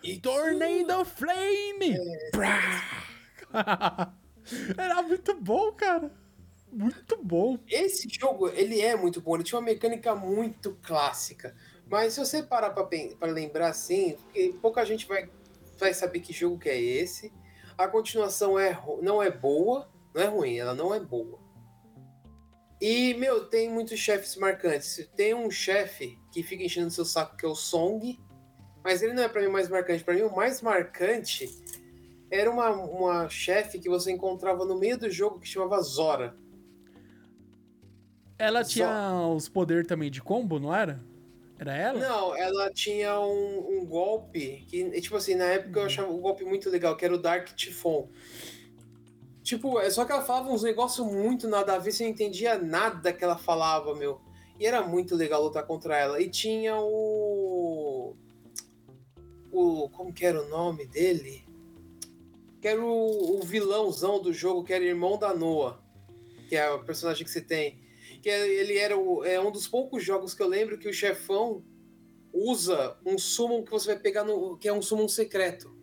E 0.03 0.19
Tornado 0.19 1.03
Flame! 1.05 1.97
Prá! 2.31 2.83
Era 4.77 5.01
muito 5.01 5.33
bom, 5.33 5.71
cara. 5.71 6.11
Muito 6.71 7.17
bom. 7.23 7.57
Esse 7.67 8.07
jogo, 8.07 8.49
ele 8.49 8.79
é 8.79 8.95
muito 8.95 9.19
bom, 9.19 9.35
ele 9.35 9.43
tinha 9.43 9.57
uma 9.57 9.65
mecânica 9.65 10.13
muito 10.13 10.77
clássica. 10.83 11.55
Mas 11.89 12.13
se 12.13 12.19
você 12.19 12.43
parar 12.43 12.69
pra, 12.69 12.87
pra 13.19 13.31
lembrar 13.31 13.69
assim, 13.69 14.15
pouca 14.61 14.85
gente 14.85 15.07
vai, 15.07 15.27
vai 15.77 15.91
saber 15.93 16.19
que 16.19 16.31
jogo 16.31 16.59
que 16.59 16.69
é 16.69 16.79
esse. 16.79 17.33
A 17.75 17.87
continuação 17.87 18.59
é, 18.59 18.79
não 19.01 19.23
é 19.23 19.31
boa, 19.31 19.89
não 20.13 20.21
é 20.21 20.25
ruim, 20.25 20.57
ela 20.57 20.73
não 20.73 20.93
é 20.93 20.99
boa. 20.99 21.39
E, 22.81 23.13
meu, 23.15 23.45
tem 23.45 23.69
muitos 23.69 23.99
chefes 23.99 24.35
marcantes. 24.37 25.09
Tem 25.15 25.33
um 25.33 25.51
chefe 25.51 26.17
que 26.31 26.41
fica 26.41 26.63
enchendo 26.63 26.89
seu 26.89 27.03
saco, 27.03 27.35
que 27.35 27.45
é 27.45 27.49
o 27.49 27.55
Song. 27.55 28.17
Mas 28.83 29.01
ele 29.01 29.13
não 29.13 29.23
é 29.23 29.27
pra 29.27 29.41
mim 29.41 29.47
o 29.47 29.51
mais 29.51 29.67
marcante. 29.67 30.03
Pra 30.03 30.13
mim, 30.13 30.21
o 30.21 30.33
mais 30.33 30.61
marcante 30.61 31.49
era 32.31 32.49
uma, 32.49 32.69
uma 32.69 33.29
chefe 33.29 33.79
que 33.79 33.89
você 33.89 34.11
encontrava 34.11 34.63
no 34.63 34.79
meio 34.79 34.97
do 34.97 35.09
jogo 35.09 35.39
que 35.39 35.47
chamava 35.47 35.81
Zora. 35.81 36.37
Ela 38.37 38.63
tinha 38.63 39.27
os 39.35 39.49
poderes 39.49 39.85
também 39.85 40.09
de 40.09 40.21
combo, 40.21 40.57
não 40.57 40.73
era? 40.73 41.03
Era 41.57 41.75
ela? 41.75 41.99
Não, 41.99 42.33
ela 42.37 42.71
tinha 42.71 43.19
um, 43.19 43.79
um 43.79 43.85
golpe 43.85 44.65
que, 44.69 45.01
tipo 45.01 45.17
assim, 45.17 45.35
na 45.35 45.43
época 45.43 45.81
eu 45.81 45.85
achava 45.85 46.09
o 46.09 46.17
golpe 46.17 46.45
muito 46.45 46.69
legal, 46.69 46.95
que 46.95 47.03
era 47.03 47.13
o 47.13 47.17
Dark 47.17 47.49
Typhon. 47.49 48.09
Tipo, 49.49 49.79
é 49.79 49.89
só 49.89 50.05
que 50.05 50.11
ela 50.11 50.21
falava 50.21 50.51
uns 50.51 50.61
negócios 50.61 51.11
muito 51.11 51.47
nada 51.47 51.73
a 51.73 51.79
ver, 51.79 51.91
você 51.91 52.03
não 52.03 52.11
entendia 52.11 52.59
nada 52.59 53.11
que 53.11 53.23
ela 53.23 53.35
falava, 53.35 53.95
meu. 53.95 54.21
E 54.59 54.67
era 54.67 54.83
muito 54.83 55.15
legal 55.15 55.41
lutar 55.41 55.65
contra 55.65 55.97
ela. 55.97 56.21
E 56.21 56.29
tinha 56.29 56.77
o. 56.79 58.15
O. 59.51 59.89
Como 59.89 60.13
que 60.13 60.23
era 60.23 60.39
o 60.39 60.47
nome 60.49 60.85
dele? 60.85 61.43
Que 62.61 62.67
era 62.67 62.79
o, 62.79 63.39
o 63.39 63.41
vilãozão 63.41 64.21
do 64.21 64.31
jogo, 64.31 64.63
que 64.63 64.71
era 64.71 64.85
irmão 64.85 65.17
da 65.17 65.33
Noah. 65.33 65.79
Que 66.47 66.55
é 66.55 66.69
o 66.69 66.83
personagem 66.83 67.25
que 67.25 67.31
você 67.31 67.41
tem. 67.41 67.81
Que 68.21 68.29
é- 68.29 68.47
ele 68.47 68.77
era 68.77 68.95
o, 68.95 69.25
é 69.25 69.41
um 69.41 69.51
dos 69.51 69.67
poucos 69.67 70.03
jogos 70.03 70.35
que 70.35 70.43
eu 70.43 70.47
lembro 70.47 70.77
que 70.77 70.87
o 70.87 70.93
chefão 70.93 71.63
usa 72.31 72.95
um 73.03 73.17
summon 73.17 73.63
que 73.63 73.71
você 73.71 73.93
vai 73.95 73.99
pegar 73.99 74.23
no. 74.23 74.59
que 74.59 74.67
é 74.67 74.73
um 74.73 74.81
summon 74.83 75.07
secreto. 75.07 75.75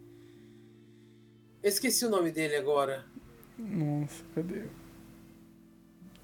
Eu 1.61 1.69
esqueci 1.69 2.07
o 2.07 2.11
nome 2.11 2.31
dele 2.31 2.55
agora. 2.55 3.16
Nossa, 3.59 4.25
cadê? 4.35 4.65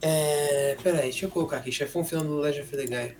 É. 0.00 0.76
Peraí, 0.82 1.02
deixa 1.02 1.26
eu 1.26 1.30
colocar 1.30 1.58
aqui. 1.58 1.72
Chefão 1.72 2.04
final 2.04 2.24
do 2.24 2.36
Legend 2.36 2.62
of 2.62 2.76
the 2.76 2.86
Guy. 2.86 3.16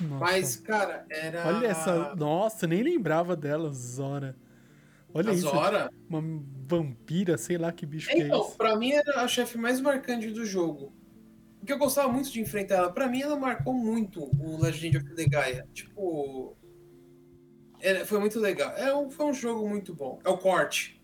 Nossa. 0.00 0.18
Mas, 0.18 0.56
cara, 0.56 1.04
era. 1.10 1.46
Olha 1.46 1.66
essa. 1.66 2.14
Nossa, 2.14 2.66
nem 2.66 2.82
lembrava 2.82 3.36
dela, 3.36 3.70
Zora. 3.70 4.36
Olha 5.12 5.30
A 5.30 5.34
isso. 5.34 5.42
Zora? 5.42 5.90
Uma 6.08 6.22
vampira, 6.66 7.36
sei 7.36 7.58
lá 7.58 7.72
que 7.72 7.84
bicho 7.84 8.08
que 8.08 8.22
é 8.22 8.26
Então, 8.26 8.50
pra 8.52 8.76
mim 8.76 8.92
era 8.92 9.22
a 9.22 9.28
chefe 9.28 9.58
mais 9.58 9.80
marcante 9.80 10.30
do 10.30 10.44
jogo. 10.46 10.92
Porque 11.58 11.72
eu 11.72 11.78
gostava 11.78 12.10
muito 12.10 12.30
de 12.30 12.40
enfrentar 12.40 12.76
ela. 12.76 12.92
Pra 12.92 13.08
mim, 13.08 13.20
ela 13.20 13.36
marcou 13.36 13.74
muito 13.74 14.30
o 14.40 14.62
Legend 14.62 14.98
of 14.98 15.14
the 15.14 15.26
Gaia. 15.26 15.68
Tipo. 15.74 16.56
Era- 17.80 18.04
foi 18.06 18.18
muito 18.18 18.38
legal. 18.38 18.70
É 18.76 18.94
um, 18.94 19.10
foi 19.10 19.26
um 19.26 19.32
jogo 19.32 19.68
muito 19.68 19.94
bom. 19.94 20.18
É 20.24 20.28
o 20.28 20.38
Corte. 20.38 21.00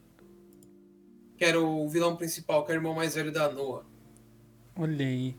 Que 1.37 1.45
era 1.45 1.61
o 1.61 1.89
vilão 1.89 2.17
principal, 2.17 2.65
que 2.65 2.73
era 2.73 2.79
o 2.79 2.83
irmão 2.83 2.95
mais 2.95 3.15
velho 3.15 3.31
da 3.33 3.51
Noah. 3.51 3.85
Olha 4.77 5.07
aí. 5.07 5.37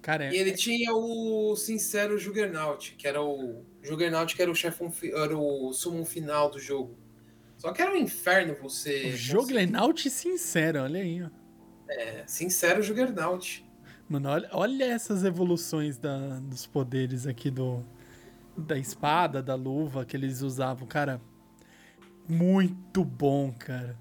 Cara, 0.00 0.32
E 0.32 0.36
é... 0.36 0.40
ele 0.40 0.52
tinha 0.52 0.92
o 0.94 1.56
sincero 1.56 2.18
Juggernaut, 2.18 2.94
que 2.96 3.06
era 3.08 3.22
o. 3.22 3.64
Juggernaut 3.82 4.34
que 4.34 4.42
era 4.42 4.50
o 4.50 4.54
chefão, 4.54 4.92
era 5.14 5.36
o 5.36 5.72
summon 5.72 6.04
final 6.04 6.50
do 6.50 6.58
jogo. 6.58 6.96
Só 7.56 7.72
que 7.72 7.80
era 7.80 7.92
um 7.92 7.96
inferno 7.96 8.54
você. 8.60 9.06
o 9.08 9.16
Joglenaut 9.16 10.10
sincero, 10.10 10.80
olha 10.82 11.00
aí, 11.00 11.22
ó. 11.22 11.30
É, 11.88 12.24
sincero 12.26 12.82
Juggernaut. 12.82 13.64
Mano, 14.08 14.28
olha, 14.28 14.48
olha 14.52 14.84
essas 14.84 15.24
evoluções 15.24 15.96
da, 15.96 16.38
dos 16.40 16.66
poderes 16.66 17.26
aqui 17.26 17.50
do. 17.50 17.82
Da 18.56 18.78
espada, 18.78 19.42
da 19.42 19.54
luva 19.54 20.04
que 20.04 20.16
eles 20.16 20.40
usavam, 20.42 20.86
cara. 20.86 21.20
Muito 22.28 23.04
bom, 23.04 23.52
cara. 23.52 23.98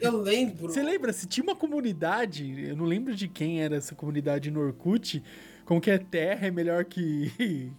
Eu 0.00 0.20
lembro. 0.20 0.68
Você 0.68 0.82
lembra? 0.82 1.12
Se 1.12 1.26
tinha 1.26 1.44
uma 1.44 1.54
comunidade, 1.54 2.68
eu 2.68 2.76
não 2.76 2.84
lembro 2.84 3.14
de 3.14 3.28
quem 3.28 3.62
era 3.62 3.76
essa 3.76 3.94
comunidade 3.94 4.50
no 4.50 4.60
Orkut, 4.60 5.22
como 5.64 5.80
que 5.80 5.90
é 5.90 5.98
terra 5.98 6.48
é 6.48 6.50
melhor 6.50 6.84
que. 6.84 7.72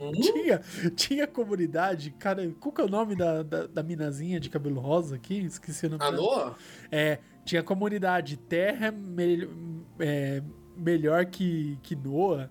Hum? 0.00 0.12
tinha, 0.12 0.62
tinha 0.94 1.26
comunidade, 1.26 2.12
cara, 2.12 2.48
qual 2.60 2.72
que 2.72 2.80
é 2.80 2.84
o 2.84 2.88
nome 2.88 3.16
da, 3.16 3.42
da, 3.42 3.66
da 3.66 3.82
minazinha 3.82 4.38
de 4.38 4.48
cabelo 4.48 4.80
rosa 4.80 5.16
aqui? 5.16 5.38
Esqueci 5.38 5.86
o 5.86 5.90
nome 5.90 6.04
A 6.04 6.10
dela. 6.10 6.22
Noa? 6.22 6.56
É, 6.90 7.18
tinha 7.44 7.62
comunidade 7.62 8.36
terra 8.36 8.86
é, 8.86 8.90
mel- 8.92 9.50
é, 9.98 10.42
melhor 10.76 11.26
que, 11.26 11.78
que 11.82 11.96
Noah. 11.96 12.50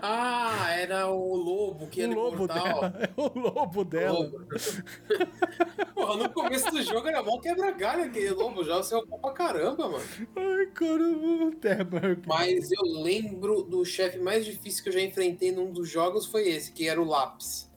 Ah, 0.00 0.70
era 0.70 1.08
o 1.08 1.36
lobo 1.36 1.86
que 1.88 2.00
O 2.00 2.04
era 2.04 2.14
lobo 2.14 2.36
imortal. 2.36 2.64
dela. 2.64 2.94
É 3.16 3.20
o 3.20 3.38
lobo 3.38 3.84
dela. 3.84 4.18
Lobo. 4.18 4.38
Porra, 5.94 6.16
no 6.16 6.30
começo 6.30 6.70
do 6.70 6.82
jogo 6.82 7.06
era 7.06 7.22
mó 7.22 7.38
quebra-galho 7.38 8.04
aquele 8.04 8.30
lobo, 8.30 8.64
já 8.64 8.76
você 8.76 8.94
ocupou 8.94 9.18
pra 9.18 9.32
caramba, 9.32 9.88
mano. 9.88 10.04
Ai, 10.36 10.66
caramba, 10.68 11.56
terra 11.56 11.82
é 11.82 12.26
Mas 12.26 12.70
eu 12.72 12.82
lembro 13.02 13.62
do 13.62 13.84
chefe 13.84 14.18
mais 14.18 14.44
difícil 14.44 14.82
que 14.82 14.88
eu 14.88 14.92
já 14.94 15.00
enfrentei 15.00 15.52
num 15.52 15.70
dos 15.72 15.88
jogos 15.88 16.26
foi 16.26 16.48
esse, 16.48 16.72
que 16.72 16.88
era 16.88 17.00
o 17.00 17.04
Lápis. 17.04 17.70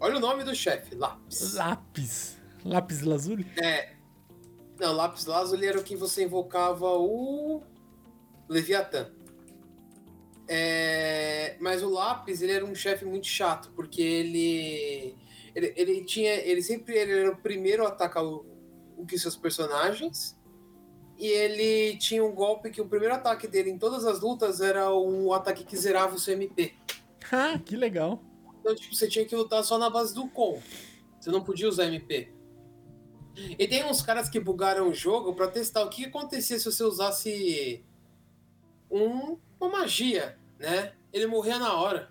Olha 0.00 0.16
o 0.16 0.20
nome 0.20 0.44
do 0.44 0.54
chefe, 0.54 0.94
Lápis. 0.94 1.54
Lápis. 1.54 2.38
Lápis 2.64 3.02
lazuli? 3.02 3.46
É. 3.62 3.94
Não, 4.78 4.94
Lápis 4.94 5.26
Lazuli 5.26 5.66
era 5.66 5.78
o 5.78 5.84
que 5.84 5.94
você 5.94 6.24
invocava 6.24 6.86
o 6.86 7.62
Leviatã. 8.48 9.10
É, 10.52 11.56
mas 11.60 11.80
o 11.80 11.88
Lápis, 11.88 12.42
ele 12.42 12.50
era 12.50 12.64
um 12.64 12.74
chefe 12.74 13.04
muito 13.04 13.28
chato, 13.28 13.70
porque 13.76 14.02
ele, 14.02 15.16
ele 15.54 15.72
ele 15.76 16.04
tinha, 16.04 16.34
ele 16.34 16.60
sempre 16.60 16.98
ele 16.98 17.12
era 17.20 17.30
o 17.30 17.36
primeiro 17.36 17.84
a 17.84 17.88
atacar 17.88 18.24
o, 18.24 18.44
o 18.96 19.06
que 19.06 19.16
seus 19.16 19.36
personagens. 19.36 20.36
E 21.16 21.28
ele 21.28 21.96
tinha 21.98 22.24
um 22.24 22.34
golpe 22.34 22.68
que 22.70 22.80
o 22.80 22.88
primeiro 22.88 23.14
ataque 23.14 23.46
dele 23.46 23.70
em 23.70 23.78
todas 23.78 24.04
as 24.04 24.20
lutas 24.20 24.60
era 24.60 24.92
um 24.92 25.32
ataque 25.32 25.62
que 25.62 25.76
zerava 25.76 26.16
o 26.16 26.18
seu 26.18 26.34
MP. 26.34 26.74
Ah, 27.32 27.60
que 27.64 27.76
legal. 27.76 28.20
Então, 28.58 28.74
tipo, 28.74 28.92
você 28.92 29.06
tinha 29.06 29.24
que 29.24 29.36
lutar 29.36 29.62
só 29.62 29.78
na 29.78 29.88
base 29.88 30.12
do 30.12 30.26
com. 30.26 30.60
Você 31.20 31.30
não 31.30 31.44
podia 31.44 31.68
usar 31.68 31.86
MP. 31.86 32.32
E 33.56 33.68
tem 33.68 33.84
uns 33.84 34.02
caras 34.02 34.28
que 34.28 34.40
bugaram 34.40 34.88
o 34.88 34.94
jogo 34.94 35.32
pra 35.32 35.46
testar 35.46 35.84
o 35.84 35.88
que 35.88 36.06
acontecia 36.06 36.58
se 36.58 36.64
você 36.64 36.82
usasse 36.82 37.84
um, 38.90 39.38
uma 39.60 39.70
magia, 39.70 40.39
né? 40.60 40.92
Ele 41.12 41.26
morria 41.26 41.58
na 41.58 41.74
hora. 41.74 42.08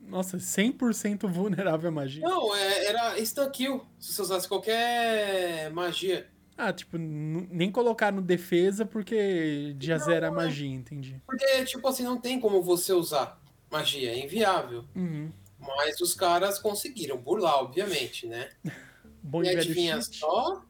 Nossa, 0.00 0.38
100% 0.38 1.26
vulnerável 1.28 1.88
à 1.88 1.92
magia. 1.92 2.22
Não, 2.22 2.54
é- 2.54 2.86
era 2.86 3.18
instant 3.20 3.50
kill 3.52 3.86
se 3.98 4.12
você 4.12 4.22
usasse 4.22 4.48
qualquer 4.48 5.70
magia. 5.70 6.28
Ah, 6.56 6.72
tipo, 6.72 6.96
nem 6.98 7.70
colocar 7.72 8.12
no 8.12 8.20
defesa 8.22 8.84
porque 8.84 9.74
já 9.80 9.98
zera 9.98 10.28
a 10.28 10.30
magia, 10.30 10.68
entendi. 10.74 11.20
Porque, 11.26 11.64
tipo 11.64 11.86
assim, 11.88 12.04
não 12.04 12.20
tem 12.20 12.38
como 12.38 12.62
você 12.62 12.92
usar 12.92 13.40
magia, 13.70 14.10
é 14.12 14.18
inviável. 14.24 14.84
Uhum. 14.94 15.32
Mas 15.58 16.00
os 16.00 16.14
caras 16.14 16.58
conseguiram 16.58 17.16
burlar, 17.16 17.56
obviamente, 17.60 18.26
né? 18.26 18.50
Bom 19.22 19.42
E 19.42 19.48
adivinha 19.48 20.00
cheat. 20.02 20.18
só? 20.18 20.62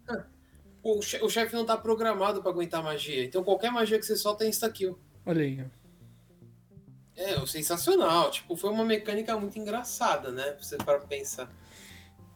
O, 0.82 1.02
che- 1.02 1.20
o 1.22 1.28
chefe 1.28 1.55
não 1.55 1.66
tá 1.66 1.76
programado 1.76 2.40
pra 2.40 2.51
aguentar 2.52 2.82
magia. 2.82 3.24
Então 3.24 3.42
qualquer 3.42 3.70
magia 3.72 3.98
que 3.98 4.06
você 4.06 4.16
solta 4.16 4.44
é 4.44 4.48
insta-kill. 4.48 4.96
Olha 5.26 5.42
aí. 5.42 5.60
ó. 5.60 5.84
É, 7.16 7.45
sensacional. 7.47 8.31
Tipo, 8.31 8.57
foi 8.57 8.70
uma 8.70 8.85
mecânica 8.85 9.36
muito 9.39 9.59
engraçada, 9.59 10.31
né? 10.31 10.57
Você 10.61 10.77
parar 10.77 10.99
pra 10.99 11.09
pensar. 11.09 11.51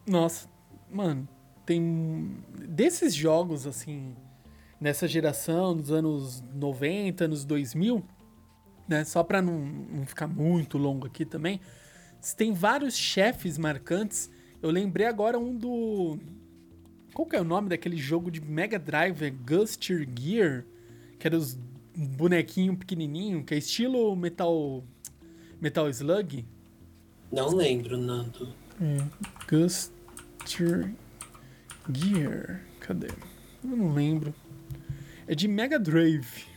Nossa, 0.07 0.47
mano, 0.89 1.27
tem. 1.65 2.37
Desses 2.67 3.13
jogos, 3.13 3.67
assim, 3.67 4.15
nessa 4.79 5.07
geração, 5.07 5.75
dos 5.75 5.91
anos 5.91 6.41
90, 6.53 7.25
anos 7.25 7.45
2000, 7.45 8.03
né? 8.87 9.03
Só 9.03 9.23
pra 9.23 9.41
não, 9.41 9.59
não 9.59 10.05
ficar 10.05 10.27
muito 10.27 10.77
longo 10.77 11.05
aqui 11.05 11.25
também, 11.25 11.59
tem 12.35 12.53
vários 12.53 12.95
chefes 12.95 13.57
marcantes. 13.57 14.29
Eu 14.61 14.71
lembrei 14.71 15.07
agora 15.07 15.37
um 15.37 15.55
do. 15.55 16.17
Qual 17.13 17.27
que 17.27 17.35
é 17.35 17.41
o 17.41 17.45
nome 17.45 17.69
daquele 17.69 17.97
jogo 17.97 18.31
de 18.31 18.39
Mega 18.39 18.79
Drive? 18.79 19.23
É 19.23 19.29
Guster 19.29 20.07
Gear? 20.17 20.65
Que 21.17 21.27
era 21.27 21.37
os 21.37 21.57
bonequinho 21.95 22.77
pequenininho, 22.77 23.43
que 23.43 23.53
é 23.53 23.57
estilo 23.57 24.15
Metal. 24.15 24.83
Metal 25.61 25.89
Slug? 25.89 26.45
Não 27.31 27.49
lembro, 27.53 27.97
Nando. 27.97 28.53
Guster 29.49 30.93
Gear. 31.93 32.61
Cadê? 32.79 33.09
Eu 33.63 33.75
não 33.75 33.93
lembro. 33.93 34.33
É 35.27 35.35
de 35.35 35.47
Mega 35.47 35.77
Drive. 35.77 36.47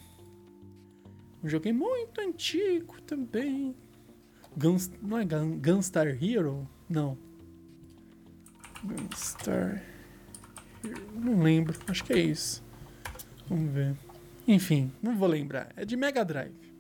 Um 1.42 1.48
joguinho 1.48 1.74
muito 1.74 2.20
antigo 2.20 3.00
também. 3.02 3.74
Guns, 4.56 4.90
não 5.02 5.18
é 5.18 5.24
Gun, 5.24 5.58
Gunstar 5.58 6.06
Hero? 6.06 6.68
Não. 6.88 7.18
Gunstar 8.84 9.82
Hero. 10.84 11.12
Não 11.14 11.42
lembro. 11.42 11.76
Acho 11.88 12.04
que 12.04 12.12
é 12.12 12.18
isso. 12.20 12.62
Vamos 13.48 13.72
ver. 13.72 13.96
Enfim, 14.46 14.90
não 15.02 15.16
vou 15.16 15.28
lembrar. 15.28 15.72
É 15.76 15.84
de 15.84 15.96
Mega 15.96 16.24
Drive. 16.24 16.72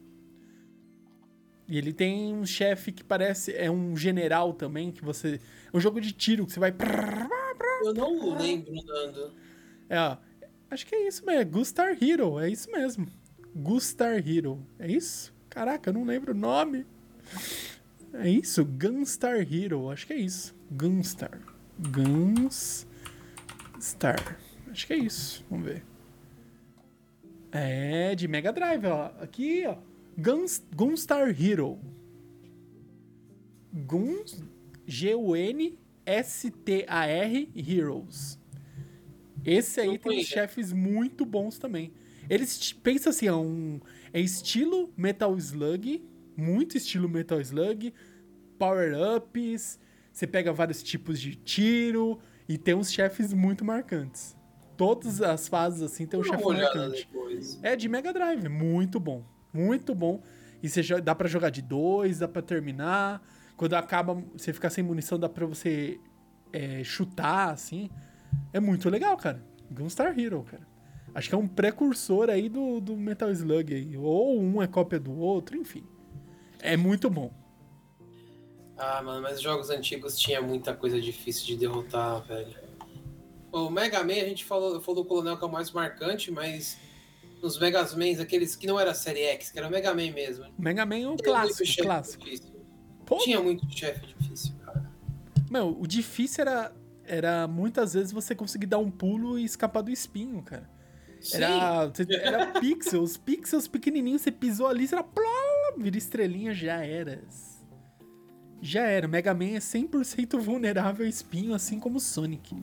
E 1.68 1.78
ele 1.78 1.92
tem 1.92 2.34
um 2.34 2.44
chefe 2.44 2.92
que 2.92 3.02
parece. 3.04 3.54
É 3.54 3.70
um 3.70 3.96
general 3.96 4.52
também, 4.52 4.90
que 4.90 5.04
você. 5.04 5.40
É 5.72 5.76
um 5.76 5.80
jogo 5.80 6.00
de 6.00 6.12
tiro 6.12 6.44
que 6.44 6.52
você 6.52 6.60
vai. 6.60 6.74
Eu 7.84 7.94
não 7.94 8.36
lembro, 8.36 8.74
Nando. 8.84 9.32
É, 9.88 9.98
ó. 9.98 10.16
Acho 10.70 10.86
que 10.86 10.94
é 10.94 11.06
isso 11.06 11.24
mesmo. 11.24 11.50
Gustar 11.50 11.96
Hero. 12.02 12.38
É 12.38 12.50
isso 12.50 12.70
mesmo. 12.70 13.06
Gustar 13.54 14.26
Hero. 14.26 14.66
É 14.78 14.90
isso? 14.90 15.32
Caraca, 15.48 15.90
eu 15.90 15.94
não 15.94 16.04
lembro 16.04 16.32
o 16.32 16.36
nome. 16.36 16.86
É 18.14 18.28
isso? 18.28 18.64
Gunstar 18.64 19.40
Hero. 19.40 19.90
Acho 19.90 20.06
que 20.06 20.12
é 20.12 20.18
isso. 20.18 20.54
Gunstar. 20.70 21.38
Gunstar. 21.78 22.60
Acho 24.70 24.86
que 24.86 24.92
é 24.92 24.98
isso. 24.98 25.44
Vamos 25.50 25.66
ver. 25.66 25.82
É 27.52 28.14
de 28.14 28.26
Mega 28.26 28.50
Drive, 28.52 28.86
ó. 28.86 29.12
Aqui, 29.20 29.64
ó. 29.66 29.76
Guns, 30.18 30.62
Gunstar 30.74 31.28
Hero. 31.40 31.78
Guns. 33.72 34.42
G-U-N-S-T-A-R 36.22 37.50
Heroes. 37.56 38.38
Esse 39.44 39.80
aí 39.80 39.86
Não 39.86 39.94
tem 39.94 40.02
conheço. 40.02 40.30
chefes 40.30 40.72
muito 40.72 41.24
bons 41.24 41.58
também. 41.58 41.92
Eles 42.28 42.58
t- 42.58 42.74
pensa 42.76 43.10
assim, 43.10 43.26
é 43.26 43.34
um 43.34 43.80
é 44.12 44.20
estilo 44.20 44.92
Metal 44.96 45.36
Slug, 45.36 46.04
muito 46.36 46.76
estilo 46.76 47.08
Metal 47.08 47.40
Slug, 47.40 47.92
power 48.58 48.92
ups, 49.16 49.78
você 50.12 50.26
pega 50.26 50.52
vários 50.52 50.82
tipos 50.82 51.20
de 51.20 51.34
tiro 51.34 52.18
e 52.48 52.56
tem 52.58 52.74
uns 52.74 52.92
chefes 52.92 53.32
muito 53.32 53.64
marcantes. 53.64 54.36
Todas 54.82 55.22
as 55.22 55.46
fases 55.46 55.80
assim 55.80 56.04
tem 56.06 56.18
um 56.18 56.24
olhada 56.44 56.74
marcante. 56.74 57.06
depois. 57.06 57.60
É 57.62 57.76
de 57.76 57.88
Mega 57.88 58.12
Drive, 58.12 58.48
muito 58.48 58.98
bom, 58.98 59.22
muito 59.52 59.94
bom. 59.94 60.20
E 60.60 60.68
você 60.68 60.82
dá 61.00 61.14
pra 61.14 61.28
jogar 61.28 61.50
de 61.50 61.62
dois, 61.62 62.18
dá 62.18 62.26
pra 62.26 62.42
terminar. 62.42 63.22
Quando 63.56 63.74
acaba, 63.74 64.20
você 64.36 64.52
ficar 64.52 64.70
sem 64.70 64.82
munição, 64.82 65.20
dá 65.20 65.28
pra 65.28 65.46
você 65.46 66.00
é, 66.52 66.82
chutar, 66.82 67.50
assim. 67.50 67.88
É 68.52 68.58
muito 68.58 68.90
legal, 68.90 69.16
cara. 69.16 69.40
Gunstar 69.70 70.18
Hero, 70.18 70.42
cara. 70.42 70.66
Acho 71.14 71.28
que 71.28 71.34
é 71.36 71.38
um 71.38 71.46
precursor 71.46 72.28
aí 72.28 72.48
do, 72.48 72.80
do 72.80 72.96
Metal 72.96 73.30
Slug 73.30 73.72
aí. 73.72 73.96
Ou 73.96 74.40
um 74.40 74.60
é 74.60 74.66
cópia 74.66 74.98
do 74.98 75.16
outro, 75.16 75.56
enfim. 75.56 75.86
É 76.58 76.76
muito 76.76 77.08
bom. 77.08 77.32
Ah, 78.76 79.00
mano, 79.00 79.22
mas 79.22 79.40
jogos 79.40 79.70
antigos 79.70 80.18
tinha 80.18 80.42
muita 80.42 80.74
coisa 80.74 81.00
difícil 81.00 81.46
de 81.46 81.56
derrotar, 81.56 82.20
velho. 82.22 82.61
O 83.52 83.68
Mega 83.68 84.02
Man, 84.02 84.14
a 84.14 84.28
gente 84.28 84.44
falou, 84.44 84.80
falou 84.80 85.02
do 85.02 85.08
Coronel 85.08 85.36
que 85.36 85.44
é 85.44 85.46
o 85.46 85.52
mais 85.52 85.70
marcante, 85.70 86.30
mas 86.30 86.78
nos 87.42 87.58
Mega 87.58 87.82
Mans, 87.94 88.18
aqueles 88.18 88.56
que 88.56 88.66
não 88.66 88.80
era 88.80 88.94
série 88.94 89.24
X, 89.24 89.50
que 89.50 89.58
era 89.58 89.68
o 89.68 89.70
Mega 89.70 89.90
Man 89.92 90.10
mesmo. 90.12 90.46
Mega 90.58 90.86
Man 90.86 90.98
é 90.98 91.08
um 91.08 91.16
clássico, 91.16 91.64
muito 91.64 91.82
clássico. 91.82 92.24
Tinha 93.18 93.42
muito 93.42 93.70
chefe 93.70 94.06
difícil, 94.06 94.54
cara. 94.64 94.90
meu, 95.50 95.76
o 95.78 95.86
difícil 95.86 96.42
era, 96.42 96.72
era 97.04 97.46
muitas 97.46 97.92
vezes 97.92 98.10
você 98.10 98.34
conseguir 98.34 98.66
dar 98.66 98.78
um 98.78 98.90
pulo 98.90 99.38
e 99.38 99.44
escapar 99.44 99.82
do 99.82 99.90
espinho, 99.90 100.40
cara. 100.42 100.70
Sim, 101.20 101.36
Era, 101.36 101.92
era 102.22 102.46
pixels, 102.58 103.16
pixels 103.16 103.68
pequenininhos, 103.68 104.22
você 104.22 104.32
pisou 104.32 104.66
ali, 104.66 104.88
você 104.88 104.94
era 104.94 105.04
plá, 105.04 105.74
vira 105.76 105.98
estrelinha, 105.98 106.54
já 106.54 106.84
era. 106.84 107.22
Já 108.62 108.86
era. 108.86 109.06
Mega 109.06 109.34
Man 109.34 109.56
é 109.56 109.58
100% 109.58 110.38
vulnerável 110.38 111.04
a 111.04 111.08
espinho, 111.08 111.54
assim 111.54 111.78
como 111.78 111.98
o 111.98 112.00
Sonic. 112.00 112.56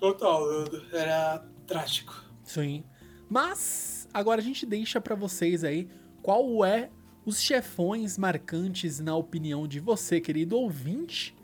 Total. 0.00 0.44
Era 0.92 1.44
trágico. 1.66 2.24
Sim. 2.42 2.82
Mas 3.28 4.08
agora 4.12 4.40
a 4.40 4.44
gente 4.44 4.66
deixa 4.66 5.00
pra 5.00 5.14
vocês 5.14 5.62
aí 5.62 5.88
qual 6.22 6.64
é 6.64 6.90
os 7.24 7.40
chefões 7.40 8.18
marcantes 8.18 8.98
na 8.98 9.14
opinião 9.14 9.68
de 9.68 9.78
você, 9.78 10.20
querido 10.20 10.56
ouvinte. 10.56 11.36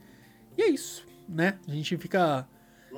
E 0.59 0.63
é 0.63 0.69
isso, 0.69 1.07
né? 1.29 1.59
A 1.69 1.71
gente 1.71 1.97
fica 1.97 2.49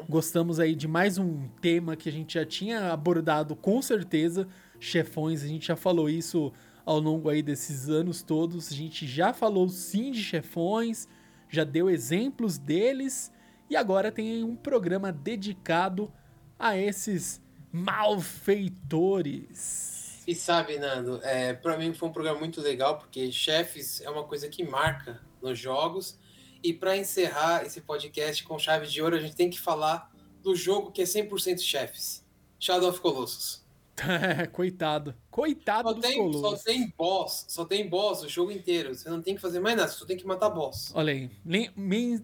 Gostamos 0.06 0.60
aí 0.60 0.74
de 0.74 0.86
mais 0.86 1.18
um 1.18 1.48
tema 1.60 1.96
que 1.96 2.08
a 2.08 2.12
gente 2.12 2.34
já 2.34 2.44
tinha 2.44 2.92
abordado 2.92 3.56
com 3.56 3.80
certeza. 3.82 4.46
Chefões, 4.78 5.42
a 5.42 5.46
gente 5.46 5.66
já 5.66 5.76
falou 5.76 6.08
isso 6.08 6.52
ao 6.84 7.00
longo 7.00 7.28
aí 7.28 7.42
desses 7.42 7.88
anos 7.88 8.22
todos. 8.22 8.70
A 8.70 8.74
gente 8.74 9.06
já 9.06 9.32
falou 9.32 9.68
sim 9.68 10.10
de 10.10 10.22
chefões, 10.22 11.08
já 11.48 11.64
deu 11.64 11.90
exemplos 11.90 12.58
deles 12.58 13.32
e 13.70 13.76
agora 13.76 14.10
tem 14.10 14.42
um 14.42 14.56
programa 14.56 15.12
dedicado 15.12 16.12
a 16.58 16.76
esses 16.76 17.40
malfeitores. 17.72 20.24
E 20.26 20.34
sabe, 20.34 20.78
Nando, 20.78 21.20
é, 21.22 21.54
para 21.54 21.78
mim 21.78 21.94
foi 21.94 22.08
um 22.08 22.12
programa 22.12 22.38
muito 22.38 22.60
legal 22.60 22.98
porque 22.98 23.32
chefes 23.32 24.00
é 24.00 24.10
uma 24.10 24.24
coisa 24.24 24.48
que 24.48 24.64
marca 24.64 25.20
nos 25.40 25.58
jogos. 25.58 26.18
E 26.62 26.72
para 26.72 26.96
encerrar 26.96 27.64
esse 27.64 27.80
podcast 27.80 28.44
com 28.44 28.58
chave 28.58 28.86
de 28.86 29.00
ouro, 29.00 29.16
a 29.16 29.20
gente 29.20 29.36
tem 29.36 29.48
que 29.48 29.60
falar 29.60 30.10
do 30.42 30.56
jogo 30.56 30.90
que 30.90 31.00
é 31.00 31.04
100% 31.04 31.60
chefes: 31.60 32.26
Shadow 32.58 32.88
of 32.88 33.00
Colossus. 33.00 33.64
coitado. 34.52 35.14
Coitado 35.30 35.88
só 35.88 35.94
dos 35.94 36.02
tem. 36.02 36.32
Só 36.32 36.56
tem 36.56 36.94
boss, 36.96 37.44
só 37.48 37.64
tem 37.64 37.88
boss 37.88 38.22
o 38.22 38.28
jogo 38.28 38.50
inteiro. 38.50 38.94
Você 38.94 39.08
não 39.08 39.20
tem 39.22 39.34
que 39.34 39.40
fazer 39.40 39.60
mais 39.60 39.76
nada, 39.76 39.88
você 39.88 39.98
só 39.98 40.06
tem 40.06 40.16
que 40.16 40.26
matar 40.26 40.50
boss. 40.50 40.92
Olha 40.94 41.12
aí. 41.12 41.30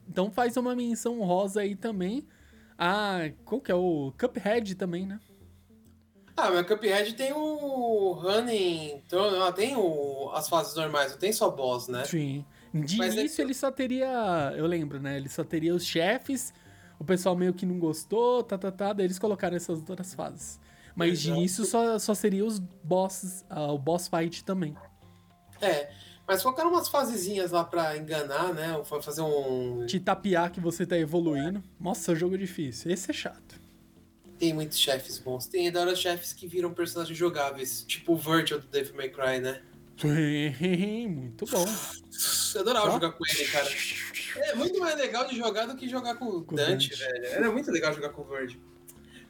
Então 0.08 0.30
faz 0.30 0.56
uma 0.56 0.74
menção 0.74 1.20
rosa 1.20 1.60
aí 1.60 1.74
também. 1.76 2.26
Ah, 2.78 3.30
qual 3.44 3.60
que 3.60 3.70
é 3.70 3.74
o 3.74 4.12
Cuphead 4.18 4.74
também, 4.74 5.06
né? 5.06 5.20
Ah, 6.36 6.50
mas 6.50 6.66
Cuphead 6.66 7.14
tem 7.14 7.32
o 7.32 8.12
Running, 8.12 9.00
então, 9.06 9.52
tem 9.52 9.76
o, 9.76 10.30
as 10.34 10.48
fases 10.48 10.74
normais, 10.74 11.12
não 11.12 11.18
tem 11.18 11.32
só 11.32 11.48
boss, 11.48 11.86
né? 11.86 12.04
Sim. 12.04 12.44
De 12.72 12.96
Mas 12.96 13.14
é 13.16 13.20
início 13.20 13.36
que- 13.36 13.42
ele 13.42 13.54
só 13.54 13.70
teria, 13.70 14.52
eu 14.56 14.66
lembro, 14.66 15.00
né? 15.00 15.16
Ele 15.16 15.28
só 15.28 15.44
teria 15.44 15.72
os 15.72 15.86
chefes, 15.86 16.52
o 16.98 17.04
pessoal 17.04 17.36
meio 17.36 17.54
que 17.54 17.64
não 17.64 17.78
gostou, 17.78 18.42
tá, 18.42 18.58
tá, 18.58 18.72
tá, 18.72 18.92
daí 18.92 19.06
eles 19.06 19.18
colocaram 19.18 19.56
essas 19.56 19.78
outras 19.88 20.12
fases. 20.12 20.58
Mas 20.94 21.20
de 21.20 21.30
início 21.30 21.64
só, 21.64 21.98
só 21.98 22.14
seria 22.14 22.44
os 22.44 22.58
bosses, 22.58 23.44
ah, 23.50 23.72
o 23.72 23.78
boss 23.78 24.08
fight 24.08 24.44
também. 24.44 24.76
É, 25.60 25.90
mas 26.26 26.42
colocaram 26.42 26.70
umas 26.70 26.88
fasezinhas 26.88 27.50
lá 27.50 27.64
pra 27.64 27.96
enganar, 27.96 28.54
né? 28.54 28.76
Ou 28.76 28.84
fazer 28.84 29.22
um. 29.22 29.84
Te 29.86 29.98
tapear 29.98 30.50
que 30.50 30.60
você 30.60 30.86
tá 30.86 30.96
evoluindo. 30.96 31.62
Nossa, 31.80 32.14
jogo 32.14 32.38
difícil. 32.38 32.90
Esse 32.90 33.10
é 33.10 33.14
chato. 33.14 33.60
Tem 34.38 34.52
muitos 34.52 34.78
chefes 34.78 35.18
bons. 35.18 35.46
Tem 35.46 35.70
da 35.70 35.80
hora 35.80 35.94
chefes 35.96 36.32
que 36.32 36.46
viram 36.46 36.72
personagens 36.72 37.16
jogáveis, 37.16 37.84
tipo 37.86 38.12
o 38.12 38.16
Virgil 38.16 38.60
do 38.60 38.66
Devil 38.66 38.94
May 38.96 39.08
Cry, 39.10 39.40
né? 39.40 39.62
Muito 41.08 41.46
bom. 41.46 41.64
Eu 42.54 42.60
adorava 42.60 42.86
Só? 42.86 42.92
jogar 42.92 43.12
com 43.12 43.24
ele, 43.26 43.44
cara. 43.46 43.68
É 44.36 44.54
muito 44.54 44.80
mais 44.80 44.96
legal 44.96 45.26
de 45.26 45.36
jogar 45.36 45.66
do 45.66 45.76
que 45.76 45.88
jogar 45.88 46.16
com 46.16 46.24
o 46.26 46.44
Com 46.44 46.54
o 46.54 46.56
Dante, 46.56 46.90
Dante. 46.90 47.00
velho. 47.00 47.26
Era 47.26 47.50
muito 47.52 47.70
legal 47.70 47.92
jogar 47.92 48.08
com 48.10 48.22
o 48.22 48.24
Virgil. 48.24 48.60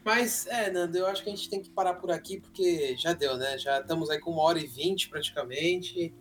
Mas, 0.05 0.47
é, 0.49 0.71
Nando, 0.71 0.99
eu 0.99 1.07
acho 1.07 1.23
que 1.23 1.31
a 1.31 1.35
gente 1.35 1.49
tem 1.49 1.63
que 1.63 1.71
parar 1.71 1.95
por 1.95 2.11
aqui, 2.11 2.39
porque 2.41 2.95
já 2.97 3.13
deu, 3.15 3.37
né? 3.37 3.57
Já 3.59 3.81
estamos 3.81 4.11
aí 4.11 4.19
com 4.21 4.31
uma 4.33 4.43
hora 4.43 4.59
e 4.59 4.67
vinte 4.67 5.09
praticamente. 5.09 6.13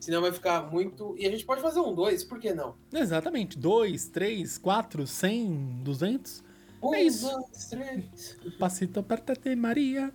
Senão 0.00 0.20
vai 0.20 0.32
ficar 0.32 0.68
muito. 0.70 1.14
E 1.16 1.24
a 1.26 1.30
gente 1.30 1.44
pode 1.44 1.62
fazer 1.62 1.78
um 1.78 1.94
dois, 1.94 2.24
por 2.24 2.40
que 2.40 2.52
não? 2.52 2.74
Exatamente. 2.92 3.56
2, 3.56 4.08
3, 4.08 4.58
4, 4.58 5.06
100, 5.06 5.80
200. 5.84 6.42
Um, 6.82 6.92
É 6.92 7.02
isso. 7.04 7.30
dois, 7.30 7.66
três. 7.66 8.36
Passito 8.58 8.98
apertate 8.98 9.54
Maria. 9.54 10.12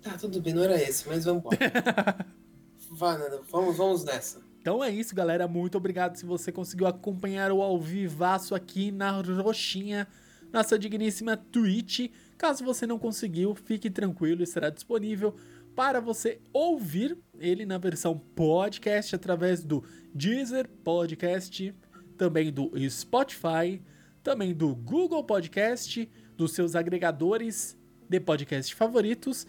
Tá, 0.00 0.16
tudo 0.16 0.40
bem, 0.40 0.54
não 0.54 0.62
era 0.62 0.80
esse, 0.80 1.08
mas 1.08 1.24
vamos 1.24 1.40
embora. 1.42 1.58
Vai, 2.92 3.18
Nando, 3.18 3.42
vamos, 3.50 3.76
vamos 3.76 4.04
nessa. 4.04 4.40
Então 4.60 4.82
é 4.82 4.90
isso, 4.90 5.12
galera. 5.12 5.48
Muito 5.48 5.76
obrigado 5.76 6.14
se 6.16 6.24
você 6.24 6.52
conseguiu 6.52 6.86
acompanhar 6.86 7.50
o 7.50 7.60
ao 7.60 7.80
vivaço 7.80 8.54
aqui 8.54 8.92
na 8.92 9.10
Roxinha, 9.10 10.06
nossa 10.56 10.78
digníssima 10.78 11.36
Twitch. 11.36 12.08
Caso 12.38 12.64
você 12.64 12.86
não 12.86 12.98
conseguiu, 12.98 13.54
fique 13.54 13.90
tranquilo, 13.90 14.42
estará 14.42 14.70
disponível 14.70 15.36
para 15.74 16.00
você 16.00 16.40
ouvir 16.50 17.18
ele 17.38 17.66
na 17.66 17.76
versão 17.76 18.18
podcast 18.18 19.14
através 19.14 19.62
do 19.62 19.84
Deezer 20.14 20.66
Podcast, 20.82 21.74
também 22.16 22.50
do 22.50 22.72
Spotify, 22.88 23.82
também 24.22 24.54
do 24.54 24.74
Google 24.74 25.22
Podcast, 25.22 26.10
dos 26.34 26.52
seus 26.52 26.74
agregadores 26.74 27.76
de 28.08 28.18
podcast 28.18 28.74
favoritos. 28.74 29.46